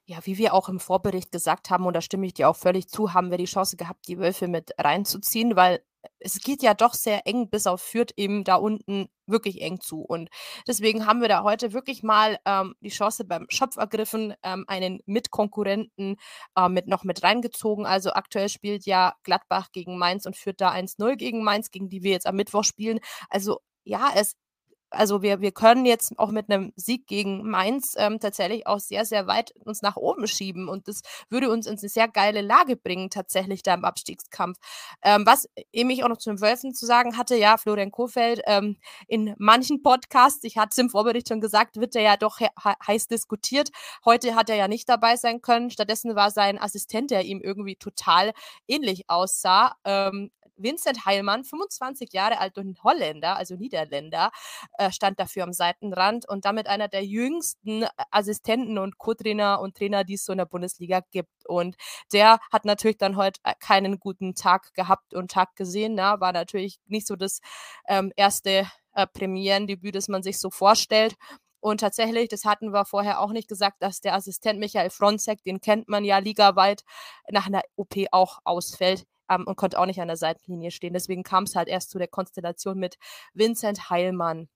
Ja, 0.07 0.19
wie 0.25 0.37
wir 0.37 0.53
auch 0.53 0.69
im 0.69 0.81
Vorbericht 0.81 1.31
gesagt 1.31 1.71
haben, 1.71 1.87
und 1.87 1.95
da 1.95 2.01
stimme 2.01 2.27
ich 2.27 2.35
dir 2.35 2.49
auch 2.49 2.57
völlig 2.57 2.89
zu, 2.89 3.15
haben 3.15 3.31
wir 3.31 3.39
die 3.39 3.45
Chance 3.45 3.77
gehabt, 3.77 4.09
die 4.09 4.19
Wölfe 4.19 4.49
mit 4.49 4.73
reinzuziehen, 4.79 5.55
weil 5.55 5.81
es 6.19 6.41
geht 6.41 6.63
ja 6.63 6.75
doch 6.75 6.95
sehr 6.95 7.27
eng 7.27 7.49
bis 7.49 7.67
auf 7.67 7.81
Fürth 7.81 8.13
eben 8.17 8.45
da 8.45 8.57
unten 8.57 9.09
wirklich 9.27 9.63
eng 9.63 9.81
zu. 9.81 10.01
Und 10.01 10.29
deswegen 10.67 11.07
haben 11.07 11.21
wir 11.21 11.29
da 11.29 11.43
heute 11.43 11.73
wirklich 11.73 12.03
mal 12.03 12.39
ähm, 12.45 12.75
die 12.81 12.91
Chance 12.91 13.25
beim 13.25 13.47
Schopf 13.49 13.77
ergriffen, 13.77 14.35
ähm, 14.43 14.65
einen 14.67 15.01
Mitkonkurrenten 15.07 16.17
äh, 16.57 16.69
mit 16.69 16.89
noch 16.89 17.05
mit 17.05 17.23
reingezogen. 17.23 17.87
Also 17.87 18.13
aktuell 18.13 18.49
spielt 18.49 18.85
ja 18.87 19.15
Gladbach 19.23 19.69
gegen 19.73 19.99
Mainz 19.99 20.27
und 20.27 20.37
führt 20.37 20.61
da 20.61 20.73
1-0 20.73 21.17
gegen 21.17 21.45
Mainz, 21.45 21.71
gegen 21.71 21.89
die 21.89 22.03
wir 22.03 22.13
jetzt 22.13 22.27
am 22.27 22.37
Mittwoch 22.37 22.65
spielen. 22.65 23.01
Also 23.29 23.61
ja, 23.85 24.11
es 24.15 24.35
also 24.93 25.22
wir, 25.22 25.40
wir 25.40 25.53
können 25.53 25.84
jetzt 25.86 26.18
auch 26.18 26.30
mit 26.30 26.51
einem 26.51 26.72
Sieg 26.76 27.07
gegen 27.07 27.49
Mainz 27.49 27.95
ähm, 27.97 28.20
tatsächlich 28.20 28.66
auch 28.66 28.78
sehr, 28.78 29.05
sehr 29.05 29.26
weit 29.26 29.53
uns 29.64 29.82
nach 29.82 29.97
oben 29.97 30.26
schieben. 30.26 30.68
Und 30.68 30.88
das 30.88 31.03
würde 31.28 31.51
uns 31.51 31.66
in 31.66 31.78
eine 31.78 31.88
sehr 31.88 32.09
geile 32.09 32.40
Lage 32.40 32.76
bringen, 32.76 33.11
tatsächlich 33.11 33.62
da 33.62 33.74
im 33.74 33.84
Abstiegskampf. 33.84 34.59
Ähm, 35.03 35.26
was 35.26 35.49
eben 35.72 35.90
ich 35.90 36.05
auch 36.05 36.09
noch 36.09 36.18
zu 36.18 36.30
den 36.30 36.40
Wölfen 36.40 36.74
zu 36.74 36.86
sagen 36.86 37.16
hatte, 37.16 37.36
ja, 37.36 37.57
Florian 37.57 37.90
Kohfeldt, 37.90 38.43
ähm, 38.47 38.76
in 39.09 39.34
manchen 39.38 39.82
Podcasts, 39.82 40.45
ich 40.45 40.59
hatte 40.59 40.70
es 40.72 40.78
im 40.78 40.90
Vorbericht 40.90 41.28
schon 41.28 41.40
gesagt, 41.40 41.76
wird 41.76 41.97
er 41.97 42.03
ja 42.03 42.16
doch 42.16 42.38
he 42.38 42.49
heiß 42.86 43.09
diskutiert. 43.09 43.70
Heute 44.05 44.34
hat 44.34 44.51
er 44.51 44.57
ja 44.57 44.68
nicht 44.68 44.88
dabei 44.88 45.16
sein 45.16 45.43
können. 45.43 45.70
Stattdessen 45.70 46.14
war 46.14 46.30
sein 46.30 46.59
Assistent, 46.61 47.11
der 47.11 47.24
ihm 47.24 47.40
irgendwie 47.40 47.76
total 47.76 48.32
ähnlich 48.68 49.09
aussah, 49.09 49.76
ähm, 49.84 50.30
Vincent 50.57 51.05
Heilmann, 51.05 51.45
25 51.45 52.13
Jahre 52.13 52.39
alt 52.39 52.59
und 52.59 52.83
Holländer, 52.83 53.37
also 53.37 53.57
Niederländer, 53.57 54.31
äh, 54.79 54.91
stand 54.91 55.19
dafür 55.21 55.45
am 55.45 55.53
Seitenrand 55.53 56.29
und 56.29 56.45
damit 56.45 56.67
einer 56.67 56.89
der 56.89 57.05
jüngsten 57.05 57.83
äh, 57.83 57.89
Assistenten 58.11 58.79
und 58.79 58.99
Co-Trainer 58.99 59.61
und 59.61 59.77
Trainer, 59.77 60.05
die 60.05 60.15
es 60.15 60.25
so 60.25 60.33
in 60.33 60.39
der 60.39 60.47
Bundesliga 60.47 61.01
gibt. 61.11 61.47
Und 61.47 61.77
der 62.13 62.39
hat 62.53 62.65
natürlich 62.65 62.99
dann 62.99 63.17
heute 63.17 63.41
äh, 63.45 63.55
keinen 63.59 63.99
guten 63.99 64.35
Tag 64.35 64.75
gehabt 64.75 65.15
und 65.15 65.31
Tag 65.31 65.57
gesehen. 65.57 65.95
Na? 65.95 66.15
Ne? 66.15 66.21
War 66.21 66.33
natürlich 66.33 66.79
nicht 66.87 67.07
so 67.07 67.17
das 67.17 67.41
ähm, 67.89 68.13
erste 68.17 68.67
äh, 68.95 69.07
Premierendebüt, 69.07 69.95
das 69.95 70.09
man 70.09 70.23
sich 70.23 70.39
so 70.39 70.51
vorstellt. 70.51 71.15
Und 71.61 71.81
tatsächlich, 71.81 72.29
das 72.29 72.45
hatten 72.45 72.73
wir 72.73 72.85
vorher 72.85 73.21
auch 73.21 73.31
nicht 73.31 73.49
gesagt, 73.49 73.83
dass 73.83 74.01
der 74.01 74.15
Assistent 74.15 74.59
Michael 74.59 74.91
Fronzek, 74.91 75.45
den 75.45 75.61
kennt 75.61 75.89
man 75.89 76.05
ja 76.05 76.19
ligaweit, 76.19 76.83
nach 77.31 77.47
einer 77.47 77.63
OP 77.77 77.95
auch 78.11 78.41
ausfällt 78.45 79.07
ähm, 79.29 79.45
und 79.47 79.57
konnte 79.57 79.79
auch 79.79 79.87
nicht 79.87 80.01
an 80.01 80.09
der 80.09 80.16
Seitenlinie 80.16 80.70
stehen. 80.70 80.93
Deswegen 80.95 81.23
kam 81.23 81.45
es 81.45 81.57
halt 81.57 81.68
erst 81.68 81.91
zu 81.91 81.99
der 81.99 82.09
Konstellation 82.09 82.79
mit 82.79 82.97
Vincent 83.35 83.91
Heilmann. 83.91 84.49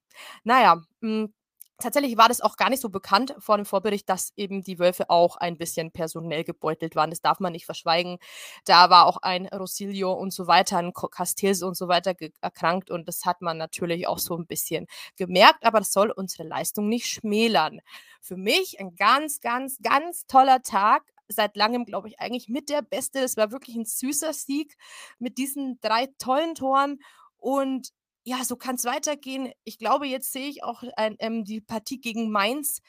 Naja, 0.45 0.83
mh, 1.01 1.25
hm, 1.25 1.35
Tatsächlich 1.79 2.17
war 2.17 2.29
das 2.29 2.41
auch 2.41 2.57
gar 2.57 2.71
nicht 2.71 2.81
so 2.81 2.89
bekannt 2.89 3.35
vor 3.39 3.59
dem 3.59 3.67
Vorbericht, 3.67 4.09
dass 4.09 4.33
eben 4.37 4.62
die 4.62 4.79
Wölfe 4.79 5.11
auch 5.11 5.37
ein 5.37 5.59
bisschen 5.59 5.91
personell 5.93 6.43
gebeutelt 6.43 6.97
waren. 6.97 7.11
Das 7.11 7.21
darf 7.21 7.39
man 7.39 7.53
nicht 7.53 7.67
verschweigen. 7.67 8.17
Da 8.64 8.89
war 8.89 9.05
auch 9.05 9.19
ein 9.19 9.47
Rosilio 9.47 10.11
und 10.12 10.33
so 10.33 10.47
weiter, 10.47 10.79
ein 10.79 10.95
Castells 10.95 11.62
und 11.62 11.77
so 11.77 11.87
weiter 11.87 12.14
erkrankt 12.41 12.91
und 12.91 13.07
das 13.09 13.27
hat 13.27 13.43
man 13.43 13.59
natürlich 13.59 14.07
auch 14.09 14.19
so 14.19 14.35
ein 14.37 14.47
bisschen 14.47 14.87
gemerkt, 15.17 15.67
aber 15.67 15.81
das 15.81 15.93
soll 15.93 16.11
unsere 16.11 16.45
Leistung 16.49 16.89
nicht 16.89 17.09
schmälern. 17.09 17.81
Für 18.23 18.39
mich 18.39 18.81
ein 18.81 18.97
ganz, 18.97 19.41
ganz, 19.41 19.79
ganz 19.83 20.27
toller 20.27 20.62
Tag 20.62 21.03
seit 21.29 21.57
langem, 21.57 21.85
glaube 21.85 22.09
ich, 22.09 22.20
eigentlich 22.20 22.49
mit 22.49 22.68
der 22.68 22.83
beste. 22.83 23.20
Das 23.20 23.37
war 23.37 23.51
wirklich 23.51 23.77
ein 23.77 23.85
süßer 23.85 24.33
Sieg 24.33 24.77
mit 25.18 25.39
diesen 25.39 25.79
drei 25.81 26.09
tollen 26.18 26.55
Toren. 26.55 26.99
Und 27.37 27.91
ja, 28.24 28.45
so 28.45 28.57
kann 28.57 28.74
es 28.74 28.85
weitergehen. 28.85 29.53
Ich 29.64 29.79
glaube, 29.79 30.07
jetzt 30.07 30.33
sehe 30.33 30.49
ich 30.49 30.64
auch 30.64 30.83
ähm, 30.97 31.45
die 31.45 31.61
Partie 31.61 32.01
gegen 32.01 32.31
Mainz 32.31 32.81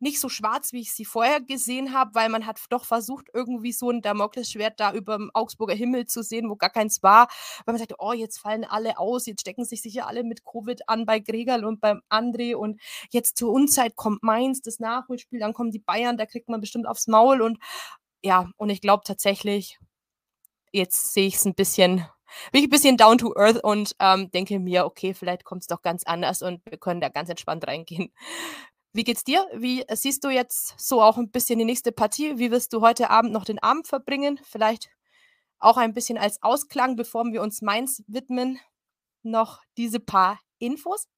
nicht 0.00 0.20
so 0.20 0.28
schwarz, 0.28 0.72
wie 0.72 0.80
ich 0.80 0.92
sie 0.92 1.04
vorher 1.04 1.40
gesehen 1.40 1.92
habe, 1.92 2.14
weil 2.14 2.28
man 2.28 2.46
hat 2.46 2.60
doch 2.70 2.84
versucht, 2.84 3.28
irgendwie 3.32 3.72
so 3.72 3.90
ein 3.90 4.02
Damoklesschwert 4.02 4.80
da 4.80 4.92
über 4.92 5.16
dem 5.16 5.30
Augsburger 5.34 5.74
Himmel 5.74 6.06
zu 6.06 6.22
sehen, 6.22 6.48
wo 6.50 6.56
gar 6.56 6.70
keins 6.70 7.02
war, 7.02 7.28
weil 7.64 7.74
man 7.74 7.78
sagte, 7.78 7.96
oh, 7.98 8.12
jetzt 8.12 8.38
fallen 8.38 8.64
alle 8.64 8.98
aus, 8.98 9.26
jetzt 9.26 9.42
stecken 9.42 9.64
sich 9.64 9.82
sicher 9.82 10.06
alle 10.06 10.24
mit 10.24 10.44
Covid 10.44 10.88
an 10.88 11.06
bei 11.06 11.20
Gregerl 11.20 11.64
und 11.64 11.80
beim 11.80 12.02
André 12.08 12.54
und 12.54 12.80
jetzt 13.10 13.36
zur 13.36 13.52
Unzeit 13.52 13.96
kommt 13.96 14.22
Mainz, 14.22 14.62
das 14.62 14.78
Nachholspiel, 14.80 15.40
dann 15.40 15.54
kommen 15.54 15.70
die 15.70 15.78
Bayern, 15.78 16.16
da 16.16 16.26
kriegt 16.26 16.48
man 16.48 16.60
bestimmt 16.60 16.86
aufs 16.86 17.06
Maul 17.06 17.42
und 17.42 17.58
ja, 18.22 18.50
und 18.56 18.70
ich 18.70 18.80
glaube 18.80 19.02
tatsächlich, 19.04 19.78
jetzt 20.72 21.14
sehe 21.14 21.26
ich 21.26 21.36
es 21.36 21.44
ein 21.44 21.54
bisschen 21.54 22.06
bin 22.52 22.60
ich 22.60 22.68
ein 22.68 22.70
bisschen 22.70 22.96
down 22.96 23.18
to 23.18 23.34
earth 23.36 23.62
und 23.62 23.94
ähm, 23.98 24.30
denke 24.30 24.58
mir, 24.58 24.86
okay, 24.86 25.14
vielleicht 25.14 25.44
kommt 25.44 25.62
es 25.62 25.66
doch 25.66 25.82
ganz 25.82 26.04
anders 26.04 26.42
und 26.42 26.64
wir 26.64 26.78
können 26.78 27.00
da 27.00 27.08
ganz 27.08 27.28
entspannt 27.28 27.66
reingehen. 27.66 28.12
Wie 28.92 29.04
geht's 29.04 29.22
dir? 29.22 29.46
Wie 29.54 29.82
äh, 29.82 29.94
siehst 29.94 30.24
du 30.24 30.30
jetzt 30.30 30.74
so 30.78 31.00
auch 31.00 31.16
ein 31.16 31.30
bisschen 31.30 31.58
die 31.60 31.64
nächste 31.64 31.92
Partie? 31.92 32.38
Wie 32.38 32.50
wirst 32.50 32.72
du 32.72 32.80
heute 32.80 33.10
Abend 33.10 33.32
noch 33.32 33.44
den 33.44 33.60
Abend 33.60 33.86
verbringen? 33.86 34.40
Vielleicht 34.42 34.90
auch 35.60 35.76
ein 35.76 35.92
bisschen 35.94 36.18
als 36.18 36.42
Ausklang, 36.42 36.96
bevor 36.96 37.24
wir 37.26 37.42
uns 37.42 37.62
Mainz 37.62 38.02
widmen, 38.08 38.58
noch 39.22 39.62
diese 39.76 40.00
paar 40.00 40.40
Infos? 40.58 41.08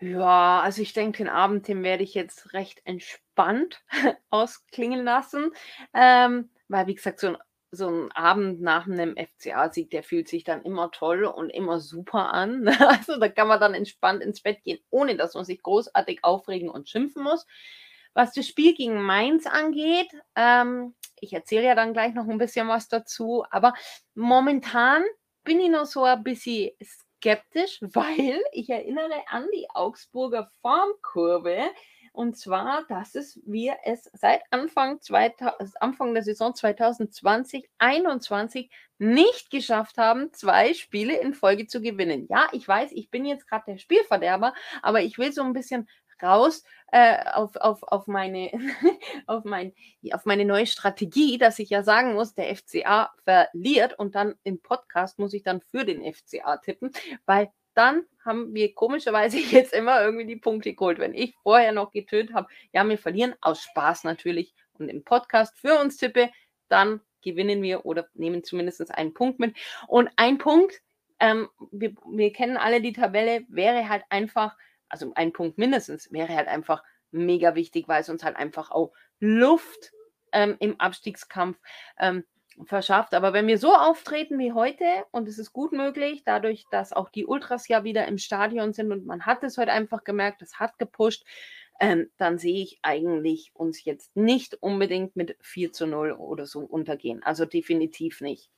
Ja, 0.00 0.60
also 0.60 0.82
ich 0.82 0.92
denke, 0.92 1.18
den 1.18 1.28
Abend, 1.28 1.68
den 1.68 1.84
werde 1.84 2.02
ich 2.02 2.14
jetzt 2.14 2.52
recht 2.52 2.80
entspannt 2.84 3.84
ausklingen 4.30 5.04
lassen. 5.04 5.52
Ähm, 5.94 6.50
weil, 6.66 6.88
wie 6.88 6.94
gesagt, 6.96 7.20
so 7.20 7.28
ein 7.28 7.38
so 7.74 7.88
ein 7.88 8.12
Abend 8.12 8.60
nach 8.60 8.86
einem 8.86 9.16
FCA-Sieg, 9.16 9.90
der 9.90 10.02
fühlt 10.02 10.28
sich 10.28 10.44
dann 10.44 10.62
immer 10.62 10.90
toll 10.90 11.24
und 11.24 11.50
immer 11.50 11.80
super 11.80 12.32
an. 12.32 12.66
Also 12.78 13.18
da 13.18 13.28
kann 13.28 13.48
man 13.48 13.60
dann 13.60 13.74
entspannt 13.74 14.22
ins 14.22 14.42
Bett 14.42 14.62
gehen, 14.62 14.78
ohne 14.90 15.16
dass 15.16 15.34
man 15.34 15.44
sich 15.44 15.62
großartig 15.62 16.22
aufregen 16.22 16.68
und 16.68 16.88
schimpfen 16.88 17.22
muss. 17.22 17.46
Was 18.14 18.34
das 18.34 18.46
Spiel 18.46 18.74
gegen 18.74 19.02
Mainz 19.02 19.46
angeht, 19.46 20.08
ähm, 20.36 20.94
ich 21.18 21.32
erzähle 21.32 21.64
ja 21.64 21.74
dann 21.74 21.94
gleich 21.94 22.12
noch 22.12 22.28
ein 22.28 22.38
bisschen 22.38 22.68
was 22.68 22.88
dazu, 22.88 23.44
aber 23.50 23.72
momentan 24.14 25.02
bin 25.44 25.60
ich 25.60 25.70
noch 25.70 25.86
so 25.86 26.04
ein 26.04 26.22
bisschen 26.22 26.70
skeptisch, 26.84 27.78
weil 27.94 28.42
ich 28.52 28.68
erinnere 28.68 29.22
an 29.28 29.46
die 29.54 29.66
Augsburger 29.72 30.50
Formkurve. 30.60 31.70
Und 32.12 32.36
zwar, 32.36 32.84
dass 32.88 33.14
es 33.14 33.40
wir 33.46 33.76
es 33.84 34.10
seit 34.12 34.42
Anfang, 34.50 35.00
2000, 35.00 35.80
Anfang 35.80 36.12
der 36.12 36.22
Saison 36.22 36.54
2020, 36.54 37.68
2021 37.78 38.70
nicht 38.98 39.50
geschafft 39.50 39.96
haben, 39.96 40.32
zwei 40.32 40.74
Spiele 40.74 41.16
in 41.18 41.32
Folge 41.32 41.66
zu 41.66 41.80
gewinnen. 41.80 42.26
Ja, 42.28 42.48
ich 42.52 42.68
weiß, 42.68 42.92
ich 42.92 43.10
bin 43.10 43.24
jetzt 43.24 43.48
gerade 43.48 43.64
der 43.66 43.78
Spielverderber, 43.78 44.52
aber 44.82 45.00
ich 45.00 45.16
will 45.18 45.32
so 45.32 45.42
ein 45.42 45.54
bisschen 45.54 45.88
raus 46.22 46.62
äh, 46.92 47.24
auf, 47.32 47.56
auf, 47.56 47.82
auf, 47.82 48.06
meine, 48.06 48.50
auf, 49.26 49.44
mein, 49.44 49.72
auf 50.12 50.24
meine 50.24 50.44
neue 50.44 50.66
Strategie, 50.66 51.38
dass 51.38 51.58
ich 51.58 51.70
ja 51.70 51.82
sagen 51.82 52.14
muss, 52.14 52.34
der 52.34 52.54
FCA 52.54 53.10
verliert 53.24 53.98
und 53.98 54.14
dann 54.14 54.34
im 54.44 54.60
Podcast 54.60 55.18
muss 55.18 55.34
ich 55.34 55.42
dann 55.42 55.60
für 55.62 55.84
den 55.84 56.02
FCA 56.12 56.58
tippen, 56.58 56.92
weil 57.26 57.50
dann 57.74 58.04
haben 58.24 58.54
wir 58.54 58.74
komischerweise 58.74 59.38
jetzt 59.50 59.72
immer 59.72 60.02
irgendwie 60.02 60.26
die 60.26 60.36
Punkte 60.36 60.74
geholt. 60.74 60.98
Wenn 60.98 61.14
ich 61.14 61.34
vorher 61.42 61.72
noch 61.72 61.92
getötet 61.92 62.34
habe, 62.34 62.48
ja, 62.72 62.88
wir 62.88 62.98
verlieren 62.98 63.34
aus 63.40 63.62
Spaß 63.62 64.04
natürlich 64.04 64.54
und 64.78 64.88
im 64.88 65.04
Podcast 65.04 65.58
für 65.58 65.78
uns 65.80 65.96
tippe, 65.96 66.30
dann 66.68 67.00
gewinnen 67.22 67.62
wir 67.62 67.86
oder 67.86 68.08
nehmen 68.14 68.44
zumindest 68.44 68.90
einen 68.94 69.14
Punkt 69.14 69.38
mit. 69.38 69.56
Und 69.86 70.10
ein 70.16 70.38
Punkt, 70.38 70.82
ähm, 71.20 71.48
wir, 71.70 71.94
wir 72.10 72.32
kennen 72.32 72.56
alle 72.56 72.80
die 72.80 72.92
Tabelle, 72.92 73.44
wäre 73.48 73.88
halt 73.88 74.04
einfach 74.08 74.56
also 74.92 75.12
ein 75.14 75.32
Punkt 75.32 75.56
mindestens, 75.56 76.12
wäre 76.12 76.36
halt 76.36 76.48
einfach 76.48 76.84
mega 77.10 77.54
wichtig, 77.54 77.88
weil 77.88 78.02
es 78.02 78.10
uns 78.10 78.22
halt 78.22 78.36
einfach 78.36 78.70
auch 78.70 78.92
Luft 79.20 79.92
ähm, 80.32 80.56
im 80.60 80.78
Abstiegskampf 80.78 81.58
ähm, 81.98 82.24
verschafft. 82.64 83.14
Aber 83.14 83.32
wenn 83.32 83.46
wir 83.46 83.58
so 83.58 83.74
auftreten 83.74 84.38
wie 84.38 84.52
heute, 84.52 84.84
und 85.10 85.28
es 85.28 85.38
ist 85.38 85.52
gut 85.52 85.72
möglich, 85.72 86.22
dadurch, 86.24 86.64
dass 86.70 86.92
auch 86.92 87.08
die 87.08 87.26
Ultras 87.26 87.68
ja 87.68 87.84
wieder 87.84 88.06
im 88.06 88.18
Stadion 88.18 88.72
sind 88.72 88.92
und 88.92 89.06
man 89.06 89.26
hat 89.26 89.42
es 89.44 89.58
heute 89.58 89.72
einfach 89.72 90.04
gemerkt, 90.04 90.42
es 90.42 90.58
hat 90.58 90.78
gepusht, 90.78 91.24
ähm, 91.80 92.10
dann 92.16 92.38
sehe 92.38 92.62
ich 92.62 92.78
eigentlich 92.82 93.50
uns 93.54 93.84
jetzt 93.84 94.14
nicht 94.16 94.54
unbedingt 94.62 95.16
mit 95.16 95.36
4 95.40 95.72
zu 95.72 95.86
0 95.86 96.12
oder 96.12 96.46
so 96.46 96.60
untergehen. 96.60 97.22
Also 97.22 97.44
definitiv 97.44 98.20
nicht. 98.20 98.50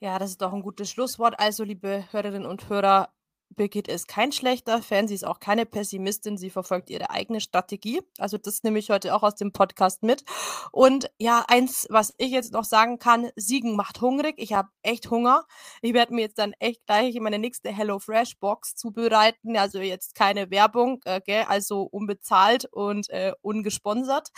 Ja, 0.00 0.18
das 0.18 0.30
ist 0.30 0.42
doch 0.42 0.52
ein 0.52 0.62
gutes 0.62 0.90
Schlusswort. 0.90 1.38
Also, 1.38 1.62
liebe 1.62 2.04
Hörerinnen 2.10 2.44
und 2.44 2.68
Hörer, 2.68 3.12
Birgit 3.54 3.88
ist 3.88 4.08
kein 4.08 4.32
schlechter 4.32 4.82
Fan, 4.82 5.08
sie 5.08 5.14
ist 5.14 5.26
auch 5.26 5.40
keine 5.40 5.66
Pessimistin, 5.66 6.36
sie 6.36 6.50
verfolgt 6.50 6.90
ihre 6.90 7.10
eigene 7.10 7.40
Strategie. 7.40 8.00
Also 8.18 8.38
das 8.38 8.62
nehme 8.62 8.78
ich 8.78 8.90
heute 8.90 9.14
auch 9.14 9.22
aus 9.22 9.34
dem 9.34 9.52
Podcast 9.52 10.02
mit. 10.02 10.24
Und 10.70 11.10
ja, 11.18 11.44
eins, 11.48 11.86
was 11.90 12.14
ich 12.18 12.30
jetzt 12.30 12.52
noch 12.52 12.64
sagen 12.64 12.98
kann, 12.98 13.30
Siegen 13.36 13.76
macht 13.76 14.00
hungrig. 14.00 14.34
Ich 14.38 14.52
habe 14.52 14.68
echt 14.82 15.10
Hunger. 15.10 15.44
Ich 15.80 15.94
werde 15.94 16.14
mir 16.14 16.22
jetzt 16.22 16.38
dann 16.38 16.52
echt 16.58 16.86
gleich 16.86 17.18
meine 17.20 17.38
nächste 17.38 17.70
Hello 17.70 17.98
Fresh 17.98 18.38
Box 18.38 18.74
zubereiten. 18.74 19.56
Also 19.56 19.80
jetzt 19.80 20.14
keine 20.14 20.50
Werbung, 20.50 21.00
äh, 21.04 21.20
gell? 21.24 21.44
also 21.48 21.82
unbezahlt 21.82 22.66
und 22.72 23.10
äh, 23.10 23.32
ungesponsert. 23.42 24.28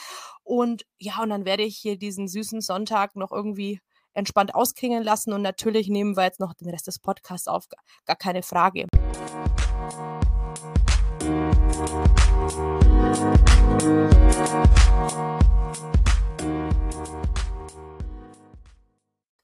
Und 0.42 0.84
ja, 0.98 1.22
und 1.22 1.30
dann 1.30 1.44
werde 1.44 1.62
ich 1.62 1.76
hier 1.76 1.98
diesen 1.98 2.28
süßen 2.28 2.60
Sonntag 2.60 3.16
noch 3.16 3.32
irgendwie 3.32 3.80
entspannt 4.14 4.54
ausklingen 4.54 5.02
lassen. 5.02 5.32
Und 5.32 5.42
natürlich 5.42 5.88
nehmen 5.88 6.16
wir 6.16 6.24
jetzt 6.24 6.40
noch 6.40 6.54
den 6.54 6.70
Rest 6.70 6.86
des 6.86 6.98
Podcasts 6.98 7.48
auf, 7.48 7.66
gar 8.06 8.16
keine 8.16 8.42
Frage. 8.42 8.86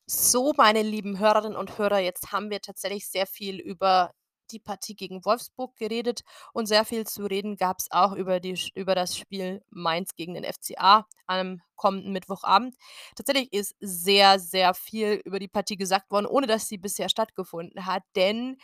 So, 0.07 0.53
meine 0.57 0.83
lieben 0.83 1.19
Hörerinnen 1.19 1.57
und 1.57 1.77
Hörer, 1.77 1.99
jetzt 1.99 2.33
haben 2.33 2.51
wir 2.51 2.61
tatsächlich 2.61 3.09
sehr 3.09 3.27
viel 3.27 3.59
über 3.59 4.13
die 4.53 4.59
Partie 4.59 4.95
gegen 4.95 5.25
Wolfsburg 5.25 5.77
geredet 5.77 6.23
und 6.53 6.67
sehr 6.67 6.85
viel 6.85 7.07
zu 7.07 7.25
reden 7.25 7.57
gab 7.57 7.81
es 7.81 7.91
auch 7.91 8.13
über, 8.13 8.41
die, 8.41 8.59
über 8.75 8.95
das 8.95 9.17
Spiel 9.17 9.63
Mainz 9.71 10.15
gegen 10.15 10.35
den 10.35 10.45
FCA 10.45 11.07
am 11.27 11.61
kommenden 11.77 12.13
Mittwochabend. 12.13 12.77
Tatsächlich 13.17 13.53
ist 13.53 13.75
sehr, 13.81 14.39
sehr 14.39 14.75
viel 14.75 15.21
über 15.25 15.39
die 15.39 15.49
Partie 15.49 15.77
gesagt 15.77 16.11
worden, 16.11 16.27
ohne 16.27 16.47
dass 16.47 16.69
sie 16.69 16.79
bisher 16.79 17.09
stattgefunden 17.09 17.87
hat, 17.87 18.03
denn 18.17 18.57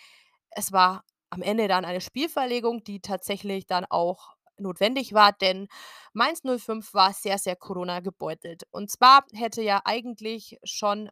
es 0.51 0.73
war 0.73 1.05
am 1.31 1.43
Ende 1.43 1.69
dann 1.69 1.85
eine 1.85 2.01
Spielverlegung, 2.01 2.85
die 2.85 3.01
tatsächlich 3.01 3.67
dann 3.67 3.85
auch 3.85 4.37
notwendig 4.59 5.13
war, 5.13 5.33
denn 5.33 5.69
Mainz 6.13 6.43
05 6.43 6.95
war 6.95 7.13
sehr, 7.13 7.39
sehr 7.39 7.57
Corona 7.57 8.01
gebeutelt. 8.01 8.65
Und 8.71 8.91
zwar 8.91 9.25
hätte 9.33 9.63
ja 9.63 9.83
eigentlich 9.85 10.59
schon 10.65 11.11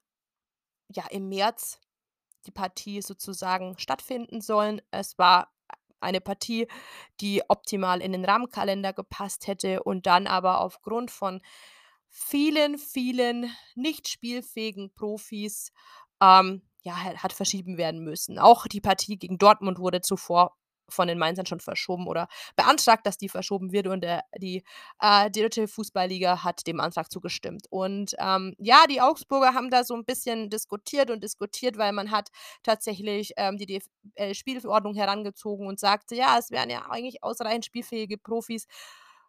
ja, 0.89 1.05
im 1.11 1.29
März 1.29 1.81
die 2.47 2.51
Partie 2.51 3.03
sozusagen 3.03 3.79
stattfinden 3.79 4.41
sollen. 4.41 4.81
Es 4.91 5.19
war 5.19 5.53
eine 6.01 6.21
Partie, 6.21 6.69
die 7.21 7.43
optimal 7.49 8.01
in 8.01 8.13
den 8.13 8.25
Rahmenkalender 8.25 8.93
gepasst 8.93 9.47
hätte 9.47 9.83
und 9.83 10.07
dann 10.07 10.27
aber 10.27 10.61
aufgrund 10.61 11.11
von 11.11 11.41
vielen, 12.09 12.79
vielen 12.79 13.51
nicht 13.75 14.09
spielfähigen 14.09 14.93
Profis 14.95 15.73
ähm, 16.21 16.63
ja, 16.85 16.97
hat 16.97 17.33
verschieben 17.33 17.79
werden 17.79 18.05
müssen. 18.05 18.39
Auch 18.39 18.67
die 18.67 18.81
Partie 18.81 19.19
gegen 19.19 19.39
Dortmund 19.39 19.79
wurde 19.79 20.01
zuvor 20.01 20.57
von 20.89 21.09
den 21.09 21.19
Mainzern 21.19 21.47
schon 21.47 21.61
verschoben 21.61 22.07
oder 22.07 22.29
beantragt, 22.57 23.07
dass 23.07 23.17
die 23.17 23.31
verschoben 23.31 23.73
wird 23.73 23.87
und 23.87 24.03
der, 24.03 24.23
die, 24.39 24.63
äh, 25.01 25.31
die 25.31 25.41
dritte 25.41 25.67
Fußballliga 25.67 26.45
hat 26.45 26.67
dem 26.67 26.81
Antrag 26.81 27.11
zugestimmt. 27.11 27.67
Und 27.71 28.15
ähm, 28.19 28.55
ja, 28.59 28.85
die 28.89 29.01
Augsburger 29.01 29.55
haben 29.55 29.71
da 29.71 29.83
so 29.85 29.95
ein 29.95 30.05
bisschen 30.05 30.51
diskutiert 30.51 31.11
und 31.11 31.25
diskutiert, 31.25 31.79
weil 31.79 31.93
man 31.93 32.11
hat 32.11 32.29
tatsächlich 32.63 33.33
ähm, 33.37 33.57
die 33.57 33.67
DFL-Spielverordnung 33.67 34.95
herangezogen 34.95 35.67
und 35.67 35.81
sagte, 35.81 36.15
ja, 36.15 36.37
es 36.39 36.51
wären 36.51 36.69
ja 36.69 36.87
eigentlich 36.91 37.23
ausreichend 37.23 37.65
spielfähige 37.65 38.19
Profis 38.19 38.67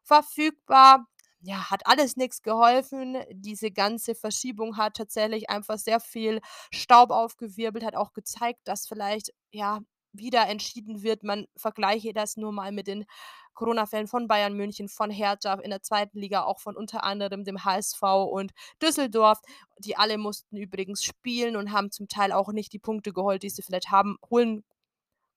verfügbar 0.03 1.07
ja, 1.45 1.69
hat 1.69 1.85
alles 1.85 2.17
nichts 2.17 2.41
geholfen. 2.41 3.17
Diese 3.31 3.69
ganze 3.71 4.15
Verschiebung 4.15 4.77
hat 4.77 4.95
tatsächlich 4.97 5.49
einfach 5.49 5.77
sehr 5.77 5.99
viel 5.99 6.41
Staub 6.73 7.11
aufgewirbelt, 7.11 7.85
hat 7.85 7.95
auch 7.95 8.13
gezeigt, 8.13 8.61
dass 8.65 8.87
vielleicht, 8.87 9.31
ja, 9.51 9.79
wieder 10.11 10.47
entschieden 10.47 11.03
wird, 11.03 11.23
man 11.23 11.45
vergleiche 11.57 12.13
das 12.13 12.37
nur 12.37 12.51
mal 12.53 12.71
mit 12.71 12.87
den 12.87 13.05
Corona-Fällen 13.53 14.07
von 14.07 14.27
Bayern 14.27 14.55
München, 14.55 14.89
von 14.89 15.11
Hertha 15.11 15.55
in 15.55 15.69
der 15.69 15.81
zweiten 15.81 16.19
Liga, 16.19 16.43
auch 16.43 16.59
von 16.61 16.75
unter 16.75 17.03
anderem 17.03 17.43
dem 17.43 17.63
HSV 17.63 18.01
und 18.01 18.51
Düsseldorf. 18.81 19.39
Die 19.77 19.97
alle 19.97 20.17
mussten 20.17 20.57
übrigens 20.57 21.03
spielen 21.03 21.55
und 21.55 21.71
haben 21.73 21.91
zum 21.91 22.07
Teil 22.07 22.31
auch 22.31 22.51
nicht 22.53 22.73
die 22.73 22.79
Punkte 22.79 23.13
geholt, 23.13 23.43
die 23.43 23.49
sie 23.49 23.61
vielleicht 23.61 23.91
haben 23.91 24.17
holen 24.29 24.63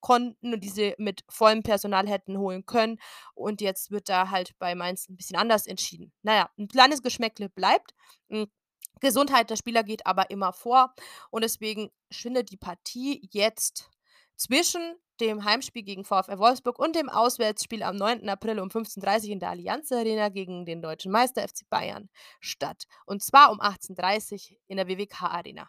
konnten 0.00 0.54
und 0.54 0.62
die 0.62 0.68
sie 0.68 0.94
mit 0.98 1.24
vollem 1.28 1.62
Personal 1.62 2.08
hätten 2.08 2.38
holen 2.38 2.66
können. 2.66 2.98
Und 3.34 3.60
jetzt 3.60 3.90
wird 3.90 4.08
da 4.08 4.30
halt 4.30 4.52
bei 4.58 4.74
Mainz 4.74 5.08
ein 5.08 5.16
bisschen 5.16 5.36
anders 5.36 5.66
entschieden. 5.66 6.12
Naja, 6.22 6.50
ein 6.58 6.68
kleines 6.68 7.02
Geschmäckle 7.02 7.48
bleibt. 7.48 7.94
Hm, 8.30 8.46
Gesundheit 9.00 9.50
der 9.50 9.56
Spieler 9.56 9.84
geht 9.84 10.06
aber 10.06 10.30
immer 10.30 10.52
vor. 10.52 10.94
Und 11.30 11.42
deswegen 11.42 11.90
findet 12.10 12.50
die 12.50 12.56
Partie 12.56 13.28
jetzt 13.32 13.90
zwischen 14.36 14.96
dem 15.20 15.44
Heimspiel 15.44 15.82
gegen 15.82 16.04
VfL 16.04 16.38
Wolfsburg 16.38 16.78
und 16.78 16.94
dem 16.94 17.08
Auswärtsspiel 17.08 17.82
am 17.82 17.96
9. 17.96 18.28
April 18.28 18.60
um 18.60 18.68
15.30 18.68 19.24
Uhr 19.24 19.32
in 19.32 19.40
der 19.40 19.50
Allianz 19.50 19.90
Arena 19.90 20.28
gegen 20.28 20.64
den 20.64 20.80
deutschen 20.80 21.10
Meister 21.10 21.42
FC 21.42 21.68
Bayern 21.68 22.08
statt. 22.40 22.84
Und 23.04 23.22
zwar 23.22 23.50
um 23.50 23.60
18.30 23.60 24.52
Uhr 24.52 24.58
in 24.68 24.76
der 24.76 24.86
WWK 24.86 25.22
Arena. 25.22 25.68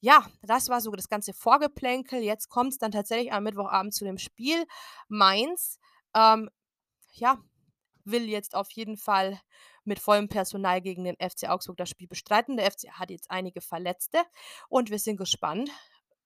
Ja, 0.00 0.24
das 0.42 0.68
war 0.68 0.80
so 0.80 0.92
das 0.92 1.08
ganze 1.08 1.32
Vorgeplänkel. 1.34 2.22
Jetzt 2.22 2.48
kommt 2.48 2.72
es 2.72 2.78
dann 2.78 2.92
tatsächlich 2.92 3.32
am 3.32 3.42
Mittwochabend 3.42 3.92
zu 3.92 4.04
dem 4.04 4.18
Spiel. 4.18 4.64
Mainz, 5.08 5.78
ähm, 6.14 6.48
ja, 7.14 7.38
will 8.04 8.28
jetzt 8.28 8.54
auf 8.54 8.70
jeden 8.70 8.96
Fall 8.96 9.40
mit 9.84 9.98
vollem 9.98 10.28
Personal 10.28 10.80
gegen 10.80 11.04
den 11.04 11.16
FC 11.16 11.48
Augsburg 11.48 11.76
das 11.78 11.90
Spiel 11.90 12.08
bestreiten. 12.08 12.56
Der 12.56 12.70
FC 12.70 12.90
hat 12.90 13.10
jetzt 13.10 13.30
einige 13.30 13.60
Verletzte 13.60 14.22
und 14.68 14.90
wir 14.90 14.98
sind 14.98 15.16
gespannt, 15.16 15.70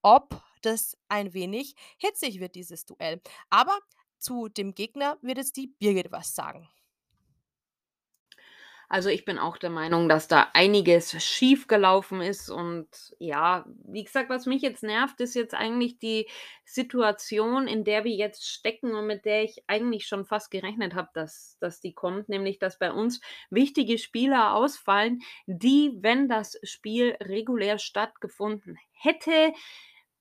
ob 0.03 0.43
das 0.63 0.97
ein 1.09 1.33
wenig 1.33 1.75
hitzig 1.97 2.41
wird, 2.41 2.55
dieses 2.55 2.85
Duell. 2.85 3.23
Aber 3.51 3.79
zu 4.19 4.49
dem 4.49 4.75
Gegner 4.75 5.19
wird 5.23 5.39
jetzt 5.39 5.57
die 5.57 5.69
Birgit 5.79 6.13
was 6.13 6.35
sagen. 6.35 6.69
Also 8.93 9.09
ich 9.09 9.25
bin 9.25 9.39
auch 9.39 9.57
der 9.57 9.71
Meinung, 9.71 10.07
dass 10.07 10.29
da 10.29 10.51
einiges 10.53 11.13
schief 11.25 11.67
gelaufen 11.67 12.21
ist. 12.21 12.51
Und 12.51 12.87
ja, 13.19 13.65
wie 13.87 14.05
gesagt, 14.05 14.29
was 14.29 14.45
mich 14.45 14.61
jetzt 14.61 14.83
nervt, 14.83 15.19
ist 15.23 15.35
jetzt 15.35 15.55
eigentlich 15.55 15.99
die 15.99 16.29
Situation, 16.67 17.69
in 17.69 17.85
der 17.85 18.05
wir 18.05 18.13
jetzt 18.13 18.47
stecken 18.47 18.95
und 18.95 19.07
mit 19.07 19.25
der 19.25 19.45
ich 19.45 19.65
eigentlich 19.67 20.07
schon 20.07 20.27
fast 20.27 20.51
gerechnet 20.51 20.95
habe, 20.95 21.09
dass, 21.15 21.57
dass 21.59 21.81
die 21.81 21.95
kommt, 21.95 22.29
nämlich 22.29 22.59
dass 22.59 22.79
bei 22.79 22.93
uns 22.93 23.23
wichtige 23.49 23.97
Spieler 23.97 24.55
ausfallen, 24.55 25.23
die, 25.47 25.97
wenn 26.03 26.29
das 26.29 26.59
Spiel 26.63 27.17
regulär 27.23 27.79
stattgefunden 27.79 28.77
hätte, 28.93 29.55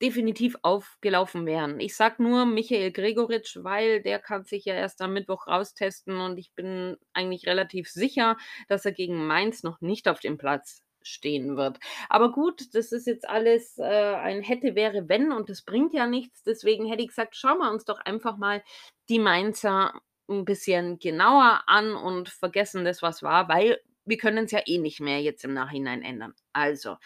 definitiv 0.02 0.58
aufgelaufen 0.64 1.45
wären. 1.45 1.80
Ich 1.80 1.95
sage 1.95 2.24
nur 2.24 2.45
Michael 2.45 2.91
Gregoritsch, 2.91 3.58
weil 3.62 4.02
der 4.02 4.20
kann 4.20 4.43
sich 4.43 4.66
ja 4.66 4.74
erst 4.74 5.02
am 5.02 5.14
Mittwoch 5.14 5.47
raustesten 5.47 6.20
und 6.20 6.38
ich 6.38 6.54
bin 6.54 6.97
eigentlich 7.14 7.45
relativ 7.45 7.89
sicher, 7.89 8.38
dass 8.68 8.86
er 8.86 8.91
gegen 8.91 9.28
Mainz 9.28 9.64
noch 9.64 9.80
nicht 9.82 10.08
auf 10.08 10.20
dem 10.20 10.38
Platz 10.38 10.82
stehen 11.04 11.58
wird. 11.58 11.80
Aber 12.10 12.32
gut, 12.32 12.74
das 12.74 12.91
ist 12.91 13.08
jetzt 13.08 13.28
alles 13.28 13.78
äh, 13.78 13.84
ein 13.84 14.41
hätte, 14.41 14.76
wäre, 14.76 15.10
wenn 15.10 15.32
und 15.32 15.49
das 15.49 15.64
bringt 15.64 15.93
ja 15.93 16.08
nichts. 16.08 16.43
Deswegen 16.43 16.86
hätte 16.88 17.02
ich 17.02 17.10
gesagt, 17.10 17.36
schauen 17.36 17.60
wir 17.60 17.72
uns 17.72 17.86
doch 17.86 17.99
einfach 17.99 18.38
mal 18.38 18.64
die 19.10 19.20
Mainzer 19.20 19.99
ein 20.30 20.45
bisschen 20.45 20.99
genauer 20.99 21.64
an 21.68 21.95
und 21.95 22.30
vergessen 22.30 22.86
das, 22.86 23.02
was 23.02 23.24
war, 23.24 23.49
weil 23.49 23.80
wir 24.06 24.18
können 24.18 24.45
es 24.45 24.52
ja 24.52 24.62
eh 24.66 24.78
nicht 24.78 24.99
mehr 24.99 25.22
jetzt 25.22 25.43
im 25.43 25.54
Nachhinein 25.54 26.02
ändern. 26.02 26.34
Also, 26.54 26.97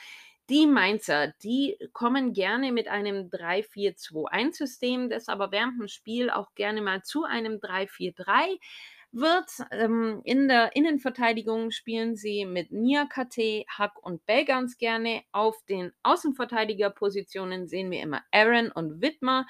die 0.50 0.68
Mainzer, 0.68 1.34
die 1.44 1.78
kommen 1.94 2.34
gerne 2.34 2.72
mit 2.72 2.88
einem 2.88 3.30
3-4-2-1-System, 3.30 5.10
das 5.10 5.28
aber 5.28 5.52
während 5.52 5.80
dem 5.80 5.88
Spiel 5.88 6.30
auch 6.30 6.54
gerne 6.56 6.82
mal 6.82 7.04
zu 7.04 7.24
einem 7.24 7.60
3-4-3 7.60 8.60
wird. 9.12 9.50
Ähm, 9.72 10.22
in 10.24 10.48
der 10.48 10.76
Innenverteidigung 10.76 11.72
spielen 11.72 12.16
sie 12.16 12.46
mit 12.46 12.72
Niakate, 12.72 13.64
Hack 13.70 13.98
und 14.04 14.26
Bell 14.26 14.46
ganz 14.46 14.78
gerne. 14.78 15.24
Auf 15.32 15.56
den 15.70 15.92
Außenverteidigerpositionen 16.04 17.68
sehen 17.68 17.90
wir 17.92 18.02
immer 18.02 18.22
Aaron 18.32 18.72
und 18.72 19.02
Wittmer. 19.02 19.48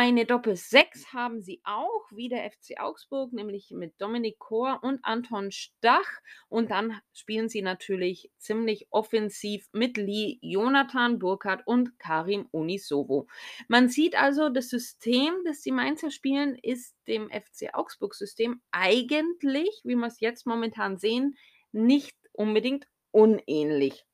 Eine 0.00 0.26
Doppel-6 0.26 1.12
haben 1.12 1.42
sie 1.42 1.60
auch, 1.64 2.06
wie 2.12 2.28
der 2.28 2.48
FC 2.48 2.78
Augsburg, 2.78 3.32
nämlich 3.32 3.72
mit 3.72 4.00
Dominik 4.00 4.38
Kor 4.38 4.78
und 4.84 5.00
Anton 5.02 5.50
Stach. 5.50 6.08
Und 6.48 6.70
dann 6.70 7.00
spielen 7.12 7.48
sie 7.48 7.62
natürlich 7.62 8.30
ziemlich 8.38 8.86
offensiv 8.90 9.66
mit 9.72 9.96
Lee, 9.96 10.38
Jonathan 10.40 11.18
Burkhardt 11.18 11.66
und 11.66 11.98
Karim 11.98 12.46
Unisovo. 12.52 13.26
Man 13.66 13.88
sieht 13.88 14.16
also, 14.16 14.50
das 14.50 14.68
System, 14.68 15.34
das 15.44 15.62
die 15.62 15.72
Mainzer 15.72 16.12
spielen, 16.12 16.56
ist 16.62 16.94
dem 17.08 17.28
FC 17.28 17.74
Augsburg-System 17.74 18.60
eigentlich, 18.70 19.80
wie 19.82 19.96
wir 19.96 20.06
es 20.06 20.20
jetzt 20.20 20.46
momentan 20.46 20.98
sehen, 20.98 21.36
nicht 21.72 22.16
unbedingt 22.30 22.86
unähnlich. 23.10 24.06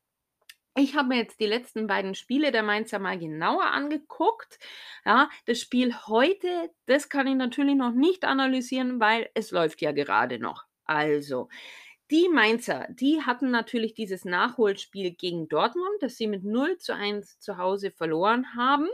Ich 0.77 0.95
habe 0.95 1.07
mir 1.09 1.17
jetzt 1.17 1.39
die 1.39 1.45
letzten 1.45 1.87
beiden 1.87 2.15
Spiele 2.15 2.51
der 2.51 2.61
Mainzer 2.61 2.99
mal 2.99 3.17
genauer 3.17 3.65
angeguckt. 3.67 4.59
Ja, 5.05 5.29
das 5.45 5.61
Spiel 5.61 5.95
heute, 6.07 6.69
das 6.85 7.07
kann 7.07 7.27
ich 7.27 7.35
natürlich 7.35 7.75
noch 7.75 7.93
nicht 7.93 8.25
analysieren, 8.25 8.99
weil 8.99 9.29
es 9.35 9.51
läuft 9.51 9.81
ja 9.81 9.93
gerade 9.93 10.37
noch. 10.37 10.65
Also, 10.83 11.47
die 12.11 12.29
Mainzer, 12.29 12.87
die 12.89 13.21
hatten 13.21 13.51
natürlich 13.51 13.93
dieses 13.93 14.25
Nachholspiel 14.25 15.11
gegen 15.11 15.47
Dortmund, 15.47 16.01
das 16.01 16.17
sie 16.17 16.27
mit 16.27 16.43
0 16.43 16.77
zu 16.77 16.93
1 16.95 17.39
zu 17.39 17.57
Hause 17.57 17.91
verloren 17.91 18.55
haben. 18.55 18.89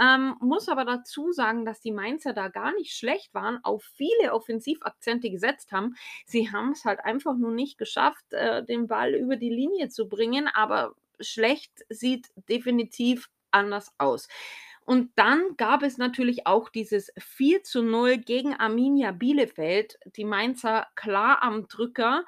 Ähm, 0.00 0.36
muss 0.40 0.68
aber 0.68 0.84
dazu 0.84 1.32
sagen, 1.32 1.64
dass 1.64 1.80
die 1.80 1.92
Mainzer 1.92 2.32
da 2.32 2.48
gar 2.48 2.72
nicht 2.74 2.96
schlecht 2.96 3.34
waren, 3.34 3.58
auf 3.64 3.82
viele 3.96 4.32
Offensivakzente 4.32 5.30
gesetzt 5.30 5.72
haben. 5.72 5.96
Sie 6.26 6.52
haben 6.52 6.72
es 6.72 6.84
halt 6.84 7.00
einfach 7.00 7.36
nur 7.36 7.50
nicht 7.52 7.78
geschafft, 7.78 8.32
äh, 8.32 8.64
den 8.64 8.86
Ball 8.86 9.14
über 9.14 9.36
die 9.36 9.50
Linie 9.50 9.88
zu 9.88 10.08
bringen, 10.08 10.48
aber 10.48 10.94
schlecht 11.20 11.84
sieht 11.88 12.28
definitiv 12.48 13.28
anders 13.50 13.92
aus. 13.98 14.28
Und 14.88 15.10
dann 15.16 15.56
gab 15.58 15.82
es 15.82 15.98
natürlich 15.98 16.46
auch 16.46 16.70
dieses 16.70 17.12
4 17.18 17.62
zu 17.62 17.82
0 17.82 18.16
gegen 18.16 18.54
Arminia 18.54 19.12
Bielefeld. 19.12 19.98
Die 20.16 20.24
Mainzer 20.24 20.86
klar 20.94 21.42
am 21.42 21.68
Drücker. 21.68 22.24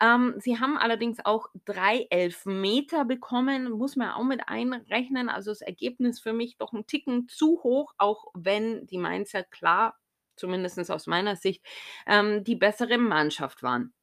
Ähm, 0.00 0.34
sie 0.38 0.60
haben 0.60 0.78
allerdings 0.78 1.18
auch 1.24 1.48
drei 1.64 2.06
Elfmeter 2.10 3.04
bekommen, 3.04 3.72
muss 3.72 3.96
man 3.96 4.10
auch 4.10 4.22
mit 4.22 4.48
einrechnen. 4.48 5.28
Also 5.28 5.50
das 5.50 5.62
Ergebnis 5.62 6.20
für 6.20 6.32
mich 6.32 6.58
doch 6.58 6.72
ein 6.72 6.86
Ticken 6.86 7.26
zu 7.28 7.60
hoch, 7.64 7.92
auch 7.98 8.26
wenn 8.34 8.86
die 8.86 8.98
Mainzer 8.98 9.42
klar, 9.42 9.98
zumindest 10.36 10.88
aus 10.90 11.08
meiner 11.08 11.34
Sicht, 11.34 11.64
ähm, 12.06 12.44
die 12.44 12.56
bessere 12.56 12.98
Mannschaft 12.98 13.64
waren. 13.64 13.95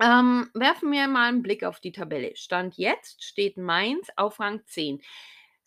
Ähm, 0.00 0.50
werfen 0.54 0.92
wir 0.92 1.08
mal 1.08 1.28
einen 1.28 1.42
Blick 1.42 1.64
auf 1.64 1.80
die 1.80 1.92
Tabelle. 1.92 2.36
Stand 2.36 2.76
jetzt 2.76 3.24
steht 3.24 3.56
Mainz 3.56 4.08
auf 4.16 4.40
Rang 4.40 4.62
10. 4.66 5.00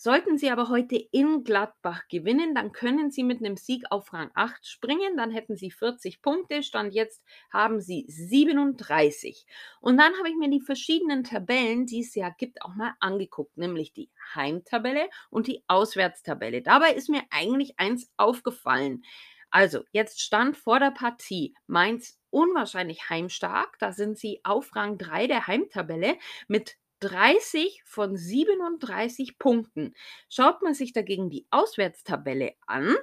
Sollten 0.02 0.38
Sie 0.38 0.50
aber 0.50 0.70
heute 0.70 0.96
in 0.96 1.44
Gladbach 1.44 2.08
gewinnen, 2.08 2.56
dann 2.56 2.72
können 2.72 3.12
Sie 3.12 3.22
mit 3.24 3.40
einem 3.40 3.58
Sieg 3.58 3.84
auf 3.90 4.14
Rang 4.14 4.32
8 4.34 4.66
springen. 4.66 5.18
Dann 5.18 5.30
hätten 5.32 5.58
Sie 5.58 5.72
40 5.72 6.22
Punkte. 6.22 6.64
Stand 6.64 6.94
jetzt 6.94 7.22
haben 7.52 7.82
Sie 7.82 8.06
37. 8.08 9.46
Und 9.82 9.98
dann 9.98 10.14
habe 10.18 10.30
ich 10.30 10.38
mir 10.38 10.50
die 10.50 10.62
verschiedenen 10.62 11.26
Tabellen, 11.26 11.86
die 11.86 12.00
es 12.00 12.16
ja 12.16 12.30
gibt, 12.30 12.62
auch 12.62 12.76
mal 12.76 12.94
angeguckt, 13.02 13.58
nämlich 13.58 13.92
die 13.92 14.10
Heimtabelle 14.36 15.10
und 15.32 15.48
die 15.48 15.66
Auswärtstabelle. 15.68 16.62
Dabei 16.62 16.94
ist 16.94 17.10
mir 17.10 17.24
eigentlich 17.32 17.78
eins 17.78 18.10
aufgefallen. 18.16 19.04
Also, 19.52 19.84
jetzt 19.92 20.22
stand 20.22 20.58
vor 20.58 20.80
der 20.80 20.92
Partie 20.92 21.56
Mainz 21.68 22.20
unwahrscheinlich 22.30 23.10
heimstark. 23.10 23.78
Da 23.80 23.92
sind 23.92 24.18
sie 24.18 24.42
auf 24.44 24.76
Rang 24.76 24.98
3 24.98 25.28
der 25.28 25.48
Heimtabelle 25.48 26.18
mit 26.48 26.78
30 27.00 27.82
von 27.86 28.16
37 28.18 29.40
Punkten. 29.40 29.94
Schaut 30.30 30.62
man 30.62 30.74
sich 30.74 30.94
dagegen 30.94 31.30
die 31.30 31.48
Auswärtstabelle 31.50 32.54
an, 32.68 32.96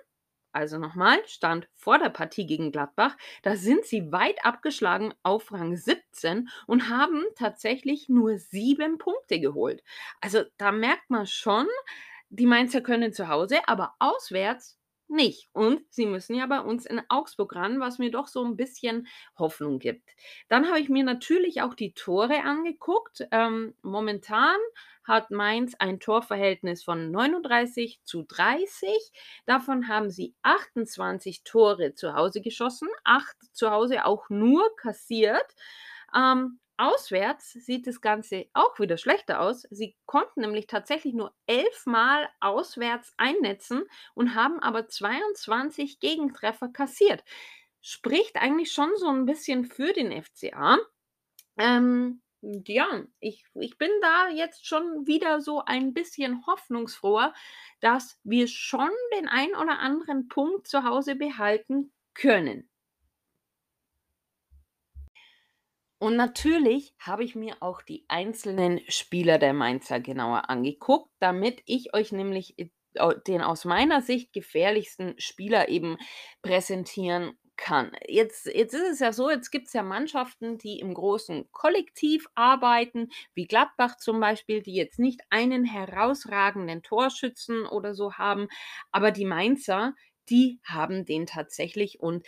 also 0.52 0.78
nochmal, 0.78 1.18
stand 1.26 1.68
vor 1.74 1.98
der 1.98 2.08
Partie 2.10 2.46
gegen 2.46 2.72
Gladbach, 2.72 3.16
da 3.42 3.56
sind 3.56 3.84
sie 3.84 4.10
weit 4.12 4.44
abgeschlagen 4.44 5.12
auf 5.22 5.52
Rang 5.52 5.76
17 5.76 6.48
und 6.66 6.88
haben 6.88 7.24
tatsächlich 7.36 8.08
nur 8.08 8.38
sieben 8.38 8.98
Punkte 8.98 9.38
geholt. 9.40 9.82
Also 10.20 10.44
da 10.56 10.72
merkt 10.72 11.10
man 11.10 11.26
schon, 11.26 11.66
die 12.30 12.46
Mainzer 12.46 12.80
können 12.80 13.12
zu 13.12 13.28
Hause, 13.28 13.60
aber 13.68 13.94
auswärts 13.98 14.75
nicht. 15.08 15.48
Und 15.52 15.82
sie 15.90 16.06
müssen 16.06 16.34
ja 16.34 16.46
bei 16.46 16.60
uns 16.60 16.86
in 16.86 17.00
Augsburg 17.08 17.54
ran, 17.54 17.80
was 17.80 17.98
mir 17.98 18.10
doch 18.10 18.28
so 18.28 18.44
ein 18.44 18.56
bisschen 18.56 19.06
Hoffnung 19.38 19.78
gibt. 19.78 20.10
Dann 20.48 20.68
habe 20.68 20.80
ich 20.80 20.88
mir 20.88 21.04
natürlich 21.04 21.62
auch 21.62 21.74
die 21.74 21.92
Tore 21.92 22.42
angeguckt. 22.42 23.26
Ähm, 23.30 23.74
momentan 23.82 24.56
hat 25.04 25.30
Mainz 25.30 25.74
ein 25.78 26.00
Torverhältnis 26.00 26.82
von 26.82 27.10
39 27.10 28.00
zu 28.04 28.24
30. 28.24 28.90
Davon 29.46 29.88
haben 29.88 30.10
sie 30.10 30.34
28 30.42 31.44
Tore 31.44 31.94
zu 31.94 32.14
Hause 32.14 32.40
geschossen, 32.40 32.88
8 33.04 33.36
zu 33.52 33.70
Hause 33.70 34.04
auch 34.04 34.28
nur 34.28 34.74
kassiert. 34.76 35.46
Ähm, 36.14 36.58
Auswärts 36.78 37.52
sieht 37.52 37.86
das 37.86 38.00
Ganze 38.00 38.46
auch 38.52 38.78
wieder 38.78 38.96
schlechter 38.96 39.40
aus. 39.40 39.66
Sie 39.70 39.96
konnten 40.06 40.40
nämlich 40.40 40.66
tatsächlich 40.66 41.14
nur 41.14 41.34
elfmal 41.46 42.28
auswärts 42.40 43.14
einnetzen 43.16 43.84
und 44.14 44.34
haben 44.34 44.60
aber 44.60 44.88
22 44.88 46.00
Gegentreffer 46.00 46.68
kassiert. 46.68 47.24
Spricht 47.80 48.36
eigentlich 48.36 48.72
schon 48.72 48.90
so 48.96 49.08
ein 49.08 49.26
bisschen 49.26 49.64
für 49.64 49.92
den 49.92 50.12
FCA. 50.22 50.78
Ähm, 51.56 52.22
ja, 52.42 52.86
ich, 53.20 53.44
ich 53.54 53.78
bin 53.78 53.90
da 54.02 54.28
jetzt 54.28 54.66
schon 54.66 55.06
wieder 55.06 55.40
so 55.40 55.62
ein 55.64 55.94
bisschen 55.94 56.46
hoffnungsfroher, 56.46 57.32
dass 57.80 58.18
wir 58.24 58.46
schon 58.48 58.90
den 59.16 59.28
ein 59.28 59.54
oder 59.54 59.78
anderen 59.78 60.28
Punkt 60.28 60.68
zu 60.68 60.84
Hause 60.84 61.16
behalten 61.16 61.92
können. 62.14 62.68
Und 66.06 66.14
natürlich 66.14 66.94
habe 67.00 67.24
ich 67.24 67.34
mir 67.34 67.56
auch 67.58 67.82
die 67.82 68.04
einzelnen 68.06 68.80
Spieler 68.86 69.38
der 69.38 69.52
Mainzer 69.52 69.98
genauer 69.98 70.48
angeguckt, 70.48 71.10
damit 71.18 71.62
ich 71.66 71.94
euch 71.94 72.12
nämlich 72.12 72.56
äh, 72.60 72.68
den 73.26 73.42
aus 73.42 73.64
meiner 73.64 74.00
Sicht 74.00 74.32
gefährlichsten 74.32 75.18
Spieler 75.18 75.68
eben 75.68 75.98
präsentieren 76.42 77.36
kann. 77.56 77.90
Jetzt, 78.06 78.46
jetzt 78.46 78.72
ist 78.72 78.88
es 78.88 79.00
ja 79.00 79.12
so, 79.12 79.30
jetzt 79.30 79.50
gibt 79.50 79.66
es 79.66 79.72
ja 79.72 79.82
Mannschaften, 79.82 80.58
die 80.58 80.78
im 80.78 80.94
großen 80.94 81.50
Kollektiv 81.50 82.28
arbeiten, 82.36 83.08
wie 83.34 83.48
Gladbach 83.48 83.96
zum 83.96 84.20
Beispiel, 84.20 84.62
die 84.62 84.76
jetzt 84.76 85.00
nicht 85.00 85.22
einen 85.30 85.64
herausragenden 85.64 86.84
Torschützen 86.84 87.66
oder 87.66 87.94
so 87.94 88.12
haben, 88.12 88.46
aber 88.92 89.10
die 89.10 89.24
Mainzer, 89.24 89.92
die 90.28 90.60
haben 90.62 91.04
den 91.04 91.26
tatsächlich 91.26 91.98
und 91.98 92.24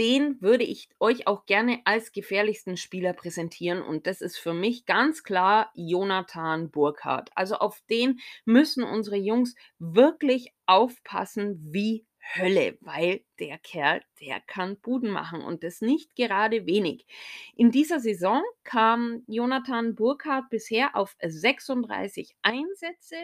den 0.00 0.40
würde 0.40 0.64
ich 0.64 0.88
euch 0.98 1.26
auch 1.26 1.44
gerne 1.44 1.82
als 1.84 2.12
gefährlichsten 2.12 2.78
Spieler 2.78 3.12
präsentieren. 3.12 3.82
Und 3.82 4.06
das 4.06 4.22
ist 4.22 4.38
für 4.38 4.54
mich 4.54 4.86
ganz 4.86 5.22
klar 5.22 5.70
Jonathan 5.74 6.70
Burkhardt. 6.70 7.28
Also 7.34 7.56
auf 7.56 7.82
den 7.90 8.18
müssen 8.46 8.82
unsere 8.82 9.16
Jungs 9.16 9.54
wirklich 9.78 10.54
aufpassen 10.64 11.60
wie 11.70 12.06
Hölle, 12.34 12.78
weil 12.80 13.24
der 13.38 13.58
Kerl, 13.58 14.02
der 14.20 14.40
kann 14.40 14.78
Buden 14.78 15.10
machen 15.10 15.42
und 15.42 15.64
das 15.64 15.82
nicht 15.82 16.16
gerade 16.16 16.64
wenig. 16.64 17.06
In 17.54 17.70
dieser 17.70 18.00
Saison 18.00 18.42
kam 18.64 19.22
Jonathan 19.26 19.94
Burkhardt 19.94 20.48
bisher 20.48 20.96
auf 20.96 21.14
36 21.20 22.36
Einsätze 22.40 23.16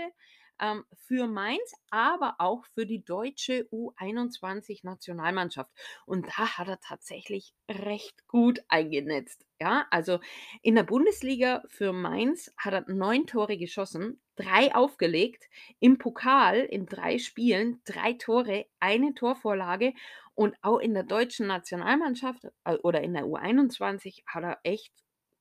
ähm, 0.61 0.85
für 0.95 1.27
Mainz, 1.27 1.75
aber 1.91 2.37
auch 2.39 2.65
für 2.75 2.87
die 2.87 3.05
deutsche 3.05 3.69
U21-Nationalmannschaft. 3.71 5.71
Und 6.07 6.27
da 6.27 6.59
hat 6.59 6.69
er 6.69 6.81
tatsächlich 6.81 7.55
recht 7.71 8.27
gut 8.29 8.61
eingenetzt. 8.69 9.45
Ja, 9.61 9.87
also 9.91 10.21
in 10.63 10.75
der 10.75 10.83
Bundesliga 10.83 11.63
für 11.69 11.93
Mainz 11.93 12.53
hat 12.59 12.75
er 12.75 12.93
neun 12.93 13.27
Tore 13.27 13.57
geschossen, 13.57 14.21
drei 14.37 14.75
aufgelegt, 14.75 15.45
im 15.81 15.99
Pokal 15.99 16.61
in 16.61 16.87
drei 16.87 17.19
Spielen 17.19 17.81
drei 17.85 18.13
Tore, 18.13 18.67
eine 18.81 19.15
Torvorlage 19.15 19.95
und 20.35 20.55
auch 20.63 20.79
in 20.79 20.93
der 20.93 21.05
deutschen 21.05 21.47
Nationalmannschaft 21.47 22.45
äh, 22.65 22.75
oder 22.83 23.01
in 23.01 23.15
der 23.15 23.25
U21 23.25 24.25
hat 24.27 24.45
er 24.45 24.59
echt 24.63 24.93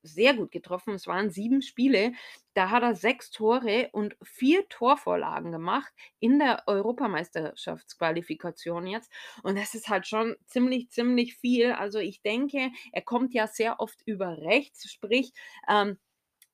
sehr 0.06 0.34
gut 0.34 0.52
getroffen. 0.52 0.94
Es 0.94 1.08
waren 1.08 1.30
sieben 1.30 1.62
Spiele. 1.62 2.14
Da 2.54 2.70
hat 2.70 2.84
er 2.84 2.96
sechs 2.96 3.32
Tore 3.32 3.90
und 3.92 4.16
vier 4.24 4.68
Torvorlagen 4.70 5.52
gemacht 5.52 5.92
in 6.20 6.40
der 6.40 6.64
Europameisterschaftsqualifikation 6.68 8.88
jetzt. 8.88 9.12
Und 9.44 9.58
das 9.58 9.76
ist 9.76 9.90
halt 9.90 10.08
schon 10.08 10.36
ziemlich, 10.46 10.90
ziemlich 10.90 11.36
viel. 11.36 11.72
Also 11.74 12.00
ich 12.00 12.22
denke, 12.22 12.72
er 12.92 13.02
kommt 13.02 13.34
ja 13.34 13.48
sehr 13.48 13.80
oft 13.80 14.02
über 14.06 14.38
rechts, 14.38 14.92
sprich, 14.92 15.34
ähm, 15.70 15.98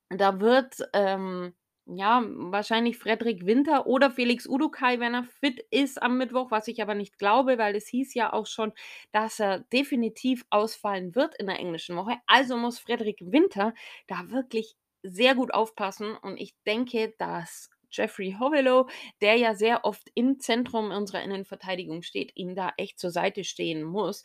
da 0.09 0.39
wird 0.39 0.75
ähm, 0.93 1.53
ja, 1.85 2.23
wahrscheinlich 2.25 2.97
Frederik 2.97 3.45
Winter 3.45 3.87
oder 3.87 4.11
Felix 4.11 4.47
Udukai, 4.47 4.99
wenn 4.99 5.13
er 5.15 5.23
fit 5.23 5.59
ist 5.71 6.01
am 6.01 6.17
Mittwoch, 6.17 6.51
was 6.51 6.67
ich 6.67 6.81
aber 6.81 6.93
nicht 6.95 7.17
glaube, 7.17 7.57
weil 7.57 7.75
es 7.75 7.87
hieß 7.87 8.13
ja 8.13 8.31
auch 8.33 8.45
schon, 8.45 8.71
dass 9.11 9.39
er 9.39 9.59
definitiv 9.73 10.45
ausfallen 10.49 11.15
wird 11.15 11.35
in 11.35 11.47
der 11.47 11.59
englischen 11.59 11.95
Woche. 11.97 12.17
Also 12.27 12.55
muss 12.57 12.79
Frederik 12.79 13.17
Winter 13.21 13.73
da 14.07 14.29
wirklich 14.29 14.75
sehr 15.03 15.35
gut 15.35 15.53
aufpassen 15.53 16.15
und 16.17 16.37
ich 16.39 16.53
denke, 16.65 17.13
dass 17.17 17.69
Jeffrey 17.91 18.37
Hovelow, 18.39 18.87
der 19.19 19.35
ja 19.35 19.53
sehr 19.55 19.83
oft 19.83 20.09
im 20.15 20.39
Zentrum 20.39 20.91
unserer 20.91 21.23
Innenverteidigung 21.23 22.03
steht, 22.03 22.31
ihm 22.35 22.55
da 22.55 22.71
echt 22.77 22.99
zur 22.99 23.11
Seite 23.11 23.43
stehen 23.43 23.83
muss, 23.83 24.23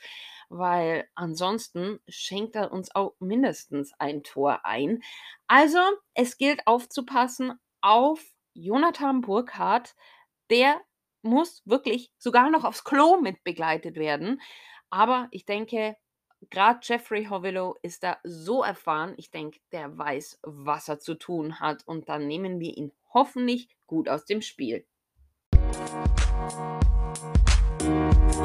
weil 0.49 1.09
ansonsten 1.14 2.01
schenkt 2.09 2.57
er 2.57 2.72
uns 2.72 2.94
auch 2.94 3.14
mindestens 3.18 3.92
ein 3.99 4.22
Tor 4.22 4.64
ein. 4.64 5.03
Also, 5.47 5.80
es 6.14 6.38
gilt 6.38 6.66
aufzupassen 6.66 7.59
auf 7.80 8.22
Jonathan 8.55 9.20
Burkhardt. 9.20 9.94
Der 10.51 10.80
muss 11.22 11.62
wirklich 11.64 12.12
sogar 12.18 12.51
noch 12.51 12.64
aufs 12.64 12.84
Klo 12.84 13.20
mit 13.20 13.42
begleitet 13.44 13.97
werden. 13.97 14.40
Aber 14.90 15.28
ich 15.30 15.44
denke, 15.44 15.97
gerade 16.51 16.80
Jeffrey 16.82 17.26
Hovillo 17.26 17.76
ist 17.82 18.03
da 18.03 18.18
so 18.22 18.62
erfahren. 18.62 19.14
Ich 19.16 19.30
denke, 19.30 19.61
der 19.72 19.97
weiß, 19.97 20.40
was 20.42 20.88
er 20.88 21.01
zu 21.01 21.14
tun 21.14 21.61
hat. 21.61 21.86
Und 21.86 22.09
dann 22.09 22.26
nehmen 22.26 22.61
wir 22.61 22.76
ihn 22.76 22.92
hoffentlich 23.12 23.68
gut 23.86 24.09
aus 24.09 24.24
dem 24.24 24.42
Spiel. 24.42 24.86
Wie 28.37 28.43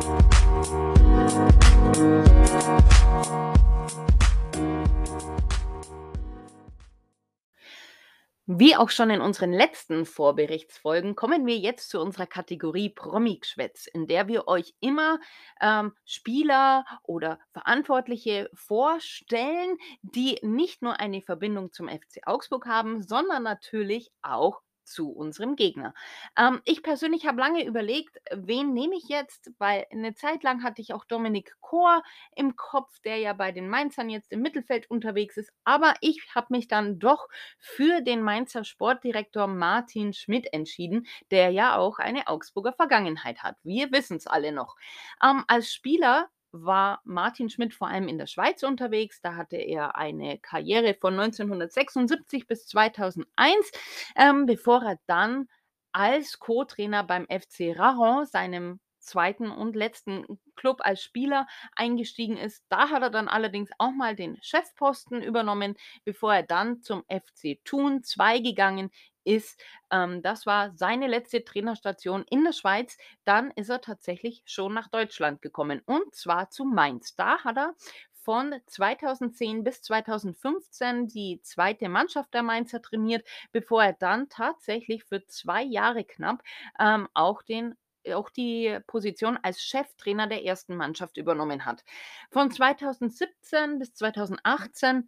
auch 8.77 8.89
schon 8.89 9.09
in 9.09 9.19
unseren 9.19 9.51
letzten 9.51 10.05
Vorberichtsfolgen 10.05 11.15
kommen 11.15 11.45
wir 11.45 11.57
jetzt 11.57 11.89
zu 11.89 11.99
unserer 11.99 12.25
Kategorie 12.25 12.89
Promi-Geschwätz, 12.89 13.87
in 13.87 14.07
der 14.07 14.29
wir 14.29 14.47
euch 14.47 14.73
immer 14.79 15.19
ähm, 15.59 15.93
Spieler 16.05 16.85
oder 17.03 17.39
Verantwortliche 17.51 18.49
vorstellen, 18.53 19.77
die 20.03 20.39
nicht 20.41 20.81
nur 20.81 21.01
eine 21.01 21.21
Verbindung 21.21 21.73
zum 21.73 21.89
FC 21.89 22.25
Augsburg 22.25 22.65
haben, 22.65 23.03
sondern 23.03 23.43
natürlich 23.43 24.09
auch 24.21 24.61
zu 24.83 25.11
unserem 25.11 25.55
Gegner. 25.55 25.93
Ähm, 26.37 26.61
ich 26.65 26.83
persönlich 26.83 27.25
habe 27.25 27.39
lange 27.39 27.65
überlegt, 27.65 28.17
wen 28.31 28.73
nehme 28.73 28.95
ich 28.95 29.09
jetzt, 29.09 29.51
weil 29.57 29.85
eine 29.91 30.13
Zeit 30.13 30.43
lang 30.43 30.63
hatte 30.63 30.81
ich 30.81 30.93
auch 30.93 31.05
Dominik 31.05 31.55
Kor 31.61 32.03
im 32.35 32.55
Kopf, 32.55 32.99
der 33.01 33.17
ja 33.17 33.33
bei 33.33 33.51
den 33.51 33.69
Mainzern 33.69 34.09
jetzt 34.09 34.31
im 34.31 34.41
Mittelfeld 34.41 34.89
unterwegs 34.89 35.37
ist. 35.37 35.51
Aber 35.63 35.93
ich 36.01 36.21
habe 36.35 36.47
mich 36.49 36.67
dann 36.67 36.99
doch 36.99 37.27
für 37.59 38.01
den 38.01 38.21
Mainzer 38.21 38.63
Sportdirektor 38.63 39.47
Martin 39.47 40.13
Schmidt 40.13 40.51
entschieden, 40.53 41.07
der 41.31 41.49
ja 41.51 41.77
auch 41.77 41.99
eine 41.99 42.27
Augsburger 42.27 42.73
Vergangenheit 42.73 43.43
hat. 43.43 43.57
Wir 43.63 43.91
wissen 43.91 44.17
es 44.17 44.27
alle 44.27 44.51
noch. 44.51 44.75
Ähm, 45.23 45.43
als 45.47 45.73
Spieler 45.73 46.29
war 46.51 47.01
Martin 47.05 47.49
Schmidt 47.49 47.73
vor 47.73 47.87
allem 47.87 48.07
in 48.07 48.17
der 48.17 48.27
Schweiz 48.27 48.63
unterwegs. 48.63 49.21
Da 49.21 49.35
hatte 49.35 49.57
er 49.57 49.95
eine 49.95 50.39
Karriere 50.39 50.95
von 50.99 51.19
1976 51.19 52.47
bis 52.47 52.67
2001, 52.67 53.71
ähm, 54.15 54.45
bevor 54.45 54.83
er 54.83 54.99
dann 55.07 55.47
als 55.91 56.39
Co-Trainer 56.39 57.03
beim 57.03 57.25
FC 57.27 57.73
Raron, 57.77 58.25
seinem 58.25 58.79
zweiten 59.01 59.51
und 59.51 59.75
letzten 59.75 60.25
Club 60.55 60.77
als 60.81 61.01
Spieler 61.01 61.47
eingestiegen 61.75 62.37
ist. 62.37 62.63
Da 62.69 62.89
hat 62.89 63.01
er 63.01 63.09
dann 63.09 63.27
allerdings 63.27 63.71
auch 63.77 63.91
mal 63.91 64.15
den 64.15 64.37
Chefposten 64.41 65.21
übernommen, 65.21 65.75
bevor 66.05 66.35
er 66.35 66.43
dann 66.43 66.81
zum 66.81 67.03
FC 67.09 67.59
Thun 67.65 68.03
2 68.03 68.39
gegangen 68.39 68.91
ist. 69.23 69.61
Ähm, 69.91 70.21
das 70.21 70.45
war 70.45 70.71
seine 70.75 71.07
letzte 71.07 71.43
Trainerstation 71.43 72.23
in 72.29 72.43
der 72.43 72.53
Schweiz. 72.53 72.97
Dann 73.25 73.51
ist 73.51 73.69
er 73.69 73.81
tatsächlich 73.81 74.43
schon 74.45 74.73
nach 74.73 74.89
Deutschland 74.89 75.41
gekommen 75.41 75.81
und 75.85 76.13
zwar 76.15 76.49
zu 76.49 76.65
Mainz. 76.65 77.15
Da 77.15 77.43
hat 77.43 77.57
er 77.57 77.75
von 78.21 78.55
2010 78.67 79.63
bis 79.63 79.81
2015 79.81 81.07
die 81.07 81.41
zweite 81.41 81.89
Mannschaft 81.89 82.33
der 82.33 82.43
Mainzer 82.43 82.81
trainiert, 82.81 83.27
bevor 83.51 83.83
er 83.83 83.93
dann 83.93 84.29
tatsächlich 84.29 85.03
für 85.03 85.25
zwei 85.25 85.63
Jahre 85.63 86.03
knapp 86.03 86.43
ähm, 86.79 87.07
auch 87.13 87.41
den 87.41 87.75
auch 88.13 88.31
die 88.31 88.79
Position 88.87 89.37
als 89.43 89.61
Cheftrainer 89.61 90.25
der 90.25 90.43
ersten 90.43 90.75
Mannschaft 90.75 91.17
übernommen 91.17 91.65
hat. 91.65 91.83
Von 92.31 92.49
2017 92.49 93.77
bis 93.77 93.93
2018 93.93 95.07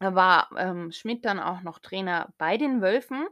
war 0.00 0.50
ähm, 0.58 0.92
Schmidt 0.92 1.24
dann 1.24 1.40
auch 1.40 1.62
noch 1.62 1.78
Trainer 1.78 2.32
bei 2.38 2.56
den 2.58 2.82
Wölfen 2.82 3.26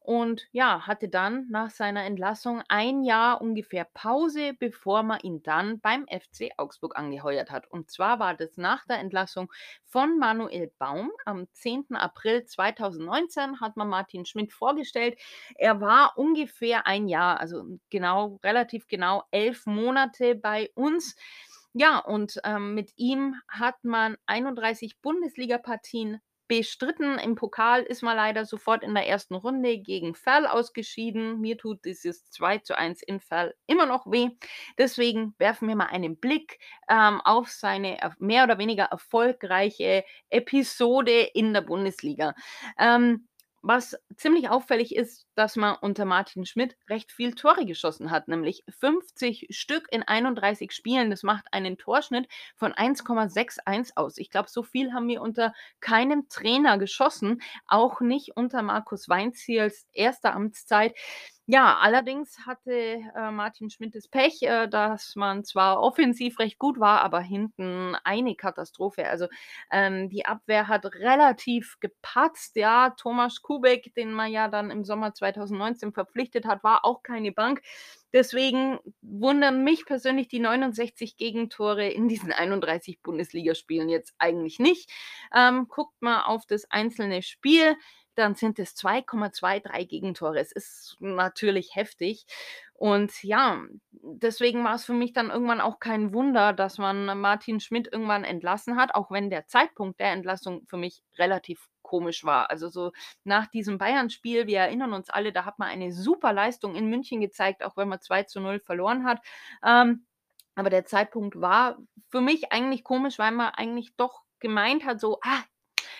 und 0.00 0.48
ja, 0.52 0.86
hatte 0.86 1.08
dann 1.08 1.46
nach 1.50 1.70
seiner 1.70 2.04
Entlassung 2.04 2.62
ein 2.68 3.02
Jahr 3.02 3.40
ungefähr 3.40 3.84
Pause, 3.94 4.54
bevor 4.58 5.02
man 5.02 5.20
ihn 5.20 5.42
dann 5.42 5.80
beim 5.80 6.06
FC 6.08 6.50
Augsburg 6.56 6.96
angeheuert 6.98 7.50
hat. 7.50 7.70
Und 7.70 7.90
zwar 7.90 8.18
war 8.18 8.34
das 8.34 8.56
nach 8.56 8.84
der 8.86 8.98
Entlassung 8.98 9.52
von 9.84 10.18
Manuel 10.18 10.72
Baum. 10.78 11.10
Am 11.24 11.46
10. 11.52 11.96
April 11.96 12.44
2019 12.44 13.60
hat 13.60 13.76
man 13.76 13.88
Martin 13.88 14.24
Schmidt 14.24 14.52
vorgestellt. 14.52 15.18
Er 15.56 15.80
war 15.80 16.14
ungefähr 16.16 16.86
ein 16.86 17.08
Jahr, 17.08 17.38
also 17.40 17.64
genau, 17.90 18.40
relativ 18.42 18.88
genau 18.88 19.24
elf 19.30 19.66
Monate 19.66 20.34
bei 20.34 20.70
uns. 20.74 21.14
Ja, 21.72 21.98
und 21.98 22.40
ähm, 22.44 22.74
mit 22.74 22.92
ihm 22.96 23.36
hat 23.48 23.76
man 23.84 24.16
31 24.26 25.00
Bundesliga-Partien 25.00 26.20
bestritten. 26.48 27.16
Im 27.20 27.36
Pokal 27.36 27.82
ist 27.84 28.02
man 28.02 28.16
leider 28.16 28.44
sofort 28.44 28.82
in 28.82 28.92
der 28.92 29.06
ersten 29.06 29.36
Runde 29.36 29.78
gegen 29.78 30.16
Ferl 30.16 30.48
ausgeschieden. 30.48 31.40
Mir 31.40 31.56
tut 31.56 31.84
dieses 31.84 32.28
2 32.30 32.58
zu 32.58 32.76
1 32.76 33.02
in 33.02 33.20
Ferl 33.20 33.54
immer 33.68 33.86
noch 33.86 34.04
weh. 34.10 34.30
Deswegen 34.78 35.34
werfen 35.38 35.68
wir 35.68 35.76
mal 35.76 35.86
einen 35.86 36.18
Blick 36.18 36.58
ähm, 36.88 37.20
auf 37.20 37.48
seine 37.50 37.98
mehr 38.18 38.42
oder 38.42 38.58
weniger 38.58 38.84
erfolgreiche 38.86 40.02
Episode 40.28 41.20
in 41.34 41.54
der 41.54 41.60
Bundesliga. 41.60 42.34
Ähm, 42.80 43.28
was 43.62 43.96
ziemlich 44.16 44.48
auffällig 44.48 44.94
ist, 44.94 45.26
dass 45.34 45.56
man 45.56 45.76
unter 45.80 46.04
Martin 46.04 46.46
Schmidt 46.46 46.76
recht 46.88 47.12
viel 47.12 47.34
Tore 47.34 47.66
geschossen 47.66 48.10
hat, 48.10 48.28
nämlich 48.28 48.64
50 48.78 49.48
Stück 49.50 49.86
in 49.90 50.02
31 50.02 50.72
Spielen. 50.72 51.10
Das 51.10 51.22
macht 51.22 51.46
einen 51.52 51.76
Torschnitt 51.76 52.28
von 52.56 52.72
1,61 52.72 53.92
aus. 53.96 54.16
Ich 54.16 54.30
glaube, 54.30 54.48
so 54.48 54.62
viel 54.62 54.92
haben 54.92 55.08
wir 55.08 55.20
unter 55.20 55.52
keinem 55.80 56.28
Trainer 56.28 56.78
geschossen, 56.78 57.42
auch 57.66 58.00
nicht 58.00 58.36
unter 58.36 58.62
Markus 58.62 59.08
Weinziels 59.08 59.86
erster 59.92 60.34
Amtszeit. 60.34 60.94
Ja, 61.52 61.78
allerdings 61.78 62.46
hatte 62.46 62.72
äh, 62.72 63.30
Martin 63.32 63.70
Schmidt 63.70 63.96
das 63.96 64.06
Pech, 64.06 64.40
äh, 64.42 64.68
dass 64.68 65.16
man 65.16 65.42
zwar 65.42 65.80
offensiv 65.82 66.38
recht 66.38 66.60
gut 66.60 66.78
war, 66.78 67.00
aber 67.00 67.18
hinten 67.20 67.96
eine 68.04 68.36
Katastrophe. 68.36 69.08
Also 69.08 69.26
ähm, 69.72 70.08
die 70.10 70.26
Abwehr 70.26 70.68
hat 70.68 70.84
relativ 70.86 71.80
gepatzt. 71.80 72.54
Ja, 72.54 72.90
Thomas 72.90 73.42
Kubek, 73.42 73.92
den 73.96 74.12
man 74.12 74.30
ja 74.30 74.46
dann 74.46 74.70
im 74.70 74.84
Sommer 74.84 75.12
2019 75.12 75.92
verpflichtet 75.92 76.44
hat, 76.46 76.62
war 76.62 76.84
auch 76.84 77.02
keine 77.02 77.32
Bank. 77.32 77.62
Deswegen 78.12 78.78
wundern 79.02 79.64
mich 79.64 79.86
persönlich 79.86 80.28
die 80.28 80.38
69 80.40 81.16
Gegentore 81.16 81.88
in 81.88 82.06
diesen 82.06 82.32
31 82.32 83.02
Bundesligaspielen 83.02 83.88
jetzt 83.88 84.14
eigentlich 84.18 84.60
nicht. 84.60 84.88
Ähm, 85.34 85.66
guckt 85.66 86.00
mal 86.00 86.22
auf 86.24 86.46
das 86.46 86.70
einzelne 86.70 87.22
Spiel. 87.22 87.76
Dann 88.20 88.34
sind 88.34 88.58
es 88.58 88.76
2,23 88.76 89.86
Gegentore. 89.86 90.38
Es 90.38 90.52
ist 90.52 90.96
natürlich 91.00 91.74
heftig. 91.74 92.26
Und 92.74 93.22
ja, 93.22 93.62
deswegen 93.90 94.64
war 94.64 94.74
es 94.74 94.84
für 94.84 94.94
mich 94.94 95.12
dann 95.12 95.30
irgendwann 95.30 95.60
auch 95.60 95.80
kein 95.80 96.14
Wunder, 96.14 96.52
dass 96.52 96.78
man 96.78 97.20
Martin 97.20 97.60
Schmidt 97.60 97.92
irgendwann 97.92 98.24
entlassen 98.24 98.76
hat, 98.76 98.94
auch 98.94 99.10
wenn 99.10 99.28
der 99.28 99.46
Zeitpunkt 99.46 100.00
der 100.00 100.12
Entlassung 100.12 100.64
für 100.66 100.78
mich 100.78 101.02
relativ 101.18 101.68
komisch 101.82 102.24
war. 102.24 102.50
Also 102.50 102.68
so 102.68 102.92
nach 103.24 103.48
diesem 103.48 103.76
Bayern-Spiel, 103.76 104.46
wir 104.46 104.60
erinnern 104.60 104.94
uns 104.94 105.10
alle, 105.10 105.32
da 105.32 105.44
hat 105.44 105.58
man 105.58 105.68
eine 105.68 105.92
super 105.92 106.32
Leistung 106.32 106.74
in 106.74 106.88
München 106.88 107.20
gezeigt, 107.20 107.64
auch 107.64 107.76
wenn 107.76 107.88
man 107.88 108.00
2 108.00 108.22
zu 108.22 108.40
0 108.40 108.60
verloren 108.60 109.04
hat. 109.04 109.20
Ähm, 109.62 110.06
aber 110.54 110.70
der 110.70 110.86
Zeitpunkt 110.86 111.40
war 111.40 111.78
für 112.08 112.20
mich 112.20 112.52
eigentlich 112.52 112.84
komisch, 112.84 113.18
weil 113.18 113.32
man 113.32 113.52
eigentlich 113.54 113.94
doch 113.96 114.22
gemeint 114.40 114.84
hat, 114.84 115.00
so, 115.00 115.18
ah, 115.22 115.42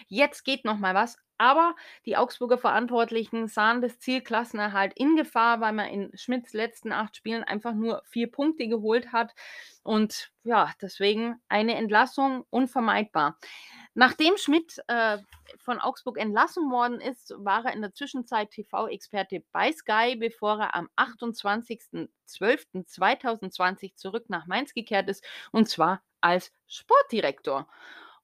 jetzt 0.09 0.45
geht 0.45 0.65
noch 0.65 0.79
mal 0.79 0.95
was. 0.95 1.17
Aber 1.41 1.75
die 2.05 2.17
Augsburger 2.19 2.59
Verantwortlichen 2.59 3.49
sahen 3.49 3.81
das 3.81 3.99
Ziel 3.99 4.21
Klassenerhalt 4.21 4.93
in 4.95 5.17
Gefahr, 5.17 5.63
weil 5.63 5.73
man 5.73 5.89
in 5.89 6.11
Schmidts 6.15 6.53
letzten 6.53 6.93
acht 6.93 7.17
Spielen 7.17 7.45
einfach 7.45 7.73
nur 7.73 8.03
vier 8.05 8.31
Punkte 8.31 8.69
geholt 8.69 9.11
hat. 9.11 9.33
Und 9.83 10.31
ja, 10.45 10.71
deswegen 10.83 11.41
eine 11.49 11.77
Entlassung 11.77 12.45
unvermeidbar. 12.51 13.39
Nachdem 13.95 14.37
Schmidt 14.37 14.83
äh, 14.89 15.17
von 15.59 15.81
Augsburg 15.81 16.19
entlassen 16.19 16.71
worden 16.71 17.01
ist, 17.01 17.33
war 17.39 17.65
er 17.65 17.73
in 17.73 17.81
der 17.81 17.95
Zwischenzeit 17.95 18.51
TV-Experte 18.51 19.43
bei 19.51 19.73
Sky, 19.73 20.17
bevor 20.17 20.61
er 20.61 20.75
am 20.75 20.91
28.12.2020 20.99 23.97
zurück 23.97 24.27
nach 24.29 24.47
Mainz 24.47 24.75
gekehrt 24.75 25.09
ist, 25.09 25.25
und 25.53 25.71
zwar 25.71 26.03
als 26.21 26.53
Sportdirektor. 26.67 27.67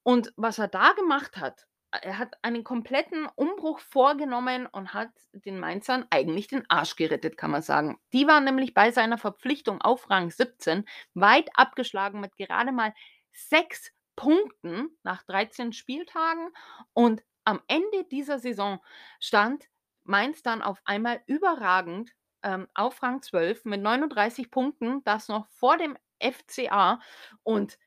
Und 0.02 0.34
was 0.36 0.58
er 0.58 0.68
da 0.68 0.92
gemacht 0.92 1.38
hat, 1.38 1.66
er 1.90 2.18
hat 2.18 2.34
einen 2.42 2.64
kompletten 2.64 3.26
Umbruch 3.34 3.80
vorgenommen 3.80 4.66
und 4.66 4.92
hat 4.94 5.10
den 5.32 5.58
Mainzern 5.58 6.06
eigentlich 6.10 6.48
den 6.48 6.68
Arsch 6.68 6.96
gerettet, 6.96 7.36
kann 7.36 7.50
man 7.50 7.62
sagen. 7.62 7.98
Die 8.12 8.26
waren 8.26 8.44
nämlich 8.44 8.74
bei 8.74 8.90
seiner 8.90 9.18
Verpflichtung 9.18 9.80
auf 9.80 10.10
Rang 10.10 10.30
17 10.30 10.84
weit 11.14 11.48
abgeschlagen 11.54 12.20
mit 12.20 12.36
gerade 12.36 12.72
mal 12.72 12.94
sechs 13.32 13.92
Punkten 14.16 14.96
nach 15.02 15.22
13 15.24 15.72
Spieltagen 15.72 16.48
und 16.92 17.22
am 17.44 17.60
Ende 17.68 18.04
dieser 18.10 18.38
Saison 18.38 18.80
stand 19.20 19.68
Mainz 20.04 20.42
dann 20.42 20.62
auf 20.62 20.80
einmal 20.84 21.22
überragend 21.26 22.12
ähm, 22.42 22.68
auf 22.74 23.02
Rang 23.02 23.22
12 23.22 23.64
mit 23.64 23.82
39 23.82 24.50
Punkten, 24.50 25.02
das 25.04 25.28
noch 25.28 25.46
vor 25.48 25.76
dem 25.76 25.96
FCA 26.20 27.00
und 27.42 27.78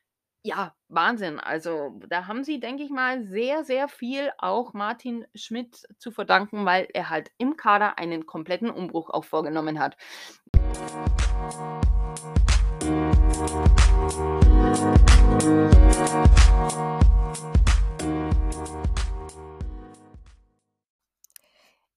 ja, 0.42 0.74
Wahnsinn. 0.88 1.38
Also, 1.38 2.00
da 2.08 2.26
haben 2.26 2.44
sie, 2.44 2.60
denke 2.60 2.82
ich 2.82 2.90
mal, 2.90 3.24
sehr, 3.24 3.64
sehr 3.64 3.88
viel 3.88 4.32
auch 4.38 4.72
Martin 4.72 5.26
Schmidt 5.34 5.86
zu 5.98 6.10
verdanken, 6.10 6.64
weil 6.64 6.88
er 6.94 7.10
halt 7.10 7.30
im 7.38 7.56
Kader 7.56 7.98
einen 7.98 8.26
kompletten 8.26 8.70
Umbruch 8.70 9.10
auch 9.10 9.24
vorgenommen 9.24 9.78
hat. 9.78 9.96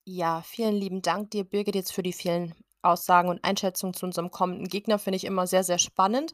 Ja, 0.06 0.42
vielen 0.42 0.74
lieben 0.74 1.00
Dank 1.00 1.30
dir, 1.30 1.44
Birgit, 1.44 1.74
jetzt 1.74 1.92
für 1.92 2.02
die 2.02 2.12
vielen 2.12 2.54
Aussagen 2.84 3.28
und 3.28 3.44
Einschätzungen 3.44 3.94
zu 3.94 4.06
unserem 4.06 4.30
kommenden 4.30 4.68
Gegner. 4.68 4.98
Finde 4.98 5.16
ich 5.16 5.24
immer 5.24 5.46
sehr, 5.46 5.64
sehr 5.64 5.78
spannend. 5.78 6.32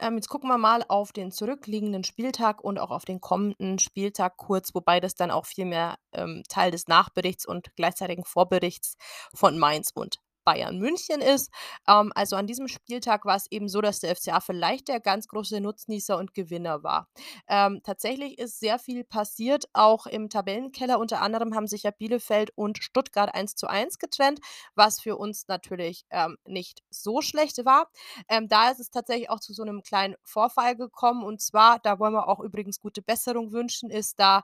Ähm, 0.00 0.16
jetzt 0.16 0.28
gucken 0.28 0.48
wir 0.48 0.58
mal 0.58 0.84
auf 0.88 1.12
den 1.12 1.30
zurückliegenden 1.30 2.04
Spieltag 2.04 2.62
und 2.62 2.78
auch 2.78 2.90
auf 2.90 3.04
den 3.04 3.20
kommenden 3.20 3.78
Spieltag 3.78 4.36
kurz, 4.36 4.74
wobei 4.74 5.00
das 5.00 5.14
dann 5.14 5.30
auch 5.30 5.46
viel 5.46 5.64
mehr 5.64 5.96
ähm, 6.12 6.42
Teil 6.48 6.70
des 6.70 6.88
Nachberichts 6.88 7.46
und 7.46 7.74
gleichzeitigen 7.76 8.24
Vorberichts 8.24 8.96
von 9.34 9.58
Mainz 9.58 9.90
und 9.94 10.18
Bayern 10.44 10.78
München 10.78 11.20
ist. 11.20 11.50
Ähm, 11.88 12.12
also 12.14 12.36
an 12.36 12.46
diesem 12.46 12.68
Spieltag 12.68 13.24
war 13.24 13.36
es 13.36 13.50
eben 13.50 13.68
so, 13.68 13.80
dass 13.80 14.00
der 14.00 14.14
FCA 14.16 14.40
vielleicht 14.40 14.88
der 14.88 15.00
ganz 15.00 15.28
große 15.28 15.60
Nutznießer 15.60 16.16
und 16.16 16.34
Gewinner 16.34 16.82
war. 16.82 17.08
Ähm, 17.48 17.80
tatsächlich 17.84 18.38
ist 18.38 18.60
sehr 18.60 18.78
viel 18.78 19.04
passiert, 19.04 19.66
auch 19.72 20.06
im 20.06 20.28
Tabellenkeller. 20.28 20.98
Unter 20.98 21.20
anderem 21.22 21.54
haben 21.54 21.66
sich 21.66 21.84
ja 21.84 21.90
Bielefeld 21.90 22.50
und 22.56 22.82
Stuttgart 22.82 23.34
1 23.34 23.56
zu 23.56 23.66
1 23.68 23.98
getrennt, 23.98 24.40
was 24.74 25.00
für 25.00 25.16
uns 25.16 25.46
natürlich 25.48 26.04
ähm, 26.10 26.36
nicht 26.46 26.82
so 26.90 27.20
schlecht 27.20 27.64
war. 27.64 27.90
Ähm, 28.28 28.48
da 28.48 28.70
ist 28.70 28.80
es 28.80 28.90
tatsächlich 28.90 29.30
auch 29.30 29.40
zu 29.40 29.52
so 29.52 29.62
einem 29.62 29.82
kleinen 29.82 30.16
Vorfall 30.24 30.76
gekommen. 30.76 31.22
Und 31.24 31.40
zwar, 31.40 31.78
da 31.80 31.98
wollen 31.98 32.14
wir 32.14 32.28
auch 32.28 32.40
übrigens 32.40 32.80
gute 32.80 33.02
Besserung 33.02 33.52
wünschen, 33.52 33.90
ist 33.90 34.18
da 34.18 34.42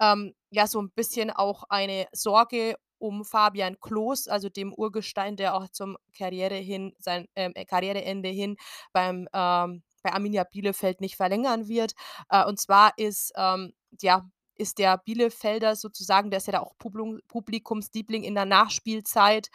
ähm, 0.00 0.34
ja 0.50 0.66
so 0.66 0.80
ein 0.80 0.90
bisschen 0.90 1.30
auch 1.30 1.64
eine 1.68 2.06
Sorge 2.12 2.76
um 2.98 3.24
Fabian 3.24 3.78
Klos, 3.80 4.28
also 4.28 4.48
dem 4.48 4.72
Urgestein, 4.72 5.36
der 5.36 5.54
auch 5.54 5.68
zum 5.68 5.96
Karriere 6.16 6.56
hin, 6.56 6.94
sein 6.98 7.28
ähm, 7.36 7.52
äh, 7.54 7.64
Karriereende 7.64 8.28
hin 8.28 8.56
beim 8.92 9.28
ähm, 9.32 9.82
bei 10.02 10.12
Arminia 10.12 10.44
Bielefeld 10.44 11.00
nicht 11.00 11.16
verlängern 11.16 11.68
wird. 11.68 11.94
Äh, 12.28 12.44
und 12.44 12.60
zwar 12.60 12.92
ist 12.96 13.32
ähm, 13.36 13.72
ja 14.00 14.28
ist 14.58 14.78
der 14.78 14.98
Bielefelder 14.98 15.76
sozusagen, 15.76 16.30
der 16.30 16.38
ist 16.38 16.46
ja 16.46 16.52
da 16.54 16.60
auch 16.60 16.72
Publikumsliebling 16.78 18.22
in 18.22 18.34
der 18.34 18.46
Nachspielzeit, 18.46 19.50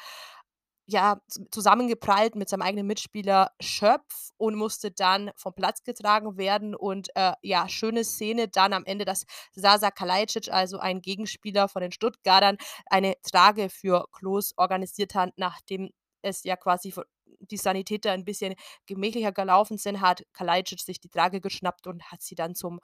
ja, 0.92 1.22
zusammengeprallt 1.52 2.36
mit 2.36 2.50
seinem 2.50 2.64
eigenen 2.64 2.86
Mitspieler 2.86 3.52
Schöpf 3.62 4.32
und 4.38 4.56
musste 4.56 4.92
dann 4.92 5.32
vom 5.38 5.54
Platz 5.54 5.84
getragen 5.84 6.38
werden. 6.38 6.76
Und 6.76 7.08
äh, 7.16 7.32
ja, 7.42 7.70
schöne 7.70 8.04
Szene 8.04 8.50
dann 8.50 8.74
am 8.74 8.84
Ende, 8.86 9.06
dass 9.06 9.26
Sasa 9.54 9.90
Kalajdzic, 9.90 10.52
also 10.52 10.80
ein 10.80 11.02
Gegenspieler 11.02 11.70
von 11.70 11.82
den 11.82 11.94
Stuttgartern, 11.94 12.58
eine 12.88 13.16
Trage 13.24 13.70
für 13.70 14.06
Klos 14.12 14.54
organisiert 14.58 15.16
hat, 15.16 15.32
nachdem 15.38 15.92
es 16.22 16.44
ja 16.44 16.58
quasi 16.58 16.94
die 17.40 17.58
Sanitäter 17.58 18.12
ein 18.12 18.26
bisschen 18.26 18.56
gemächlicher 18.86 19.32
gelaufen 19.32 19.78
sind, 19.78 20.02
hat 20.02 20.24
Kalajdzic 20.34 20.82
sich 20.82 21.00
die 21.00 21.10
Trage 21.10 21.42
geschnappt 21.42 21.88
und 21.88 22.04
hat 22.12 22.22
sie 22.22 22.36
dann 22.36 22.54
zum 22.54 22.82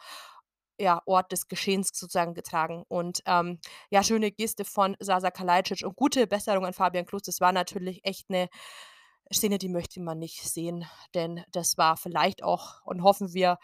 ja, 0.79 1.01
Ort 1.05 1.31
des 1.31 1.47
Geschehens 1.47 1.89
sozusagen 1.93 2.33
getragen. 2.33 2.83
Und 2.87 3.21
ähm, 3.25 3.59
ja, 3.89 4.03
schöne 4.03 4.31
Geste 4.31 4.65
von 4.65 4.95
Sasa 4.99 5.31
Kalajdzic 5.31 5.85
und 5.85 5.95
gute 5.95 6.27
Besserung 6.27 6.65
an 6.65 6.73
Fabian 6.73 7.05
Klus. 7.05 7.23
Das 7.23 7.41
war 7.41 7.51
natürlich 7.51 8.05
echt 8.05 8.27
eine 8.29 8.49
Szene, 9.33 9.57
die 9.57 9.69
möchte 9.69 9.99
man 10.01 10.19
nicht 10.19 10.41
sehen, 10.43 10.85
denn 11.13 11.43
das 11.51 11.77
war 11.77 11.97
vielleicht 11.97 12.43
auch 12.43 12.81
und 12.85 13.03
hoffen 13.03 13.33
wir 13.33 13.57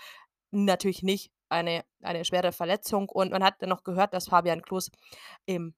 natürlich 0.51 1.03
nicht 1.03 1.32
eine, 1.49 1.86
eine 2.01 2.26
schwere 2.26 2.51
Verletzung. 2.51 3.09
Und 3.09 3.32
man 3.32 3.43
hat 3.43 3.55
dann 3.61 3.70
noch 3.70 3.84
gehört, 3.84 4.14
dass 4.14 4.28
Fabian 4.28 4.61
Klus 4.61 4.91
im 5.45 5.74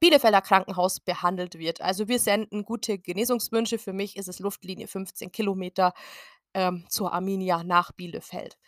Bielefelder 0.00 0.42
Krankenhaus 0.42 1.00
behandelt 1.00 1.58
wird. 1.58 1.80
Also 1.80 2.08
wir 2.08 2.18
senden 2.18 2.64
gute 2.64 2.98
Genesungswünsche. 2.98 3.78
Für 3.78 3.92
mich 3.92 4.16
ist 4.16 4.28
es 4.28 4.40
Luftlinie 4.40 4.88
15 4.88 5.32
Kilometer 5.32 5.92
ähm, 6.54 6.84
zur 6.88 7.12
Arminia 7.12 7.62
nach 7.64 7.92
Bielefeld. 7.92 8.58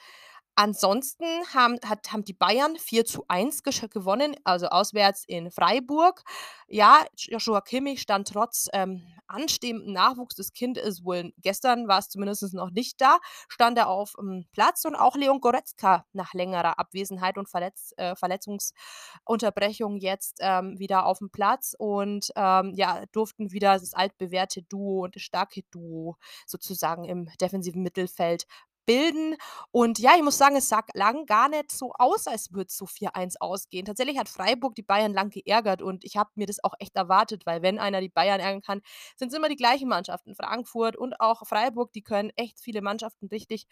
Ansonsten 0.61 1.25
haben 1.55 1.79
hat 1.87 2.11
haben 2.11 2.25
die 2.25 2.33
Bayern 2.33 2.75
4 2.77 3.05
zu 3.05 3.25
1 3.29 3.63
gewonnen, 3.63 4.35
also 4.43 4.67
auswärts 4.67 5.23
in 5.25 5.53
Freiburg. 5.53 6.25
Ja, 6.67 7.07
Joshua 7.17 7.61
Kimmich 7.61 8.01
stand 8.03 8.27
trotz, 8.27 8.67
ähm, 8.73 9.07
anstehendem 9.29 9.93
Nachwuchs 9.93 10.35
das 10.35 10.53
Kind 10.53 10.77
ist 10.77 11.05
wohl 11.05 11.33
gestern 11.39 11.87
war 11.87 12.01
es 12.01 12.09
zumindest 12.09 12.53
noch 12.55 12.71
nicht 12.71 13.01
da, 13.01 13.19
stand 13.49 13.79
er 13.79 13.89
auf 13.89 14.17
auf'm 14.17 14.47
Platz 14.51 14.85
und 14.85 14.97
auch 14.97 15.15
Leon 15.15 15.41
Goretzka 15.41 16.05
nach 16.13 16.35
längerer 16.35 16.77
Abwesenheit 16.81 17.39
und 17.39 17.49
Verletz 17.49 17.93
äh, 17.97 18.17
Verletzungsunterbrechung 18.17 19.99
jetzt, 19.99 20.39
ähm, 20.41 20.77
wieder 20.81 21.07
auf 21.07 21.19
dem 21.19 21.31
Platz 21.31 21.75
und, 21.79 22.33
ähm, 22.35 22.73
ja, 22.75 23.05
durften 23.13 23.53
wieder 23.53 23.75
das 23.79 23.95
altbewährte 23.95 24.63
Duo 24.63 25.05
und 25.05 25.15
das 25.15 25.23
starke 25.23 25.63
Duo 25.71 26.17
sozusagen 26.47 27.05
im 27.05 27.29
defensiven 27.41 27.83
Mittelfeld 27.85 28.47
bilden. 28.89 29.37
Und 29.71 29.99
ja, 29.99 30.13
ich 30.17 30.23
muss 30.23 30.39
sagen, 30.39 30.57
es 30.57 30.69
sah 30.71 30.83
lang 30.95 31.27
gar 31.27 31.51
nicht 31.51 31.71
so 31.71 31.93
aus, 31.99 32.27
als 32.27 32.53
würde 32.53 32.69
es 32.69 32.77
so 32.77 32.87
4-1 32.87 33.37
ausgehen. 33.39 33.85
Tatsächlich 33.85 34.19
hat 34.19 34.31
Freiburg 34.31 34.75
die 34.75 34.83
Bayern 34.83 35.13
lang 35.13 35.29
geärgert 35.29 35.83
und 35.83 36.05
ich 36.05 36.17
habe 36.17 36.31
mir 36.37 36.47
das 36.47 36.65
auch 36.65 36.73
echt 36.79 36.97
erwartet, 36.97 37.45
weil 37.45 37.61
wenn 37.61 37.79
einer 37.79 38.01
die 38.01 38.09
Bayern 38.09 38.41
ärgern 38.41 38.63
kann, 38.63 38.81
sind 39.17 39.29
es 39.29 39.35
immer 39.37 39.51
die 39.51 39.57
gleichen 39.57 39.89
Mannschaften. 39.89 40.35
Frankfurt 40.35 40.97
und 40.97 41.21
auch 41.21 41.47
Freiburg, 41.47 41.93
die 41.93 42.03
können 42.03 42.31
echt 42.37 42.61
viele 42.61 42.81
Mannschaften 42.81 43.27
richtig 43.27 43.67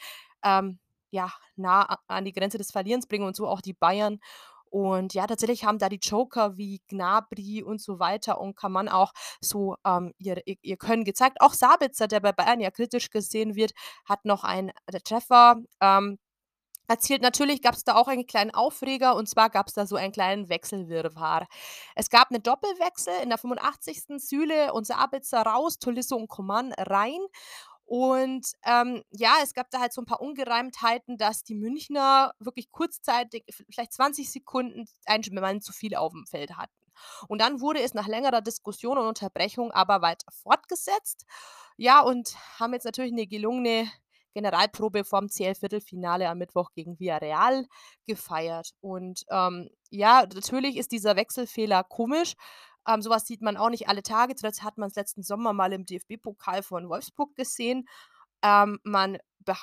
ähm, 0.45 0.79
ja, 1.11 1.33
nah 1.57 1.99
an 2.09 2.25
die 2.27 2.33
Grenze 2.33 2.59
des 2.59 2.71
Verlierens 2.71 3.07
bringen 3.07 3.27
und 3.27 3.37
so 3.37 3.47
auch 3.47 3.63
die 3.63 3.73
Bayern. 3.73 4.19
Und 4.77 5.15
ja, 5.15 5.27
tatsächlich 5.27 5.65
haben 5.65 5.79
da 5.79 5.89
die 5.89 6.01
Joker 6.03 6.59
wie 6.59 6.83
Gnabry 6.89 7.63
und 7.63 7.81
so 7.81 7.99
weiter 7.99 8.39
und 8.39 8.57
kann 8.57 8.73
man 8.73 8.91
auch 8.91 9.13
so 9.41 9.77
ähm, 9.87 10.13
ihr, 10.19 10.43
ihr 10.45 10.77
Können 10.77 11.05
gezeigt. 11.05 11.41
Auch 11.41 11.55
Sabitzer, 11.55 12.09
der 12.09 12.21
bei 12.21 12.33
Bayern 12.33 12.61
ja 12.61 12.71
kritisch 12.71 13.09
gesehen 13.09 13.55
wird, 13.55 13.73
hat 14.05 14.27
noch 14.27 14.45
einen 14.45 14.73
Treffer 15.03 15.57
ähm, 15.81 16.19
erzielt. 16.89 17.23
Natürlich 17.23 17.63
gab 17.63 17.75
es 17.75 17.85
da 17.85 17.95
auch 17.95 18.07
einen 18.07 18.27
kleinen 18.27 18.51
Aufreger 18.51 19.17
und 19.17 19.31
zwar 19.31 19.49
gab 19.49 19.69
es 19.69 19.73
da 19.73 19.87
so 19.87 19.97
einen 19.97 20.13
kleinen 20.13 20.51
Wechselwirrwarr. 20.51 21.47
Es 21.95 22.11
gab 22.11 22.31
einen 22.31 22.43
Doppelwechsel 22.43 23.15
in 23.23 23.31
der 23.31 23.39
85. 23.39 24.19
Süle 24.19 24.75
und 24.75 24.87
Sabitzer 24.87 25.41
raus, 25.41 25.79
Tolisso 25.79 26.17
und 26.17 26.29
Coman 26.29 26.75
rein. 26.75 27.21
Und 27.87 28.49
ähm, 28.65 29.03
ja, 29.11 29.37
es 29.43 29.55
gab 29.55 29.71
da 29.71 29.81
halt 29.81 29.93
so 29.93 30.03
ein 30.03 30.07
paar 30.07 30.21
Ungereimtheiten, 30.21 31.17
dass 31.19 31.45
die 31.45 31.55
Münchner 31.55 32.33
wirklich 32.41 32.71
kurzzeitig, 32.73 33.45
vielleicht 33.71 33.93
20 33.93 34.31
Sekunden, 34.31 34.87
Mann 35.31 35.61
zu 35.61 35.73
viel 35.73 35.95
auf 35.95 36.13
dem 36.13 36.27
Feld 36.27 36.57
hatten. 36.57 36.75
Und 37.29 37.41
dann 37.41 37.61
wurde 37.61 37.81
es 37.81 37.95
nach 37.95 38.09
längerer 38.09 38.41
Diskussion 38.41 38.99
und 38.99 39.07
Unterbrechung 39.07 39.71
aber 39.71 40.03
weiter 40.03 40.27
fortgesetzt. 40.33 41.27
Ja, 41.77 42.01
und 42.01 42.35
haben 42.59 42.73
jetzt 42.73 42.87
natürlich 42.87 43.13
eine 43.13 43.27
gelungene 43.27 43.89
Generalprobe 44.37 45.05
vom 45.05 45.29
CL-Viertelfinale 45.29 46.29
am 46.29 46.39
Mittwoch 46.39 46.73
gegen 46.75 46.99
Villarreal 47.01 47.67
gefeiert. 48.07 48.73
Und 48.81 49.25
ähm, 49.31 49.71
ja, 49.91 50.27
natürlich 50.35 50.77
ist 50.77 50.93
dieser 50.93 51.17
Wechselfehler 51.17 51.85
komisch. 51.85 52.35
Ähm, 52.87 53.03
sowas 53.03 53.27
sieht 53.27 53.43
man 53.43 53.57
auch 53.57 53.71
nicht 53.71 53.89
alle 53.89 54.03
Tage. 54.03 54.35
Zuletzt 54.35 54.63
hat 54.63 54.79
man 54.79 54.89
es 54.89 54.97
letzten 54.97 55.23
Sommer 55.23 55.53
mal 55.53 55.73
im 55.73 55.85
DFB-Pokal 55.85 56.63
von 56.63 56.89
Wolfsburg 56.89 57.35
gesehen. 57.35 57.89
Ähm, 58.43 58.79
man 58.85 59.19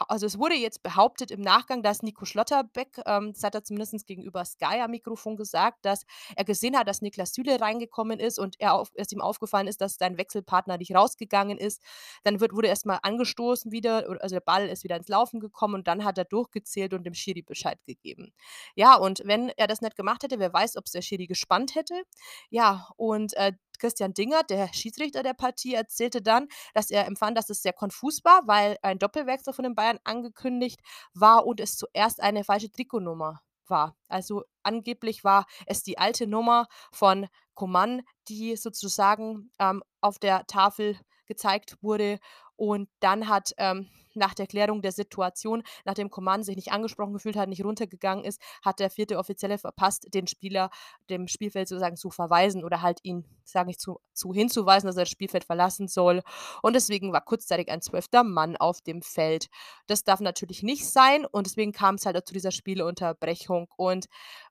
also 0.07 0.25
es 0.25 0.37
wurde 0.37 0.55
jetzt 0.55 0.83
behauptet 0.83 1.31
im 1.31 1.41
Nachgang, 1.41 1.83
dass 1.83 2.03
Nico 2.03 2.25
Schlotterbeck, 2.25 3.01
ähm, 3.05 3.33
das 3.33 3.43
hat 3.43 3.55
er 3.55 3.63
zumindest 3.63 4.07
gegenüber 4.07 4.45
Sky 4.45 4.81
am 4.81 4.91
Mikrofon 4.91 5.35
gesagt, 5.35 5.85
dass 5.85 6.05
er 6.35 6.45
gesehen 6.45 6.77
hat, 6.77 6.87
dass 6.87 7.01
Niklas 7.01 7.33
Süle 7.33 7.59
reingekommen 7.59 8.19
ist 8.19 8.39
und 8.39 8.59
er 8.59 8.73
auf, 8.73 8.91
es 8.95 9.11
ihm 9.11 9.21
aufgefallen 9.21 9.67
ist, 9.67 9.81
dass 9.81 9.95
sein 9.95 10.17
Wechselpartner 10.17 10.77
nicht 10.77 10.95
rausgegangen 10.95 11.57
ist. 11.57 11.81
Dann 12.23 12.39
wird, 12.39 12.53
wurde 12.53 12.67
erstmal 12.67 12.99
angestoßen 13.01 13.71
wieder, 13.71 14.05
also 14.21 14.35
der 14.35 14.41
Ball 14.41 14.67
ist 14.67 14.83
wieder 14.83 14.97
ins 14.97 15.07
Laufen 15.07 15.39
gekommen 15.39 15.75
und 15.75 15.87
dann 15.87 16.03
hat 16.03 16.17
er 16.17 16.25
durchgezählt 16.25 16.93
und 16.93 17.03
dem 17.03 17.13
Schiri 17.13 17.41
Bescheid 17.41 17.79
gegeben. 17.85 18.33
Ja, 18.75 18.95
und 18.95 19.21
wenn 19.25 19.49
er 19.49 19.67
das 19.67 19.81
nicht 19.81 19.95
gemacht 19.95 20.23
hätte, 20.23 20.39
wer 20.39 20.53
weiß, 20.53 20.77
ob 20.77 20.85
es 20.85 20.91
der 20.91 21.01
Schiri 21.01 21.27
gespannt 21.27 21.75
hätte. 21.75 22.03
Ja, 22.49 22.89
und 22.97 23.33
äh, 23.35 23.53
Christian 23.79 24.13
Dinger, 24.13 24.43
der 24.43 24.71
Schiedsrichter 24.73 25.23
der 25.23 25.33
Partie, 25.33 25.73
erzählte 25.73 26.21
dann, 26.21 26.47
dass 26.73 26.89
er 26.89 27.05
empfand, 27.05 27.37
dass 27.37 27.49
es 27.49 27.61
sehr 27.61 27.73
konfus 27.73 28.23
war, 28.23 28.41
weil 28.45 28.77
ein 28.81 28.99
Doppelwechsel 28.99 29.53
von 29.53 29.65
den 29.73 29.75
Bayern 29.75 29.99
angekündigt 30.03 30.79
war 31.13 31.45
und 31.45 31.59
es 31.59 31.77
zuerst 31.77 32.21
eine 32.21 32.43
falsche 32.43 32.71
Trikotnummer 32.71 33.41
war. 33.67 33.95
Also 34.07 34.43
angeblich 34.61 35.23
war 35.23 35.45
es 35.65 35.83
die 35.83 35.97
alte 35.97 36.27
Nummer 36.27 36.67
von 36.91 37.27
Coman, 37.53 38.01
die 38.27 38.55
sozusagen 38.55 39.51
ähm, 39.59 39.83
auf 40.01 40.19
der 40.19 40.45
Tafel 40.47 40.97
gezeigt 41.25 41.77
wurde. 41.81 42.19
Und 42.55 42.89
dann 42.99 43.27
hat 43.27 43.53
ähm, 43.57 43.89
nach 44.15 44.33
der 44.33 44.47
Klärung 44.47 44.81
der 44.81 44.91
Situation, 44.91 45.63
nachdem 45.85 46.09
Coman 46.09 46.43
sich 46.43 46.55
nicht 46.55 46.71
angesprochen 46.71 47.13
gefühlt 47.13 47.35
hat, 47.35 47.49
nicht 47.49 47.63
runtergegangen 47.63 48.25
ist, 48.25 48.41
hat 48.63 48.79
der 48.79 48.89
vierte 48.89 49.17
Offizielle 49.17 49.57
verpasst, 49.57 50.07
den 50.13 50.27
Spieler 50.27 50.69
dem 51.09 51.27
Spielfeld 51.27 51.67
sozusagen 51.67 51.97
zu 51.97 52.09
verweisen 52.09 52.63
oder 52.63 52.81
halt 52.81 52.99
ihn, 53.03 53.25
sage 53.43 53.71
ich, 53.71 53.79
zu, 53.79 53.99
zu 54.13 54.33
hinzuweisen, 54.33 54.87
dass 54.87 54.97
er 54.97 55.03
das 55.03 55.09
Spielfeld 55.09 55.43
verlassen 55.43 55.87
soll. 55.87 56.21
Und 56.61 56.73
deswegen 56.73 57.13
war 57.13 57.21
kurzzeitig 57.21 57.69
ein 57.69 57.81
zwölfter 57.81 58.23
Mann 58.23 58.57
auf 58.57 58.81
dem 58.81 59.01
Feld. 59.01 59.47
Das 59.87 60.03
darf 60.03 60.19
natürlich 60.19 60.63
nicht 60.63 60.87
sein 60.89 61.25
und 61.25 61.47
deswegen 61.47 61.71
kam 61.71 61.95
es 61.95 62.05
halt 62.05 62.13
zu 62.27 62.33
dieser 62.33 62.51
Spielunterbrechung. 62.51 63.67
Und 63.75 64.05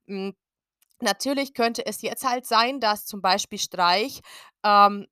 mh, 0.07 0.29
hm, 0.29 0.37
Natürlich 1.03 1.53
könnte 1.53 1.85
es 1.85 2.01
jetzt 2.01 2.25
halt 2.25 2.47
sein, 2.47 2.79
dass 2.79 3.07
zum 3.07 3.21
Beispiel 3.23 3.59
Streich, 3.59 4.21
ähm, 4.63 5.09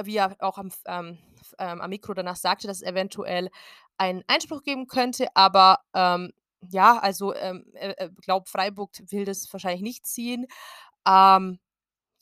wie 0.00 0.16
er 0.16 0.36
auch 0.38 0.58
am, 0.58 0.70
ähm, 0.86 1.18
ähm, 1.58 1.80
am 1.80 1.90
Mikro 1.90 2.14
danach 2.14 2.36
sagte, 2.36 2.68
dass 2.68 2.82
eventuell 2.82 3.50
einen 3.98 4.22
Einspruch 4.26 4.62
geben 4.62 4.86
könnte, 4.86 5.28
aber 5.34 5.80
ähm, 5.94 6.32
ja, 6.70 6.98
also 6.98 7.34
ähm, 7.34 7.64
äh, 7.74 8.08
glaube, 8.22 8.48
Freiburg 8.48 8.90
will 9.10 9.24
das 9.24 9.52
wahrscheinlich 9.52 9.82
nicht 9.82 10.06
ziehen. 10.06 10.46
Ähm, 11.06 11.58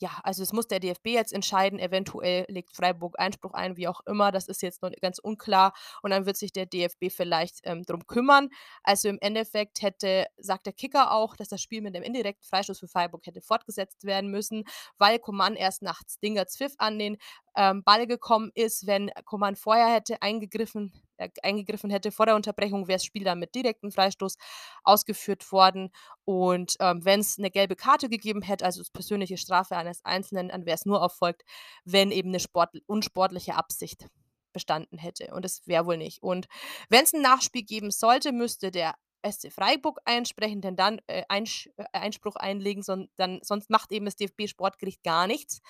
ja, 0.03 0.19
also 0.23 0.43
es 0.43 0.51
muss 0.51 0.67
der 0.67 0.81
DFB 0.81 1.07
jetzt 1.07 1.31
entscheiden. 1.31 1.79
Eventuell 1.79 2.45
legt 2.49 2.75
Freiburg 2.75 3.17
Einspruch 3.17 3.53
ein, 3.53 3.77
wie 3.77 3.87
auch 3.87 4.01
immer. 4.05 4.33
Das 4.33 4.49
ist 4.49 4.61
jetzt 4.61 4.81
noch 4.81 4.91
ganz 5.01 5.17
unklar. 5.17 5.73
Und 6.01 6.11
dann 6.11 6.25
wird 6.25 6.35
sich 6.35 6.51
der 6.51 6.65
DFB 6.65 7.09
vielleicht 7.09 7.61
ähm, 7.63 7.83
drum 7.83 8.05
kümmern. 8.05 8.49
Also 8.83 9.07
im 9.07 9.17
Endeffekt 9.21 9.81
hätte, 9.81 10.25
sagt 10.35 10.65
der 10.65 10.73
Kicker 10.73 11.13
auch, 11.13 11.37
dass 11.37 11.47
das 11.47 11.61
Spiel 11.61 11.81
mit 11.81 11.95
dem 11.95 12.03
indirekten 12.03 12.45
Freistoß 12.45 12.79
für 12.79 12.89
Freiburg 12.89 13.25
hätte 13.25 13.41
fortgesetzt 13.41 14.03
werden 14.03 14.29
müssen, 14.29 14.65
weil 14.97 15.19
Coman 15.19 15.55
erst 15.55 15.81
nachts 15.83 16.19
Dinger 16.19 16.47
Zwiff 16.47 16.73
an 16.79 16.99
den 16.99 17.17
ähm, 17.55 17.83
Ball 17.83 18.07
gekommen 18.07 18.51
ist. 18.55 18.87
Wenn 18.87 19.11
Coman 19.25 19.55
vorher 19.55 19.87
hätte 19.87 20.21
eingegriffen, 20.21 20.91
äh, 21.17 21.29
eingegriffen 21.43 21.89
hätte 21.89 22.11
vor 22.11 22.25
der 22.25 22.35
Unterbrechung, 22.35 22.87
wäre 22.87 22.97
das 22.97 23.05
Spiel 23.05 23.23
dann 23.23 23.39
mit 23.39 23.55
direktem 23.55 23.91
Freistoß 23.91 24.37
ausgeführt 24.83 25.51
worden. 25.51 25.91
Und 26.25 26.75
ähm, 26.79 27.03
wenn 27.05 27.19
es 27.19 27.37
eine 27.37 27.51
gelbe 27.51 27.75
Karte 27.75 28.09
gegeben 28.09 28.41
hätte, 28.41 28.65
also 28.65 28.83
persönliche 28.91 29.37
Strafe 29.37 29.75
eines 29.77 30.03
Einzelnen, 30.05 30.49
dann 30.49 30.65
wäre 30.65 30.75
es 30.75 30.85
nur 30.85 31.01
erfolgt, 31.01 31.43
wenn 31.85 32.11
eben 32.11 32.29
eine 32.29 32.39
Sport 32.39 32.71
unsportliche 32.87 33.55
Absicht 33.55 34.07
bestanden 34.53 34.97
hätte. 34.97 35.33
Und 35.33 35.43
das 35.43 35.67
wäre 35.67 35.85
wohl 35.85 35.97
nicht. 35.97 36.21
Und 36.21 36.47
wenn 36.89 37.03
es 37.03 37.13
ein 37.13 37.21
Nachspiel 37.21 37.63
geben 37.63 37.91
sollte, 37.91 38.31
müsste 38.31 38.71
der 38.71 38.95
SC 39.29 39.51
Freiburg 39.51 39.99
einsprechen, 40.05 40.61
denn 40.61 40.75
dann 40.75 40.99
äh, 41.07 41.23
äh, 41.29 41.85
Einspruch 41.93 42.35
einlegen, 42.35 42.83
son 42.83 43.09
dann, 43.15 43.39
sonst 43.41 43.69
macht 43.69 43.91
eben 43.91 44.05
das 44.05 44.15
DFB-Sportgericht 44.15 45.03
gar 45.03 45.27
nichts. 45.27 45.61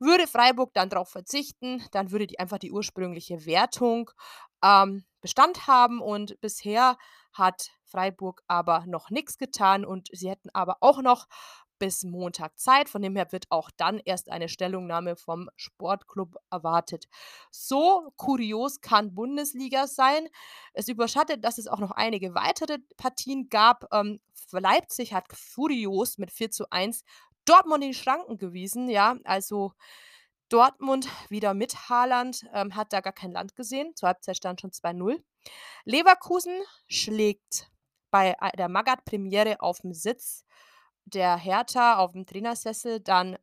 Würde 0.00 0.26
Freiburg 0.26 0.74
dann 0.74 0.88
darauf 0.88 1.10
verzichten, 1.10 1.84
dann 1.92 2.10
würde 2.10 2.26
die 2.26 2.38
einfach 2.38 2.58
die 2.58 2.72
ursprüngliche 2.72 3.46
Wertung 3.46 4.10
ähm, 4.64 5.04
Bestand 5.20 5.66
haben 5.66 6.00
und 6.00 6.40
bisher 6.40 6.96
hat 7.32 7.70
Freiburg 7.84 8.42
aber 8.48 8.84
noch 8.86 9.10
nichts 9.10 9.38
getan 9.38 9.84
und 9.84 10.08
sie 10.12 10.30
hätten 10.30 10.48
aber 10.52 10.78
auch 10.80 11.02
noch 11.02 11.26
bis 11.80 12.04
Montag 12.04 12.58
Zeit. 12.58 12.88
Von 12.88 13.02
dem 13.02 13.16
her 13.16 13.32
wird 13.32 13.46
auch 13.50 13.70
dann 13.76 14.00
erst 14.04 14.30
eine 14.30 14.48
Stellungnahme 14.48 15.16
vom 15.16 15.50
Sportclub 15.56 16.36
erwartet. 16.50 17.06
So 17.50 18.12
kurios 18.16 18.80
kann 18.80 19.14
Bundesliga 19.14 19.88
sein. 19.88 20.28
Es 20.74 20.88
überschattet, 20.88 21.44
dass 21.44 21.58
es 21.58 21.66
auch 21.66 21.80
noch 21.80 21.90
einige 21.90 22.34
weitere 22.34 22.78
Partien 22.96 23.48
gab. 23.48 23.92
Ähm, 23.92 24.20
Leipzig 24.52 25.14
hat 25.14 25.26
furios 25.32 26.18
mit 26.18 26.30
4 26.30 26.50
zu 26.50 26.70
1 26.70 27.02
Dortmund 27.50 27.82
in 27.82 27.94
Schranken 27.94 28.38
gewiesen. 28.38 28.88
Ja, 28.88 29.16
also 29.24 29.72
Dortmund 30.50 31.08
wieder 31.30 31.52
mit 31.52 31.88
Haaland, 31.88 32.44
ähm, 32.54 32.76
hat 32.76 32.92
da 32.92 33.00
gar 33.00 33.12
kein 33.12 33.32
Land 33.32 33.56
gesehen. 33.56 33.92
Zur 33.96 34.08
Halbzeit 34.08 34.36
stand 34.36 34.60
schon 34.60 34.70
2-0. 34.70 35.20
Leverkusen 35.84 36.62
schlägt 36.86 37.68
bei 38.12 38.36
der 38.56 38.68
Magath-Premiere 38.68 39.60
auf 39.60 39.80
dem 39.80 39.92
Sitz 39.92 40.44
der 41.04 41.36
Hertha 41.36 41.96
auf 41.96 42.12
dem 42.12 42.24
Trainersessel 42.24 43.00
dann 43.00 43.36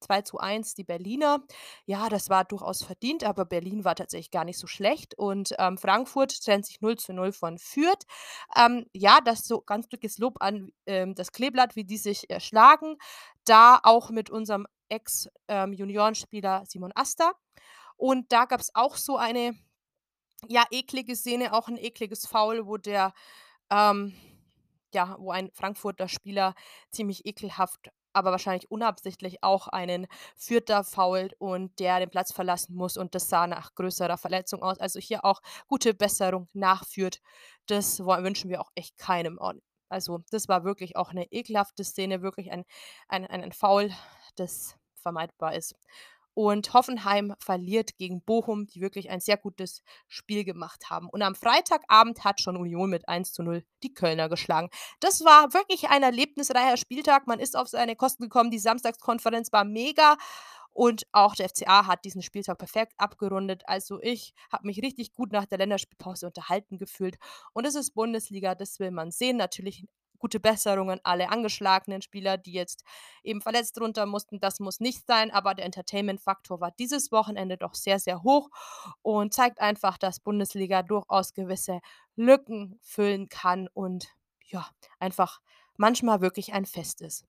2 0.00 0.22
zu 0.22 0.38
1 0.38 0.74
die 0.74 0.84
Berliner. 0.84 1.44
Ja, 1.86 2.08
das 2.08 2.30
war 2.30 2.44
durchaus 2.44 2.82
verdient, 2.82 3.24
aber 3.24 3.44
Berlin 3.44 3.84
war 3.84 3.94
tatsächlich 3.94 4.30
gar 4.30 4.44
nicht 4.44 4.58
so 4.58 4.66
schlecht. 4.66 5.16
Und 5.16 5.54
ähm, 5.58 5.78
Frankfurt 5.78 6.42
trennt 6.44 6.66
sich 6.66 6.80
0 6.80 6.96
zu 6.96 7.12
0 7.12 7.32
von 7.32 7.58
Fürth. 7.58 8.04
Ähm, 8.56 8.86
ja, 8.92 9.20
das 9.24 9.44
so 9.44 9.60
ganz 9.60 9.88
dickes 9.88 10.18
Lob 10.18 10.36
an 10.40 10.70
ähm, 10.86 11.14
das 11.14 11.32
Kleeblatt, 11.32 11.76
wie 11.76 11.84
die 11.84 11.98
sich 11.98 12.30
erschlagen. 12.30 12.96
Da 13.44 13.80
auch 13.82 14.10
mit 14.10 14.30
unserem 14.30 14.66
Ex-Juniorenspieler 14.88 16.60
ähm, 16.60 16.66
Simon 16.66 16.92
Asta. 16.94 17.32
Und 17.96 18.32
da 18.32 18.44
gab 18.44 18.60
es 18.60 18.74
auch 18.74 18.96
so 18.96 19.16
eine, 19.16 19.56
ja, 20.48 20.64
eklige 20.70 21.16
Szene, 21.16 21.52
auch 21.52 21.68
ein 21.68 21.76
ekliges 21.76 22.26
Foul, 22.26 22.66
wo 22.66 22.76
der, 22.76 23.12
ähm, 23.70 24.14
ja, 24.94 25.16
wo 25.18 25.32
ein 25.32 25.50
Frankfurter 25.52 26.08
Spieler 26.08 26.54
ziemlich 26.90 27.26
ekelhaft 27.26 27.90
aber 28.18 28.32
wahrscheinlich 28.32 28.70
unabsichtlich 28.70 29.42
auch 29.42 29.68
einen 29.68 30.06
Vierter 30.36 30.84
fault 30.84 31.34
und 31.38 31.78
der 31.78 32.00
den 32.00 32.10
Platz 32.10 32.32
verlassen 32.32 32.74
muss 32.74 32.96
und 32.96 33.14
das 33.14 33.28
sah 33.28 33.46
nach 33.46 33.74
größerer 33.74 34.18
Verletzung 34.18 34.62
aus. 34.62 34.78
Also 34.78 35.00
hier 35.00 35.24
auch 35.24 35.40
gute 35.66 35.94
Besserung 35.94 36.48
nachführt. 36.52 37.20
Das 37.66 38.00
wünschen 38.00 38.50
wir 38.50 38.60
auch 38.60 38.70
echt 38.74 38.98
keinem. 38.98 39.38
Also 39.88 40.22
das 40.30 40.48
war 40.48 40.64
wirklich 40.64 40.96
auch 40.96 41.10
eine 41.10 41.30
ekelhafte 41.32 41.84
Szene, 41.84 42.22
wirklich 42.22 42.50
ein, 42.50 42.64
ein, 43.08 43.26
ein 43.26 43.52
Foul, 43.52 43.90
das 44.36 44.76
vermeidbar 44.94 45.54
ist. 45.54 45.74
Und 46.40 46.72
Hoffenheim 46.72 47.34
verliert 47.40 47.96
gegen 47.96 48.22
Bochum, 48.22 48.68
die 48.68 48.80
wirklich 48.80 49.10
ein 49.10 49.18
sehr 49.18 49.36
gutes 49.36 49.82
Spiel 50.06 50.44
gemacht 50.44 50.88
haben. 50.88 51.08
Und 51.08 51.20
am 51.22 51.34
Freitagabend 51.34 52.22
hat 52.22 52.40
schon 52.40 52.56
Union 52.56 52.90
mit 52.90 53.08
1 53.08 53.32
zu 53.32 53.42
0 53.42 53.64
die 53.82 53.92
Kölner 53.92 54.28
geschlagen. 54.28 54.68
Das 55.00 55.24
war 55.24 55.52
wirklich 55.52 55.88
ein 55.88 56.04
erlebnisreicher 56.04 56.76
Spieltag. 56.76 57.26
Man 57.26 57.40
ist 57.40 57.56
auf 57.56 57.66
seine 57.66 57.96
Kosten 57.96 58.22
gekommen. 58.22 58.52
Die 58.52 58.60
Samstagskonferenz 58.60 59.52
war 59.52 59.64
mega. 59.64 60.16
Und 60.70 61.08
auch 61.10 61.34
der 61.34 61.48
FCA 61.48 61.88
hat 61.88 62.04
diesen 62.04 62.22
Spieltag 62.22 62.56
perfekt 62.56 62.92
abgerundet. 62.98 63.64
Also 63.66 64.00
ich 64.00 64.32
habe 64.52 64.68
mich 64.68 64.80
richtig 64.80 65.14
gut 65.14 65.32
nach 65.32 65.44
der 65.44 65.58
Länderspielpause 65.58 66.26
unterhalten 66.26 66.78
gefühlt. 66.78 67.16
Und 67.52 67.64
es 67.64 67.74
ist 67.74 67.94
Bundesliga, 67.94 68.54
das 68.54 68.78
will 68.78 68.92
man 68.92 69.10
sehen. 69.10 69.38
Natürlich 69.38 69.88
gute 70.18 70.40
Besserung 70.40 70.90
an 70.90 71.00
alle 71.02 71.30
angeschlagenen 71.30 72.02
Spieler, 72.02 72.36
die 72.36 72.52
jetzt 72.52 72.84
eben 73.22 73.40
verletzt 73.40 73.80
runter 73.80 74.06
mussten. 74.06 74.40
Das 74.40 74.60
muss 74.60 74.80
nicht 74.80 75.06
sein, 75.06 75.30
aber 75.30 75.54
der 75.54 75.64
Entertainment-Faktor 75.64 76.60
war 76.60 76.70
dieses 76.72 77.12
Wochenende 77.12 77.56
doch 77.56 77.74
sehr, 77.74 77.98
sehr 77.98 78.22
hoch 78.22 78.50
und 79.02 79.32
zeigt 79.32 79.60
einfach, 79.60 79.98
dass 79.98 80.20
Bundesliga 80.20 80.82
durchaus 80.82 81.34
gewisse 81.34 81.80
Lücken 82.16 82.78
füllen 82.82 83.28
kann 83.28 83.68
und 83.72 84.08
ja, 84.46 84.66
einfach 84.98 85.40
manchmal 85.76 86.20
wirklich 86.20 86.52
ein 86.52 86.64
Fest 86.66 87.00
ist. 87.02 87.24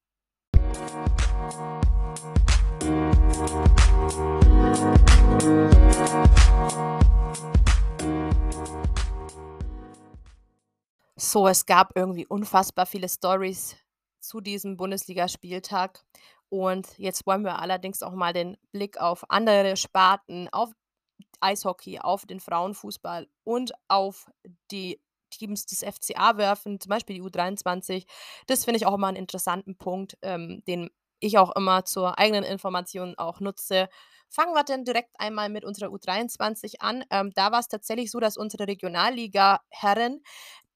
So, 11.20 11.48
es 11.48 11.66
gab 11.66 11.92
irgendwie 11.96 12.26
unfassbar 12.26 12.86
viele 12.86 13.10
Stories 13.10 13.76
zu 14.22 14.40
diesem 14.42 14.78
Bundesligaspieltag 14.78 16.04
Und 16.50 16.98
jetzt 16.98 17.26
wollen 17.28 17.44
wir 17.44 17.60
allerdings 17.60 18.02
auch 18.04 18.14
mal 18.14 18.34
den 18.34 18.58
Blick 18.72 18.98
auf 19.00 19.24
andere 19.30 19.78
Sparten, 19.78 20.50
auf 20.52 20.72
Eishockey, 21.42 22.00
auf 22.00 22.26
den 22.26 22.40
Frauenfußball 22.40 23.28
und 23.44 23.74
auf 23.90 24.28
die 24.72 25.02
Teams 25.32 25.66
des 25.68 25.84
FCA 25.84 26.38
werfen, 26.38 26.80
zum 26.80 26.90
Beispiel 26.90 27.16
die 27.18 27.22
U23. 27.24 28.08
Das 28.48 28.66
finde 28.66 28.78
ich 28.78 28.86
auch 28.88 28.96
immer 28.96 29.08
einen 29.08 29.18
interessanten 29.18 29.78
Punkt, 29.78 30.18
ähm, 30.24 30.64
den 30.68 30.90
ich 31.20 31.38
auch 31.38 31.56
immer 31.56 31.86
zur 31.86 32.18
eigenen 32.20 32.44
Information 32.46 33.16
auch 33.18 33.40
nutze. 33.42 33.90
Fangen 34.30 34.54
wir 34.56 34.64
denn 34.64 34.86
direkt 34.86 35.12
einmal 35.20 35.50
mit 35.50 35.66
unserer 35.66 35.92
U23 35.92 36.82
an. 36.82 37.04
Ähm, 37.12 37.32
da 37.36 37.52
war 37.52 37.60
es 37.60 37.68
tatsächlich 37.68 38.12
so, 38.12 38.20
dass 38.20 38.38
unsere 38.38 38.68
Regionalliga-Herren 38.68 40.22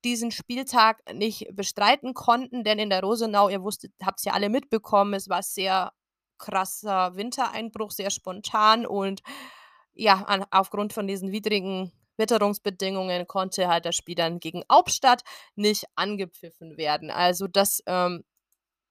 diesen 0.04 0.32
Spieltag 0.32 1.02
nicht 1.14 1.48
bestreiten 1.54 2.14
konnten, 2.14 2.64
denn 2.64 2.80
in 2.80 2.90
der 2.90 3.02
Rosenau, 3.02 3.50
ihr 3.50 3.64
wusstet, 3.64 3.94
habt 4.04 4.20
es 4.20 4.26
ja 4.26 4.34
alle 4.34 4.50
mitbekommen, 4.50 5.14
es 5.14 5.30
war 5.30 5.44
sehr 5.44 5.92
krasser 6.38 7.16
Wintereinbruch, 7.16 7.92
sehr 7.92 8.10
spontan 8.10 8.86
und 8.86 9.22
ja, 9.94 10.16
an, 10.26 10.46
aufgrund 10.52 10.94
von 10.94 11.08
diesen 11.08 11.32
widrigen 11.32 11.92
Witterungsbedingungen 12.18 13.28
konnte 13.28 13.68
halt 13.68 13.86
das 13.86 13.96
Spiel 13.96 14.16
dann 14.16 14.40
gegen 14.40 14.64
Hauptstadt 14.72 15.24
nicht 15.56 15.86
angepfiffen 15.96 16.78
werden. 16.78 17.10
Also 17.12 17.48
das 17.48 17.82
ähm, 17.86 18.24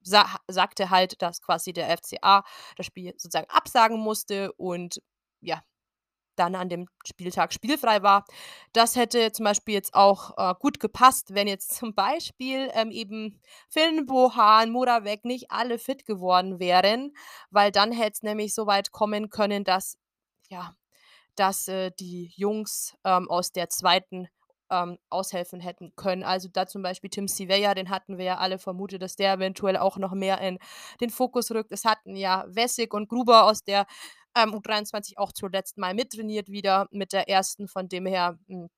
sa 0.02 0.26
sagte 0.48 0.90
halt, 0.90 1.22
dass 1.22 1.40
quasi 1.40 1.72
der 1.72 1.97
FCA 1.97 2.44
das 2.76 2.86
Spiel 2.86 3.12
sozusagen 3.16 3.48
absagen 3.51 3.98
musste 3.98 4.52
und 4.55 5.01
ja, 5.40 5.62
dann 6.36 6.54
an 6.54 6.68
dem 6.68 6.88
Spieltag 7.06 7.52
spielfrei 7.52 8.02
war. 8.02 8.24
Das 8.72 8.96
hätte 8.96 9.32
zum 9.32 9.44
Beispiel 9.44 9.74
jetzt 9.74 9.94
auch 9.94 10.32
äh, 10.36 10.54
gut 10.59 10.80
gepasst, 10.80 11.34
wenn 11.34 11.46
jetzt 11.46 11.74
zum 11.74 11.94
Beispiel 11.94 12.70
ähm, 12.74 12.90
eben 12.90 13.40
Finn, 13.68 14.06
Bohan, 14.06 14.70
Muravec 14.70 15.24
nicht 15.24 15.50
alle 15.50 15.78
fit 15.78 16.06
geworden 16.06 16.59
wären, 16.59 17.12
weil 17.50 17.70
dann 17.72 17.92
hätte 17.92 18.12
es 18.14 18.22
nämlich 18.22 18.54
so 18.54 18.66
weit 18.66 18.92
kommen 18.92 19.30
können, 19.30 19.64
dass 19.64 19.98
ja, 20.48 20.74
dass 21.36 21.68
äh, 21.68 21.90
die 21.98 22.32
Jungs 22.36 22.94
ähm, 23.04 23.30
aus 23.30 23.52
der 23.52 23.68
zweiten 23.70 24.28
ähm, 24.72 24.98
aushelfen 25.10 25.60
hätten 25.60 25.92
können. 25.96 26.24
Also 26.24 26.48
da 26.50 26.66
zum 26.66 26.82
Beispiel 26.82 27.10
Tim 27.10 27.28
Sivella, 27.28 27.74
den 27.74 27.90
hatten 27.90 28.16
wir 28.16 28.24
ja 28.24 28.38
alle 28.38 28.59
vermutet, 28.59 29.02
dass 29.02 29.16
der 29.16 29.34
eventuell 29.34 29.76
auch 29.76 29.98
noch 29.98 30.12
mehr 30.12 30.40
in 30.40 30.59
den 31.00 31.10
Fokus 31.10 31.50
rückt. 31.50 31.72
Es 31.72 31.84
hatten 31.84 32.16
ja 32.16 32.44
Wessig 32.48 32.94
und 32.94 33.09
Gruber 33.09 33.44
aus 33.44 33.62
der 33.62 33.86
ähm, 34.36 34.54
U23 34.54 35.18
auch 35.18 35.32
zuletzt 35.32 35.78
mal 35.78 35.94
mittrainiert 35.94 36.48
wieder 36.48 36.88
mit 36.90 37.12
der 37.12 37.28
ersten. 37.28 37.68
Von 37.68 37.88
dem 37.88 38.06
her 38.06 38.38
mh, 38.46 38.62
hm, 38.62 38.70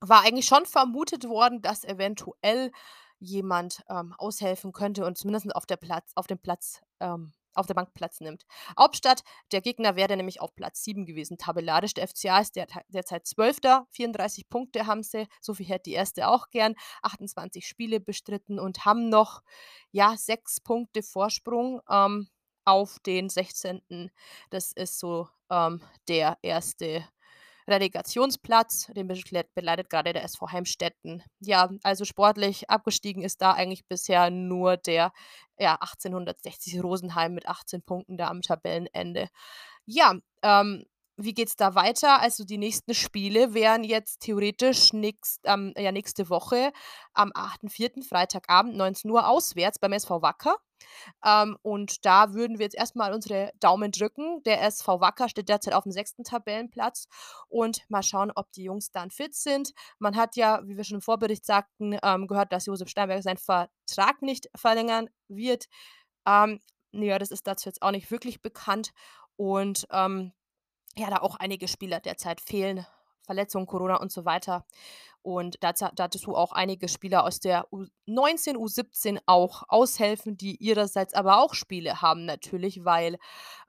war 0.00 0.22
eigentlich 0.22 0.46
schon 0.46 0.66
vermutet 0.66 1.28
worden, 1.28 1.62
dass 1.62 1.84
eventuell 1.84 2.70
jemand 3.18 3.82
ähm, 3.88 4.14
aushelfen 4.18 4.72
könnte 4.72 5.06
und 5.06 5.16
zumindest 5.16 5.54
auf, 5.54 5.66
der 5.66 5.76
Platz, 5.76 6.12
auf 6.14 6.26
dem 6.26 6.38
Platz 6.38 6.82
ähm, 7.00 7.32
auf 7.54 7.66
der 7.66 7.74
Bank 7.74 7.94
Platz 7.94 8.20
nimmt. 8.20 8.44
Hauptstadt, 8.78 9.22
der 9.52 9.60
Gegner 9.60 9.96
wäre 9.96 10.16
nämlich 10.16 10.40
auf 10.40 10.54
Platz 10.54 10.82
7 10.84 11.06
gewesen, 11.06 11.38
tabellarisch. 11.38 11.94
Der 11.94 12.08
FCA 12.08 12.40
ist 12.40 12.56
der, 12.56 12.66
derzeit 12.88 13.26
12. 13.26 13.58
34 13.90 14.48
Punkte 14.48 14.86
haben 14.86 15.02
sie, 15.02 15.26
so 15.40 15.54
viel 15.54 15.66
hätte 15.66 15.84
die 15.84 15.92
erste 15.92 16.28
auch 16.28 16.50
gern. 16.50 16.74
28 17.02 17.66
Spiele 17.66 18.00
bestritten 18.00 18.58
und 18.58 18.84
haben 18.84 19.08
noch, 19.08 19.42
ja, 19.92 20.16
sechs 20.16 20.60
Punkte 20.60 21.02
Vorsprung 21.02 21.80
ähm, 21.88 22.28
auf 22.64 22.98
den 23.00 23.28
16. 23.28 24.10
Das 24.50 24.72
ist 24.72 24.98
so 24.98 25.28
ähm, 25.50 25.80
der 26.08 26.38
erste 26.42 27.04
Relegationsplatz, 27.66 28.88
den 28.94 29.08
beleidet 29.08 29.88
gerade 29.88 30.12
der 30.12 30.24
SV 30.24 30.50
Heimstetten. 30.52 31.22
Ja, 31.40 31.70
also 31.82 32.04
sportlich 32.04 32.68
abgestiegen 32.68 33.22
ist 33.22 33.40
da 33.40 33.52
eigentlich 33.52 33.86
bisher 33.86 34.30
nur 34.30 34.76
der 34.76 35.12
ja, 35.58 35.74
1860 35.80 36.82
Rosenheim 36.82 37.34
mit 37.34 37.48
18 37.48 37.82
Punkten 37.82 38.18
da 38.18 38.28
am 38.28 38.42
Tabellenende. 38.42 39.28
Ja, 39.86 40.14
ähm, 40.42 40.84
wie 41.16 41.32
geht's 41.32 41.56
da 41.56 41.74
weiter? 41.74 42.20
Also 42.20 42.44
die 42.44 42.58
nächsten 42.58 42.92
Spiele 42.92 43.54
wären 43.54 43.84
jetzt 43.84 44.20
theoretisch 44.20 44.92
nächst, 44.92 45.40
ähm, 45.44 45.72
ja, 45.76 45.92
nächste 45.92 46.28
Woche 46.28 46.72
am 47.12 47.30
8.4. 47.32 48.02
Freitagabend 48.02 48.76
19 48.76 49.10
Uhr 49.10 49.28
auswärts 49.28 49.78
beim 49.78 49.92
SV 49.92 50.22
Wacker. 50.22 50.56
Ähm, 51.24 51.56
und 51.62 52.04
da 52.04 52.34
würden 52.34 52.58
wir 52.58 52.64
jetzt 52.64 52.76
erstmal 52.76 53.12
unsere 53.12 53.52
Daumen 53.60 53.90
drücken. 53.90 54.42
Der 54.44 54.62
SV 54.62 55.00
Wacker 55.00 55.28
steht 55.28 55.48
derzeit 55.48 55.74
auf 55.74 55.84
dem 55.84 55.92
sechsten 55.92 56.24
Tabellenplatz 56.24 57.06
und 57.48 57.88
mal 57.88 58.02
schauen, 58.02 58.32
ob 58.34 58.50
die 58.52 58.64
Jungs 58.64 58.90
dann 58.90 59.10
fit 59.10 59.34
sind. 59.34 59.72
Man 59.98 60.16
hat 60.16 60.36
ja, 60.36 60.60
wie 60.64 60.76
wir 60.76 60.84
schon 60.84 60.96
im 60.96 61.02
Vorbericht 61.02 61.44
sagten, 61.44 61.98
ähm, 62.02 62.26
gehört, 62.26 62.52
dass 62.52 62.66
Josef 62.66 62.88
Steinberg 62.88 63.22
seinen 63.22 63.38
Vertrag 63.38 64.22
nicht 64.22 64.48
verlängern 64.54 65.08
wird. 65.28 65.66
Ähm, 66.26 66.60
ja, 66.92 67.18
das 67.18 67.30
ist 67.30 67.46
dazu 67.46 67.68
jetzt 67.68 67.82
auch 67.82 67.90
nicht 67.90 68.10
wirklich 68.10 68.40
bekannt. 68.40 68.92
Und 69.36 69.86
ähm, 69.90 70.32
ja, 70.96 71.10
da 71.10 71.16
auch 71.18 71.36
einige 71.36 71.68
Spieler 71.68 72.00
derzeit 72.00 72.40
fehlen. 72.40 72.86
Verletzungen, 73.24 73.66
Corona 73.66 73.96
und 73.96 74.12
so 74.12 74.24
weiter. 74.24 74.64
Und 75.22 75.56
dazu, 75.62 75.86
dazu 75.94 76.36
auch 76.36 76.52
einige 76.52 76.86
Spieler 76.86 77.24
aus 77.24 77.40
der 77.40 77.66
U19, 77.72 78.56
U17 78.56 79.20
auch 79.24 79.62
aushelfen, 79.68 80.36
die 80.36 80.56
ihrerseits 80.56 81.14
aber 81.14 81.38
auch 81.38 81.54
Spiele 81.54 82.02
haben 82.02 82.26
natürlich, 82.26 82.84
weil 82.84 83.16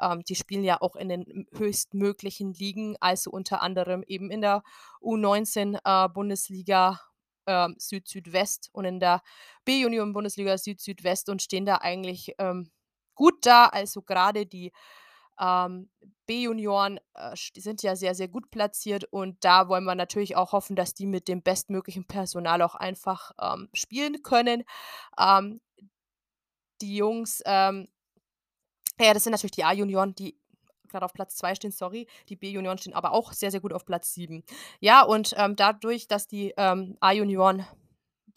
ähm, 0.02 0.22
die 0.26 0.36
spielen 0.36 0.66
ja 0.66 0.82
auch 0.82 0.98
in 0.98 1.08
den 1.08 1.48
höchstmöglichen 1.54 2.54
Ligen, 2.54 2.98
also 3.00 3.32
unter 3.32 3.62
anderem 3.62 4.04
eben 4.06 4.32
in 4.32 4.42
der 4.42 4.64
U19 5.02 5.80
äh, 5.86 6.10
Bundesliga 6.10 7.00
äh, 7.46 7.70
Süd-Südwest 7.78 8.70
und 8.74 8.84
in 8.84 9.00
der 9.00 9.22
B-Union 9.64 10.12
Bundesliga 10.12 10.58
Süd-Südwest 10.58 11.30
und 11.30 11.42
stehen 11.42 11.66
da 11.66 11.78
eigentlich 11.78 12.34
ähm, 12.38 12.70
gut 13.14 13.46
da. 13.46 13.68
Also 13.68 14.02
gerade 14.02 14.46
die 14.46 14.74
ähm, 15.40 15.90
B-Junioren 16.26 17.00
äh, 17.14 17.36
sind 17.36 17.84
ja 17.84 17.96
sehr, 17.96 18.16
sehr 18.16 18.28
gut 18.28 18.50
platziert 18.52 19.06
und 19.06 19.44
da 19.44 19.68
wollen 19.70 19.84
wir 19.84 19.96
natürlich 19.96 20.36
auch 20.36 20.54
hoffen, 20.54 20.76
dass 20.76 20.94
die 20.94 21.06
mit 21.06 21.28
dem 21.28 21.42
bestmöglichen 21.42 22.06
Personal 22.06 22.62
auch 22.62 22.76
einfach 22.76 23.32
ähm, 23.40 23.70
spielen 23.74 24.24
können. 24.24 24.64
Ähm, 25.20 25.62
die 26.82 26.96
Jungs, 26.98 27.42
ähm, 27.46 27.88
ja, 29.00 29.14
das 29.14 29.24
sind 29.24 29.32
natürlich 29.32 29.52
die 29.52 29.64
A-Junioren, 29.64 30.16
die 30.16 30.38
gerade 30.88 31.06
auf 31.06 31.14
Platz 31.14 31.36
2 31.36 31.56
stehen, 31.56 31.72
sorry. 31.72 32.08
Die 32.30 32.36
B-Junioren 32.36 32.78
stehen 32.78 32.94
aber 32.94 33.12
auch 33.12 33.34
sehr, 33.34 33.52
sehr 33.52 33.60
gut 33.60 33.74
auf 33.74 33.86
Platz 33.86 34.14
7. 34.14 34.44
Ja, 34.80 35.04
und 35.04 35.34
ähm, 35.38 35.56
dadurch, 35.56 36.08
dass 36.08 36.28
die 36.28 36.54
ähm, 36.58 36.98
A-Junioren 37.02 37.66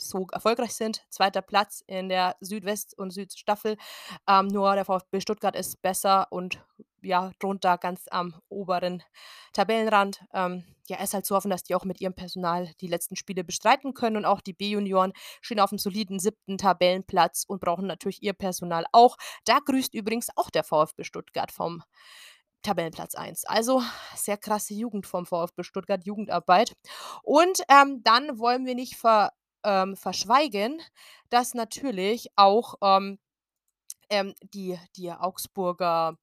so 0.00 0.26
erfolgreich 0.32 0.74
sind. 0.74 1.04
Zweiter 1.10 1.42
Platz 1.42 1.82
in 1.86 2.08
der 2.08 2.36
Südwest- 2.40 2.96
und 2.98 3.10
Südstaffel. 3.10 3.76
Ähm, 4.28 4.48
nur 4.48 4.74
der 4.74 4.84
VfB 4.84 5.20
Stuttgart 5.20 5.56
ist 5.56 5.80
besser 5.82 6.26
und 6.30 6.60
ja, 7.02 7.30
drunter 7.38 7.78
ganz 7.78 8.06
am 8.10 8.34
oberen 8.48 9.02
Tabellenrand. 9.52 10.20
Ähm, 10.32 10.64
ja, 10.88 11.00
ist 11.02 11.14
halt 11.14 11.26
zu 11.26 11.34
hoffen, 11.34 11.50
dass 11.50 11.62
die 11.62 11.74
auch 11.74 11.84
mit 11.84 12.00
ihrem 12.00 12.14
Personal 12.14 12.70
die 12.80 12.86
letzten 12.86 13.16
Spiele 13.16 13.44
bestreiten 13.44 13.94
können. 13.94 14.16
Und 14.16 14.24
auch 14.24 14.40
die 14.40 14.52
B-Junioren 14.52 15.12
stehen 15.40 15.60
auf 15.60 15.70
einem 15.70 15.78
soliden 15.78 16.18
siebten 16.18 16.58
Tabellenplatz 16.58 17.44
und 17.46 17.60
brauchen 17.60 17.86
natürlich 17.86 18.22
ihr 18.22 18.32
Personal 18.32 18.86
auch. 18.92 19.16
Da 19.44 19.58
grüßt 19.64 19.94
übrigens 19.94 20.28
auch 20.36 20.50
der 20.50 20.64
VfB 20.64 21.04
Stuttgart 21.04 21.52
vom 21.52 21.82
Tabellenplatz 22.62 23.14
1. 23.14 23.44
Also 23.44 23.82
sehr 24.16 24.36
krasse 24.36 24.74
Jugend 24.74 25.06
vom 25.06 25.26
VfB 25.26 25.62
Stuttgart, 25.62 26.04
Jugendarbeit. 26.04 26.72
Und 27.22 27.60
ähm, 27.68 28.02
dann 28.02 28.38
wollen 28.38 28.66
wir 28.66 28.74
nicht 28.74 28.96
ver 28.96 29.32
ähm, 29.68 29.96
verschweigen, 29.96 30.80
dass 31.28 31.52
natürlich 31.54 32.30
auch 32.36 32.76
ähm, 32.82 33.18
ähm, 34.10 34.34
die, 34.42 34.78
die 34.96 35.12
Augsburger 35.12 36.16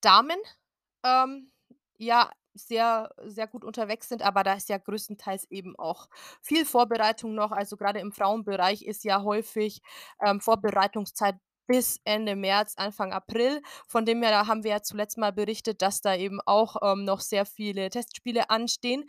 Damen 0.00 0.38
ähm, 1.04 1.52
ja 1.98 2.30
sehr, 2.54 3.10
sehr 3.24 3.46
gut 3.48 3.64
unterwegs 3.64 4.08
sind, 4.08 4.22
aber 4.22 4.44
da 4.44 4.54
ist 4.54 4.68
ja 4.68 4.78
größtenteils 4.78 5.46
eben 5.50 5.76
auch 5.76 6.08
viel 6.42 6.64
Vorbereitung 6.66 7.34
noch. 7.34 7.52
Also 7.52 7.76
gerade 7.76 8.00
im 8.00 8.12
Frauenbereich 8.12 8.82
ist 8.82 9.04
ja 9.04 9.22
häufig 9.22 9.80
ähm, 10.24 10.40
Vorbereitungszeit 10.40 11.36
bis 11.66 12.00
Ende 12.04 12.36
März, 12.36 12.74
Anfang 12.76 13.12
April. 13.12 13.62
Von 13.86 14.04
dem 14.04 14.22
her 14.22 14.30
da 14.30 14.46
haben 14.46 14.64
wir 14.64 14.72
ja 14.72 14.82
zuletzt 14.82 15.18
mal 15.18 15.32
berichtet, 15.32 15.82
dass 15.82 16.00
da 16.00 16.14
eben 16.14 16.40
auch 16.46 16.76
ähm, 16.82 17.04
noch 17.04 17.20
sehr 17.20 17.46
viele 17.46 17.90
Testspiele 17.90 18.50
anstehen. 18.50 19.04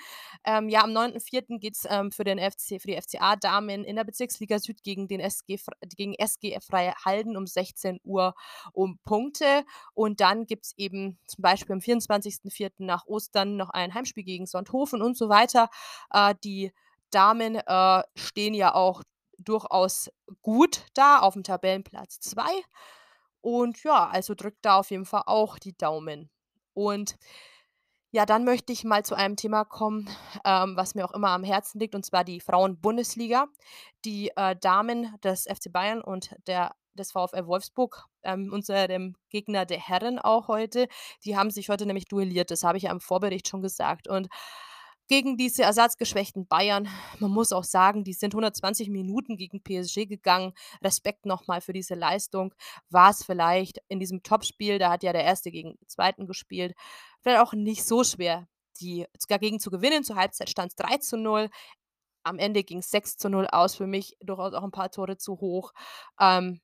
Ähm, 0.46 0.70
ja, 0.70 0.84
am 0.84 0.92
9.4. 0.92 1.60
geht 1.60 1.76
es 1.76 1.88
ähm, 1.90 2.12
für, 2.12 2.24
für 2.24 2.88
die 2.88 3.02
FCA-Damen 3.02 3.84
in 3.84 3.96
der 3.96 4.04
Bezirksliga 4.04 4.60
Süd 4.60 4.84
gegen 4.84 5.08
den 5.08 5.20
SG, 5.20 5.60
gegen 5.96 6.14
SG 6.14 6.58
Freie 6.62 6.94
Halden 7.04 7.38
um 7.38 7.48
16 7.48 8.00
Uhr 8.04 8.36
um 8.74 9.00
Punkte. 9.04 9.66
Und 9.94 10.22
dann 10.22 10.46
gibt 10.46 10.66
es 10.66 10.74
eben 10.78 11.20
zum 11.28 11.42
Beispiel 11.42 11.74
am 11.74 11.80
24.4. 11.80 12.72
nach 12.80 13.06
Ostern 13.08 13.58
noch 13.58 13.70
ein 13.70 13.94
Heimspiel 13.94 14.24
gegen 14.24 14.46
Sonthofen 14.46 15.02
und 15.02 15.18
so 15.18 15.30
weiter. 15.30 15.70
Äh, 16.12 16.36
die 16.44 16.72
Damen 17.12 17.56
äh, 17.56 18.04
stehen 18.16 18.54
ja 18.54 18.74
auch 18.74 19.02
durchaus 19.38 20.10
gut 20.42 20.86
da 20.94 21.20
auf 21.20 21.34
dem 21.34 21.44
Tabellenplatz 21.44 22.20
2. 22.20 22.44
Und 23.42 23.84
ja, 23.84 24.08
also 24.08 24.34
drückt 24.34 24.66
da 24.66 24.78
auf 24.78 24.90
jeden 24.92 25.06
Fall 25.06 25.24
auch 25.26 25.60
die 25.60 25.78
Daumen. 25.78 26.30
Und 26.74 27.16
ja, 28.12 28.26
dann 28.26 28.46
möchte 28.46 28.72
ich 28.72 28.84
mal 28.86 29.04
zu 29.04 29.14
einem 29.16 29.36
Thema 29.36 29.66
kommen, 29.66 30.10
ähm, 30.46 30.78
was 30.78 30.96
mir 30.96 31.06
auch 31.06 31.12
immer 31.12 31.32
am 31.32 31.44
Herzen 31.44 31.80
liegt, 31.80 31.96
und 31.96 32.06
zwar 32.06 32.24
die 32.24 32.40
Frauen-Bundesliga. 32.40 33.48
Die 34.06 34.32
äh, 34.36 34.56
Damen 34.56 35.14
des 35.22 35.44
FC 35.44 35.72
Bayern 35.72 36.02
und 36.02 36.34
der 36.48 36.76
des 36.96 37.12
VfL 37.12 37.46
Wolfsburg, 37.46 38.06
ähm, 38.24 38.52
unserem 38.52 39.16
Gegner 39.30 39.66
der 39.66 39.80
Herren 39.80 40.18
auch 40.18 40.48
heute. 40.48 40.88
Die 41.24 41.38
haben 41.38 41.52
sich 41.52 41.70
heute 41.70 41.86
nämlich 41.86 42.06
duelliert, 42.06 42.52
das 42.52 42.64
habe 42.64 42.78
ich 42.78 42.86
ja 42.86 42.92
im 42.92 43.02
Vorbericht 43.02 43.48
schon 43.48 43.62
gesagt. 43.62 44.08
Und 44.08 44.28
gegen 45.08 45.38
diese 45.38 45.64
ersatzgeschwächten 45.64 46.48
Bayern, 46.48 46.88
man 47.20 47.32
muss 47.32 47.52
auch 47.52 47.64
sagen, 47.64 48.04
die 48.04 48.14
sind 48.14 48.34
120 48.34 48.90
Minuten 48.90 49.38
gegen 49.38 49.62
PSG 49.62 50.08
gegangen. 50.08 50.54
Respekt 50.84 51.26
nochmal 51.26 51.62
für 51.62 51.74
diese 51.74 51.96
Leistung. 51.96 52.54
War 52.90 53.12
es 53.12 53.24
vielleicht 53.24 53.80
in 53.88 54.00
diesem 54.00 54.24
Topspiel, 54.24 54.80
da 54.80 54.92
hat 54.92 55.04
ja 55.04 55.14
der 55.14 55.24
Erste 55.24 55.52
gegen 55.52 55.78
den 55.78 55.88
Zweiten 55.88 56.26
gespielt, 56.26 56.76
vielleicht 57.22 57.40
auch 57.40 57.54
nicht 57.54 57.84
so 57.86 58.04
schwer, 58.04 58.48
die 58.80 59.06
dagegen 59.28 59.60
zu 59.60 59.70
gewinnen. 59.72 60.04
Zur 60.04 60.16
Halbzeit 60.16 60.50
stand 60.50 60.72
es 60.72 60.76
3 60.76 60.98
zu 60.98 61.18
0. 61.18 61.50
Am 62.24 62.40
Ende 62.40 62.64
ging 62.64 62.80
es 62.80 62.90
6 62.90 63.18
zu 63.18 63.30
0 63.30 63.48
aus. 63.48 63.76
Für 63.76 63.88
mich 63.88 64.18
durchaus 64.22 64.54
auch 64.54 64.64
ein 64.64 64.72
paar 64.72 64.92
Tore 64.92 65.18
zu 65.18 65.40
hoch. 65.40 65.72
Ähm, 66.20 66.62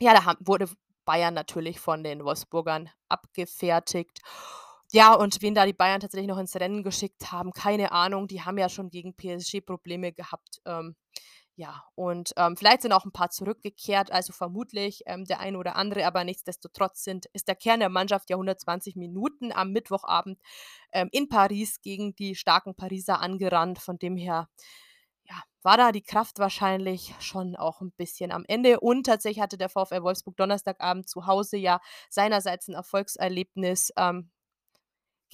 ja, 0.00 0.12
da 0.12 0.24
haben, 0.24 0.46
wurde 0.46 0.68
Bayern 1.04 1.34
natürlich 1.34 1.80
von 1.80 2.02
den 2.02 2.24
Wolfsburgern 2.24 2.90
abgefertigt. 3.08 4.20
Ja, 4.94 5.12
und 5.12 5.42
wen 5.42 5.56
da 5.56 5.66
die 5.66 5.72
Bayern 5.72 5.98
tatsächlich 6.00 6.28
noch 6.28 6.38
ins 6.38 6.54
Rennen 6.54 6.84
geschickt 6.84 7.32
haben, 7.32 7.50
keine 7.52 7.90
Ahnung. 7.90 8.28
Die 8.28 8.42
haben 8.42 8.58
ja 8.58 8.68
schon 8.68 8.90
gegen 8.90 9.12
PSG 9.16 9.60
Probleme 9.60 10.12
gehabt. 10.12 10.60
Ähm, 10.66 10.94
ja, 11.56 11.82
und 11.96 12.32
ähm, 12.36 12.56
vielleicht 12.56 12.82
sind 12.82 12.92
auch 12.92 13.04
ein 13.04 13.10
paar 13.10 13.30
zurückgekehrt, 13.30 14.12
also 14.12 14.32
vermutlich 14.32 15.02
ähm, 15.06 15.24
der 15.24 15.40
eine 15.40 15.58
oder 15.58 15.74
andere, 15.74 16.06
aber 16.06 16.22
nichtsdestotrotz 16.22 17.02
sind, 17.02 17.26
ist 17.32 17.48
der 17.48 17.56
Kern 17.56 17.80
der 17.80 17.88
Mannschaft 17.88 18.30
ja 18.30 18.36
120 18.36 18.94
Minuten 18.94 19.50
am 19.50 19.72
Mittwochabend 19.72 20.38
ähm, 20.92 21.08
in 21.10 21.28
Paris 21.28 21.80
gegen 21.82 22.14
die 22.14 22.36
starken 22.36 22.76
Pariser 22.76 23.20
angerannt. 23.20 23.80
Von 23.80 23.98
dem 23.98 24.16
her, 24.16 24.48
ja, 25.24 25.42
war 25.62 25.76
da 25.76 25.90
die 25.90 26.02
Kraft 26.02 26.38
wahrscheinlich 26.38 27.14
schon 27.18 27.56
auch 27.56 27.80
ein 27.80 27.90
bisschen 27.96 28.30
am 28.30 28.44
Ende. 28.46 28.78
Und 28.78 29.06
tatsächlich 29.06 29.42
hatte 29.42 29.58
der 29.58 29.70
VfL 29.70 30.04
Wolfsburg 30.04 30.36
Donnerstagabend 30.36 31.08
zu 31.08 31.26
Hause 31.26 31.56
ja 31.56 31.80
seinerseits 32.10 32.68
ein 32.68 32.74
Erfolgserlebnis. 32.74 33.92
Ähm, 33.96 34.30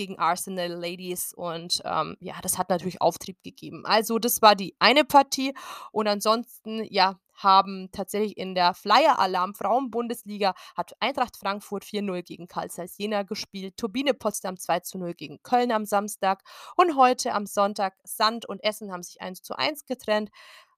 gegen 0.01 0.19
Arsenal 0.19 0.71
Ladies 0.71 1.35
und 1.35 1.83
ähm, 1.85 2.17
ja, 2.21 2.37
das 2.41 2.57
hat 2.57 2.71
natürlich 2.71 3.03
Auftrieb 3.03 3.43
gegeben. 3.43 3.85
Also 3.85 4.19
das 4.19 4.41
war 4.41 4.57
die 4.57 4.75
eine 4.79 5.05
Partie 5.05 5.53
und 5.93 6.09
ansonsten 6.09 6.83
ja 6.89 7.21
haben 7.35 7.91
tatsächlich 7.93 8.39
in 8.39 8.55
der 8.55 8.73
Flyer 8.73 9.19
Alarm 9.19 9.55
Frauen-Bundesliga 9.55 10.55
hat 10.75 10.95
Eintracht 11.01 11.37
Frankfurt 11.37 11.85
4-0 11.85 12.23
gegen 12.23 12.49
Karl 12.49 12.71
Zeiss 12.71 12.97
Jena 12.97 13.25
gespielt, 13.25 13.77
Turbine 13.77 14.15
Potsdam 14.15 14.55
2-0 14.55 15.13
gegen 15.13 15.43
Köln 15.43 15.71
am 15.71 15.85
Samstag 15.85 16.43
und 16.77 16.97
heute 16.97 17.35
am 17.35 17.45
Sonntag 17.45 17.95
Sand 18.03 18.47
und 18.47 18.65
Essen 18.65 18.91
haben 18.93 19.03
sich 19.03 19.21
1-1 19.21 19.87
getrennt. 19.87 20.31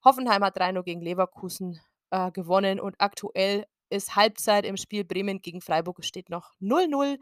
Hoffenheim 0.04 0.42
hat 0.42 0.56
3-0 0.56 0.82
gegen 0.82 1.00
Leverkusen 1.00 1.80
äh, 2.10 2.32
gewonnen 2.32 2.80
und 2.80 2.96
aktuell 2.98 3.66
ist 3.88 4.16
Halbzeit 4.16 4.66
im 4.66 4.76
Spiel 4.76 5.04
Bremen 5.04 5.42
gegen 5.42 5.60
Freiburg. 5.60 6.04
Steht 6.04 6.28
noch 6.28 6.50
0-0. 6.60 7.20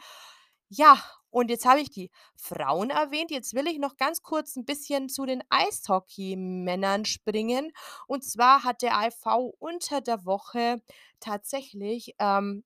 Ja, 0.71 1.03
und 1.31 1.51
jetzt 1.51 1.65
habe 1.67 1.81
ich 1.81 1.91
die 1.91 2.11
Frauen 2.37 2.91
erwähnt. 2.91 3.31
Jetzt 3.31 3.55
will 3.55 3.67
ich 3.69 3.79
noch 3.79 3.97
ganz 3.97 4.23
kurz 4.23 4.57
ein 4.57 4.65
bisschen 4.65 5.09
zu 5.09 5.27
den 5.27 5.43
Eishockey-Männern 5.49 7.05
springen. 7.05 7.73
Und 8.07 8.25
zwar 8.25 8.65
hat 8.65 8.83
der 8.83 8.97
AIV 8.99 9.55
unter 9.59 10.01
der 10.01 10.25
Woche 10.25 10.83
tatsächlich, 11.21 12.15
ähm, 12.19 12.65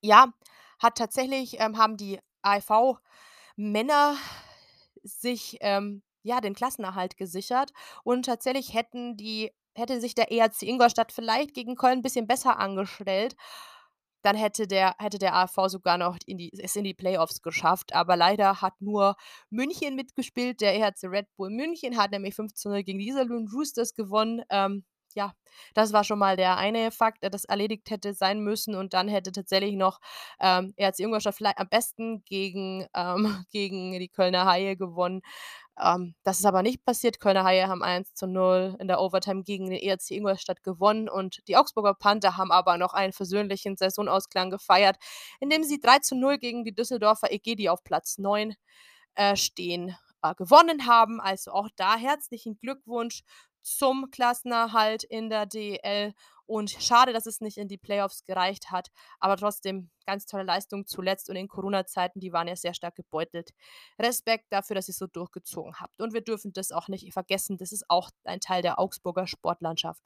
ja, 0.00 0.32
hat 0.78 0.96
tatsächlich, 0.98 1.60
ähm, 1.60 1.78
haben 1.78 1.96
die 1.96 2.18
AIV-Männer 2.42 4.16
sich, 5.02 5.58
ähm, 5.60 6.02
ja, 6.22 6.40
den 6.40 6.54
Klassenerhalt 6.54 7.16
gesichert 7.16 7.72
und 8.04 8.26
tatsächlich 8.26 8.74
hätten 8.74 9.16
die 9.16 9.52
hätte 9.74 10.00
sich 10.00 10.14
der 10.14 10.30
ERC 10.30 10.62
Ingolstadt 10.62 11.12
vielleicht 11.12 11.54
gegen 11.54 11.76
Köln 11.76 12.00
ein 12.00 12.02
bisschen 12.02 12.26
besser 12.26 12.58
angestellt 12.58 13.36
dann 14.22 14.36
hätte 14.36 14.66
der 14.66 14.94
hätte 14.98 15.18
der 15.18 15.34
AFV 15.34 15.68
sogar 15.68 15.98
noch 15.98 16.16
in 16.26 16.38
die 16.38 16.52
es 16.58 16.76
in 16.76 16.84
die 16.84 16.94
Playoffs 16.94 17.42
geschafft, 17.42 17.94
aber 17.94 18.16
leider 18.16 18.62
hat 18.62 18.80
nur 18.80 19.16
München 19.50 19.96
mitgespielt. 19.96 20.60
Der 20.60 20.74
EHC 20.74 21.08
Red 21.08 21.26
Bull 21.36 21.50
München 21.50 21.96
hat 21.96 22.10
nämlich 22.12 22.34
5 22.34 22.54
zu 22.54 22.68
0 22.68 22.82
gegen 22.84 22.98
die 22.98 23.08
Iserlohn 23.08 23.48
Roosters 23.52 23.94
gewonnen. 23.94 24.42
Ähm, 24.50 24.84
ja, 25.14 25.32
das 25.74 25.92
war 25.92 26.04
schon 26.04 26.18
mal 26.18 26.36
der 26.36 26.56
eine 26.56 26.90
Fakt, 26.90 27.22
der 27.22 27.30
das 27.30 27.44
erledigt 27.44 27.90
hätte 27.90 28.14
sein 28.14 28.40
müssen 28.40 28.74
und 28.74 28.94
dann 28.94 29.08
hätte 29.08 29.32
tatsächlich 29.32 29.74
noch 29.74 30.00
ähm, 30.40 30.72
ERC 30.76 31.00
Ingolstadt 31.00 31.34
vielleicht 31.34 31.58
am 31.58 31.68
besten 31.68 32.24
gegen, 32.24 32.86
ähm, 32.94 33.44
gegen 33.52 33.92
die 33.92 34.08
Kölner 34.08 34.46
Haie 34.46 34.76
gewonnen. 34.76 35.22
Ähm, 35.80 36.14
das 36.22 36.38
ist 36.38 36.44
aber 36.44 36.62
nicht 36.62 36.84
passiert. 36.84 37.20
Kölner 37.20 37.44
Haie 37.44 37.66
haben 37.68 37.82
1 37.82 38.14
zu 38.14 38.26
0 38.26 38.76
in 38.78 38.88
der 38.88 39.00
Overtime 39.00 39.42
gegen 39.42 39.70
den 39.70 39.80
ERC 39.80 40.10
Ingolstadt 40.10 40.62
gewonnen 40.62 41.08
und 41.08 41.46
die 41.48 41.56
Augsburger 41.56 41.94
Panther 41.94 42.36
haben 42.36 42.52
aber 42.52 42.76
noch 42.78 42.94
einen 42.94 43.12
versöhnlichen 43.12 43.76
Saisonausklang 43.76 44.50
gefeiert, 44.50 44.96
indem 45.40 45.64
sie 45.64 45.80
3 45.80 46.00
zu 46.00 46.14
0 46.14 46.38
gegen 46.38 46.64
die 46.64 46.74
Düsseldorfer 46.74 47.32
EG, 47.32 47.54
die 47.56 47.70
auf 47.70 47.82
Platz 47.84 48.18
9 48.18 48.54
äh, 49.14 49.36
stehen, 49.36 49.96
äh, 50.22 50.34
gewonnen 50.34 50.86
haben. 50.86 51.20
Also 51.20 51.52
auch 51.52 51.68
da 51.76 51.96
herzlichen 51.96 52.58
Glückwunsch 52.58 53.22
zum 53.62 54.10
Klassenerhalt 54.10 55.04
in 55.04 55.30
der 55.30 55.46
DEL. 55.46 56.14
Und 56.46 56.70
schade, 56.70 57.12
dass 57.12 57.26
es 57.26 57.40
nicht 57.40 57.56
in 57.56 57.68
die 57.68 57.78
Playoffs 57.78 58.24
gereicht 58.24 58.70
hat. 58.70 58.90
Aber 59.20 59.36
trotzdem 59.36 59.90
ganz 60.06 60.26
tolle 60.26 60.44
Leistung 60.44 60.86
zuletzt. 60.86 61.30
Und 61.30 61.36
in 61.36 61.48
Corona-Zeiten, 61.48 62.20
die 62.20 62.32
waren 62.32 62.48
ja 62.48 62.56
sehr 62.56 62.74
stark 62.74 62.96
gebeutelt. 62.96 63.50
Respekt 63.98 64.46
dafür, 64.50 64.74
dass 64.74 64.88
ihr 64.88 64.94
so 64.94 65.06
durchgezogen 65.06 65.80
habt. 65.80 66.00
Und 66.00 66.12
wir 66.12 66.22
dürfen 66.22 66.52
das 66.52 66.72
auch 66.72 66.88
nicht 66.88 67.12
vergessen. 67.12 67.56
Das 67.56 67.72
ist 67.72 67.84
auch 67.88 68.10
ein 68.24 68.40
Teil 68.40 68.62
der 68.62 68.78
Augsburger 68.78 69.26
Sportlandschaft. 69.26 70.02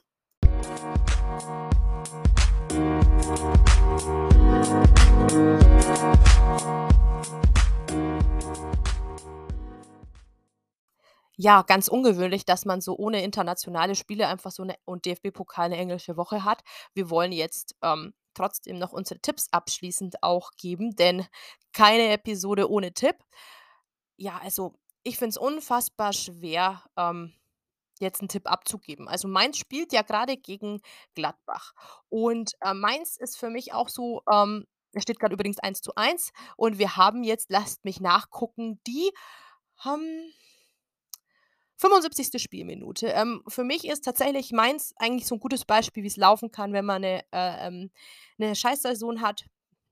Ja, 11.38 11.60
ganz 11.62 11.88
ungewöhnlich, 11.88 12.46
dass 12.46 12.64
man 12.64 12.80
so 12.80 12.96
ohne 12.96 13.22
internationale 13.22 13.94
Spiele 13.94 14.26
einfach 14.26 14.50
so 14.50 14.64
'ne 14.64 14.74
und 14.86 15.04
DFB-Pokal 15.04 15.68
'ne 15.68 15.76
englische 15.76 16.16
Woche 16.16 16.44
hat. 16.44 16.62
Wir 16.94 17.10
wollen 17.10 17.30
jetzt, 17.30 17.74
ähm, 17.82 18.14
trotzdem 18.32 18.78
noch 18.78 18.92
unsere 18.92 19.20
Tipps 19.20 19.48
abschließend 19.50 20.22
auch 20.22 20.50
geben, 20.56 20.96
denn 20.96 21.26
keine 21.74 22.08
Episode 22.10 22.70
ohne 22.70 22.92
Tipp. 22.94 23.16
Ja, 24.18 24.38
also, 24.42 24.74
ich 25.04 25.18
finde 25.18 25.30
es 25.30 25.36
unfassbar 25.38 26.12
schwer, 26.14 26.82
ähm, 26.96 27.34
jetzt 28.00 28.20
einen 28.22 28.28
Tipp 28.30 28.50
abzugeben. 28.50 29.08
Also, 29.08 29.28
Mainz 29.28 29.58
spielt 29.58 29.92
ja 29.92 30.02
gerade 30.02 30.36
gegen 30.38 30.80
Gladbach 31.16 31.74
und, 32.10 32.52
äh, 32.62 32.74
Mainz 32.74 33.16
ist 33.18 33.38
für 33.38 33.50
mich 33.50 33.74
auch 33.74 33.88
so, 33.90 34.22
ähm 34.32 34.66
es 34.94 35.02
steht 35.04 35.20
gerade 35.20 35.34
übrigens 35.34 35.58
1:1 35.58 36.32
und 36.56 36.78
wir 36.78 36.96
haben 36.96 37.22
jetzt 37.24 37.50
lasst 37.50 37.84
mich 37.84 38.00
nachgucken, 38.00 38.80
die 38.86 39.12
haben 39.78 40.32
75. 41.80 42.38
Spielminute. 42.38 43.08
Ähm, 43.08 43.42
für 43.48 43.64
mich 43.64 43.86
ist 43.86 44.04
tatsächlich 44.04 44.52
Mainz 44.52 44.94
eigentlich 44.96 45.26
so 45.26 45.34
ein 45.36 45.40
gutes 45.40 45.64
Beispiel, 45.64 46.02
wie 46.02 46.06
es 46.08 46.16
laufen 46.16 46.50
kann, 46.50 46.72
wenn 46.72 46.84
man 46.86 47.04
eine 47.04 47.20
äh, 47.32 47.66
ähm 47.68 47.90
'ne 48.38 48.54
Scheißsaison 48.56 49.20
hat, 49.22 49.44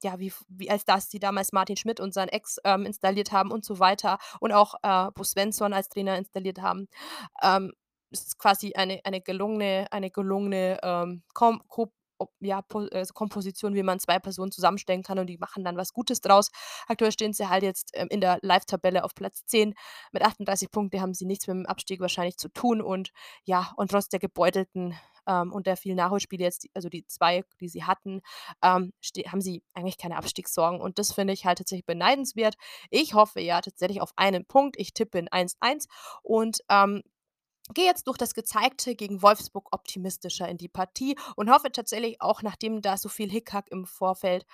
ja, 0.03 0.19
wie 0.19 0.33
wie 0.49 0.71
als 0.71 0.85
das 0.85 1.09
die 1.09 1.19
damals 1.19 1.53
Martin 1.53 1.77
Schmidt 1.77 2.01
und 2.01 2.15
sein 2.15 2.29
Ex, 2.29 2.59
ähm, 2.65 2.87
installiert 2.87 3.33
haben 3.33 3.51
und 3.53 3.65
so 3.65 3.79
weiter 3.79 4.19
und 4.41 4.53
auch, 4.53 4.75
äh, 4.83 5.11
Bo 5.15 5.25
Svensson 5.25 5.73
als 5.75 5.89
Trainer 5.89 6.17
installiert 6.19 6.61
haben. 6.63 6.89
Ähm, 7.43 7.73
es 8.11 8.23
ist 8.29 8.39
quasi 8.39 8.73
eine 8.75 9.01
eine 9.05 9.21
gelungene 9.21 9.87
eine 9.93 10.11
gelungene, 10.11 10.79
ähm, 10.83 11.23
Ko 11.35 11.59
ja, 12.41 12.63
äh, 12.93 13.05
Komposition, 13.15 13.75
wie 13.75 13.83
man 13.83 14.01
2 14.01 14.19
Personen 14.19 14.53
zusammenstellen 14.53 15.03
kann 15.03 15.19
und 15.19 15.27
die 15.29 15.39
machen 15.39 15.65
dann 15.65 15.77
was 15.77 15.93
Gutes 15.93 16.21
draus. 16.21 16.51
Aktuell 16.89 17.13
stehen 17.13 17.33
sie 17.33 17.49
halt 17.49 17.63
jetzt, 17.63 17.91
ähm, 17.95 18.09
in 18.11 18.21
der 18.21 18.39
Live-Tabelle 18.43 19.05
auf 19.05 19.15
Platz 19.15 19.45
10. 19.47 19.75
Mit 20.13 20.23
38 20.25 20.71
Punkten 20.71 21.01
haben 21.01 21.15
sie 21.15 21.27
nichts 21.27 21.47
mit 21.47 21.57
dem 21.57 21.67
Abstieg 21.67 22.01
wahrscheinlich 22.01 22.37
zu 22.39 22.49
tun 22.49 22.81
und 22.83 23.11
ja, 23.45 23.73
und 23.77 23.91
trotz 23.91 24.09
der 24.09 24.21
gebeutelten, 24.21 24.95
ähm, 25.27 25.53
und 25.53 25.67
der 25.67 25.77
vielen 25.79 25.97
Nachholspiele 25.97 26.45
jetzt, 26.45 26.67
also 26.75 26.89
die 26.91 27.07
2, 27.07 27.45
die 27.61 27.69
sie 27.69 27.85
hatten, 27.85 28.21
ähm, 28.63 28.93
haben 29.29 29.41
sie 29.41 29.63
eigentlich 29.75 29.97
keine 29.99 30.17
Abstiegssorgen 30.17 30.81
und 30.81 30.99
das 30.99 31.13
finde 31.13 31.33
ich 31.33 31.47
halt 31.47 31.59
tatsächlich 31.59 31.87
beneidenswert. 31.87 32.57
Ich 32.91 33.15
hoffe 33.15 33.41
ja 33.41 33.61
tatsächlich 33.63 34.01
auf 34.03 34.13
einen 34.17 34.45
Punkt. 34.47 34.77
Ich 34.79 34.93
tippe 34.95 35.19
in 35.19 35.29
1:1 35.29 35.87
und, 36.23 36.59
ähm, 36.71 37.03
gehe 37.73 37.87
jetzt 37.87 38.07
durch 38.07 38.19
das 38.19 38.35
Gezeigte 38.35 38.95
gegen 38.95 39.23
Wolfsburg 39.23 39.69
optimistischer 39.73 40.49
in 40.49 40.59
die 40.59 40.69
Partie 40.69 41.17
und 41.37 41.51
hoffe 41.51 41.73
tatsächlich 41.73 42.21
auch, 42.21 42.43
nachdem 42.43 42.83
da 42.83 42.97
so 42.97 43.09
viel 43.09 43.31
Hickhack 43.31 43.71
im 43.71 43.87
Vorfeld 43.87 44.45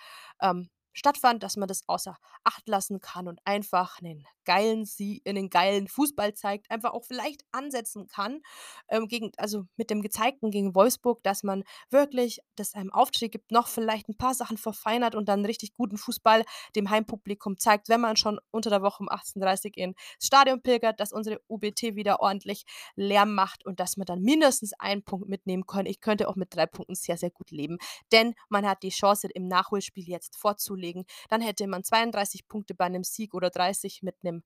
ähm, 0.40 0.70
stattfand, 0.92 1.42
dass 1.42 1.56
man 1.56 1.68
das 1.68 1.88
außer 1.88 2.16
Acht 2.44 2.68
lassen 2.68 3.00
kann 3.00 3.28
und 3.28 3.40
einfach 3.44 3.98
einen 4.00 4.26
geilen, 4.50 4.84
Sie 4.84 5.22
einen 5.24 5.48
geilen 5.48 5.86
Fußball 5.86 6.34
zeigt, 6.34 6.72
einfach 6.72 6.92
auch 6.92 7.04
vielleicht 7.04 7.44
ansetzen 7.52 8.08
kann, 8.08 8.40
ähm, 8.88 9.06
gegen, 9.06 9.30
also 9.36 9.66
mit 9.76 9.90
dem 9.90 10.02
gezeigten 10.02 10.50
gegen 10.50 10.74
Wolfsburg, 10.74 11.22
dass 11.22 11.44
man 11.44 11.62
wirklich 11.88 12.40
das 12.56 12.74
einem 12.74 12.92
Aufstieg 12.92 13.30
gibt, 13.30 13.52
noch 13.52 13.68
vielleicht 13.68 14.08
ein 14.08 14.16
paar 14.16 14.34
Sachen 14.34 14.56
verfeinert 14.56 15.14
und 15.14 15.28
dann 15.28 15.44
richtig 15.44 15.72
guten 15.74 15.96
Fußball 15.96 16.42
dem 16.74 16.90
Heimpublikum 16.90 17.58
zeigt, 17.58 17.88
wenn 17.88 18.00
man 18.00 18.16
schon 18.16 18.40
unter 18.50 18.70
der 18.70 18.82
Woche 18.82 19.04
um 19.04 19.08
18.30 19.08 19.66
Uhr 19.66 19.76
ins 19.76 19.96
Stadion 20.20 20.60
pilgert, 20.60 20.98
dass 20.98 21.12
unsere 21.12 21.40
UBT 21.48 21.94
wieder 21.94 22.18
ordentlich 22.18 22.64
Lärm 22.96 23.32
macht 23.36 23.64
und 23.64 23.78
dass 23.78 23.96
man 23.96 24.06
dann 24.06 24.20
mindestens 24.20 24.72
einen 24.80 25.04
Punkt 25.04 25.28
mitnehmen 25.28 25.64
kann. 25.64 25.86
Ich 25.86 26.00
könnte 26.00 26.28
auch 26.28 26.34
mit 26.34 26.52
drei 26.56 26.66
Punkten 26.66 26.96
sehr, 26.96 27.16
sehr 27.16 27.30
gut 27.30 27.52
leben, 27.52 27.78
denn 28.10 28.34
man 28.48 28.66
hat 28.66 28.82
die 28.82 28.88
Chance 28.88 29.28
im 29.32 29.46
Nachholspiel 29.46 30.08
jetzt 30.08 30.36
vorzulegen. 30.36 31.04
Dann 31.28 31.40
hätte 31.40 31.68
man 31.68 31.84
32 31.84 32.48
Punkte 32.48 32.74
bei 32.74 32.86
einem 32.86 33.04
Sieg 33.04 33.32
oder 33.32 33.50
30 33.50 34.02
mit 34.02 34.16
einem 34.24 34.39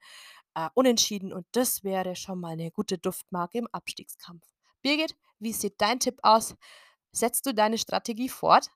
äh, 0.55 0.69
Unentschieden 0.75 1.33
und 1.33 1.47
das 1.53 1.85
wäre 1.85 2.17
schon 2.17 2.41
mal 2.41 2.53
eine 2.53 2.71
gute 2.71 2.99
Duftmarke 2.99 3.59
im 3.59 3.69
Abstiegskampf. 3.73 4.47
Birgit, 4.83 5.17
wie 5.39 5.53
sieht 5.53 5.81
dein 5.81 6.01
Tipp 6.01 6.19
aus? 6.23 6.57
Setzt 7.13 7.47
du 7.47 7.55
deine 7.55 7.79
Strategie 7.79 8.29
fort? 8.29 8.71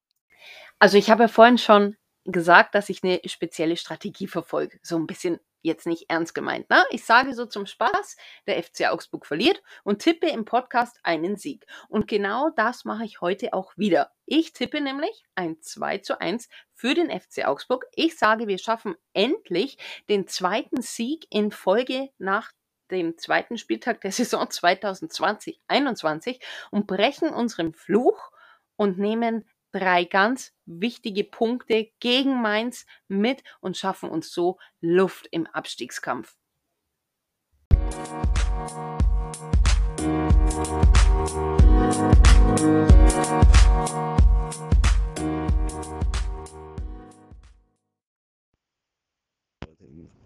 Also 0.78 0.96
ich 0.96 1.10
habe 1.10 1.24
ja 1.24 1.28
vorhin 1.28 1.58
schon 1.58 1.96
gesagt, 2.24 2.74
dass 2.74 2.88
ich 2.88 3.02
eine 3.02 3.20
spezielle 3.26 3.76
Strategie 3.76 4.28
verfolge. 4.28 4.78
So 4.82 4.96
ein 4.96 5.06
bisschen 5.06 5.40
jetzt 5.62 5.86
nicht 5.86 6.06
ernst 6.09 6.35
gemeint. 6.35 6.68
Ne? 6.70 6.85
Ich 6.90 7.05
sage 7.05 7.35
so 7.35 7.47
zum 7.47 7.66
Spaß, 7.66 8.16
der 8.47 8.62
FC 8.62 8.86
Augsburg 8.89 9.26
verliert 9.26 9.62
und 9.85 10.01
tippe 10.01 10.28
im 10.28 10.44
Podcast 10.44 10.98
einen 11.02 11.36
Sieg. 11.36 11.66
Und 11.89 12.09
genau 12.09 12.51
das 12.56 12.85
mache 12.85 13.05
ich 13.05 13.20
heute 13.20 13.52
auch 13.52 13.76
wieder. 13.76 14.12
Ich 14.26 14.52
tippe 14.52 14.80
nämlich 14.80 15.24
ein 15.35 15.60
2 15.60 15.98
zu 15.98 16.20
1 16.20 16.48
für 16.74 16.94
den 16.94 17.10
FC 17.10 17.44
Augsburg. 17.47 17.86
Ich 17.94 18.18
sage, 18.18 18.47
wir 18.47 18.59
schaffen 18.59 18.94
endlich 19.12 19.78
den 20.09 20.26
zweiten 20.26 20.82
Sieg 20.82 21.26
in 21.30 21.51
Folge 21.51 22.10
nach 22.18 22.52
dem 22.90 23.18
zweiten 23.18 23.59
Spieltag 23.59 24.01
der 24.01 24.12
Saison 24.12 24.44
2020-21 24.44 26.40
und 26.70 26.86
brechen 26.86 27.30
unseren 27.30 27.74
Fluch 27.74 28.30
und 28.76 28.98
nehmen 28.98 29.48
drei 29.72 30.04
ganz 30.04 30.52
wichtige 30.66 31.24
Punkte 31.24 31.90
gegen 32.00 32.40
Mainz 32.40 32.86
mit 33.08 33.42
und 33.60 33.76
schaffen 33.76 34.10
uns 34.10 34.32
so 34.32 34.58
Luft 34.80 35.28
im 35.30 35.46
Abstiegskampf. 35.46 36.36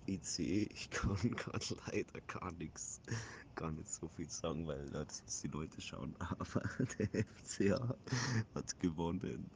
ICE, 0.06 0.68
ich 0.72 0.90
kann 0.90 1.16
gerade 1.36 1.76
leider 1.86 2.20
gar 2.22 2.52
nichts, 2.52 3.00
gar 3.54 3.70
nicht 3.72 3.88
so 3.88 4.08
viel 4.08 4.28
sagen, 4.28 4.66
weil 4.66 4.88
das 4.90 5.22
die 5.42 5.48
Leute 5.48 5.80
schauen, 5.80 6.14
aber 6.18 6.62
der 6.98 7.24
FCA 7.24 7.96
hat 8.54 8.80
gewonnen. 8.80 9.50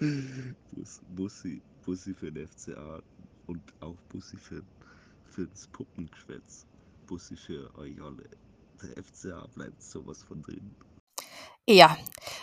Bus, 0.72 1.00
Bussi, 1.14 1.60
Bussi 1.84 2.14
für 2.14 2.32
den 2.32 2.48
FCA 2.48 3.02
und 3.46 3.62
auch 3.80 3.96
Bussi 4.08 4.36
für, 4.36 4.62
für 5.26 5.46
das 5.46 5.66
Puppengeschwätz. 5.68 6.66
Bussi 7.06 7.36
für 7.36 7.74
euch 7.76 8.00
alle. 8.00 8.30
Der 8.82 9.02
FCA 9.02 9.46
bleibt 9.54 9.82
sowas 9.82 10.22
von 10.22 10.40
drin. 10.42 10.74
Ja, 11.68 11.96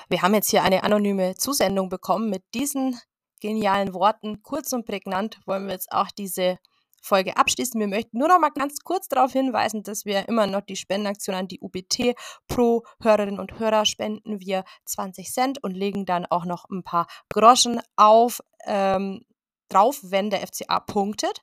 wir 0.10 0.22
haben 0.22 0.36
jetzt 0.36 0.49
hier 0.49 0.64
eine 0.64 0.84
anonyme 0.84 1.36
Zusendung 1.36 1.90
bekommen 1.90 2.30
mit 2.30 2.44
diesen 2.53 2.98
genialen 3.39 3.93
Worten. 3.93 4.41
Kurz 4.43 4.73
und 4.73 4.85
prägnant 4.85 5.39
wollen 5.45 5.65
wir 5.65 5.73
jetzt 5.73 5.91
auch 5.91 6.11
diese 6.11 6.57
Folge 7.01 7.38
abschließen. 7.38 7.80
Wir 7.80 7.88
möchten 7.88 8.18
nur 8.18 8.27
noch 8.27 8.39
mal 8.39 8.49
ganz 8.49 8.80
kurz 8.84 9.07
darauf 9.07 9.31
hinweisen, 9.31 9.84
dass 9.84 10.05
wir 10.05 10.27
immer 10.27 10.47
noch 10.47 10.61
die 10.61 10.76
Spendenaktion 10.76 11.35
an 11.35 11.47
die 11.47 11.59
UBT 11.61 12.15
pro 12.47 12.84
Hörerinnen 13.01 13.39
und 13.39 13.59
Hörer 13.59 13.85
spenden 13.85 14.39
wir 14.39 14.64
20 14.85 15.31
Cent 15.31 15.64
und 15.64 15.72
legen 15.72 16.05
dann 16.05 16.26
auch 16.26 16.45
noch 16.45 16.65
ein 16.69 16.84
paar 16.84 17.07
Groschen 17.30 17.81
auf 17.95 18.41
ähm, 18.65 19.26
drauf, 19.69 19.99
wenn 20.03 20.30
der 20.30 20.45
FCA 20.45 20.80
punktet. 20.80 21.41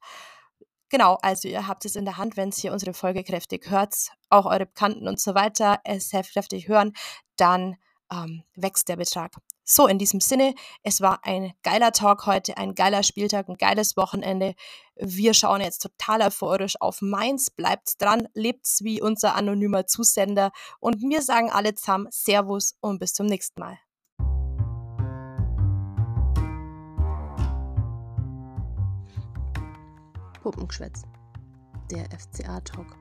Genau, 0.90 1.18
also 1.22 1.48
ihr 1.48 1.66
habt 1.66 1.84
es 1.84 1.96
in 1.96 2.04
der 2.04 2.18
Hand, 2.18 2.36
wenn 2.36 2.50
es 2.50 2.58
hier 2.58 2.72
unsere 2.72 2.94
Folge 2.94 3.24
kräftig 3.24 3.68
hört, 3.70 3.94
auch 4.28 4.46
eure 4.46 4.66
Bekannten 4.66 5.08
und 5.08 5.18
so 5.18 5.34
weiter 5.34 5.80
es 5.84 6.10
kräftig 6.10 6.68
hören, 6.68 6.92
dann 7.36 7.76
ähm, 8.12 8.43
wächst 8.55 8.89
der 8.89 8.97
Betrag. 8.97 9.32
So, 9.64 9.86
in 9.86 9.98
diesem 9.98 10.20
Sinne, 10.20 10.55
es 10.82 11.01
war 11.01 11.20
ein 11.24 11.52
geiler 11.62 11.93
Talk 11.93 12.26
heute, 12.26 12.59
ein 12.59 12.74
geiler 12.74 13.02
Spieltag, 13.02 13.48
ein 13.48 13.56
geiles 13.56 13.97
Wochenende. 13.97 14.55
Wir 14.97 15.32
schauen 15.32 15.62
jetzt 15.62 15.81
total 15.81 16.20
euphorisch 16.20 16.81
auf 16.81 17.01
Mainz. 17.01 17.51
Bleibt 17.51 18.01
dran, 18.01 18.28
lebt's 18.35 18.85
wie 18.85 19.01
unser 19.01 19.35
anonymer 19.35 19.86
Zusender. 19.86 20.52
Und 20.81 21.01
wir 21.01 21.22
sagen 21.22 21.51
alle 21.51 21.74
zusammen 21.74 22.09
Servus 22.10 22.76
und 22.81 22.98
bis 22.98 23.14
zum 23.14 23.26
nächsten 23.26 23.60
Mal. 23.60 23.78
Puppengeschwätz. 30.43 31.05
Der 31.90 32.05
FCA-Talk. 32.10 32.98